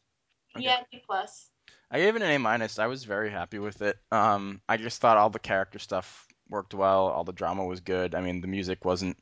Okay. 0.56 0.64
Yeah, 0.64 0.82
B 0.90 1.02
plus. 1.04 1.46
I 1.90 1.98
gave 1.98 2.14
it 2.16 2.22
an 2.22 2.30
A 2.30 2.38
minus. 2.38 2.78
I 2.78 2.86
was 2.86 3.04
very 3.04 3.30
happy 3.30 3.58
with 3.58 3.82
it. 3.82 3.96
Um, 4.12 4.60
I 4.68 4.76
just 4.76 5.00
thought 5.00 5.16
all 5.16 5.30
the 5.30 5.38
character 5.38 5.78
stuff 5.78 6.26
worked 6.48 6.74
well. 6.74 7.08
All 7.08 7.24
the 7.24 7.32
drama 7.32 7.64
was 7.64 7.80
good. 7.80 8.14
I 8.14 8.20
mean, 8.20 8.40
the 8.40 8.46
music 8.48 8.84
wasn't 8.84 9.16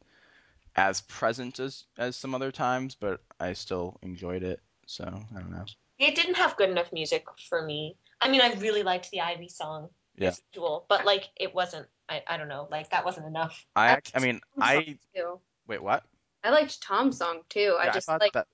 as 0.79 1.01
present 1.03 1.59
as 1.59 1.85
as 1.99 2.16
some 2.16 2.35
other 2.35 2.53
times, 2.53 2.95
but 2.95 3.20
I 3.41 3.53
still 3.55 3.99
enjoyed 4.03 4.43
it. 4.43 4.61
So 4.87 5.05
I 5.05 5.41
don't 5.41 5.51
know. 5.51 5.64
It 5.99 6.14
didn't 6.14 6.37
have 6.37 6.57
good 6.57 6.70
enough 6.70 6.93
music 6.93 7.26
for 7.49 7.61
me. 7.62 7.97
I 8.20 8.29
mean, 8.31 8.41
I 8.41 8.53
really 8.55 8.83
liked 8.85 9.11
the 9.11 9.20
Ivy 9.20 9.49
song, 9.49 9.89
Yeah. 10.16 10.29
as 10.29 10.41
usual, 10.55 10.87
but 10.89 11.05
like 11.05 11.29
it 11.37 11.55
wasn't. 11.55 11.87
I, 12.09 12.22
I 12.26 12.37
don't 12.37 12.49
know. 12.49 12.68
Like 12.70 12.91
that 12.91 13.05
wasn't 13.05 13.26
enough. 13.26 13.64
I 13.76 13.87
I 13.87 13.89
act- 13.89 14.12
I 14.14 14.20
mean, 14.20 14.41
I 14.61 14.99
Too. 15.14 15.41
wait. 15.66 15.83
What? 15.83 16.05
I 16.45 16.51
liked 16.51 16.81
Tom's 16.81 17.18
song 17.18 17.41
too. 17.49 17.76
I 17.79 17.91
just 17.91 18.07
thought 18.07 18.20
like. 18.20 18.33
that. 18.33 18.47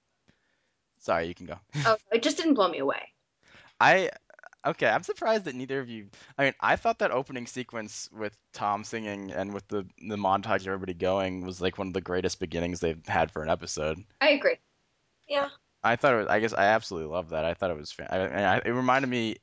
Sorry, 0.98 1.26
you 1.26 1.34
can 1.34 1.46
go. 1.46 1.58
Oh, 1.84 1.96
it 2.10 2.22
just 2.22 2.38
didn't 2.38 2.54
blow 2.54 2.68
me 2.68 2.78
away. 2.78 3.02
I 3.80 4.10
okay, 4.66 4.88
I'm 4.88 5.02
surprised 5.02 5.44
that 5.44 5.54
neither 5.54 5.80
of 5.80 5.88
you. 5.88 6.08
I 6.38 6.44
mean, 6.44 6.54
I 6.60 6.76
thought 6.76 6.98
that 7.00 7.10
opening 7.10 7.46
sequence 7.46 8.08
with 8.12 8.36
Tom 8.52 8.84
singing 8.84 9.32
and 9.32 9.52
with 9.52 9.66
the 9.68 9.86
the 10.08 10.16
montage 10.16 10.62
of 10.62 10.68
everybody 10.68 10.94
going 10.94 11.44
was 11.44 11.60
like 11.60 11.78
one 11.78 11.88
of 11.88 11.94
the 11.94 12.00
greatest 12.00 12.40
beginnings 12.40 12.80
they've 12.80 13.06
had 13.06 13.30
for 13.30 13.42
an 13.42 13.50
episode. 13.50 14.02
I 14.20 14.30
agree. 14.30 14.56
Yeah. 15.28 15.48
I 15.82 15.96
thought 15.96 16.14
it 16.14 16.18
was. 16.18 16.26
I 16.28 16.40
guess 16.40 16.54
I 16.54 16.64
absolutely 16.66 17.12
love 17.12 17.30
that. 17.30 17.44
I 17.44 17.54
thought 17.54 17.70
it 17.70 17.76
was. 17.76 17.92
Fan- 17.92 18.08
I, 18.10 18.16
I, 18.18 18.56
it 18.64 18.70
reminded 18.70 19.08
me. 19.08 19.36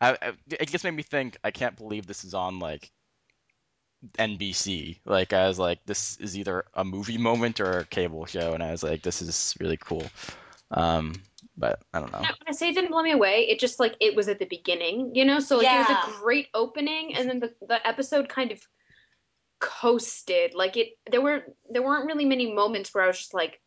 I, 0.00 0.12
I, 0.12 0.32
it 0.48 0.68
just 0.68 0.84
made 0.84 0.92
me 0.92 1.02
think. 1.02 1.36
I 1.42 1.50
can't 1.50 1.76
believe 1.76 2.06
this 2.06 2.24
is 2.24 2.34
on 2.34 2.60
like 2.60 2.90
NBC. 4.16 4.98
Like 5.04 5.32
I 5.32 5.48
was 5.48 5.58
like, 5.58 5.84
this 5.86 6.16
is 6.18 6.38
either 6.38 6.64
a 6.74 6.84
movie 6.84 7.18
moment 7.18 7.60
or 7.60 7.78
a 7.78 7.84
cable 7.84 8.26
show, 8.26 8.54
and 8.54 8.62
I 8.62 8.70
was 8.70 8.82
like, 8.82 9.02
this 9.02 9.20
is 9.22 9.56
really 9.60 9.76
cool. 9.76 10.06
Um, 10.70 11.14
but 11.58 11.80
I 11.92 12.00
don't 12.00 12.12
know. 12.12 12.20
When 12.20 12.28
I 12.48 12.52
say 12.52 12.68
it 12.70 12.74
didn't 12.74 12.90
blow 12.90 13.02
me 13.02 13.12
away, 13.12 13.48
it 13.48 13.58
just 13.58 13.78
like 13.80 13.96
it 14.00 14.14
was 14.16 14.28
at 14.28 14.38
the 14.38 14.46
beginning, 14.46 15.12
you 15.14 15.24
know. 15.24 15.40
So 15.40 15.58
like 15.58 15.66
it 15.66 15.88
was 15.88 16.16
a 16.18 16.20
great 16.22 16.48
opening, 16.54 17.14
and 17.14 17.28
then 17.28 17.40
the, 17.40 17.52
the 17.66 17.86
episode 17.86 18.28
kind 18.28 18.52
of 18.52 18.60
coasted. 19.58 20.54
Like 20.54 20.76
it, 20.76 20.90
there 21.10 21.20
were 21.20 21.42
there 21.70 21.82
weren't 21.82 22.06
really 22.06 22.24
many 22.24 22.52
moments 22.52 22.94
where 22.94 23.04
I 23.04 23.08
was 23.08 23.18
just 23.18 23.34
like, 23.34 23.60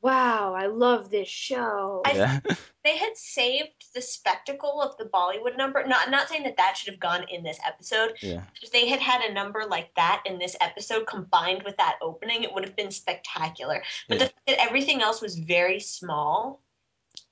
"Wow, 0.00 0.54
I 0.54 0.66
love 0.66 1.10
this 1.10 1.28
show." 1.28 2.02
I- 2.04 2.12
Yeah. 2.12 2.40
they 2.84 2.96
had 2.96 3.16
saved 3.16 3.70
the 3.94 4.02
spectacle 4.02 4.80
of 4.82 4.96
the 4.98 5.04
Bollywood 5.06 5.56
number. 5.56 5.86
Not 5.86 6.10
not 6.10 6.28
saying 6.28 6.42
that 6.44 6.56
that 6.56 6.76
should 6.76 6.92
have 6.92 7.00
gone 7.00 7.24
in 7.28 7.42
this 7.42 7.58
episode. 7.66 8.14
yeah. 8.22 8.42
If 8.62 8.70
they 8.72 8.88
had 8.88 9.00
had 9.00 9.20
a 9.22 9.32
number 9.32 9.64
like 9.68 9.94
that 9.96 10.22
in 10.26 10.38
this 10.38 10.56
episode 10.60 11.06
combined 11.06 11.62
with 11.64 11.76
that 11.76 11.96
opening, 12.02 12.42
it 12.42 12.52
would 12.52 12.64
have 12.64 12.76
been 12.76 12.90
spectacular. 12.90 13.82
But 14.08 14.18
the 14.18 14.24
Yeah. 14.24 14.28
fact 14.28 14.46
that 14.46 14.62
everything 14.62 15.02
else 15.02 15.20
was 15.20 15.36
very 15.38 15.80
small, 15.80 16.60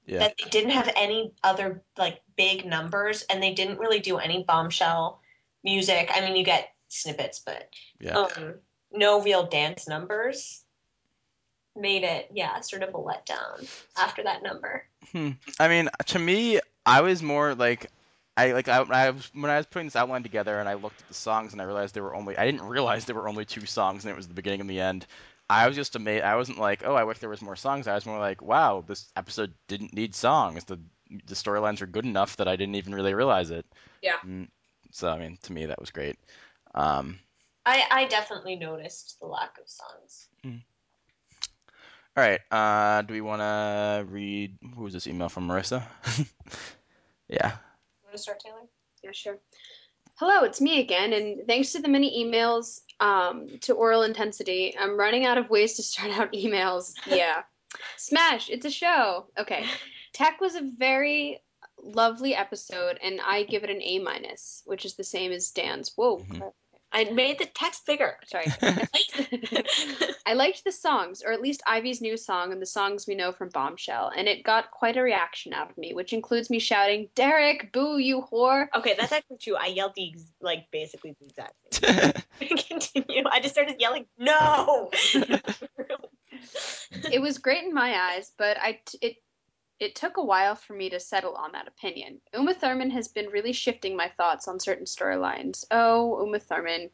Yeah. 0.07 0.19
that 0.21 0.35
they 0.43 0.51
didn't 0.51 0.71
have 0.71 0.91
any 0.97 1.33
other 1.45 1.83
like 1.97 2.21
big 2.37 2.65
numbers, 2.67 3.23
and 3.23 3.43
they 3.43 3.55
didn't 3.55 3.79
really 3.79 4.01
do 4.01 4.19
any 4.19 4.43
bombshell 4.43 5.21
music. 5.63 6.11
I 6.13 6.21
mean, 6.23 6.37
you 6.37 6.45
get 6.45 6.73
snippets, 6.89 7.39
but 7.39 7.69
Yeah. 8.01 8.19
um, 8.19 8.55
no 8.93 9.23
real 9.23 9.47
dance 9.47 9.87
numbers. 9.89 10.65
made 11.75 12.03
it, 12.05 12.29
yeah, 12.35 12.61
sort 12.61 12.83
of 12.83 12.91
a 12.91 12.99
letdown 12.99 13.67
after 13.97 14.23
that 14.25 14.43
number. 14.43 14.85
Hmm. 15.13 15.31
I 15.59 15.69
mean, 15.69 15.89
to 16.07 16.19
me, 16.19 16.61
I 16.85 17.01
was 17.01 17.23
more 17.23 17.55
like, 17.55 17.91
I 18.37 18.53
like 18.53 18.69
I, 18.69 18.81
I 18.83 19.11
was 19.11 19.31
when 19.35 19.51
I 19.51 19.57
was 19.57 19.67
putting 19.67 19.87
this 19.87 19.97
outline 19.97 20.23
together 20.23 20.59
and 20.59 20.69
I 20.69 20.75
looked 20.75 21.01
at 21.01 21.09
the 21.09 21.15
songs 21.15 21.53
and 21.53 21.63
I 21.63 21.65
realized 21.65 21.95
there 21.95 22.03
were 22.03 22.15
only 22.15 22.37
I 22.37 22.45
didn't 22.45 22.63
realize 22.67 23.05
there 23.05 23.15
were 23.15 23.29
only 23.29 23.45
two 23.45 23.65
songs 23.67 24.05
and 24.05 24.13
it 24.13 24.17
was 24.17 24.29
the 24.29 24.35
beginning 24.35 24.61
and 24.61 24.69
the 24.71 24.81
end. 24.81 25.07
I 25.49 25.67
was 25.67 25.77
just 25.77 25.97
amazed. 25.97 26.25
I 26.25 26.37
wasn't 26.37 26.59
like, 26.59 26.83
oh, 26.85 26.95
I 26.95 27.05
wish 27.05 27.19
there 27.19 27.29
was 27.29 27.43
more 27.43 27.57
songs. 27.57 27.87
I 27.87 27.95
was 27.95 28.07
more 28.07 28.19
like, 28.19 28.41
wow, 28.43 28.85
this 28.87 29.11
episode 29.17 29.53
didn't 29.69 29.95
need 29.95 30.15
songs. 30.15 30.65
The 30.65 30.79
the 31.27 31.35
storylines 31.35 31.81
were 31.81 31.87
good 31.87 32.07
enough 32.07 32.37
that 32.39 32.49
I 32.49 32.57
didn't 32.57 32.77
even 32.77 32.95
really 32.95 33.13
realize 33.15 33.51
it. 33.51 33.67
Yeah. 34.01 34.17
Mm, 34.27 34.49
So 34.93 35.09
I 35.09 35.19
mean, 35.19 35.39
to 35.43 35.53
me, 35.53 35.67
that 35.67 35.81
was 35.81 35.91
great. 35.91 36.19
Um, 36.75 37.19
I, 37.67 37.85
I 37.91 38.05
definitely 38.07 38.57
noticed 38.57 39.19
the 39.21 39.27
lack 39.27 39.59
of 39.59 39.69
songs. 39.69 40.29
all 40.45 40.53
right. 42.17 42.41
Uh, 42.51 43.03
do 43.03 43.15
we 43.15 43.21
want 43.21 43.41
to 43.41 44.05
read? 44.11 44.57
Who 44.75 44.83
was 44.85 44.93
this 44.95 45.07
email 45.07 45.29
from 45.29 45.49
Marissa? 45.49 45.83
yeah. 47.29 47.53
You 47.53 48.07
want 48.07 48.13
to 48.17 48.19
start, 48.19 48.41
Taylor? 48.41 48.63
Yeah, 49.03 49.11
sure. 49.13 49.39
Hello, 50.17 50.45
it's 50.45 50.61
me 50.61 50.81
again, 50.81 51.13
and 51.13 51.47
thanks 51.47 51.73
to 51.73 51.81
the 51.81 51.89
many 51.89 52.25
emails 52.25 52.81
um, 53.01 53.49
to 53.63 53.75
Oral 53.75 54.03
Intensity, 54.03 54.75
I'm 54.79 54.99
running 54.99 55.25
out 55.25 55.39
of 55.39 55.51
ways 55.51 55.75
to 55.75 55.83
start 55.83 56.11
out 56.19 56.33
emails. 56.33 56.95
Yeah. 57.07 57.43
Smash, 57.97 58.51
it's 58.51 58.67
a 58.67 58.71
show. 58.71 59.27
Okay. 59.39 59.65
Tech 60.13 60.41
was 60.41 60.55
a 60.55 60.61
very 60.77 61.41
lovely 61.83 62.35
episode, 62.35 62.99
and 63.03 63.21
I 63.25 63.43
give 63.45 63.65
it 63.65 63.71
an 63.71 63.83
A 63.83 63.99
minus, 63.99 64.63
which 64.67 64.85
is 64.85 64.95
the 64.95 65.05
same 65.05 65.33
as 65.33 65.51
Dan's. 65.51 65.93
Whoa. 65.97 66.19
Mhm. 66.19 66.53
I 66.93 67.05
made 67.05 67.39
the 67.39 67.47
text 67.47 67.87
bigger. 67.87 68.17
Sorry. 68.27 68.47
I 70.27 70.35
liked 70.35 70.65
the 70.65 70.73
songs, 70.73 71.23
or 71.25 71.33
at 71.33 71.41
least 71.41 71.63
Ivy's 71.67 72.01
new 72.01 72.17
song 72.17 72.53
and 72.53 72.61
the 72.61 72.67
songs 72.67 73.07
we 73.07 73.15
know 73.15 73.33
from 73.33 73.49
Bombshell, 73.49 74.13
and 74.17 74.29
it 74.29 74.45
got 74.45 74.71
quite 74.71 74.97
a 74.97 75.03
reaction 75.03 75.53
out 75.53 75.71
of 75.71 75.79
me, 75.79 75.95
which 75.95 76.13
includes 76.13 76.51
me 76.51 76.59
shouting, 76.59 77.09
Derek, 77.15 77.73
boo, 77.73 77.99
you 77.99 78.23
whore. 78.31 78.67
okay, 78.77 78.95
that's 78.99 79.13
actually 79.13 79.39
true. 79.39 79.57
I 79.57 79.67
yelled 79.67 79.95
the 79.97 80.11
ex- 80.13 80.33
like 80.41 80.71
basically 80.71 81.17
the 81.19 81.27
exact 81.27 81.55
same. 81.75 82.13
thing. 82.39 82.59
Continue. 82.69 83.25
I 83.31 83.41
just 83.41 83.55
started 83.55 83.77
yelling, 83.81 84.07
no. 84.19 84.91
it 87.11 87.21
was 87.21 87.39
great 87.39 87.65
in 87.65 87.75
my 87.75 87.95
eyes, 87.95 88.33
but 88.37 88.57
I 88.61 88.81
t- 88.85 88.99
it 89.01 89.17
it 89.83 89.97
took 89.97 90.17
a 90.17 90.25
while 90.25 90.55
for 90.55 90.75
me 90.75 90.89
to 90.91 91.01
settle 91.01 91.35
on 91.35 91.53
that 91.53 91.67
opinion. 91.67 92.21
Uma 92.33 92.55
Thurman 92.55 92.91
has 92.91 93.09
been 93.09 93.27
really 93.31 93.53
shifting 93.53 93.97
my 93.97 94.09
thoughts 94.17 94.47
on 94.47 94.61
certain 94.61 94.85
storylines. 94.87 95.65
Oh, 95.73 96.23
Uma 96.25 96.39
Thurman, 96.39 96.89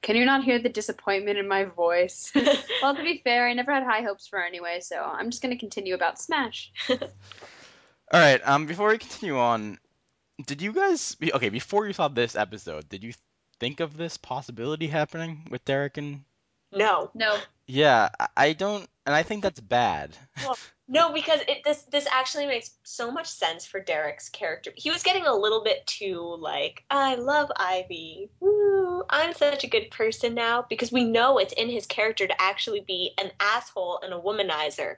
can 0.00 0.16
you 0.16 0.24
not 0.24 0.42
hear 0.42 0.58
the 0.58 0.70
disappointment 0.70 1.38
in 1.38 1.46
my 1.46 1.64
voice? 1.64 2.32
well, 2.82 2.96
to 2.96 3.02
be 3.02 3.20
fair, 3.22 3.46
I 3.46 3.52
never 3.52 3.72
had 3.74 3.82
high 3.82 4.00
hopes 4.00 4.26
for 4.26 4.38
her 4.38 4.44
anyway, 4.46 4.80
so 4.80 4.96
I'm 5.02 5.28
just 5.30 5.42
going 5.42 5.54
to 5.54 5.60
continue 5.60 5.94
about 5.94 6.18
Smash. 6.18 6.72
All 6.88 6.98
right. 8.20 8.40
Um, 8.42 8.64
before 8.66 8.88
we 8.88 8.96
continue 8.98 9.36
on, 9.38 9.78
did 10.46 10.62
you 10.62 10.72
guys 10.72 11.16
okay? 11.34 11.50
Before 11.50 11.86
you 11.86 11.92
saw 11.92 12.08
this 12.08 12.34
episode, 12.36 12.88
did 12.88 13.04
you 13.04 13.12
think 13.58 13.80
of 13.80 13.98
this 13.98 14.16
possibility 14.16 14.86
happening 14.86 15.46
with 15.50 15.64
Derek 15.66 15.98
and? 15.98 16.24
no. 16.72 17.10
No, 17.14 17.36
Yeah, 17.66 18.08
I- 18.18 18.28
I 18.36 18.52
don't, 18.54 18.88
and 19.04 19.14
I 19.14 19.22
think 19.22 19.42
that's 19.42 19.60
bad. 19.60 20.16
No, 20.92 21.12
because 21.12 21.38
it 21.46 21.62
this 21.64 21.82
this 21.82 22.08
actually 22.10 22.46
makes 22.46 22.72
so 22.82 23.12
much 23.12 23.28
sense 23.28 23.64
for 23.64 23.78
Derek's 23.78 24.28
character. 24.28 24.72
He 24.74 24.90
was 24.90 25.04
getting 25.04 25.24
a 25.24 25.32
little 25.32 25.62
bit 25.62 25.86
too 25.86 26.36
like, 26.40 26.82
I 26.90 27.14
love 27.14 27.48
Ivy. 27.54 28.28
Woo, 28.40 29.04
I'm 29.08 29.32
such 29.32 29.62
a 29.62 29.68
good 29.68 29.92
person 29.92 30.34
now 30.34 30.66
because 30.68 30.90
we 30.90 31.04
know 31.04 31.38
it's 31.38 31.52
in 31.52 31.70
his 31.70 31.86
character 31.86 32.26
to 32.26 32.42
actually 32.42 32.80
be 32.80 33.12
an 33.22 33.30
asshole 33.38 34.00
and 34.02 34.12
a 34.12 34.18
womanizer. 34.18 34.96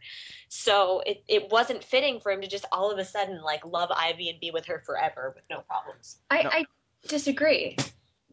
So 0.49 1.03
it, 1.05 1.24
it 1.28 1.53
wasn't 1.53 1.84
fitting 1.84 2.20
for 2.20 2.32
him 2.32 2.40
to 2.40 2.49
just 2.49 2.64
all 2.72 2.90
of 2.90 2.99
a 2.99 3.05
sudden 3.05 3.43
like 3.43 3.66
love 3.66 3.90
Ivy 3.95 4.30
and 4.30 4.40
be 4.40 4.51
with 4.51 4.64
her 4.66 4.82
forever 4.86 5.34
with 5.36 5.45
no 5.51 5.61
problems. 5.61 6.16
I, 6.30 6.43
No. 6.43 6.51
I 6.51 6.64
disagree. 7.07 7.76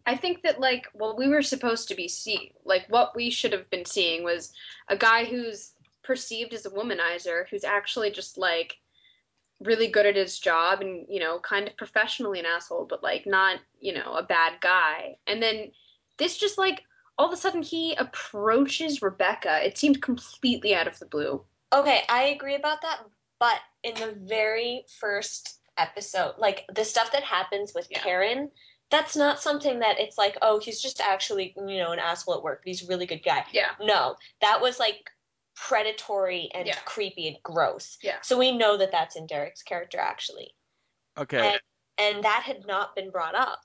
I 0.05 0.15
think 0.15 0.43
that 0.43 0.61
like 0.61 0.87
what 0.93 1.17
we 1.17 1.27
were 1.27 1.41
supposed 1.41 1.89
to 1.89 1.95
be 1.95 2.07
see 2.07 2.53
like 2.63 2.85
what 2.87 3.17
we 3.17 3.29
should 3.29 3.51
have 3.51 3.69
been 3.69 3.83
seeing 3.83 4.23
was 4.23 4.53
a 4.87 4.95
guy 4.95 5.25
who's 5.25 5.73
perceived 6.09 6.55
as 6.55 6.65
a 6.65 6.71
womanizer 6.71 7.43
who's 7.49 7.63
actually 7.63 8.09
just 8.09 8.35
like 8.35 8.77
really 9.59 9.87
good 9.87 10.07
at 10.07 10.15
his 10.15 10.39
job 10.39 10.81
and 10.81 11.05
you 11.07 11.19
know 11.19 11.37
kind 11.37 11.67
of 11.67 11.77
professionally 11.77 12.39
an 12.39 12.47
asshole 12.47 12.87
but 12.89 13.03
like 13.03 13.27
not 13.27 13.59
you 13.79 13.93
know 13.93 14.13
a 14.13 14.23
bad 14.23 14.53
guy 14.59 15.15
and 15.27 15.39
then 15.43 15.71
this 16.17 16.35
just 16.35 16.57
like 16.57 16.81
all 17.19 17.27
of 17.27 17.33
a 17.33 17.37
sudden 17.37 17.61
he 17.61 17.93
approaches 17.95 19.03
Rebecca 19.03 19.63
it 19.63 19.77
seemed 19.77 20.01
completely 20.01 20.73
out 20.73 20.87
of 20.87 20.97
the 20.97 21.05
blue 21.05 21.43
Okay, 21.71 22.01
I 22.09 22.23
agree 22.29 22.55
about 22.55 22.81
that, 22.81 23.01
but 23.39 23.57
in 23.83 23.93
the 23.95 24.17
very 24.27 24.85
first 24.99 25.59
episode, 25.77 26.33
like 26.37 26.65
the 26.73 26.83
stuff 26.83 27.11
that 27.11 27.23
happens 27.23 27.73
with 27.75 27.87
Yeah. 27.91 27.99
Karen, 27.99 28.51
that's 28.89 29.15
not 29.15 29.39
something 29.39 29.79
that 29.79 29.99
it's 29.99 30.17
like, 30.17 30.37
oh, 30.41 30.59
he's 30.59 30.81
just 30.81 30.99
actually, 30.99 31.53
you 31.55 31.77
know, 31.77 31.91
an 31.91 31.99
asshole 31.99 32.35
at 32.35 32.43
work, 32.43 32.61
but 32.63 32.69
he's 32.69 32.83
a 32.83 32.87
really 32.87 33.05
good 33.05 33.23
guy. 33.23 33.45
yeah 33.51 33.69
No, 33.79 34.15
that 34.41 34.61
was 34.61 34.79
like 34.79 35.11
predatory 35.67 36.49
and 36.53 36.67
Yeah. 36.67 36.75
creepy 36.85 37.27
and 37.27 37.37
gross. 37.43 37.97
Yeah. 38.01 38.17
So 38.21 38.37
we 38.37 38.51
know 38.51 38.77
that 38.77 38.91
that's 38.91 39.15
in 39.15 39.27
Derek's 39.27 39.63
character 39.63 39.99
actually, 39.99 40.53
Okay. 41.17 41.51
and, 41.53 41.61
and 41.97 42.23
that 42.23 42.43
had 42.43 42.65
not 42.65 42.95
been 42.95 43.09
brought 43.11 43.35
up. 43.35 43.59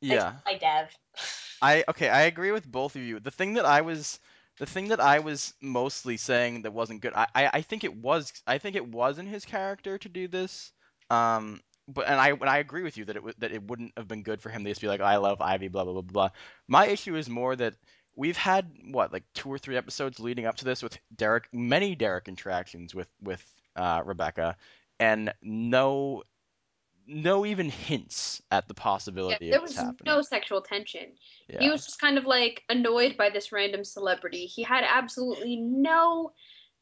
Yeah. 0.00 0.34
By 0.44 0.54
Dev. 0.58 0.96
I 1.62 1.84
okay, 1.88 2.08
I 2.08 2.22
agree 2.22 2.50
with 2.50 2.66
both 2.70 2.96
of 2.96 3.02
you. 3.02 3.20
The 3.20 3.30
thing 3.30 3.54
that 3.54 3.64
I 3.64 3.82
was 3.82 4.18
the 4.58 4.66
thing 4.66 4.88
that 4.88 5.00
I 5.00 5.20
was 5.20 5.54
mostly 5.60 6.16
saying 6.16 6.62
that 6.62 6.72
wasn't 6.72 7.00
good, 7.00 7.12
I, 7.14 7.26
I, 7.34 7.50
I 7.54 7.62
think 7.62 7.84
it 7.84 7.94
was 7.94 8.32
I 8.46 8.58
think 8.58 8.76
it 8.76 8.86
was 8.86 9.18
in 9.18 9.26
his 9.26 9.44
character 9.44 9.98
to 9.98 10.08
do 10.08 10.28
this. 10.28 10.72
Um 11.10 11.60
but 11.88 12.06
and 12.06 12.20
I 12.20 12.30
and 12.30 12.48
I 12.48 12.58
agree 12.58 12.82
with 12.82 12.96
you 12.96 13.04
that 13.06 13.16
it 13.16 13.20
w- 13.20 13.34
that 13.38 13.52
it 13.52 13.62
wouldn't 13.62 13.92
have 13.96 14.08
been 14.08 14.22
good 14.22 14.40
for 14.40 14.48
him 14.50 14.64
to 14.64 14.70
just 14.70 14.80
be 14.80 14.88
like, 14.88 15.00
I 15.00 15.16
love 15.16 15.40
Ivy, 15.40 15.68
blah 15.68 15.84
blah 15.84 15.92
blah 15.92 16.02
blah. 16.02 16.28
My 16.68 16.86
issue 16.86 17.16
is 17.16 17.28
more 17.28 17.54
that 17.56 17.74
we've 18.14 18.36
had 18.36 18.70
what 18.90 19.12
like 19.12 19.24
two 19.34 19.48
or 19.48 19.58
three 19.58 19.76
episodes 19.76 20.20
leading 20.20 20.46
up 20.46 20.56
to 20.56 20.64
this 20.64 20.82
with 20.82 20.98
Derek, 21.16 21.48
many 21.52 21.94
Derek 21.94 22.28
interactions 22.28 22.94
with 22.94 23.08
with 23.20 23.44
uh, 23.76 24.02
Rebecca, 24.04 24.56
and 25.00 25.32
no 25.42 26.22
no 27.06 27.44
even 27.44 27.68
hints 27.68 28.40
at 28.50 28.68
the 28.68 28.74
Yeah, 28.76 28.82
possibility 28.82 29.50
there 29.50 29.58
of 29.58 29.66
this 29.66 29.76
was 29.76 29.76
happening. 29.76 30.14
no 30.14 30.22
sexual 30.22 30.62
tension 30.62 31.12
yeah. 31.48 31.58
He 31.60 31.70
was 31.70 31.84
just 31.84 32.00
kind 32.00 32.16
of 32.16 32.24
like 32.24 32.62
annoyed 32.68 33.16
by 33.16 33.28
this 33.28 33.50
random 33.52 33.84
celebrity. 33.84 34.46
He 34.46 34.62
had 34.62 34.84
absolutely 34.86 35.56
no 35.56 36.32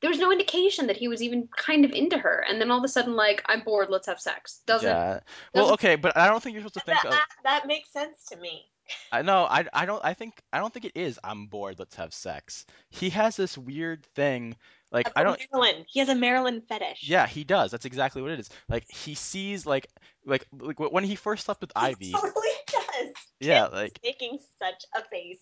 there 0.00 0.10
was 0.10 0.18
no 0.18 0.32
indication 0.32 0.86
that 0.86 0.96
he 0.96 1.08
was 1.08 1.22
even 1.22 1.46
kind 1.56 1.84
of 1.84 1.92
into 1.92 2.16
her. 2.16 2.42
And 2.48 2.58
then 2.58 2.70
all 2.70 2.78
of 2.78 2.84
a 2.84 2.88
sudden 2.88 3.16
like 3.16 3.42
I'm 3.46 3.62
bored, 3.62 3.88
let's 3.90 4.06
have 4.06 4.20
sex. 4.20 4.60
Doesn't 4.66 4.88
Yeah. 4.88 5.20
Well, 5.54 5.64
doesn't- 5.64 5.74
okay, 5.74 5.96
but 5.96 6.16
I 6.16 6.28
don't 6.28 6.42
think 6.42 6.54
you're 6.54 6.62
supposed 6.62 6.74
to 6.74 6.80
think 6.80 7.02
that, 7.02 7.06
of. 7.06 7.12
that, 7.12 7.28
that 7.44 7.66
makes 7.66 7.90
sense 7.92 8.24
to 8.26 8.36
me. 8.36 8.69
I 9.12 9.22
know. 9.22 9.44
I, 9.44 9.66
I 9.72 9.86
don't. 9.86 10.04
I 10.04 10.14
think. 10.14 10.40
I 10.52 10.58
don't 10.58 10.72
think 10.72 10.86
it 10.86 10.92
is. 10.94 11.18
I'm 11.22 11.46
bored. 11.46 11.78
Let's 11.78 11.96
have 11.96 12.12
sex. 12.14 12.66
He 12.90 13.10
has 13.10 13.36
this 13.36 13.56
weird 13.56 14.04
thing. 14.14 14.56
Like 14.92 15.10
I 15.14 15.22
don't. 15.22 15.40
He 15.86 16.00
has 16.00 16.08
a 16.08 16.14
Marilyn 16.14 16.62
fetish. 16.62 17.08
Yeah, 17.08 17.26
he 17.26 17.44
does. 17.44 17.70
That's 17.70 17.84
exactly 17.84 18.22
what 18.22 18.32
it 18.32 18.40
is. 18.40 18.50
Like 18.68 18.90
he 18.90 19.14
sees 19.14 19.64
like 19.64 19.86
like 20.24 20.46
like 20.58 20.78
when 20.80 21.04
he 21.04 21.14
first 21.14 21.44
slept 21.44 21.60
with 21.60 21.72
Ivy. 21.76 22.06
He 22.06 22.12
totally 22.12 22.48
does. 22.66 23.14
Yeah, 23.42 23.68
Kid 23.68 23.72
like 23.72 24.00
making 24.04 24.38
such 24.58 24.84
a 24.94 25.02
face. 25.08 25.40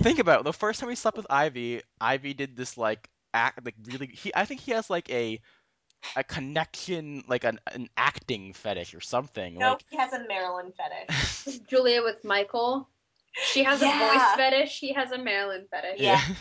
think 0.00 0.18
about 0.18 0.40
it. 0.40 0.44
The 0.44 0.52
first 0.52 0.78
time 0.78 0.90
he 0.90 0.94
slept 0.94 1.16
with 1.16 1.26
Ivy, 1.30 1.80
Ivy 1.98 2.34
did 2.34 2.54
this 2.54 2.76
like 2.76 3.08
act 3.32 3.64
like 3.64 3.76
really. 3.84 4.08
He 4.08 4.30
I 4.34 4.44
think 4.44 4.60
he 4.60 4.72
has 4.72 4.90
like 4.90 5.08
a 5.10 5.40
a 6.16 6.24
connection 6.24 7.24
like 7.28 7.44
an 7.44 7.58
an 7.72 7.88
acting 7.96 8.52
fetish 8.52 8.94
or 8.94 9.00
something. 9.00 9.58
No, 9.58 9.70
Like 9.70 9.84
he 9.90 9.96
has 9.96 10.12
a 10.12 10.26
Marilyn 10.26 10.72
fetish. 10.72 11.60
Julia 11.68 12.02
with 12.02 12.24
Michael. 12.24 12.88
She 13.46 13.64
has 13.64 13.82
a 13.82 13.86
voice 13.86 14.34
fetish. 14.36 14.78
He 14.78 14.92
has 14.92 15.10
a 15.10 15.18
Marilyn 15.18 15.66
fetish. 15.70 16.00
Yeah. 16.00 16.20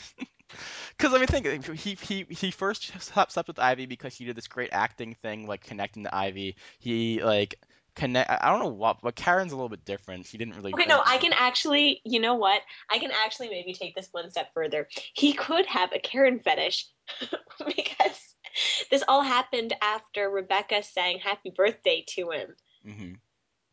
Because 0.97 1.16
I 1.16 1.18
mean, 1.18 1.28
think 1.28 1.66
he 1.76 1.95
he 1.95 2.26
he 2.30 2.51
first 2.51 3.01
slept 3.01 3.32
slept 3.32 3.47
with 3.47 3.57
Ivy 3.57 3.88
because 3.88 4.16
he 4.16 4.26
did 4.26 4.36
this 4.36 4.47
great 4.47 4.70
acting 4.72 5.16
thing, 5.16 5.47
like 5.47 5.64
connecting 5.64 6.03
to 6.03 6.16
Ivy. 6.16 6.55
He 6.78 7.24
like 7.24 7.55
connect. 7.95 8.30
I 8.30 8.38
I 8.41 8.51
don't 8.51 8.59
know 8.59 8.68
what, 8.68 9.01
but 9.01 9.16
Karen's 9.16 9.51
a 9.51 9.55
little 9.55 9.70
bit 9.70 9.86
different. 9.86 10.26
She 10.26 10.38
didn't 10.38 10.55
really. 10.55 10.74
Okay, 10.74 10.86
no, 10.86 11.01
I 11.03 11.18
can 11.18 11.34
actually, 11.34 12.01
you 12.05 12.20
know 12.20 12.36
what? 12.36 12.61
I 12.89 12.99
can 12.99 13.11
actually 13.11 13.49
maybe 13.49 13.74
take 13.74 13.95
this 13.95 14.09
one 14.11 14.30
step 14.30 14.53
further. 14.53 14.88
He 15.14 15.34
could 15.34 15.66
have 15.66 15.91
a 15.93 15.99
Karen 15.99 16.39
fetish 16.39 16.88
because 17.66 18.36
this 18.91 19.04
all 19.08 19.22
happened 19.22 19.74
after 19.82 20.30
Rebecca 20.30 20.84
sang 20.84 21.20
happy 21.20 21.49
birthday 21.49 22.04
to 22.10 22.32
him. 22.32 22.56
Mhm. 22.86 23.20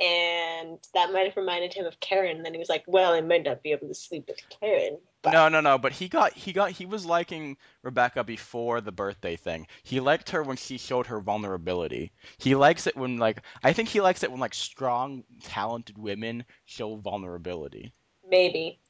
And 0.00 0.78
that 0.94 1.12
might 1.12 1.26
have 1.26 1.36
reminded 1.36 1.74
him 1.74 1.84
of 1.84 2.00
Karen. 2.00 2.38
And 2.38 2.44
then 2.46 2.54
he 2.54 2.58
was 2.58 2.70
like, 2.70 2.84
well, 2.86 3.12
I 3.12 3.20
might 3.20 3.44
not 3.44 3.62
be 3.62 3.72
able 3.72 3.88
to 3.88 3.94
sleep 3.94 4.28
with 4.28 4.40
Karen. 4.48 4.98
But 5.20 5.34
No, 5.34 5.48
no, 5.50 5.60
no. 5.60 5.76
But 5.76 5.92
he 5.92 6.08
got 6.08 6.32
he 6.32 6.54
got 6.54 6.70
he 6.70 6.86
was 6.86 7.04
liking 7.04 7.58
Rebecca 7.82 8.24
before 8.24 8.80
the 8.80 8.92
birthday 8.92 9.36
thing. 9.36 9.66
He 9.82 10.00
liked 10.00 10.30
her 10.30 10.42
when 10.42 10.56
she 10.56 10.78
showed 10.78 11.06
her 11.08 11.20
vulnerability. 11.20 12.12
He 12.38 12.54
likes 12.54 12.86
it 12.86 12.96
when 12.96 13.18
like 13.18 13.42
I 13.62 13.74
think 13.74 13.90
he 13.90 14.00
likes 14.00 14.22
it 14.22 14.30
when 14.30 14.40
like 14.40 14.54
strong, 14.54 15.24
talented 15.42 15.98
women 15.98 16.46
show 16.64 16.96
vulnerability. 16.96 17.92
maybe. 18.26 18.80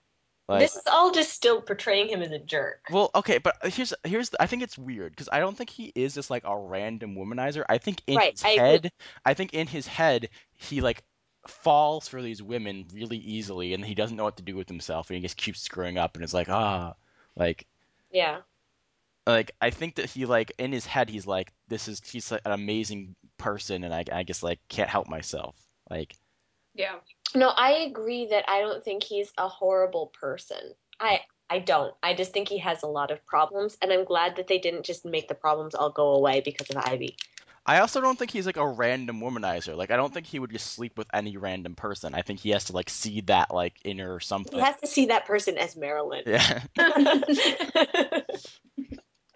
Like, 0.50 0.60
this 0.60 0.76
is 0.76 0.82
all 0.90 1.12
just 1.12 1.30
still 1.32 1.60
portraying 1.62 2.08
him 2.08 2.22
as 2.22 2.30
a 2.32 2.38
jerk. 2.38 2.86
well, 2.90 3.10
okay, 3.14 3.38
but 3.38 3.56
here's 3.64 3.94
here's 4.04 4.30
the, 4.30 4.42
I 4.42 4.46
think 4.46 4.62
it's 4.62 4.76
weird 4.78 5.12
because 5.12 5.28
I 5.32 5.38
don't 5.40 5.56
think 5.56 5.70
he 5.70 5.92
is 5.94 6.14
just 6.14 6.30
like 6.30 6.42
a 6.44 6.58
random 6.58 7.14
womanizer. 7.14 7.64
I 7.68 7.78
think 7.78 8.02
in 8.06 8.16
Right, 8.16 8.32
his 8.32 8.42
I 8.44 8.50
agree. 8.50 8.80
head, 8.82 8.92
I 9.24 9.34
think 9.34 9.54
in 9.54 9.66
his 9.66 9.86
head 9.86 10.28
he 10.56 10.80
like 10.80 11.04
falls 11.48 12.08
for 12.08 12.20
these 12.22 12.42
women 12.42 12.86
really 12.92 13.18
easily, 13.18 13.74
and 13.74 13.84
he 13.84 13.94
doesn't 13.94 14.16
know 14.16 14.24
what 14.24 14.36
to 14.38 14.42
do 14.42 14.56
with 14.56 14.68
himself, 14.68 15.08
and 15.10 15.16
he 15.16 15.22
just 15.22 15.36
keeps 15.36 15.60
screwing 15.60 15.98
up, 15.98 16.16
and 16.16 16.24
it's 16.24 16.34
like 16.34 16.48
ah, 16.48 16.94
like 17.36 17.66
Yeah. 18.10 18.42
like 19.26 19.52
I 19.60 19.70
think 19.70 19.96
that 19.96 20.10
he 20.10 20.26
like 20.26 20.52
in 20.58 20.72
his 20.72 20.86
head 20.86 21.08
he's 21.10 21.26
like 21.26 21.52
this 21.68 21.88
is 21.88 22.00
he's 22.04 22.30
like, 22.32 22.42
an 22.44 22.52
amazing 22.52 23.14
person, 23.38 23.84
and 23.84 23.94
I 23.94 24.04
I 24.12 24.22
just 24.24 24.42
like 24.42 24.60
can't 24.68 24.90
help 24.90 25.08
myself. 25.08 25.56
Like 25.90 26.16
Yeah. 26.74 26.96
No, 27.34 27.48
I 27.48 27.72
agree 27.88 28.26
that 28.26 28.44
I 28.48 28.60
don't 28.60 28.84
think 28.84 29.02
he's 29.02 29.32
a 29.38 29.48
horrible 29.48 30.08
person. 30.08 30.74
I 30.98 31.20
I 31.48 31.58
don't. 31.58 31.94
I 32.02 32.14
just 32.14 32.32
think 32.32 32.48
he 32.48 32.58
has 32.58 32.82
a 32.82 32.86
lot 32.86 33.10
of 33.10 33.24
problems, 33.26 33.76
and 33.82 33.92
I'm 33.92 34.04
glad 34.04 34.36
that 34.36 34.46
they 34.46 34.58
didn't 34.58 34.84
just 34.84 35.04
make 35.04 35.28
the 35.28 35.34
problems 35.34 35.74
all 35.74 35.90
go 35.90 36.14
away 36.14 36.40
because 36.44 36.70
of 36.70 36.76
Ivy. 36.76 37.16
I 37.66 37.80
also 37.80 38.00
don't 38.00 38.18
think 38.18 38.30
he's 38.30 38.46
like 38.46 38.56
a 38.56 38.66
random 38.66 39.20
womanizer. 39.20 39.76
Like 39.76 39.90
I 39.90 39.96
don't 39.96 40.12
think 40.12 40.26
he 40.26 40.38
would 40.38 40.50
just 40.50 40.72
sleep 40.72 40.96
with 40.96 41.08
any 41.12 41.36
random 41.36 41.74
person. 41.74 42.14
I 42.14 42.22
think 42.22 42.40
he 42.40 42.50
has 42.50 42.64
to 42.64 42.72
like 42.72 42.88
see 42.88 43.20
that 43.22 43.52
like 43.52 43.74
inner 43.84 44.20
something. 44.20 44.54
He 44.54 44.60
has 44.60 44.76
to 44.76 44.86
see 44.86 45.06
that 45.06 45.26
person 45.26 45.58
as 45.58 45.76
Marilyn. 45.76 46.22
Yeah, 46.26 46.62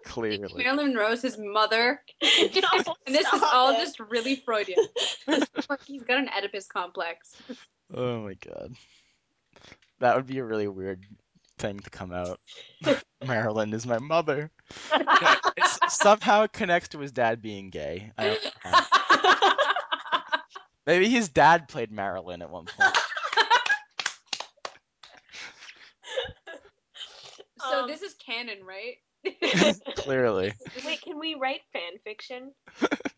clearly. 0.05 0.63
Marilyn 0.63 0.93
Monroe's 0.93 1.21
his 1.21 1.37
mother. 1.37 2.01
No, 2.21 2.29
And 3.05 3.13
this 3.15 3.31
is 3.31 3.41
all 3.43 3.69
it. 3.69 3.77
just 3.77 3.99
really 3.99 4.37
Freudian. 4.37 4.85
He's 5.85 6.03
got 6.03 6.17
an 6.17 6.29
Oedipus 6.35 6.67
complex. 6.67 7.35
Oh 7.93 8.21
my 8.21 8.33
god. 8.33 8.73
That 9.99 10.15
would 10.15 10.27
be 10.27 10.39
a 10.39 10.43
really 10.43 10.67
weird 10.67 11.05
thing 11.57 11.79
to 11.79 11.89
come 11.89 12.11
out. 12.11 12.39
Marilyn 13.25 13.73
is 13.73 13.85
my 13.85 13.99
mother. 13.99 14.51
No, 14.91 15.03
it's, 15.57 15.79
somehow 15.95 16.43
it 16.43 16.53
connects 16.53 16.89
to 16.89 16.99
his 16.99 17.11
dad 17.11 17.41
being 17.41 17.69
gay. 17.69 18.11
I 18.17 18.25
don't 18.25 18.43
know 18.43 18.51
how. 18.63 19.51
Maybe 20.85 21.09
his 21.09 21.29
dad 21.29 21.67
played 21.67 21.91
Marilyn 21.91 22.41
at 22.41 22.49
one 22.49 22.65
point. 22.65 22.95
So 27.69 27.81
Um, 27.81 27.87
this 27.87 28.03
is 28.03 28.13
canon, 28.15 28.59
right? 28.63 28.97
Clearly. 29.95 30.53
Wait, 30.85 31.01
can 31.01 31.17
we 31.19 31.33
write 31.33 31.61
fan 31.73 31.97
fiction? 32.03 32.51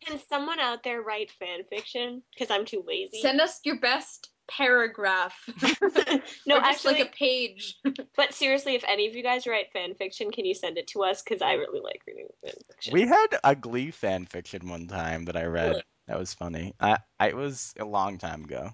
Can 0.05 0.21
someone 0.29 0.59
out 0.59 0.83
there 0.83 1.01
write 1.01 1.31
fan 1.31 1.63
fiction? 1.69 2.23
Because 2.33 2.49
I'm 2.49 2.63
too 2.63 2.81
lazy. 2.87 3.19
Send 3.21 3.41
us 3.41 3.59
your 3.65 3.77
best 3.79 4.29
paragraph. 4.47 5.33
no, 5.61 6.57
Or 6.57 6.59
just 6.59 6.65
actually, 6.65 6.95
like 6.95 7.07
a 7.07 7.17
page. 7.17 7.75
but 8.15 8.33
seriously, 8.33 8.75
if 8.75 8.83
any 8.87 9.07
of 9.07 9.15
you 9.15 9.23
guys 9.23 9.47
write 9.47 9.71
fan 9.73 9.95
fiction, 9.95 10.31
can 10.31 10.45
you 10.45 10.53
send 10.53 10.77
it 10.77 10.87
to 10.87 11.03
us? 11.03 11.21
Because 11.21 11.41
I 11.41 11.53
really 11.53 11.81
like 11.81 12.01
reading 12.07 12.27
fan 12.43 12.53
fiction. 12.67 12.93
We 12.93 13.07
had 13.07 13.27
a 13.43 13.55
Glee 13.55 13.91
fan 13.91 14.25
fiction 14.25 14.69
one 14.69 14.87
time 14.87 15.25
that 15.25 15.37
I 15.37 15.45
read. 15.45 15.69
Really? 15.69 15.83
That 16.07 16.19
was 16.19 16.33
funny. 16.33 16.73
I, 16.79 16.97
I 17.19 17.29
it 17.29 17.35
was 17.35 17.73
a 17.79 17.85
long 17.85 18.17
time 18.17 18.45
ago. 18.45 18.71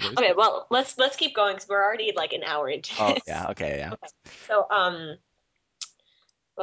Okay, 0.00 0.32
well, 0.36 0.66
let's 0.70 0.96
let's 0.96 1.16
keep 1.16 1.34
going 1.34 1.54
because 1.54 1.68
we're 1.68 1.82
already 1.82 2.12
like 2.14 2.32
an 2.32 2.44
hour 2.44 2.68
into 2.68 2.94
Oh 3.00 3.16
yeah. 3.26 3.48
Okay. 3.50 3.78
Yeah. 3.78 3.94
So 4.46 4.66
um, 4.70 5.16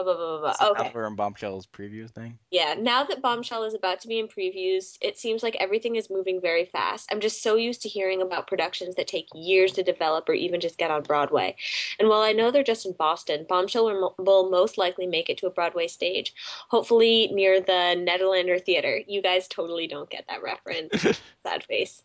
blah 0.04 0.16
blah 0.16 0.16
blah 0.16 0.40
blah. 0.40 0.56
Blah. 0.60 0.70
Okay. 0.82 0.92
we're 0.94 1.08
in 1.08 1.16
Bombshell's 1.16 1.66
preview 1.66 2.10
thing. 2.10 2.38
Yeah, 2.52 2.76
now 2.78 3.04
that 3.06 3.22
Bombshell 3.22 3.64
is 3.64 3.74
about 3.74 4.02
to 4.02 4.08
be 4.08 4.20
in 4.20 4.28
previews, 4.28 4.98
it 5.02 5.18
seems 5.18 5.42
like 5.42 5.56
everything 5.60 5.96
is 5.96 6.10
moving 6.10 6.42
very 6.42 6.66
fast. 6.66 7.08
I'm 7.12 7.20
just 7.20 7.42
so 7.42 7.56
used 7.56 7.82
to 7.84 7.90
hearing 7.90 8.22
about 8.22 8.48
productions 8.48 8.96
that 8.96 9.08
take 9.08 9.28
years 9.34 9.72
to 9.74 9.84
develop 9.84 10.30
or 10.30 10.34
even 10.34 10.60
just 10.60 10.78
get 10.78 10.92
on 10.92 11.02
Broadway. 11.04 11.56
And 12.00 12.10
while 12.10 12.22
I 12.22 12.34
know 12.34 12.52
they're 12.52 12.64
just 12.64 12.86
in 12.86 12.92
Boston, 12.94 13.46
Bombshell 13.48 13.86
will, 13.86 14.16
will 14.20 14.50
most 14.50 14.78
likely 14.78 15.08
make 15.08 15.30
it 15.30 15.38
to 15.40 15.48
a 15.48 15.52
Broadway 15.52 15.88
stage, 15.88 16.34
hopefully 16.70 17.30
near 17.32 17.60
the 17.60 17.96
Nederlander 17.98 18.64
Theater. 18.64 19.02
You 19.08 19.22
guys 19.22 19.48
totally 19.48 19.88
don't 19.88 20.10
get 20.10 20.26
that 20.28 20.44
reference. 20.44 21.02
Sad 21.44 21.64
face. 21.64 22.04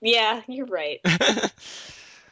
yeah, 0.00 0.42
you're 0.46 0.66
right. 0.66 1.00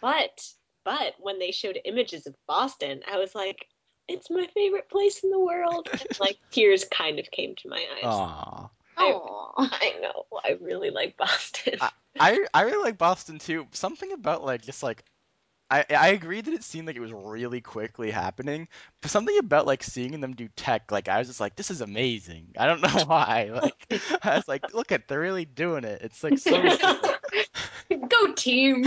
But 0.05 0.47
but 0.85 1.15
when 1.19 1.39
they 1.39 1.51
showed 1.51 1.81
images 1.87 2.27
of 2.27 2.35
Boston, 2.47 3.01
I 3.11 3.17
was 3.17 3.35
like, 3.35 3.67
it's 4.09 4.31
my 4.31 4.47
favorite 4.55 4.89
place 4.89 5.23
in 5.25 5.31
the 5.31 5.39
world. 5.39 5.89
And, 5.91 6.03
like 6.21 6.39
tears 6.51 6.85
kind 6.85 7.19
of 7.19 7.31
came 7.31 7.55
to 7.57 7.69
my 7.69 7.85
eyes. 7.97 8.05
Aw. 8.05 8.69
Aww. 8.97 9.53
I 9.57 9.95
know. 10.01 10.27
I 10.45 10.57
really 10.61 10.91
like 10.91 11.17
Boston. 11.17 11.79
I- 11.81 11.91
I 12.17 12.47
I 12.55 12.63
really 12.63 12.85
like 12.85 12.97
Boston 12.97 13.41
too. 13.41 13.67
Something 13.73 14.13
about 14.13 14.45
like 14.45 14.63
just 14.63 14.85
like 14.85 15.03
I 15.69 15.85
I 15.91 16.09
agree 16.11 16.41
that 16.41 16.55
it 16.55 16.63
seemed 16.63 16.87
like 16.87 16.95
it 16.95 17.01
was 17.01 17.13
really 17.13 17.61
quickly 17.61 18.13
happening, 18.13 18.69
but 19.01 19.11
something 19.11 19.37
about 19.39 19.67
like 19.67 19.83
seeing 19.83 20.21
them 20.21 20.35
do 20.35 20.49
tech, 20.55 20.93
like 20.93 21.09
I 21.09 21.19
was 21.19 21.27
just 21.27 21.41
like, 21.41 21.57
this 21.57 21.73
is 21.73 21.81
amazing. 21.81 22.55
I 22.57 22.67
don't 22.67 22.81
know 22.83 23.05
why. 23.07 23.51
Like 23.53 24.01
I 24.23 24.37
was 24.37 24.47
like, 24.47 24.73
look 24.75 24.93
at 24.93 25.09
they're 25.09 25.19
really 25.19 25.45
doing 25.45 25.83
it. 25.83 26.03
It's 26.03 26.23
like 26.23 26.39
so. 26.39 26.63
Go 28.09 28.33
team. 28.35 28.85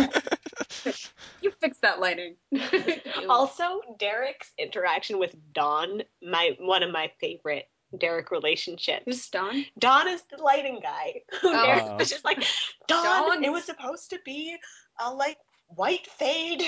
You 1.41 1.51
fix 1.61 1.77
that 1.79 1.99
lighting. 1.99 2.35
also, 3.29 3.81
Derek's 3.99 4.51
interaction 4.57 5.19
with 5.19 5.35
Dawn, 5.53 6.01
my 6.21 6.55
one 6.59 6.83
of 6.83 6.91
my 6.91 7.11
favorite 7.19 7.69
Derek 7.97 8.31
relationships. 8.31 9.03
Who's 9.05 9.29
Don? 9.29 9.65
Dawn 9.79 10.07
is 10.07 10.23
the 10.29 10.41
lighting 10.41 10.79
guy. 10.81 11.21
Who 11.41 11.49
Oh. 11.53 11.65
Derek 11.65 11.99
was 11.99 12.09
just 12.09 12.25
like, 12.25 12.43
Dawn, 12.87 13.29
Dawn. 13.29 13.43
it 13.43 13.51
was 13.51 13.63
supposed 13.65 14.09
to 14.09 14.19
be 14.25 14.57
a 14.99 15.13
like 15.13 15.37
white 15.67 16.07
fade. 16.07 16.63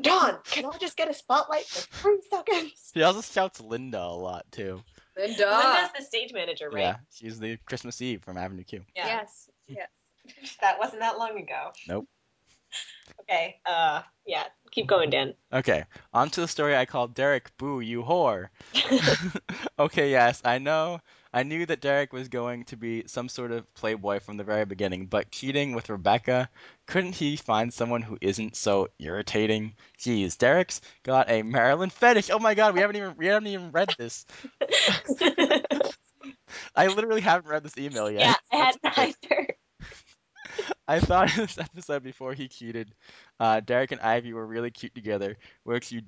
Dawn, 0.00 0.38
can 0.44 0.66
I 0.66 0.76
just 0.78 0.96
get 0.96 1.10
a 1.10 1.14
spotlight 1.14 1.64
for 1.66 1.80
three 1.96 2.20
seconds? 2.30 2.90
He 2.94 3.02
also 3.02 3.20
shouts 3.22 3.60
Linda 3.60 4.00
a 4.00 4.16
lot 4.16 4.46
too. 4.52 4.82
Linda. 5.16 5.46
Linda's 5.46 5.90
the 5.98 6.04
stage 6.04 6.32
manager, 6.32 6.70
right? 6.70 6.80
Yeah, 6.80 6.96
she's 7.12 7.38
the 7.38 7.56
Christmas 7.66 8.00
Eve 8.00 8.22
from 8.22 8.36
Avenue 8.36 8.64
Q. 8.64 8.82
Yes. 8.96 9.48
Yes. 9.66 9.88
That 10.60 10.78
wasn't 10.78 11.00
that 11.00 11.18
long 11.18 11.38
ago. 11.38 11.70
Nope. 11.86 12.06
Okay. 13.20 13.56
Uh, 13.66 14.02
yeah. 14.26 14.44
Keep 14.70 14.88
going, 14.88 15.10
Dan. 15.10 15.34
Okay, 15.52 15.84
on 16.12 16.30
to 16.30 16.40
the 16.40 16.48
story 16.48 16.74
I 16.76 16.84
called 16.84 17.14
Derek, 17.14 17.56
boo, 17.58 17.78
you 17.78 18.02
whore. 18.02 18.48
okay, 19.78 20.10
yes, 20.10 20.42
I 20.44 20.58
know. 20.58 21.00
I 21.32 21.44
knew 21.44 21.64
that 21.66 21.80
Derek 21.80 22.12
was 22.12 22.28
going 22.28 22.64
to 22.66 22.76
be 22.76 23.04
some 23.06 23.28
sort 23.28 23.52
of 23.52 23.72
playboy 23.74 24.18
from 24.18 24.36
the 24.36 24.44
very 24.44 24.64
beginning, 24.64 25.06
but 25.06 25.30
cheating 25.30 25.74
with 25.74 25.90
Rebecca, 25.90 26.48
couldn't 26.86 27.14
he 27.14 27.36
find 27.36 27.72
someone 27.72 28.02
who 28.02 28.18
isn't 28.20 28.56
so 28.56 28.88
irritating? 28.98 29.74
Geez, 29.98 30.36
Derek's 30.36 30.80
got 31.04 31.30
a 31.30 31.42
Marilyn 31.42 31.90
fetish. 31.90 32.30
Oh 32.30 32.40
my 32.40 32.54
god, 32.54 32.74
we 32.74 32.80
haven't 32.80 32.96
even 32.96 33.14
we 33.16 33.26
haven't 33.26 33.48
even 33.48 33.70
read 33.70 33.94
this. 33.96 34.26
I 36.76 36.86
literally 36.88 37.20
haven't 37.20 37.50
read 37.50 37.62
this 37.62 37.78
email 37.78 38.10
yet. 38.10 38.20
yeah, 38.20 38.34
I 38.52 38.56
had 38.56 38.76
That's 38.82 38.96
great. 38.96 39.16
neither. 39.30 39.56
I 40.88 41.00
thought 41.00 41.36
in 41.36 41.42
this 41.42 41.58
episode 41.58 42.02
before 42.02 42.34
he 42.34 42.48
cheated, 42.48 42.94
uh, 43.40 43.60
Derek 43.60 43.92
and 43.92 44.00
Ivy 44.00 44.32
were 44.32 44.46
really 44.46 44.70
cute 44.70 44.94
together, 44.94 45.36
which 45.64 45.92
you 45.92 46.02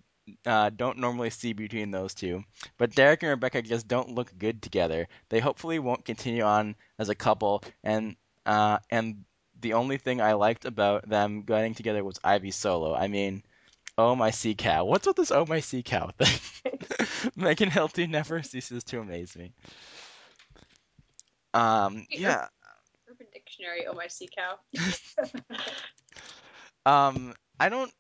uh, 0.45 0.71
don't 0.71 0.99
normally 0.99 1.31
see 1.31 1.53
between 1.53 1.91
those 1.91 2.15
two. 2.15 2.45
But 2.79 2.95
Derek 2.95 3.23
and 3.23 3.31
Rebecca 3.31 3.63
just 3.63 3.89
don't 3.89 4.15
look 4.15 4.37
good 4.39 4.63
together. 4.63 5.09
They 5.29 5.41
hopefully 5.41 5.79
won't 5.79 6.05
continue 6.05 6.43
on 6.43 6.77
as 6.99 7.09
a 7.09 7.15
couple, 7.15 7.63
and 7.85 8.17
uh, 8.45 8.79
and 8.91 9.25
the 9.61 9.75
only 9.75 9.99
thing 9.99 10.21
I 10.21 10.35
liked 10.35 10.65
about 10.65 11.09
them 11.09 11.43
getting 11.43 11.75
together 11.75 12.05
was 12.05 12.21
Ivy 12.23 12.51
solo. 12.51 12.95
I 12.95 13.09
mean, 13.09 13.43
oh 13.97 14.15
my 14.15 14.31
sea 14.31 14.55
cow. 14.55 14.85
What's 14.85 15.07
with 15.07 15.17
this 15.17 15.31
oh 15.31 15.47
my 15.47 15.61
sea 15.61 15.83
cow 15.83 16.11
thing? 16.19 16.79
Megan 17.37 17.71
Hilty 17.71 18.09
never 18.09 18.43
ceases 18.43 18.85
to 18.85 19.01
amaze 19.01 19.37
me. 19.37 19.53
Um, 21.55 22.07
yeah. 22.11 22.49
Urban 23.61 23.85
Dictionary. 23.85 23.87
Oh 23.89 23.95
my 23.95 24.09
sea 24.09 24.29
cow. 24.37 24.59
Um, 26.85 27.35
I 27.59 27.69
don't. 27.69 27.93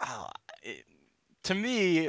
Uh, 0.00 0.28
it, 0.62 0.84
to 1.44 1.54
me, 1.54 2.08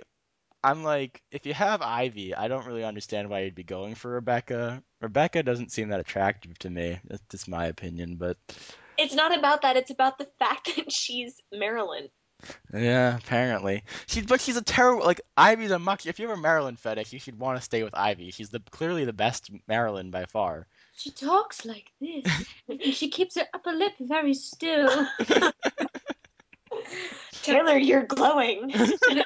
I'm 0.64 0.84
like, 0.84 1.22
if 1.32 1.46
you 1.46 1.54
have 1.54 1.82
Ivy, 1.82 2.36
I 2.36 2.48
don't 2.50 2.66
really 2.66 2.84
understand 2.84 3.30
why 3.30 3.42
you'd 3.42 3.56
be 3.56 3.64
going 3.64 3.96
for 3.96 4.12
Rebecca. 4.12 4.84
Rebecca 5.02 5.44
doesn't 5.44 5.72
seem 5.72 5.90
that 5.90 6.02
attractive 6.02 6.58
to 6.60 6.70
me. 6.70 7.00
That's 7.08 7.24
just 7.32 7.48
my 7.48 7.68
opinion, 7.68 8.18
but 8.18 8.38
It's 8.98 9.16
not 9.16 9.38
about 9.38 9.62
that. 9.62 9.78
It's 9.78 9.92
about 9.92 10.18
the 10.18 10.28
fact 10.40 10.76
that 10.76 10.92
she's 10.92 11.36
Marilyn. 11.54 12.10
yeah, 12.74 13.18
apparently 13.18 13.84
she. 14.08 14.22
But 14.22 14.42
she's 14.42 14.58
a 14.58 14.62
terrible. 14.62 15.06
Like 15.06 15.22
Ivy's 15.38 15.72
a 15.72 15.80
much. 15.80 16.06
If 16.06 16.20
you 16.20 16.28
have 16.28 16.38
a 16.38 16.42
Marilyn 16.42 16.76
fetish, 16.78 17.14
you 17.14 17.20
should 17.20 17.40
want 17.40 17.58
to 17.58 17.64
stay 17.64 17.84
with 17.84 17.96
Ivy. 17.96 18.32
She's 18.32 18.50
the 18.50 18.62
clearly 18.72 19.06
the 19.06 19.14
best 19.14 19.50
Marilyn 19.68 20.12
by 20.12 20.26
far. 20.26 20.68
She 21.00 21.12
talks 21.12 21.64
like 21.64 21.90
this. 22.02 22.26
she 22.94 23.10
keeps 23.10 23.36
her 23.36 23.46
upper 23.54 23.72
lip 23.72 23.94
very 24.02 24.34
still. 24.34 25.08
Taylor, 27.32 27.78
you're 27.78 28.04
glowing. 28.04 28.70
Hold 28.76 29.24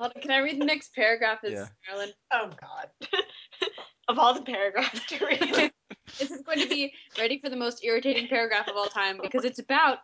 on, 0.00 0.10
Can 0.20 0.30
I 0.30 0.40
read 0.40 0.60
the 0.60 0.66
next 0.66 0.94
paragraph? 0.94 1.38
Is 1.44 1.52
Yeah. 1.54 1.66
Marilyn? 1.86 2.12
oh 2.30 2.50
God. 2.60 2.88
of 4.08 4.18
all 4.18 4.34
the 4.34 4.42
paragraphs 4.42 5.00
to 5.06 5.24
read. 5.24 5.72
This 6.18 6.30
is 6.30 6.42
going 6.42 6.60
to 6.60 6.68
be 6.68 6.92
ready 7.18 7.40
for 7.40 7.48
the 7.48 7.56
most 7.56 7.82
irritating 7.82 8.28
paragraph 8.28 8.68
of 8.68 8.76
all 8.76 8.86
time 8.86 9.18
because 9.22 9.46
it's 9.46 9.58
about 9.60 10.00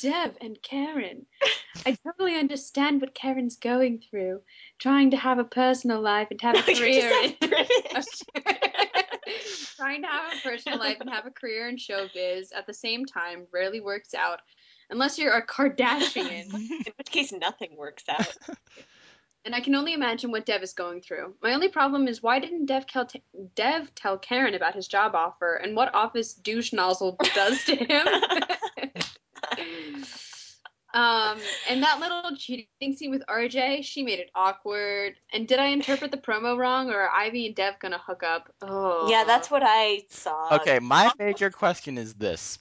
Dev 0.00 0.34
and 0.40 0.56
Karen. 0.62 1.26
I 1.84 1.94
totally 2.04 2.38
understand 2.38 3.02
what 3.02 3.14
Karen's 3.14 3.56
going 3.56 4.02
through, 4.10 4.40
trying 4.78 5.10
to 5.10 5.18
have 5.18 5.38
a 5.38 5.44
personal 5.44 6.00
life 6.00 6.28
and 6.30 6.40
have 6.40 6.56
a 6.56 6.72
You 6.72 6.92
just 8.00 8.24
career. 8.34 8.52
Sound 9.78 9.94
in- 9.94 10.02
British. 10.02 10.02
trying 10.02 10.02
to 10.02 10.08
have 10.08 10.32
a 10.32 10.42
personal 10.42 10.78
life 10.78 10.96
and 11.00 11.10
have 11.10 11.26
a 11.26 11.30
career 11.30 11.68
in 11.68 11.76
showbiz 11.76 12.48
at 12.54 12.66
the 12.66 12.74
same 12.74 13.04
time 13.04 13.46
rarely 13.52 13.80
works 13.80 14.14
out, 14.14 14.40
unless 14.90 15.18
you're 15.18 15.36
a 15.36 15.46
Kardashian. 15.46 16.52
In 16.54 16.92
which 16.96 17.10
case, 17.10 17.32
nothing 17.32 17.76
works 17.76 18.04
out. 18.08 18.36
and 19.44 19.54
I 19.54 19.60
can 19.60 19.74
only 19.74 19.94
imagine 19.94 20.30
what 20.30 20.46
Dev 20.46 20.62
is 20.62 20.72
going 20.72 21.00
through. 21.00 21.34
My 21.42 21.54
only 21.54 21.68
problem 21.68 22.08
is 22.08 22.22
why 22.22 22.38
didn't 22.38 22.66
Dev, 22.66 22.86
Dev 23.54 23.94
tell 23.94 24.18
Karen 24.18 24.54
about 24.54 24.74
his 24.74 24.88
job 24.88 25.14
offer 25.14 25.54
and 25.54 25.76
what 25.76 25.94
office 25.94 26.34
douche 26.34 26.72
nozzle 26.72 27.16
does 27.34 27.64
to 27.64 27.76
him? 27.76 28.06
um, 30.98 31.38
and 31.68 31.80
that 31.84 32.00
little 32.00 32.36
cheating 32.36 32.96
scene 32.96 33.10
with 33.10 33.22
RJ, 33.28 33.84
she 33.84 34.02
made 34.02 34.18
it 34.18 34.30
awkward. 34.34 35.14
And 35.32 35.46
did 35.46 35.60
I 35.60 35.66
interpret 35.66 36.10
the 36.10 36.16
promo 36.16 36.58
wrong, 36.58 36.90
or 36.90 36.98
are 36.98 37.10
Ivy 37.10 37.46
and 37.46 37.54
Dev 37.54 37.78
gonna 37.78 38.00
hook 38.04 38.24
up? 38.24 38.52
Oh, 38.62 39.08
Yeah, 39.08 39.22
that's 39.24 39.48
what 39.48 39.62
I 39.64 40.02
saw. 40.10 40.56
Okay, 40.56 40.80
my 40.80 41.12
major 41.16 41.50
question 41.50 41.98
is 41.98 42.14
this: 42.14 42.58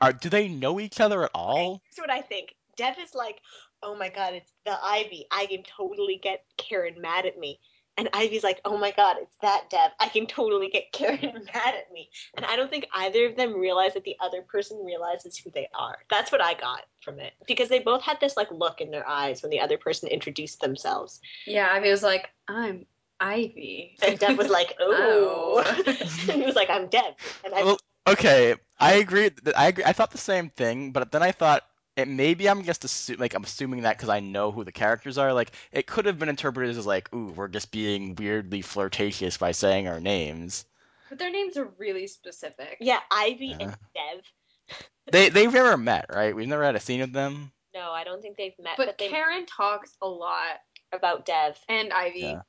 Are 0.00 0.12
do 0.12 0.28
they 0.28 0.46
know 0.48 0.78
each 0.78 1.00
other 1.00 1.24
at 1.24 1.32
all? 1.34 1.82
Here's 1.90 1.98
what 1.98 2.10
I 2.10 2.20
think. 2.20 2.54
Dev 2.76 2.96
is 3.00 3.14
like, 3.14 3.40
oh 3.82 3.96
my 3.96 4.08
god, 4.08 4.34
it's 4.34 4.52
the 4.64 4.76
Ivy. 4.82 5.26
I 5.30 5.46
can 5.46 5.62
totally 5.64 6.20
get 6.22 6.44
Karen 6.56 7.00
mad 7.00 7.26
at 7.26 7.38
me. 7.38 7.58
And 7.96 8.08
Ivy's 8.12 8.42
like, 8.42 8.60
oh 8.64 8.76
my 8.76 8.90
god, 8.90 9.16
it's 9.20 9.30
that 9.40 9.70
Dev. 9.70 9.92
I 10.00 10.08
can 10.08 10.26
totally 10.26 10.68
get 10.68 10.92
Karen 10.92 11.20
mad 11.54 11.74
at 11.74 11.92
me. 11.92 12.10
And 12.36 12.44
I 12.44 12.56
don't 12.56 12.70
think 12.70 12.88
either 12.92 13.26
of 13.26 13.36
them 13.36 13.54
realize 13.54 13.94
that 13.94 14.04
the 14.04 14.16
other 14.20 14.42
person 14.42 14.84
realizes 14.84 15.36
who 15.36 15.50
they 15.50 15.68
are. 15.74 15.98
That's 16.10 16.32
what 16.32 16.42
I 16.42 16.54
got 16.54 16.82
from 17.02 17.20
it. 17.20 17.34
Because 17.46 17.68
they 17.68 17.78
both 17.78 18.02
had 18.02 18.18
this 18.20 18.36
like 18.36 18.50
look 18.50 18.80
in 18.80 18.90
their 18.90 19.08
eyes 19.08 19.42
when 19.42 19.50
the 19.50 19.60
other 19.60 19.78
person 19.78 20.08
introduced 20.08 20.60
themselves. 20.60 21.20
Yeah, 21.46 21.68
Ivy 21.70 21.90
was 21.90 22.02
like, 22.02 22.30
I'm 22.48 22.86
Ivy. 23.20 23.96
And 24.02 24.18
Dev 24.18 24.38
was 24.38 24.48
like, 24.48 24.74
oh. 24.80 25.62
oh. 25.64 25.82
and 26.32 26.40
he 26.40 26.46
was 26.46 26.56
like, 26.56 26.70
I'm 26.70 26.88
Dev. 26.88 27.14
And 27.44 27.54
I 27.54 27.62
Well, 27.62 27.78
okay, 28.08 28.56
I 28.80 28.94
agree. 28.94 29.30
I 29.56 29.68
agree. 29.68 29.84
I 29.84 29.92
thought 29.92 30.10
the 30.10 30.18
same 30.18 30.50
thing, 30.50 30.90
but 30.90 31.12
then 31.12 31.22
I 31.22 31.30
thought 31.30 31.62
it 31.96 32.08
maybe 32.08 32.48
I'm 32.48 32.64
just 32.64 32.82
assu- 32.82 33.18
like 33.18 33.34
I'm 33.34 33.44
assuming 33.44 33.82
that 33.82 33.96
because 33.96 34.08
I 34.08 34.20
know 34.20 34.50
who 34.50 34.64
the 34.64 34.72
characters 34.72 35.18
are. 35.18 35.32
Like 35.32 35.52
it 35.72 35.86
could 35.86 36.06
have 36.06 36.18
been 36.18 36.28
interpreted 36.28 36.76
as 36.76 36.86
like, 36.86 37.12
ooh, 37.14 37.28
we're 37.28 37.48
just 37.48 37.70
being 37.70 38.14
weirdly 38.16 38.62
flirtatious 38.62 39.36
by 39.36 39.52
saying 39.52 39.88
our 39.88 40.00
names. 40.00 40.64
But 41.08 41.18
their 41.18 41.30
names 41.30 41.56
are 41.56 41.68
really 41.78 42.06
specific. 42.06 42.78
yeah, 42.80 43.00
Ivy 43.10 43.52
and 43.52 43.76
Dev. 43.94 44.22
They 45.12 45.28
they've 45.28 45.52
never 45.52 45.76
met, 45.76 46.06
right? 46.08 46.34
We've 46.34 46.48
never 46.48 46.64
had 46.64 46.76
a 46.76 46.80
scene 46.80 47.00
with 47.00 47.12
them. 47.12 47.52
No, 47.74 47.90
I 47.90 48.04
don't 48.04 48.22
think 48.22 48.38
they've 48.38 48.58
met, 48.58 48.78
But, 48.78 48.86
but, 48.86 48.98
they 48.98 49.08
Karen 49.08 49.44
talks 49.44 49.94
a 50.00 50.08
lot, 50.08 50.60
about 50.92 51.26
Dev. 51.26 51.58
and 51.68 51.92
Ivy. 51.92 52.20
Yeah. 52.20 52.40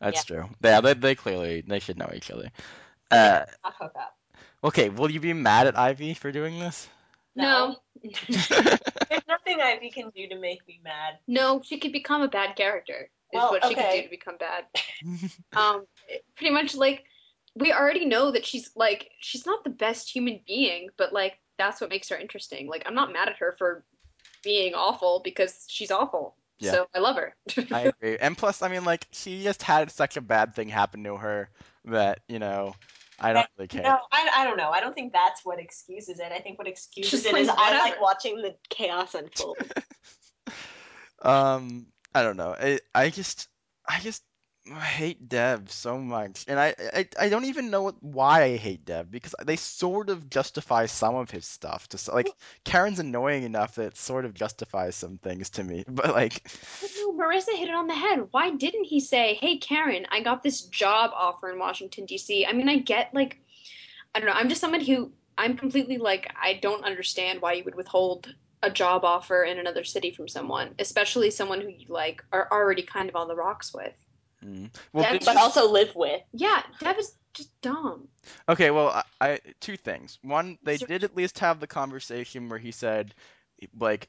That's 0.00 0.24
true. 0.24 0.48
Yeah, 0.62 0.80
they 0.80 0.94
they 0.94 1.14
clearly 1.16 1.62
they 1.66 1.80
should 1.80 1.98
know 1.98 2.10
each 2.14 2.30
other. 2.30 2.50
Uh, 3.10 3.46
Not 3.64 3.74
hook 3.78 3.92
up. 3.98 4.16
okay, 4.62 4.90
will 4.90 5.10
you 5.10 5.18
be 5.20 5.32
mad 5.32 5.66
at 5.66 5.76
Ivy 5.76 6.14
for 6.14 6.30
doing 6.30 6.58
this? 6.60 6.88
No. 7.36 7.76
There's 8.02 9.26
nothing 9.28 9.60
Ivy 9.60 9.90
can 9.90 10.10
do 10.10 10.28
to 10.28 10.38
make 10.38 10.66
me 10.66 10.80
mad. 10.82 11.18
No, 11.26 11.60
she 11.64 11.78
could 11.78 11.92
become 11.92 12.22
a 12.22 12.28
bad 12.28 12.56
character. 12.56 13.10
Is 13.32 13.38
Well, 13.38 13.50
what 13.50 13.64
she 13.64 13.74
could 13.74 13.90
do 13.92 14.02
to 14.02 14.08
become 14.08 14.36
bad. 14.38 14.64
Um, 15.56 15.86
pretty 16.36 16.52
much 16.52 16.74
like 16.74 17.04
we 17.54 17.72
already 17.72 18.04
know 18.04 18.32
that 18.32 18.44
she's 18.44 18.70
like 18.74 19.10
she's 19.20 19.46
not 19.46 19.64
the 19.64 19.70
best 19.70 20.10
human 20.10 20.40
being, 20.46 20.88
but 20.96 21.12
like 21.12 21.38
that's 21.58 21.80
what 21.80 21.90
makes 21.90 22.08
her 22.08 22.16
interesting. 22.16 22.68
Like 22.68 22.82
I'm 22.86 22.94
not 22.94 23.12
mad 23.12 23.28
at 23.28 23.36
her 23.38 23.54
for 23.58 23.84
being 24.42 24.74
awful 24.74 25.20
because 25.24 25.64
she's 25.68 25.90
awful. 25.90 26.34
Yeah. 26.58 26.72
So 26.72 26.86
I 26.94 26.98
love 27.00 27.16
her. 27.16 27.34
I 27.72 27.80
agree. 27.82 28.16
And 28.18 28.36
plus, 28.36 28.62
I 28.62 28.68
mean, 28.68 28.84
like, 28.84 29.06
she 29.10 29.42
just 29.42 29.62
had 29.62 29.90
such 29.90 30.16
a 30.16 30.20
bad 30.20 30.54
thing 30.54 30.68
happen 30.68 31.04
to 31.04 31.16
her 31.16 31.50
that, 31.84 32.20
you 32.28 32.38
know, 32.38 32.74
I 33.18 33.32
don't 33.32 33.46
really 33.56 33.68
care. 33.68 33.82
No, 33.82 33.98
I, 34.12 34.28
I 34.36 34.44
don't 34.44 34.56
know. 34.56 34.70
I 34.70 34.80
don't 34.80 34.94
think 34.94 35.12
that's 35.12 35.44
what 35.44 35.58
excuses 35.58 36.18
it. 36.18 36.32
I 36.32 36.40
think 36.40 36.58
what 36.58 36.68
excuses 36.68 37.10
Just 37.10 37.26
it 37.26 37.32
like 37.32 37.42
is 37.42 37.48
I 37.48 37.78
like 37.78 38.00
watching 38.00 38.42
the 38.42 38.54
chaos 38.68 39.14
unfold. 39.14 39.56
Um, 41.22 41.86
I 42.14 42.22
don't 42.22 42.36
know. 42.36 42.54
I, 42.58 42.78
I 42.94 43.10
just, 43.10 43.48
I 43.88 44.00
just 44.00 44.22
hate 44.74 45.28
Dev 45.28 45.70
so 45.70 45.98
much, 45.98 46.44
and 46.48 46.58
I, 46.58 46.74
I, 46.92 47.08
I 47.20 47.28
don't 47.28 47.44
even 47.44 47.70
know 47.70 47.82
what, 47.82 48.02
why 48.02 48.42
I 48.42 48.56
hate 48.56 48.84
Dev 48.84 49.10
because 49.10 49.34
they 49.44 49.56
sort 49.56 50.10
of 50.10 50.28
justify 50.28 50.86
some 50.86 51.14
of 51.14 51.30
his 51.30 51.46
stuff. 51.46 51.88
Just 51.88 52.12
like 52.12 52.30
Karen's 52.64 52.98
annoying 52.98 53.44
enough 53.44 53.76
that 53.76 53.86
it 53.86 53.96
sort 53.96 54.24
of 54.24 54.34
justifies 54.34 54.96
some 54.96 55.18
things 55.18 55.50
to 55.50 55.64
me, 55.64 55.84
but 55.88 56.10
like, 56.14 56.42
But 56.80 56.90
no, 56.98 57.12
Marissa 57.12 57.56
hit 57.56 57.68
it 57.68 57.74
on 57.74 57.86
the 57.86 57.94
head. 57.94 58.28
Why 58.30 58.50
didn't 58.50 58.84
he 58.84 59.00
say, 59.00 59.34
"Hey, 59.34 59.58
Karen, 59.58 60.06
I 60.10 60.20
got 60.20 60.42
this 60.42 60.62
job 60.62 61.10
offer 61.14 61.50
in 61.50 61.58
Washington 61.58 62.06
D.C." 62.06 62.46
I 62.46 62.52
mean, 62.52 62.68
I 62.68 62.78
get 62.78 63.14
like, 63.14 63.40
I 64.14 64.20
don't 64.20 64.28
know. 64.28 64.34
I'm 64.34 64.48
just 64.48 64.60
someone 64.60 64.80
who 64.80 65.12
I'm 65.38 65.56
completely 65.56 65.98
like, 65.98 66.32
I 66.40 66.54
don't 66.54 66.84
understand 66.84 67.40
why 67.40 67.54
you 67.54 67.64
would 67.64 67.74
withhold 67.74 68.34
a 68.62 68.70
job 68.70 69.04
offer 69.04 69.44
in 69.44 69.58
another 69.58 69.84
city 69.84 70.10
from 70.10 70.28
someone, 70.28 70.74
especially 70.78 71.30
someone 71.30 71.60
who 71.60 71.68
you 71.68 71.86
like 71.88 72.24
are 72.32 72.48
already 72.50 72.82
kind 72.82 73.08
of 73.08 73.16
on 73.16 73.28
the 73.28 73.36
rocks 73.36 73.72
with. 73.72 73.92
Mm. 74.44 74.70
well, 74.92 75.04
Dev- 75.04 75.22
but 75.24 75.34
you- 75.34 75.40
also 75.40 75.70
live 75.70 75.94
with. 75.94 76.22
Yeah, 76.32 76.62
Dev 76.80 76.98
is 76.98 77.14
just 77.34 77.58
dumb. 77.60 78.08
Okay, 78.48 78.70
well, 78.70 78.88
I, 78.88 79.02
I 79.20 79.40
two 79.60 79.76
things. 79.76 80.18
One, 80.22 80.58
they 80.62 80.78
Sure. 80.78 80.88
did 80.88 81.04
at 81.04 81.16
least 81.16 81.38
have 81.40 81.60
the 81.60 81.66
conversation 81.66 82.48
where 82.48 82.58
he 82.58 82.70
said, 82.72 83.14
like, 83.78 84.08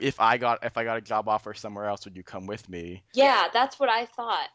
if 0.00 0.18
I 0.20 0.38
got 0.38 0.64
if 0.64 0.76
I 0.78 0.84
got 0.84 0.96
a 0.96 1.02
job 1.02 1.28
offer 1.28 1.52
somewhere 1.54 1.86
else, 1.86 2.04
would 2.04 2.16
you 2.16 2.22
come 2.22 2.46
with 2.46 2.68
me? 2.68 3.02
Yeah, 3.14 3.48
that's 3.52 3.78
what 3.78 3.88
I 3.90 4.06
thought. 4.06 4.48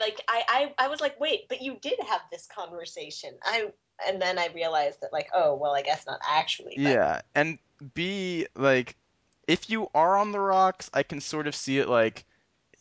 Like 0.00 0.20
I, 0.28 0.72
I, 0.78 0.84
I 0.84 0.88
was 0.88 1.00
like, 1.00 1.18
wait, 1.20 1.48
but 1.48 1.60
you 1.60 1.76
did 1.82 1.98
have 2.08 2.20
this 2.30 2.46
conversation. 2.46 3.34
I 3.42 3.70
and 4.08 4.20
then 4.22 4.38
I 4.38 4.48
realized 4.54 5.00
that 5.02 5.12
like, 5.12 5.28
oh 5.34 5.54
well, 5.56 5.74
I 5.74 5.82
guess 5.82 6.06
not 6.06 6.20
actually. 6.28 6.74
but- 6.76 6.82
Yeah, 6.82 7.20
and 7.34 7.58
B, 7.94 8.46
like, 8.54 8.96
if 9.48 9.68
you 9.68 9.88
are 9.94 10.16
on 10.16 10.32
the 10.32 10.40
rocks, 10.40 10.88
I 10.94 11.02
can 11.02 11.20
sort 11.20 11.46
of 11.48 11.54
see 11.54 11.78
it 11.78 11.88
like 11.88 12.18
you 12.18 12.33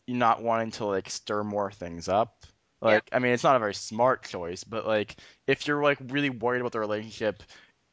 not 0.07 0.41
wanting 0.43 0.71
to 0.71 0.85
like 0.85 1.09
stir 1.09 1.43
more 1.43 1.71
things 1.71 2.07
up. 2.07 2.43
Like, 2.81 3.07
I 3.13 3.19
mean, 3.19 3.31
it's 3.31 3.43
not 3.45 3.55
a 3.55 3.59
very 3.59 3.73
smart 3.73 4.25
choice, 4.27 4.65
but 4.65 4.85
like, 4.85 5.15
if 5.47 5.67
you're 5.67 5.81
like 5.81 5.99
really 6.09 6.29
worried 6.29 6.59
about 6.59 6.73
the 6.73 6.79
relationship, 6.81 7.41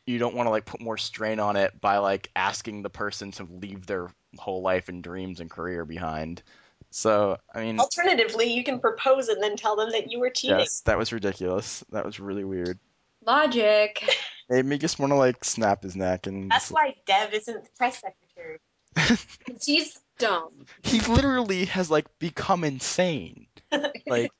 you 0.06 0.18
don't 0.18 0.34
want 0.34 0.48
to 0.48 0.50
like 0.50 0.64
put 0.64 0.80
more 0.80 0.98
strain 0.98 1.38
on 1.38 1.54
it 1.56 1.80
by 1.80 1.98
like 1.98 2.28
asking 2.34 2.82
the 2.82 2.90
person 2.90 3.30
to 3.32 3.44
leave 3.44 3.86
their 3.86 4.08
whole 4.38 4.62
life 4.62 4.88
and 4.88 5.02
dreams 5.04 5.38
and 5.38 5.48
career 5.48 5.84
behind. 5.84 6.42
So, 6.90 7.36
I 7.54 7.60
mean, 7.60 7.78
Alternatively, 7.78 8.52
you 8.52 8.64
can 8.64 8.80
propose 8.80 9.28
and 9.28 9.40
then 9.40 9.56
tell 9.56 9.76
them 9.76 9.90
that 9.92 10.10
you 10.10 10.18
were 10.18 10.30
cheating. 10.30 10.58
yes, 10.58 10.80
that 10.80 10.98
was 10.98 11.12
ridiculous. 11.12 11.84
That 11.92 12.04
was 12.04 12.18
really 12.18 12.42
weird. 12.42 12.76
Logic. 13.24 14.02
Made 14.48 14.64
me 14.66 14.76
just 14.78 14.98
want 14.98 15.10
to 15.12 15.16
like 15.16 15.44
snap 15.44 15.84
his 15.84 15.94
neck 15.94 16.26
and 16.26 16.50
That's 16.50 16.64
just- 16.64 16.72
why 16.72 16.96
Dev 17.06 17.32
isn't 17.32 17.62
the 17.62 17.70
press 17.78 18.00
secretary. 18.00 18.58
She's 19.62 19.98
dumb. 20.18 20.66
he 20.82 21.00
literally 21.00 21.64
has 21.66 21.90
like 21.90 22.06
become 22.18 22.64
insane. 22.64 23.46
Like, 24.06 24.32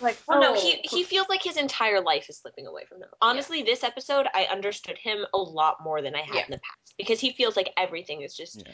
Like, 0.00 0.18
oh 0.28 0.38
no, 0.38 0.54
he 0.54 0.80
he 0.82 1.02
feels 1.04 1.28
like 1.30 1.42
his 1.42 1.56
entire 1.56 2.02
life 2.02 2.28
is 2.28 2.38
slipping 2.38 2.66
away 2.66 2.84
from 2.86 2.98
him. 2.98 3.08
Honestly, 3.22 3.62
this 3.62 3.82
episode 3.82 4.26
I 4.34 4.44
understood 4.50 4.98
him 4.98 5.24
a 5.32 5.38
lot 5.38 5.82
more 5.82 6.02
than 6.02 6.14
I 6.14 6.20
had 6.20 6.34
Yeah. 6.34 6.44
in 6.44 6.50
the 6.50 6.58
past 6.58 6.94
because 6.98 7.20
he 7.20 7.32
feels 7.32 7.56
like 7.56 7.70
everything 7.78 8.20
is 8.20 8.36
just 8.36 8.62
yeah. 8.66 8.72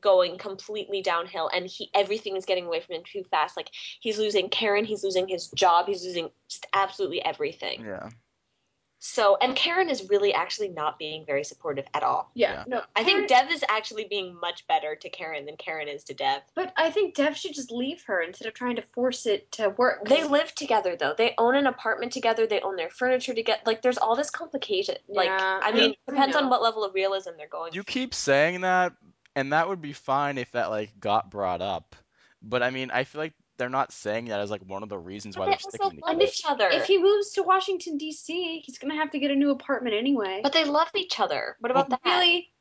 going 0.00 0.38
completely 0.38 1.00
downhill 1.02 1.48
and 1.54 1.66
he 1.66 1.90
everything 1.94 2.36
is 2.36 2.44
getting 2.44 2.66
away 2.66 2.80
from 2.80 2.96
him 2.96 3.02
too 3.04 3.22
fast. 3.30 3.56
Like 3.56 3.70
he's 4.00 4.18
losing 4.18 4.48
Karen, 4.48 4.84
he's 4.84 5.04
losing 5.04 5.28
his 5.28 5.48
job, 5.48 5.86
he's 5.86 6.02
losing 6.04 6.30
just 6.48 6.66
absolutely 6.72 7.24
everything. 7.24 7.84
Yeah. 7.84 8.08
So, 9.04 9.36
and 9.36 9.56
Karen 9.56 9.90
is 9.90 10.08
really 10.08 10.32
actually 10.32 10.68
not 10.68 10.96
being 10.96 11.26
very 11.26 11.42
supportive 11.42 11.86
at 11.92 12.04
all. 12.04 12.30
yeah, 12.34 12.52
Yeah. 12.52 12.64
no. 12.68 12.82
I 12.94 13.02
think 13.02 13.26
Dev 13.26 13.50
is 13.50 13.64
actually 13.68 14.04
being 14.04 14.38
much 14.40 14.64
better 14.68 14.94
to 14.94 15.10
Karen 15.10 15.44
than 15.44 15.56
Karen 15.56 15.88
is 15.88 16.04
to 16.04 16.14
Dev. 16.14 16.40
But 16.54 16.72
I 16.76 16.92
think 16.92 17.16
Dev 17.16 17.36
should 17.36 17.52
just 17.52 17.72
leave 17.72 18.04
her 18.04 18.22
instead 18.22 18.46
of 18.46 18.54
trying 18.54 18.76
to 18.76 18.82
force 18.94 19.26
it 19.26 19.50
to 19.52 19.70
work. 19.70 20.04
They 20.06 20.22
live 20.22 20.54
together 20.54 20.94
though. 20.94 21.14
They 21.18 21.34
own 21.36 21.56
an 21.56 21.66
apartment 21.66 22.12
together. 22.12 22.46
They 22.46 22.60
own 22.60 22.76
their 22.76 22.90
furniture 22.90 23.34
together. 23.34 23.60
Like 23.66 23.82
there's 23.82 23.98
all 23.98 24.14
this 24.14 24.30
complication. 24.30 24.94
Like 25.08 25.26
Yeah, 25.26 25.60
I 25.60 25.72
mean, 25.72 25.94
I 26.06 26.12
depends 26.12 26.36
on 26.36 26.48
what 26.48 26.62
level 26.62 26.84
of 26.84 26.94
realism 26.94 27.30
they're 27.36 27.48
going. 27.48 27.72
You 27.74 27.82
keep 27.82 28.14
saying 28.14 28.60
that, 28.60 28.92
and 29.34 29.52
that 29.52 29.68
would 29.68 29.82
be 29.82 29.94
fine 29.94 30.38
if 30.38 30.52
that 30.52 30.70
like 30.70 31.00
got 31.00 31.28
brought 31.28 31.60
up. 31.60 31.96
But 32.40 32.62
I 32.62 32.70
mean, 32.70 32.92
I 32.92 33.02
feel 33.02 33.20
like 33.20 33.34
they're 33.58 33.68
not 33.68 33.92
saying 33.92 34.26
that 34.26 34.40
as 34.40 34.50
like 34.50 34.62
one 34.62 34.82
of 34.82 34.88
the 34.88 34.98
reasons 34.98 35.36
why 35.36 35.46
But 35.46 35.50
they're 35.50 35.58
they 35.58 35.64
also 35.64 35.76
sticking 35.78 36.00
love 36.00 36.12
together. 36.18 36.24
each 36.32 36.42
other. 36.46 36.68
If 36.70 36.86
he 36.86 36.98
moves 37.02 37.30
to 37.32 37.42
Washington 37.42 37.98
D.C., 37.98 38.60
he's 38.64 38.78
gonna 38.78 38.96
have 38.96 39.10
to 39.12 39.18
get 39.18 39.30
a 39.30 39.34
new 39.36 39.50
apartment 39.50 39.94
anyway. 39.94 40.40
But 40.42 40.52
they 40.52 40.64
love 40.64 40.88
each 40.94 41.20
other. 41.20 41.56
What 41.60 41.70
about 41.70 41.90
that? 41.90 42.00
really, 42.04 42.52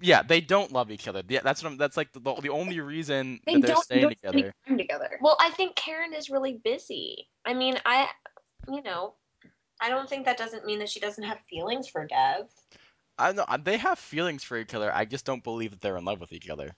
Yeah, 0.00 0.22
they 0.22 0.40
don't 0.40 0.72
love 0.72 0.90
each 0.90 1.06
other. 1.08 1.22
Yeah, 1.28 1.40
that's 1.42 1.62
what 1.62 1.70
I'm. 1.72 1.78
That's 1.78 1.96
like 1.96 2.12
the, 2.12 2.20
the 2.20 2.48
only 2.50 2.80
reason 2.80 3.40
they 3.46 3.54
that 3.54 3.62
they're 3.62 3.74
don't 3.74 3.84
staying 3.84 4.02
don't 4.02 4.18
spend 4.18 4.34
together. 4.34 4.54
time 4.66 4.78
together. 4.78 5.18
Well, 5.20 5.36
I 5.40 5.50
think 5.50 5.76
Karen 5.76 6.14
is 6.14 6.30
really 6.30 6.60
busy. 6.64 7.28
I 7.44 7.54
mean, 7.54 7.78
I, 7.84 8.08
you 8.68 8.82
know, 8.82 9.14
I 9.80 9.88
don't 9.88 10.08
think 10.08 10.24
that 10.26 10.38
doesn't 10.38 10.64
mean 10.64 10.78
that 10.80 10.88
she 10.88 11.00
doesn't 11.00 11.24
have 11.24 11.38
feelings 11.50 11.88
for 11.88 12.06
Dev. 12.06 12.48
I 13.18 13.32
know 13.32 13.44
they 13.62 13.76
have 13.76 13.98
feelings 13.98 14.42
for 14.42 14.56
each 14.56 14.74
other. 14.74 14.92
I 14.94 15.04
just 15.04 15.24
don't 15.24 15.44
believe 15.44 15.70
that 15.72 15.80
they're 15.80 15.96
in 15.98 16.04
love 16.04 16.20
with 16.20 16.32
each 16.32 16.48
other. 16.48 16.74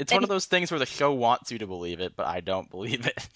It's 0.00 0.12
one 0.12 0.22
of 0.22 0.28
those 0.28 0.46
things 0.46 0.70
where 0.70 0.78
the 0.80 0.86
show 0.86 1.12
wants 1.12 1.52
you 1.52 1.58
to 1.58 1.66
believe 1.66 2.00
it, 2.00 2.14
but 2.16 2.26
I 2.26 2.40
don't 2.40 2.70
believe 2.70 3.06
it. 3.06 3.28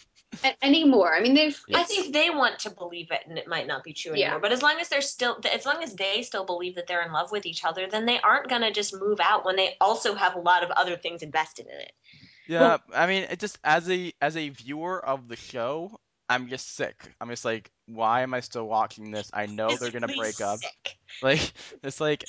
Anymore. 0.63 1.15
I 1.15 1.21
mean, 1.21 1.35
they've. 1.35 1.59
Yeah. 1.69 1.79
I 1.79 1.85
think 1.85 2.13
they 2.13 2.31
want 2.31 2.61
to 2.61 2.71
believe 2.71 3.11
it, 3.11 3.21
and 3.29 3.39
it 3.39 3.47
might 3.47 3.67
not 3.67 3.85
be 3.85 3.93
true 3.93 4.15
Yeah. 4.15 4.27
anymore. 4.27 4.41
But 4.41 4.53
as 4.53 4.63
long 4.63 4.81
as 4.81 4.89
they're 4.89 5.01
still, 5.01 5.39
as 5.53 5.65
long 5.65 5.83
as 5.83 5.95
they 5.95 6.23
still 6.23 6.45
believe 6.45 6.75
that 6.75 6.87
they're 6.87 7.03
in 7.03 7.13
love 7.13 7.31
with 7.31 7.47
each 7.47 7.65
other, 7.65 7.87
then 7.89 8.07
they 8.07 8.19
aren't 8.19 8.49
gonna 8.49 8.73
just 8.73 8.95
move 8.95 9.21
out 9.21 9.45
when 9.45 9.57
they 9.57 9.77
also 9.81 10.15
have 10.15 10.35
a 10.35 10.41
lot 10.41 10.65
of 10.65 10.71
other 10.71 10.97
things 10.97 11.23
invested 11.23 11.67
in 11.67 11.79
it. 11.79 11.93
Yeah, 12.49 12.79
I 12.93 13.07
mean, 13.07 13.25
it 13.31 13.39
just 13.39 13.59
as 13.63 13.89
a 13.89 14.13
as 14.21 14.37
a 14.37 14.49
viewer 14.49 15.05
of 15.05 15.29
the 15.29 15.37
show, 15.37 16.01
I'm 16.29 16.49
just 16.49 16.75
sick. 16.75 16.97
I'm 17.21 17.29
just 17.29 17.45
like, 17.45 17.71
why 17.87 18.23
am 18.23 18.33
I 18.33 18.41
still 18.41 18.67
watching 18.67 19.11
this? 19.11 19.31
I 19.35 19.47
know 19.47 19.77
they're 19.77 19.91
gonna 19.91 20.09
Physically 20.09 20.33
break 20.33 20.41
up. 20.41 20.61
Like, 21.23 21.53
it's 21.83 22.01
like 22.01 22.25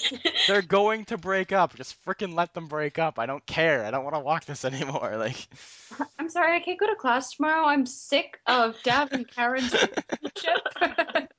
they're 0.47 0.61
going 0.67 1.05
to 1.05 1.17
break 1.17 1.51
up. 1.51 1.75
Just 1.75 2.03
freaking 2.05 2.35
let 2.35 2.53
them 2.53 2.67
break 2.67 2.99
up. 2.99 3.19
I 3.19 3.25
don't 3.25 3.45
care. 3.45 3.85
I 3.85 3.91
don't 3.91 4.03
want 4.03 4.15
to 4.15 4.19
watch 4.19 4.45
this 4.45 4.65
anymore. 4.65 5.13
Like, 5.25 5.47
I'm 6.19 6.29
sorry, 6.29 6.55
I 6.55 6.59
can't 6.59 6.79
go 6.79 6.87
to 6.87 6.95
class 6.95 7.33
tomorrow. 7.33 7.65
I'm 7.65 7.85
sick 7.85 8.39
of 8.47 8.75
Dev 8.83 9.11
and 9.11 9.27
Karen's 9.27 9.73
relationship. 9.73 11.31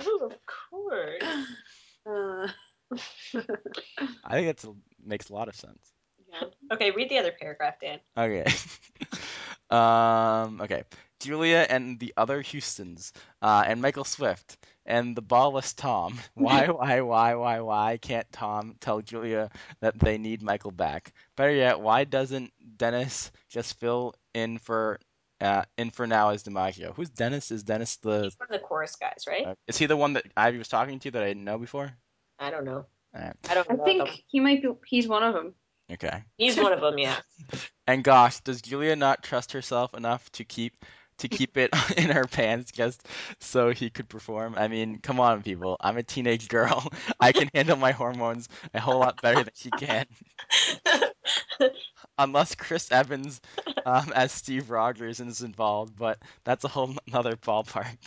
Oh, 0.00 0.30
of 0.30 0.38
course. 0.70 1.22
uh, 2.06 2.48
I 4.24 4.32
think 4.32 4.48
it 4.48 4.64
makes 5.04 5.28
a 5.30 5.32
lot 5.32 5.48
of 5.48 5.54
sense. 5.54 5.92
Yeah. 6.32 6.48
Okay, 6.72 6.90
read 6.90 7.08
the 7.08 7.18
other 7.18 7.32
paragraph, 7.38 7.76
Dan. 7.80 8.00
Okay. 8.18 8.44
um, 9.70 10.60
okay. 10.60 10.82
Julia 11.24 11.66
and 11.68 11.98
the 11.98 12.14
other 12.16 12.42
Houstons, 12.42 13.12
uh, 13.42 13.64
and 13.66 13.82
Michael 13.82 14.04
Swift, 14.04 14.56
and 14.86 15.16
the 15.16 15.22
ballless 15.22 15.74
Tom. 15.74 16.18
Why, 16.34 16.66
why, 16.68 17.00
why, 17.00 17.34
why, 17.34 17.60
why 17.60 17.96
can't 17.96 18.30
Tom 18.30 18.76
tell 18.80 19.00
Julia 19.00 19.50
that 19.80 19.98
they 19.98 20.18
need 20.18 20.42
Michael 20.42 20.70
back? 20.70 21.12
Better 21.36 21.52
yet, 21.54 21.80
why 21.80 22.04
doesn't 22.04 22.52
Dennis 22.76 23.30
just 23.48 23.78
fill 23.80 24.14
in 24.34 24.58
for 24.58 24.98
uh, 25.40 25.64
in 25.76 25.90
for 25.90 26.06
now 26.06 26.30
as 26.30 26.44
DiMaggio? 26.44 26.94
Who's 26.94 27.10
Dennis? 27.10 27.50
Is 27.50 27.62
Dennis 27.64 27.96
the 27.96 28.22
He's 28.24 28.38
one 28.38 28.48
of 28.50 28.60
the 28.60 28.66
chorus 28.66 28.96
guys, 28.96 29.24
right? 29.26 29.46
uh, 29.46 29.54
is 29.66 29.76
he 29.76 29.86
the 29.86 29.96
one 29.96 30.14
that 30.14 30.24
Ivy 30.36 30.58
was 30.58 30.68
talking 30.68 30.98
to 31.00 31.10
that 31.12 31.22
I 31.22 31.26
didn't 31.28 31.44
know 31.44 31.58
before? 31.58 31.90
I 32.38 32.50
don't 32.50 32.64
know. 32.64 32.86
Alright. 33.16 33.36
I 33.48 33.54
don't 33.54 33.70
I 33.70 33.74
know. 33.74 33.84
think 33.84 34.04
them. 34.04 34.14
he 34.26 34.40
might 34.40 34.62
be. 34.62 34.68
He's 34.86 35.06
one 35.08 35.22
of 35.22 35.34
them. 35.34 35.54
Okay. 35.92 36.22
He's 36.38 36.56
one 36.56 36.72
of 36.72 36.80
them, 36.80 36.98
yeah. 36.98 37.16
And 37.86 38.02
gosh, 38.02 38.40
does 38.40 38.62
Julia 38.62 38.96
not 38.96 39.22
trust 39.22 39.52
herself 39.52 39.92
enough 39.92 40.30
to 40.32 40.44
keep 40.44 40.84
to 41.18 41.28
keep 41.28 41.56
it 41.56 41.70
in 41.96 42.10
her 42.10 42.24
pants 42.24 42.72
just 42.72 43.06
so 43.40 43.70
he 43.70 43.90
could 43.90 44.08
perform? 44.08 44.54
I 44.56 44.68
mean, 44.68 44.98
come 44.98 45.20
on, 45.20 45.42
people. 45.42 45.76
I'm 45.80 45.96
a 45.96 46.02
teenage 46.02 46.48
girl. 46.48 46.90
I 47.20 47.32
can 47.32 47.48
handle 47.54 47.76
my 47.76 47.92
hormones 47.92 48.48
a 48.72 48.80
whole 48.80 48.98
lot 48.98 49.20
better 49.20 49.42
than 49.42 49.54
she 49.54 49.70
can. 49.70 50.06
Unless 52.18 52.54
Chris 52.56 52.92
Evans 52.92 53.40
um, 53.86 54.12
as 54.14 54.32
Steve 54.32 54.70
Rogers 54.70 55.20
is 55.20 55.42
involved, 55.42 55.96
but 55.96 56.18
that's 56.44 56.64
a 56.64 56.68
whole 56.68 56.94
nother 57.12 57.36
ballpark. 57.36 57.98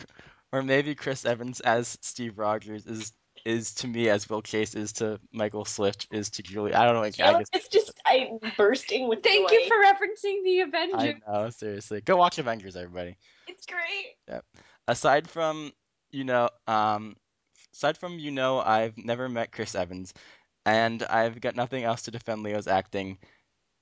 Or 0.52 0.62
maybe 0.62 0.96
Chris 0.96 1.26
Evans 1.26 1.60
as 1.60 1.98
Steve 2.02 2.38
Rogers 2.38 2.86
is 2.86 3.12
is 3.48 3.74
to 3.76 3.88
me 3.88 4.10
as 4.10 4.30
Will 4.30 4.42
Chase 4.42 4.76
is 4.76 4.92
to 4.94 5.20
Michael 5.32 5.64
Swift 5.64 6.08
is 6.12 6.30
to 6.32 6.44
Julia. 6.44 6.76
I 6.76 6.84
don't 6.84 6.96
know. 6.96 7.00
Like, 7.00 7.18
I 7.20 7.32
guess 7.38 7.48
it's 7.54 7.70
just 7.70 7.94
I'm 8.06 8.40
bursting 8.58 9.08
with 9.08 9.24
Thank 9.24 9.50
joy. 9.50 9.56
you 9.56 9.68
for 9.68 9.78
referencing 9.78 10.44
the 10.44 10.60
I 10.62 10.64
Avengers. 10.64 11.22
know. 11.26 11.50
Seriously, 11.50 12.02
go 12.02 12.18
watch 12.18 12.38
Avengers, 12.40 12.76
everybody. 12.76 13.16
It's 13.48 13.66
great. 13.66 14.42
aside 14.88 15.30
from 15.30 15.72
you 16.12 16.26
know 16.26 16.50
um 16.68 17.16
aside 17.74 17.98
from 17.98 18.20
you 18.20 18.32
know 18.32 18.60
I've 18.60 18.98
never 18.98 19.30
met 19.30 19.54
Chris 19.54 19.76
Evans 19.76 20.14
and 20.66 21.02
I've 21.04 21.40
got 21.40 21.56
nothing 21.56 21.84
else 21.86 22.04
to 22.04 22.12
defend 22.12 22.44
Leo's 22.44 22.68
acting 22.68 23.18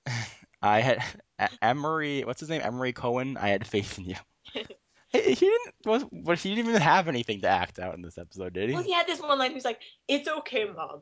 I 0.62 0.80
had 0.82 1.04
A- 1.40 1.50
Emory 1.64 2.24
what's 2.24 2.40
his 2.40 2.50
name 2.50 2.62
Emory 2.64 2.94
Cohen 2.94 3.38
I 3.38 3.50
had 3.50 3.66
faith 3.66 3.98
in 3.98 4.06
you 4.06 4.16
he, 5.16 5.34
he 5.34 5.46
didn't 5.46 5.74
was 5.86 6.06
but 6.12 6.40
he 6.40 6.56
didn't 6.56 6.70
even 6.70 6.82
have 6.82 7.08
anything 7.08 7.42
to 7.42 7.48
act 7.48 7.80
out 7.80 7.96
in 7.96 8.02
this 8.02 8.18
episode 8.18 8.54
did 8.54 8.70
he 8.70 8.76
Well, 8.76 8.84
he 8.84 8.94
had 8.94 9.08
this 9.08 9.20
one 9.22 9.38
line. 9.40 9.52
He 9.52 9.56
was 9.56 9.66
like, 9.66 9.80
"It's 10.08 10.28
okay, 10.28 10.66
mom. 10.66 11.02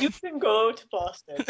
You 0.00 0.10
can 0.10 0.38
go 0.38 0.72
to 0.76 0.86
Boston. 0.90 1.44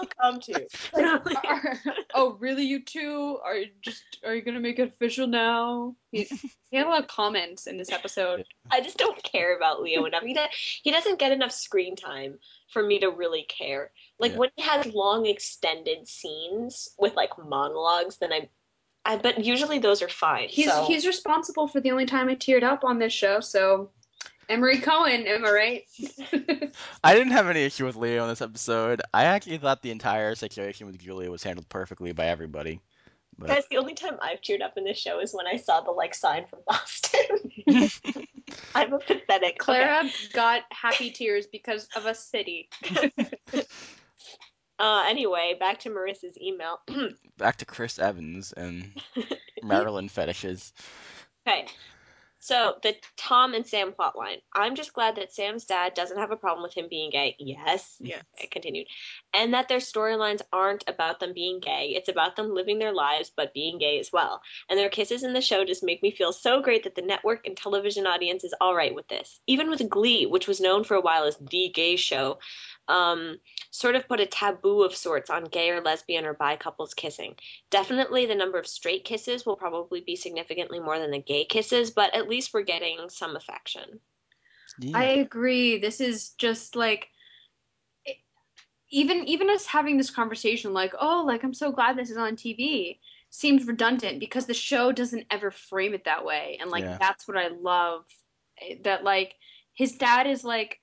I'll 0.00 0.06
come 0.20 0.40
too." 0.40 0.66
oh, 2.14 2.36
really? 2.40 2.64
You 2.64 2.82
two 2.82 3.38
are 3.44 3.58
just? 3.82 4.02
Are 4.24 4.34
you 4.34 4.42
gonna 4.42 4.60
make 4.60 4.78
it 4.78 4.88
official 4.88 5.26
now? 5.26 5.94
He, 6.10 6.24
he 6.70 6.76
had 6.76 6.86
a 6.86 6.90
lot 6.90 7.02
of 7.02 7.08
comments 7.08 7.66
in 7.66 7.76
this 7.76 7.92
episode. 7.92 8.44
I 8.70 8.80
just 8.80 8.96
don't 8.98 9.22
care 9.22 9.56
about 9.56 9.82
Leo 9.82 10.04
enough. 10.06 10.22
He, 10.22 10.34
do- 10.34 10.40
he 10.82 10.90
doesn't 10.90 11.18
get 11.18 11.32
enough 11.32 11.52
screen 11.52 11.96
time 11.96 12.38
for 12.72 12.82
me 12.82 13.00
to 13.00 13.08
really 13.10 13.46
care. 13.48 13.90
Like 14.18 14.32
Yeah. 14.32 14.38
when 14.38 14.50
he 14.56 14.62
has 14.62 14.86
long 14.86 15.26
extended 15.26 16.08
scenes 16.08 16.88
with 16.98 17.14
like 17.14 17.30
monologues, 17.38 18.16
then 18.18 18.32
I, 18.32 18.48
I 19.04 19.16
but 19.16 19.44
usually 19.44 19.78
those 19.78 20.02
are 20.02 20.08
fine. 20.08 20.48
He's 20.48 20.70
so. 20.70 20.84
he's 20.86 21.06
responsible 21.06 21.68
for 21.68 21.80
the 21.80 21.90
only 21.90 22.06
time 22.06 22.28
I 22.28 22.36
teared 22.36 22.62
up 22.62 22.84
on 22.84 22.98
this 22.98 23.12
show. 23.12 23.40
So, 23.40 23.90
Emory 24.48 24.78
Cohen, 24.78 25.26
am 25.26 25.44
I 25.44 25.50
right? 25.50 25.84
I 27.04 27.14
didn't 27.14 27.32
have 27.32 27.48
any 27.48 27.62
issue 27.62 27.86
with 27.86 27.96
Leo 27.96 28.24
in 28.24 28.28
this 28.28 28.42
episode 28.42 29.00
I 29.14 29.24
actually 29.24 29.58
thought 29.58 29.82
the 29.82 29.90
entire 29.90 30.34
situation 30.34 30.86
with 30.86 30.98
Julia 30.98 31.30
was 31.30 31.42
handled 31.42 31.68
perfectly 31.68 32.12
by 32.12 32.26
everybody 32.26 32.80
but 33.38 33.48
Guys, 33.48 33.64
the 33.70 33.76
only 33.76 33.94
time 33.94 34.18
I've 34.20 34.40
cheered 34.40 34.62
up 34.62 34.76
in 34.76 34.84
this 34.84 34.98
show 34.98 35.20
is 35.20 35.32
when 35.32 35.46
I 35.46 35.56
saw 35.56 35.80
the 35.80 35.92
like 35.92 36.14
sign 36.14 36.46
from 36.46 36.58
Boston. 36.66 37.52
I'm 38.74 38.92
a 38.92 38.98
pathetic. 38.98 39.58
Clara 39.58 40.10
got 40.32 40.62
happy 40.70 41.10
tears 41.10 41.46
because 41.46 41.88
of 41.94 42.06
a 42.06 42.14
city. 42.14 42.68
Uh, 44.78 45.04
anyway, 45.08 45.56
back 45.58 45.80
to 45.80 45.90
Marissa's 45.90 46.38
email. 46.40 46.78
back 47.38 47.56
to 47.56 47.64
Chris 47.64 47.98
Evans 47.98 48.52
and 48.52 48.92
Marilyn 49.62 50.08
fetishes 50.08 50.72
Okay. 51.48 51.66
So 52.40 52.76
the 52.82 52.94
Tom 53.16 53.54
and 53.54 53.66
Sam 53.66 53.92
plotline. 53.92 54.40
I'm 54.54 54.76
just 54.76 54.92
glad 54.92 55.16
that 55.16 55.32
Sam's 55.32 55.64
dad 55.64 55.94
doesn't 55.94 56.18
have 56.18 56.30
a 56.30 56.36
problem 56.36 56.62
with 56.62 56.72
him 56.72 56.86
being 56.88 57.10
gay. 57.10 57.34
Yes. 57.38 57.96
Yes. 57.98 58.22
I 58.40 58.46
continued. 58.46 58.86
And 59.34 59.54
that 59.54 59.68
their 59.68 59.78
storylines 59.78 60.42
aren't 60.52 60.84
about 60.88 61.18
them 61.18 61.32
being 61.34 61.58
gay. 61.58 61.94
It's 61.96 62.08
about 62.08 62.36
them 62.36 62.54
living 62.54 62.78
their 62.78 62.92
lives 62.92 63.32
but 63.36 63.54
being 63.54 63.78
gay 63.78 63.98
as 63.98 64.12
well. 64.12 64.40
And 64.70 64.78
their 64.78 64.88
kisses 64.88 65.24
in 65.24 65.32
the 65.32 65.40
show 65.40 65.64
just 65.64 65.82
make 65.82 66.00
me 66.00 66.12
feel 66.12 66.32
so 66.32 66.62
great 66.62 66.84
that 66.84 66.94
the 66.94 67.02
network 67.02 67.44
and 67.44 67.56
television 67.56 68.06
audience 68.06 68.44
is 68.44 68.54
all 68.60 68.74
right 68.74 68.94
with 68.94 69.08
this. 69.08 69.40
Even 69.48 69.68
with 69.68 69.88
Glee, 69.88 70.26
which 70.26 70.46
was 70.46 70.60
known 70.60 70.84
for 70.84 70.94
a 70.94 71.00
while 71.00 71.24
as 71.24 71.36
the 71.40 71.72
gay 71.74 71.96
show, 71.96 72.38
um, 72.86 73.38
sort 73.78 73.94
of 73.94 74.08
put 74.08 74.20
a 74.20 74.26
taboo 74.26 74.82
of 74.82 74.94
sorts 74.94 75.30
on 75.30 75.44
gay 75.44 75.70
or 75.70 75.80
lesbian 75.80 76.26
or 76.26 76.34
bi 76.34 76.56
couples 76.56 76.94
kissing. 76.94 77.36
Definitely 77.70 78.26
the 78.26 78.34
number 78.34 78.58
of 78.58 78.66
straight 78.66 79.04
kisses 79.04 79.46
will 79.46 79.56
probably 79.56 80.00
be 80.00 80.16
significantly 80.16 80.80
more 80.80 80.98
than 80.98 81.12
the 81.12 81.20
gay 81.20 81.44
kisses, 81.44 81.92
but 81.92 82.12
at 82.14 82.28
least 82.28 82.52
we're 82.52 82.62
getting 82.62 83.08
some 83.08 83.36
affection. 83.36 84.00
Yeah. 84.80 84.98
I 84.98 85.04
agree. 85.04 85.78
This 85.78 86.00
is 86.00 86.30
just 86.30 86.74
like 86.74 87.08
it- 88.04 88.18
even 88.90 89.24
even 89.28 89.48
us 89.48 89.66
having 89.66 89.96
this 89.96 90.10
conversation 90.10 90.72
like, 90.72 90.94
"Oh, 90.98 91.22
like 91.24 91.44
I'm 91.44 91.54
so 91.54 91.70
glad 91.70 91.96
this 91.96 92.10
is 92.10 92.16
on 92.16 92.36
TV." 92.36 92.98
seems 93.30 93.66
redundant 93.66 94.20
because 94.20 94.46
the 94.46 94.54
show 94.54 94.90
doesn't 94.90 95.26
ever 95.30 95.50
frame 95.50 95.92
it 95.92 96.04
that 96.04 96.24
way. 96.24 96.56
And 96.60 96.70
like 96.70 96.84
Yeah. 96.84 96.96
that's 96.98 97.28
what 97.28 97.36
I 97.36 97.48
love 97.48 98.06
eh, 98.58 98.76
that 98.84 99.04
like 99.04 99.34
his 99.74 99.98
dad 99.98 100.26
is 100.26 100.44
like 100.44 100.80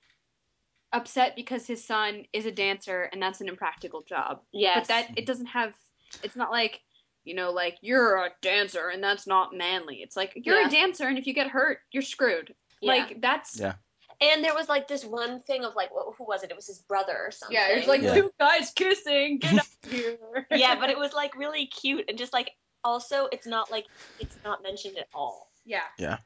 upset 0.96 1.36
because 1.36 1.66
his 1.66 1.84
son 1.84 2.24
is 2.32 2.46
a 2.46 2.52
dancer 2.52 3.08
and 3.12 3.20
that's 3.22 3.40
an 3.40 3.48
impractical 3.48 4.02
job. 4.02 4.40
Yes. 4.52 4.78
But 4.80 4.88
that 4.88 5.18
it 5.18 5.26
doesn't 5.26 5.46
have 5.46 5.74
it's 6.22 6.36
not 6.36 6.50
like 6.50 6.80
you 7.24 7.34
know, 7.34 7.50
like 7.50 7.76
you're 7.80 8.16
a 8.24 8.30
dancer 8.40 8.88
and 8.88 9.02
that's 9.02 9.26
not 9.26 9.52
manly. 9.52 9.96
It's 9.96 10.16
like 10.16 10.32
you're 10.36 10.60
Yeah. 10.60 10.68
a 10.68 10.70
dancer 10.70 11.06
and 11.08 11.18
if 11.18 11.26
you 11.26 11.34
get 11.34 11.48
hurt, 11.48 11.78
you're 11.92 12.02
screwed. 12.02 12.54
Yeah. 12.80 12.92
Like 12.92 13.20
that's 13.20 13.58
Yeah. 13.58 13.74
And 14.20 14.42
there 14.42 14.54
was 14.54 14.68
like 14.68 14.88
this 14.88 15.04
one 15.04 15.42
thing 15.42 15.64
of 15.64 15.74
like, 15.74 15.90
wh- 15.90 16.16
who 16.16 16.24
was 16.24 16.42
it? 16.42 16.50
It 16.50 16.56
was 16.56 16.66
his 16.68 16.78
brother 16.78 17.14
or 17.18 17.30
something. 17.30 17.54
Yeah, 17.54 17.68
it's 17.68 17.86
like 17.88 18.00
Yeah. 18.00 18.14
two 18.14 18.30
guys 18.40 18.70
kissing. 18.70 19.38
Get 19.40 19.58
out 19.58 19.66
here. 19.90 20.46
yeah, 20.50 20.78
but 20.78 20.88
it 20.88 20.96
was 20.96 21.12
like 21.12 21.36
really 21.36 21.66
cute 21.66 22.04
and 22.08 22.16
just 22.16 22.32
like 22.32 22.52
also 22.84 23.28
it's 23.32 23.46
not 23.46 23.70
like 23.70 23.86
it's 24.20 24.36
not 24.44 24.62
mentioned 24.62 24.96
at 24.96 25.08
all. 25.12 25.50
Yeah. 25.64 25.82
Yeah. 25.98 26.18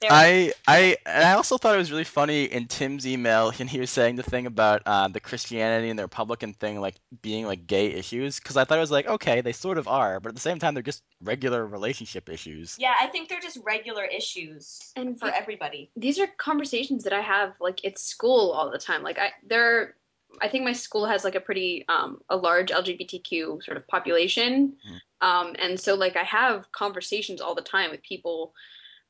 There- 0.00 0.10
I 0.10 0.52
I 0.66 0.96
and 1.04 1.24
I 1.24 1.32
also 1.34 1.58
thought 1.58 1.74
it 1.74 1.78
was 1.78 1.90
really 1.90 2.04
funny 2.04 2.44
in 2.44 2.66
Tim's 2.68 3.06
email 3.06 3.52
when 3.58 3.68
he 3.68 3.78
was 3.80 3.90
saying 3.90 4.16
the 4.16 4.22
thing 4.22 4.46
about 4.46 4.82
uh, 4.86 5.08
the 5.08 5.20
Christianity 5.20 5.90
and 5.90 5.98
the 5.98 6.04
Republican 6.04 6.54
thing 6.54 6.80
like 6.80 6.94
being 7.20 7.44
like 7.46 7.66
gay 7.66 7.88
issues 7.88 8.38
because 8.40 8.56
I 8.56 8.64
thought 8.64 8.78
it 8.78 8.80
was 8.80 8.90
like 8.90 9.06
okay 9.06 9.40
they 9.42 9.52
sort 9.52 9.76
of 9.76 9.86
are 9.88 10.18
but 10.20 10.30
at 10.30 10.34
the 10.34 10.40
same 10.40 10.58
time 10.58 10.72
they're 10.72 10.82
just 10.82 11.02
regular 11.22 11.66
relationship 11.66 12.30
issues. 12.30 12.76
yeah, 12.78 12.94
I 12.98 13.08
think 13.08 13.28
they're 13.28 13.40
just 13.40 13.58
regular 13.62 14.04
issues 14.04 14.92
And 14.96 15.18
for 15.18 15.26
the- 15.26 15.36
everybody. 15.36 15.90
these 15.96 16.18
are 16.18 16.26
conversations 16.38 17.04
that 17.04 17.12
I 17.12 17.20
have 17.20 17.52
like 17.60 17.84
at 17.84 17.98
school 17.98 18.52
all 18.52 18.70
the 18.70 18.78
time. 18.78 19.02
Like 19.02 19.18
I 19.18 19.32
there 19.46 19.96
I 20.40 20.48
think 20.48 20.64
my 20.64 20.72
school 20.72 21.04
has 21.06 21.24
like 21.24 21.34
a 21.34 21.40
pretty 21.40 21.84
um 21.90 22.22
a 22.30 22.36
large 22.36 22.70
LGBTQ 22.70 23.62
sort 23.62 23.76
of 23.76 23.86
population. 23.86 24.76
Mhm. 24.88 25.00
Um 25.20 25.56
and 25.58 25.78
so 25.78 25.94
like 25.94 26.16
I 26.16 26.22
have 26.24 26.72
conversations 26.72 27.42
all 27.42 27.54
the 27.54 27.60
time 27.60 27.90
with 27.90 28.02
people 28.02 28.54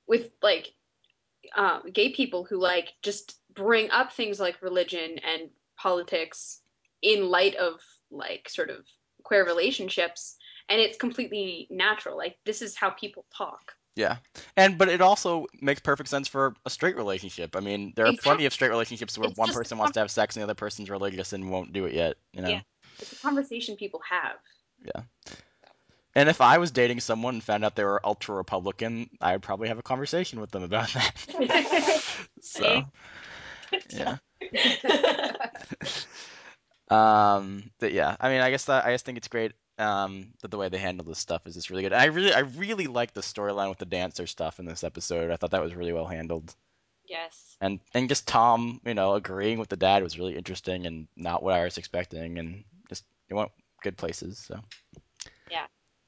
with 0.08 0.30
like 0.42 0.72
um, 1.56 1.82
gay 1.92 2.10
people 2.10 2.44
who 2.44 2.58
like 2.58 2.92
just 3.02 3.38
bring 3.54 3.90
up 3.90 4.12
things 4.12 4.38
like 4.40 4.62
religion 4.62 5.18
and 5.24 5.50
politics 5.76 6.60
in 7.02 7.28
light 7.28 7.54
of 7.56 7.80
like 8.10 8.48
sort 8.48 8.70
of 8.70 8.84
queer 9.22 9.44
relationships 9.44 10.36
and 10.68 10.80
it's 10.80 10.96
completely 10.96 11.66
natural 11.70 12.16
like 12.16 12.36
this 12.44 12.62
is 12.62 12.76
how 12.76 12.90
people 12.90 13.24
talk 13.36 13.74
Yeah, 13.96 14.16
and 14.56 14.78
but 14.78 14.88
it 14.88 15.00
also 15.00 15.46
makes 15.60 15.80
perfect 15.80 16.08
sense 16.08 16.28
for 16.28 16.54
a 16.64 16.70
straight 16.70 16.96
relationship. 16.96 17.56
I 17.56 17.60
mean, 17.60 17.92
there 17.96 18.06
are 18.06 18.12
plenty 18.22 18.46
of 18.46 18.52
straight 18.52 18.70
relationships 18.70 19.18
where 19.18 19.28
It's 19.28 19.38
one 19.38 19.52
person 19.52 19.78
wants 19.78 19.94
to 19.94 20.00
have 20.00 20.10
sex 20.10 20.36
and 20.36 20.42
the 20.42 20.44
other 20.44 20.54
person's 20.54 20.88
religious 20.88 21.32
and 21.32 21.50
won't 21.50 21.72
do 21.72 21.86
it 21.86 21.94
yet. 21.94 22.16
You 22.32 22.42
know. 22.42 22.50
Yeah. 22.50 22.60
it's 22.98 23.12
a 23.12 23.16
conversation 23.16 23.76
people 23.76 24.00
have 24.08 24.36
And 26.14 26.28
if 26.28 26.40
I 26.40 26.58
was 26.58 26.70
dating 26.72 27.00
someone 27.00 27.34
and 27.34 27.44
found 27.44 27.64
out 27.64 27.76
they 27.76 27.84
were 27.84 28.04
ultra 28.04 28.34
Republican, 28.34 29.10
I 29.20 29.32
would 29.32 29.42
probably 29.42 29.68
have 29.68 29.78
a 29.78 29.82
conversation 29.82 30.40
with 30.40 30.50
them 30.50 30.64
about 30.64 30.92
that. 30.92 32.04
so, 32.40 32.84
yeah. 33.90 34.16
Um, 36.90 37.70
but 37.78 37.92
yeah, 37.92 38.16
I 38.20 38.30
mean, 38.30 38.40
I 38.40 38.50
guess 38.50 38.64
that 38.64 38.84
I 38.84 38.92
just 38.92 39.04
think 39.04 39.16
it's 39.16 39.28
great. 39.28 39.52
Um, 39.78 40.34
that 40.42 40.50
the 40.50 40.58
way 40.58 40.68
they 40.68 40.76
handle 40.76 41.06
this 41.06 41.18
stuff 41.18 41.46
is 41.46 41.54
just 41.54 41.70
really 41.70 41.82
good. 41.82 41.94
I 41.94 42.06
really, 42.06 42.34
I 42.34 42.40
really 42.40 42.86
like 42.86 43.14
the 43.14 43.22
storyline 43.22 43.70
with 43.70 43.78
the 43.78 43.86
dancer 43.86 44.26
stuff 44.26 44.58
in 44.58 44.66
this 44.66 44.84
episode. 44.84 45.30
I 45.30 45.36
thought 45.36 45.52
that 45.52 45.62
was 45.62 45.74
really 45.74 45.92
well 45.92 46.06
handled. 46.06 46.54
yes. 47.08 47.56
and 47.62 47.80
and 47.94 48.08
just 48.08 48.26
Tom, 48.28 48.80
you 48.84 48.94
know, 48.94 49.14
agreeing 49.14 49.58
with 49.58 49.68
the 49.70 49.76
dad 49.76 50.02
was 50.02 50.18
really 50.18 50.36
interesting 50.36 50.86
and 50.86 51.08
not 51.16 51.42
what 51.42 51.54
I 51.54 51.64
was 51.64 51.78
expecting, 51.78 52.38
and 52.38 52.64
just 52.88 53.04
it 53.28 53.34
went 53.34 53.52
good 53.82 53.96
places. 53.96 54.38
So. 54.38 54.60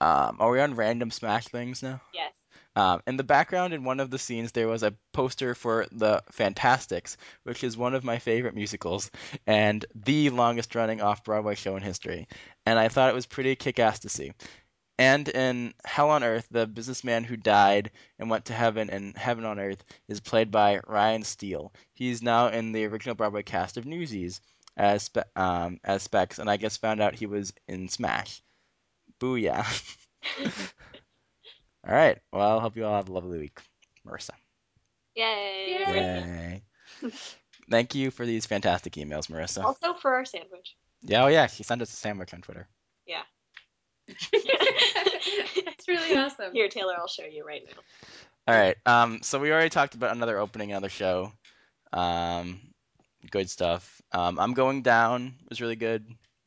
Um, 0.02 0.38
are 0.40 0.50
we 0.50 0.60
on 0.60 0.74
random 0.74 1.12
Smash 1.12 1.44
things 1.44 1.80
now? 1.80 2.00
Yes. 2.12 2.32
Um, 2.74 3.02
in 3.06 3.16
the 3.16 3.22
background, 3.22 3.72
in 3.72 3.84
one 3.84 4.00
of 4.00 4.10
the 4.10 4.18
scenes, 4.18 4.50
there 4.50 4.66
was 4.66 4.82
a 4.82 4.94
poster 5.12 5.54
for 5.54 5.86
the 5.92 6.24
Fantasticks, 6.32 7.16
which 7.44 7.62
is 7.62 7.76
one 7.76 7.94
of 7.94 8.02
my 8.02 8.18
favorite 8.18 8.56
musicals 8.56 9.12
and 9.46 9.84
the 9.94 10.30
longest-running 10.30 11.00
off-Broadway 11.00 11.54
show 11.54 11.76
in 11.76 11.82
history. 11.84 12.26
And 12.66 12.80
I 12.80 12.88
thought 12.88 13.10
it 13.10 13.14
was 13.14 13.26
pretty 13.26 13.54
kick-ass 13.54 14.00
to 14.00 14.08
see. 14.08 14.32
And 14.98 15.28
in 15.28 15.72
Hell 15.84 16.10
on 16.10 16.24
Earth, 16.24 16.48
the 16.50 16.66
businessman 16.66 17.22
who 17.22 17.36
died 17.36 17.92
and 18.18 18.28
went 18.28 18.46
to 18.46 18.54
heaven 18.54 18.90
and 18.90 19.16
Heaven 19.16 19.44
on 19.44 19.60
Earth 19.60 19.84
is 20.08 20.18
played 20.18 20.50
by 20.50 20.80
Ryan 20.86 21.22
Steele. 21.22 21.72
He's 21.92 22.22
now 22.22 22.48
in 22.48 22.72
the 22.72 22.86
original 22.86 23.14
Broadway 23.14 23.44
cast 23.44 23.76
of 23.76 23.86
Newsies 23.86 24.40
as 24.76 25.10
um, 25.36 25.78
as 25.84 26.02
Specs, 26.02 26.40
and 26.40 26.50
I 26.50 26.56
just 26.56 26.80
found 26.80 27.00
out 27.00 27.14
he 27.14 27.26
was 27.26 27.52
in 27.68 27.88
Smash. 27.88 28.42
Booyah! 29.23 29.65
all 31.86 31.94
right. 31.94 32.19
Well, 32.32 32.59
I 32.59 32.61
hope 32.61 32.77
you 32.77 32.85
all 32.85 32.97
have 32.97 33.09
a 33.09 33.12
lovely 33.12 33.39
week, 33.39 33.61
Marissa. 34.07 34.31
Yay. 35.15 35.85
Yay. 35.86 36.62
Yay! 37.03 37.12
Thank 37.70 37.94
you 37.94 38.11
for 38.11 38.27
these 38.27 38.47
fantastic 38.47 38.94
emails, 38.94 39.28
Marissa. 39.28 39.62
Also 39.62 39.94
for 39.94 40.15
our 40.15 40.24
sandwich. 40.24 40.77
Yeah, 41.03 41.24
oh 41.24 41.28
yeah, 41.28 41.47
she 41.47 41.62
sent 41.62 41.82
us 41.82 41.93
a 41.93 41.97
sandwich 41.97 42.35
on 42.35 42.40
Twitter. 42.40 42.66
Yeah. 43.07 43.23
it's 44.09 45.89
really 45.89 46.16
awesome 46.16 46.53
Here, 46.53 46.69
Taylor, 46.69 46.94
I'll 46.99 47.07
show 47.07 47.24
you 47.24 47.44
right 47.47 47.62
now. 47.65 47.82
All 48.49 48.61
right. 48.61 48.77
Um, 48.85 49.20
so 49.23 49.39
we 49.39 49.53
already 49.53 49.70
talked 49.70 49.94
about 49.94 50.15
another 50.15 50.39
opening, 50.39 50.73
another 50.73 50.89
show. 50.89 51.32
Um, 51.93 52.61
good 53.31 53.49
stuff. 53.49 54.03
Um, 54.11 54.40
I'm 54.40 54.55
going 54.55 54.82
down 54.82 55.35
was 55.49 55.61
really 55.61 55.77
good. 55.77 56.05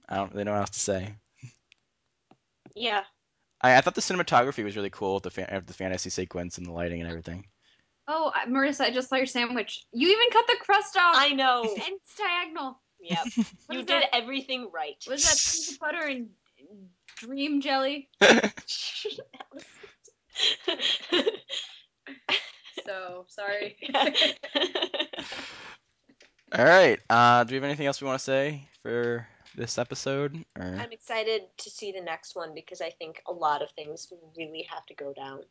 I 0.08 0.18
don't 0.18 0.34
really 0.34 0.44
know 0.44 0.52
what 0.52 0.60
else 0.60 0.72
to 0.72 0.80
say. 0.80 1.16
Yeah. 2.76 3.04
I, 3.62 3.78
I 3.78 3.82
thought 3.82 3.96
the 3.96 4.02
cinematography 4.02 4.64
was 4.64 4.76
really 4.76 4.90
cool 4.90 5.16
with 5.16 5.24
the 5.24 5.32
fan, 5.32 5.64
the 5.66 5.74
fantasy 5.74 6.10
sequence 6.10 6.58
and 6.58 6.68
the 6.68 6.72
lighting 6.74 7.02
and 7.02 7.10
everything. 7.10 7.46
oh 8.08 8.32
I- 8.36 8.46
marissa 8.48 8.82
i 8.82 8.92
just 8.92 9.10
saw 9.10 9.16
your 9.16 9.26
sandwich 9.26 9.84
you 9.94 10.08
even 10.10 10.30
cut 10.32 10.46
the 10.48 10.58
crust 10.62 10.96
off 10.98 11.16
I 11.18 11.30
know. 11.30 11.62
and 11.64 11.72
it's 11.78 12.16
diagonal 12.18 12.80
Yep. 13.02 13.26
You 13.72 13.78
did 13.84 13.88
that? 13.88 14.16
everything 14.16 14.70
right. 14.74 14.96
was 15.08 15.24
that 15.24 15.40
peanut 15.54 15.80
butter 15.98 16.08
and 16.08 16.30
dream 17.18 17.62
jelly 17.62 18.10
so 22.86 23.26
sorry 23.30 23.78
All 26.54 26.64
right. 26.64 27.00
Uh, 27.10 27.44
do 27.44 27.52
we 27.52 27.56
have 27.56 27.64
anything 27.64 27.88
else 27.88 28.00
we 28.00 28.08
want 28.08 28.20
to 28.20 28.24
say 28.24 28.70
for 28.84 29.28
this 29.56 29.77
episode? 29.77 30.44
Or 30.57 30.65
I'm 30.65 30.91
excited 30.91 31.44
to 31.57 31.69
see 31.69 31.91
the 31.91 32.02
next 32.02 32.36
one 32.36 32.53
because 32.53 32.82
I 32.82 32.90
think 32.90 33.22
a 33.27 33.32
lot 33.32 33.61
of 33.61 33.72
things 33.72 34.11
really 34.38 34.68
have 34.72 34.86
to 34.88 34.94
go 34.94 35.14
down. 35.14 35.41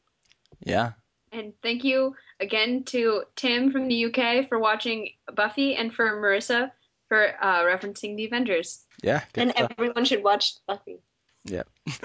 yeah, 0.60 0.92
And 1.32 1.52
thank 1.62 1.84
you 1.84 2.14
again 2.40 2.84
to 2.84 3.24
Tim 3.36 3.72
from 3.72 3.88
the 3.88 4.06
UK 4.06 4.48
for 4.48 4.58
watching 4.58 5.10
Buffy 5.34 5.74
and 5.74 5.92
for 5.92 6.10
Marissa 6.20 6.70
for 7.08 7.34
uh, 7.42 7.62
referencing 7.64 8.16
the 8.16 8.24
Avengers. 8.26 8.84
yeah. 9.02 9.22
And 9.34 9.50
stuff. 9.50 9.72
everyone 9.78 10.04
should 10.04 10.22
watch 10.22 10.54
Buffy. 10.66 11.00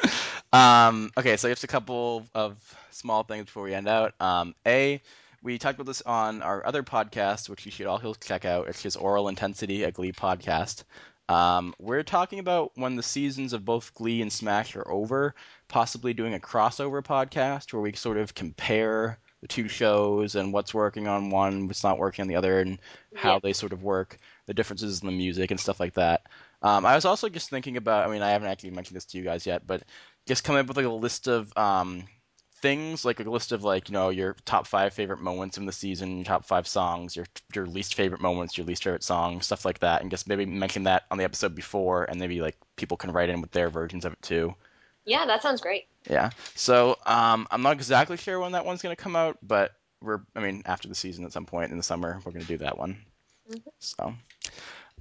um, 0.53 1.11
okay, 1.17 1.38
so 1.38 1.49
just 1.49 1.63
a 1.63 1.67
couple 1.67 2.26
of 2.35 2.57
small 2.91 3.23
things 3.23 3.45
before 3.45 3.63
we 3.63 3.73
end 3.73 3.88
out. 3.88 4.13
Um, 4.19 4.53
a, 4.65 5.01
we 5.41 5.57
talked 5.57 5.76
about 5.80 5.88
this 5.88 6.01
on 6.01 6.41
our 6.41 6.65
other 6.65 6.84
podcast, 6.84 7.49
which 7.49 7.65
you 7.65 7.71
should 7.71 7.88
all 7.88 8.15
check 8.15 8.45
out. 8.45 8.67
It's 8.67 8.81
just 8.81 8.97
Aural 8.97 9.30
Intensity, 9.30 9.84
a 9.84 9.91
Glee 9.91 10.11
podcast. 10.11 10.84
Um, 11.30 11.76
we're 11.80 12.03
talking 12.03 12.39
about 12.39 12.72
when 12.76 12.95
the 12.95 13.03
seasons 13.03 13.53
of 13.53 13.64
both 13.64 13.93
Glee 13.93 14.22
and 14.22 14.34
Smash 14.34 14.76
are 14.76 14.91
over, 14.91 15.35
possibly 15.68 16.14
doing 16.14 16.34
a 16.34 16.39
crossover 16.39 17.03
podcast 17.03 17.72
where 17.72 17.81
we 17.81 17.93
sort 17.93 18.18
of 18.18 18.34
compare 18.34 19.19
the 19.41 19.47
two 19.47 19.68
shows 19.68 20.35
and 20.35 20.51
what's 20.51 20.73
working 20.73 21.07
on 21.07 21.30
one, 21.30 21.68
what's 21.68 21.84
not 21.84 21.99
working 21.99 22.23
on 22.23 22.27
the 22.27 22.35
other, 22.35 22.60
and 22.60 22.80
how 23.15 23.34
Yeah. 23.35 23.39
they 23.43 23.53
sort 23.53 23.73
of 23.73 23.84
work, 23.84 24.18
the 24.47 24.56
differences 24.56 25.01
in 25.01 25.06
the 25.06 25.14
music 25.14 25.51
and 25.51 25.60
stuff 25.60 25.80
like 25.80 25.93
that. 25.93 26.23
Um, 26.64 26.85
I 26.85 26.95
was 26.95 27.06
also 27.06 27.30
just 27.30 27.49
thinking 27.49 27.77
about, 27.77 28.06
I 28.07 28.11
mean, 28.11 28.23
I 28.23 28.31
haven't 28.31 28.49
actually 28.49 28.72
mentioned 28.72 28.97
this 28.97 29.06
to 29.06 29.18
you 29.18 29.23
guys 29.23 29.45
yet, 29.45 29.65
but 29.65 29.84
just 30.26 30.43
coming 30.43 30.61
up 30.61 30.68
with 30.68 30.77
like 30.77 30.85
a 30.88 30.89
list 30.89 31.27
of 31.27 31.56
um, 31.56 32.06
things, 32.61 33.06
like 33.06 33.19
a 33.19 33.23
list 33.23 33.52
of 33.52 33.64
like, 33.64 33.90
you 33.90 33.94
know, 33.94 34.10
your 34.10 34.36
top 34.45 34.68
five 34.68 34.94
favorite 34.94 35.19
moments 35.19 35.57
in 35.57 35.65
the 35.65 35.72
season, 35.72 36.18
your 36.18 36.26
top 36.26 36.45
five 36.45 36.68
songs, 36.68 37.15
your 37.15 37.26
your 37.53 37.65
least 37.65 37.95
favorite 37.95 38.22
moments, 38.22 38.57
your 38.57 38.65
least 38.65 38.84
favorite 38.84 39.03
songs, 39.03 39.45
stuff 39.45 39.65
like 39.65 39.80
that, 39.80 40.02
and 40.02 40.11
just 40.11 40.27
maybe 40.27 40.45
mention 40.45 40.84
that 40.84 41.03
on 41.11 41.18
the 41.18 41.23
episode 41.23 41.56
before, 41.56 42.03
and 42.06 42.19
maybe 42.19 42.41
like 42.41 42.57
people 42.76 42.98
can 42.98 43.11
write 43.11 43.30
in 43.30 43.41
with 43.41 43.52
their 43.52 43.69
versions 43.69 44.06
of 44.06 44.14
it 44.14 44.22
too. 44.22 44.53
Yeah, 45.06 45.26
that 45.26 45.41
sounds 45.41 45.61
great. 45.61 45.88
Yeah. 46.10 46.30
So 46.56 46.98
um, 47.06 47.48
I'm 47.52 47.61
not 47.61 47.73
exactly 47.73 48.18
sure 48.18 48.40
when 48.40 48.52
that 48.52 48.65
one's 48.65 48.81
gonna 48.81 48.95
come 48.95 49.15
out, 49.15 49.38
but 49.41 49.72
we're, 50.02 50.22
I 50.36 50.40
mean, 50.40 50.61
after 50.65 50.88
the 50.88 50.95
season 50.95 51.26
at 51.26 51.34
some 51.34 51.45
point 51.45 51.72
in 51.72 51.77
the 51.77 51.84
summer, 51.84 52.19
we're 52.23 52.31
gonna 52.31 52.45
do 52.45 52.57
that 52.57 52.77
one. 52.77 52.98
Mhm. 53.49 53.61
So. 53.80 54.15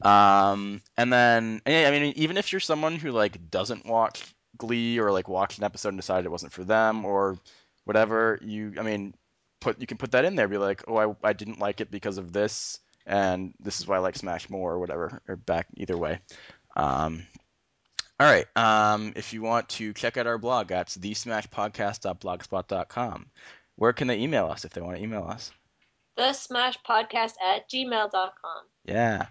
Um, 0.02 0.80
and 0.96 1.12
then, 1.12 1.60
yeah, 1.66 1.88
I 1.88 1.90
mean, 1.90 2.12
even 2.16 2.36
if 2.36 2.52
you're 2.52 2.60
someone 2.60 2.96
who 2.96 3.10
like 3.10 3.50
doesn't 3.50 3.86
watch 3.86 4.34
Glee 4.58 4.98
or 4.98 5.12
like 5.12 5.28
watched 5.28 5.58
an 5.58 5.64
episode 5.64 5.90
and 5.90 5.98
decided 5.98 6.26
it 6.26 6.30
wasn't 6.30 6.52
for 6.52 6.64
them 6.64 7.04
or 7.04 7.38
whatever, 7.84 8.38
you, 8.42 8.74
I 8.78 8.82
mean, 8.82 9.14
put 9.60 9.80
you 9.80 9.86
can 9.86 9.98
put 9.98 10.12
that 10.12 10.24
in 10.24 10.34
there. 10.34 10.48
Be 10.48 10.58
like, 10.58 10.84
oh, 10.88 10.96
I, 10.96 11.28
I 11.28 11.32
didn't 11.32 11.58
like 11.58 11.80
it 11.80 11.90
because 11.90 12.18
of 12.18 12.32
this, 12.32 12.80
and 13.06 13.54
this 13.60 13.80
is 13.80 13.86
why 13.86 13.96
I 13.96 14.00
like 14.00 14.16
Smash 14.16 14.50
more 14.50 14.72
or 14.72 14.78
whatever, 14.78 15.22
or 15.26 15.36
back 15.36 15.66
either 15.76 15.96
way. 15.96 16.20
Um, 16.76 17.26
all 18.20 18.26
right. 18.26 18.46
Um, 18.56 19.12
if 19.16 19.32
you 19.32 19.42
want 19.42 19.68
to 19.70 19.92
check 19.92 20.16
out 20.16 20.26
our 20.26 20.38
blog, 20.38 20.68
that's 20.68 20.96
thesmashpodcast.blogspot.com. 20.96 23.26
Where 23.76 23.92
can 23.92 24.08
they 24.08 24.18
email 24.18 24.46
us 24.46 24.64
if 24.64 24.72
they 24.72 24.80
want 24.80 24.96
to 24.96 25.02
email 25.02 25.24
us? 25.24 25.52
The 26.16 26.32
Smash 26.32 26.78
Podcast 26.82 27.34
at 27.44 27.70
gmail.com. 27.70 28.62
Yeah. 28.84 29.26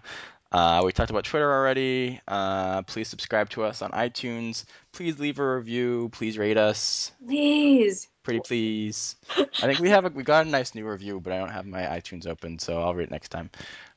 Uh, 0.50 0.82
we 0.84 0.92
talked 0.92 1.10
about 1.10 1.24
Twitter 1.24 1.52
already. 1.52 2.20
Uh, 2.26 2.82
please 2.82 3.08
subscribe 3.08 3.50
to 3.50 3.64
us 3.64 3.82
on 3.82 3.90
iTunes. 3.90 4.64
Please 4.92 5.18
leave 5.18 5.38
a 5.38 5.56
review. 5.56 6.08
Please 6.12 6.38
rate 6.38 6.56
us. 6.56 7.12
Please. 7.26 8.08
Pretty 8.22 8.40
please. 8.40 9.16
I 9.36 9.44
think 9.66 9.78
we 9.78 9.90
have 9.90 10.06
a, 10.06 10.08
we 10.08 10.22
got 10.22 10.46
a 10.46 10.48
nice 10.48 10.74
new 10.74 10.86
review, 10.88 11.20
but 11.20 11.32
I 11.32 11.38
don't 11.38 11.50
have 11.50 11.66
my 11.66 11.82
iTunes 11.82 12.26
open, 12.26 12.58
so 12.58 12.80
I'll 12.80 12.94
read 12.94 13.04
it 13.04 13.10
next 13.10 13.28
time. 13.28 13.50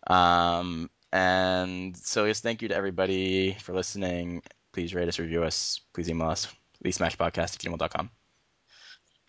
Um, 0.07 0.89
and 1.13 1.95
so 1.95 2.25
yes, 2.25 2.39
thank 2.41 2.61
you 2.61 2.67
to 2.69 2.75
everybody 2.75 3.57
for 3.61 3.73
listening. 3.73 4.41
Please 4.73 4.93
rate 4.93 5.07
us, 5.07 5.19
review 5.19 5.43
us. 5.43 5.81
Please 5.93 6.09
email 6.09 6.29
us. 6.29 6.47
TheSmashPodcast 6.83 7.37
at 7.37 7.59
gmail.com. 7.59 8.09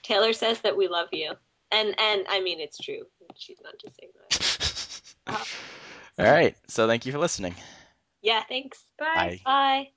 Taylor 0.02 0.32
says 0.32 0.60
that 0.60 0.76
we 0.76 0.88
love 0.88 1.08
you. 1.12 1.32
And 1.70 1.88
and 1.98 2.26
I 2.28 2.40
mean 2.40 2.60
it's 2.60 2.78
true. 2.78 3.02
She's 3.36 3.60
not 3.62 3.74
just 3.78 3.96
saying 3.98 4.12
that. 5.26 5.48
All 6.18 6.26
right. 6.26 6.56
So 6.68 6.86
thank 6.86 7.06
you 7.06 7.12
for 7.12 7.18
listening. 7.18 7.54
Yeah, 8.22 8.42
thanks. 8.48 8.78
Bye. 8.98 9.40
Bye. 9.44 9.88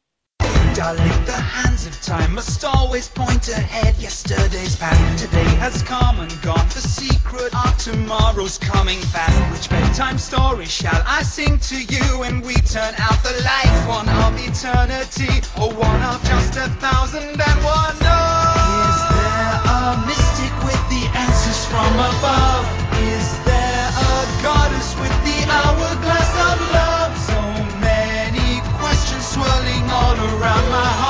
Darling, 0.76 1.08
the 1.24 1.32
hands 1.32 1.88
of 1.88 2.02
time 2.02 2.34
must 2.34 2.66
always 2.66 3.08
point 3.08 3.48
ahead. 3.48 3.96
Yesterday's 3.98 4.76
past, 4.76 5.24
today 5.24 5.48
has 5.64 5.82
come 5.84 6.20
and 6.20 6.42
gone. 6.42 6.68
The 6.68 6.82
secret 6.82 7.56
of 7.56 7.78
tomorrow's 7.78 8.58
coming 8.58 9.00
fast. 9.00 9.40
Which 9.54 9.70
bedtime 9.70 10.18
story 10.18 10.66
shall 10.66 11.02
I 11.08 11.24
sing 11.24 11.60
to 11.60 11.82
you 11.82 12.20
when 12.20 12.42
we 12.42 12.56
turn 12.56 12.94
out 13.00 13.24
the? 13.24 13.36
One 13.88 14.10
of 14.10 14.36
eternity, 14.36 15.32
or 15.62 15.72
one 15.72 16.02
of 16.02 16.22
just 16.26 16.58
a 16.58 16.68
thousand 16.84 17.40
and 17.40 17.60
one? 17.64 17.96
Is 17.96 19.00
there 19.14 19.62
a 19.64 20.04
mystic 20.08 20.54
with 20.66 20.84
the 20.90 21.08
answers 21.16 21.66
from 21.72 21.94
above? 21.94 22.66
Is 23.00 23.28
there 23.46 23.90
a 23.96 24.44
goddess 24.44 24.96
with 25.00 25.16
the 25.24 25.52
hourglass? 25.52 26.05
around 30.26 30.70
my 30.70 30.86
heart. 30.86 31.05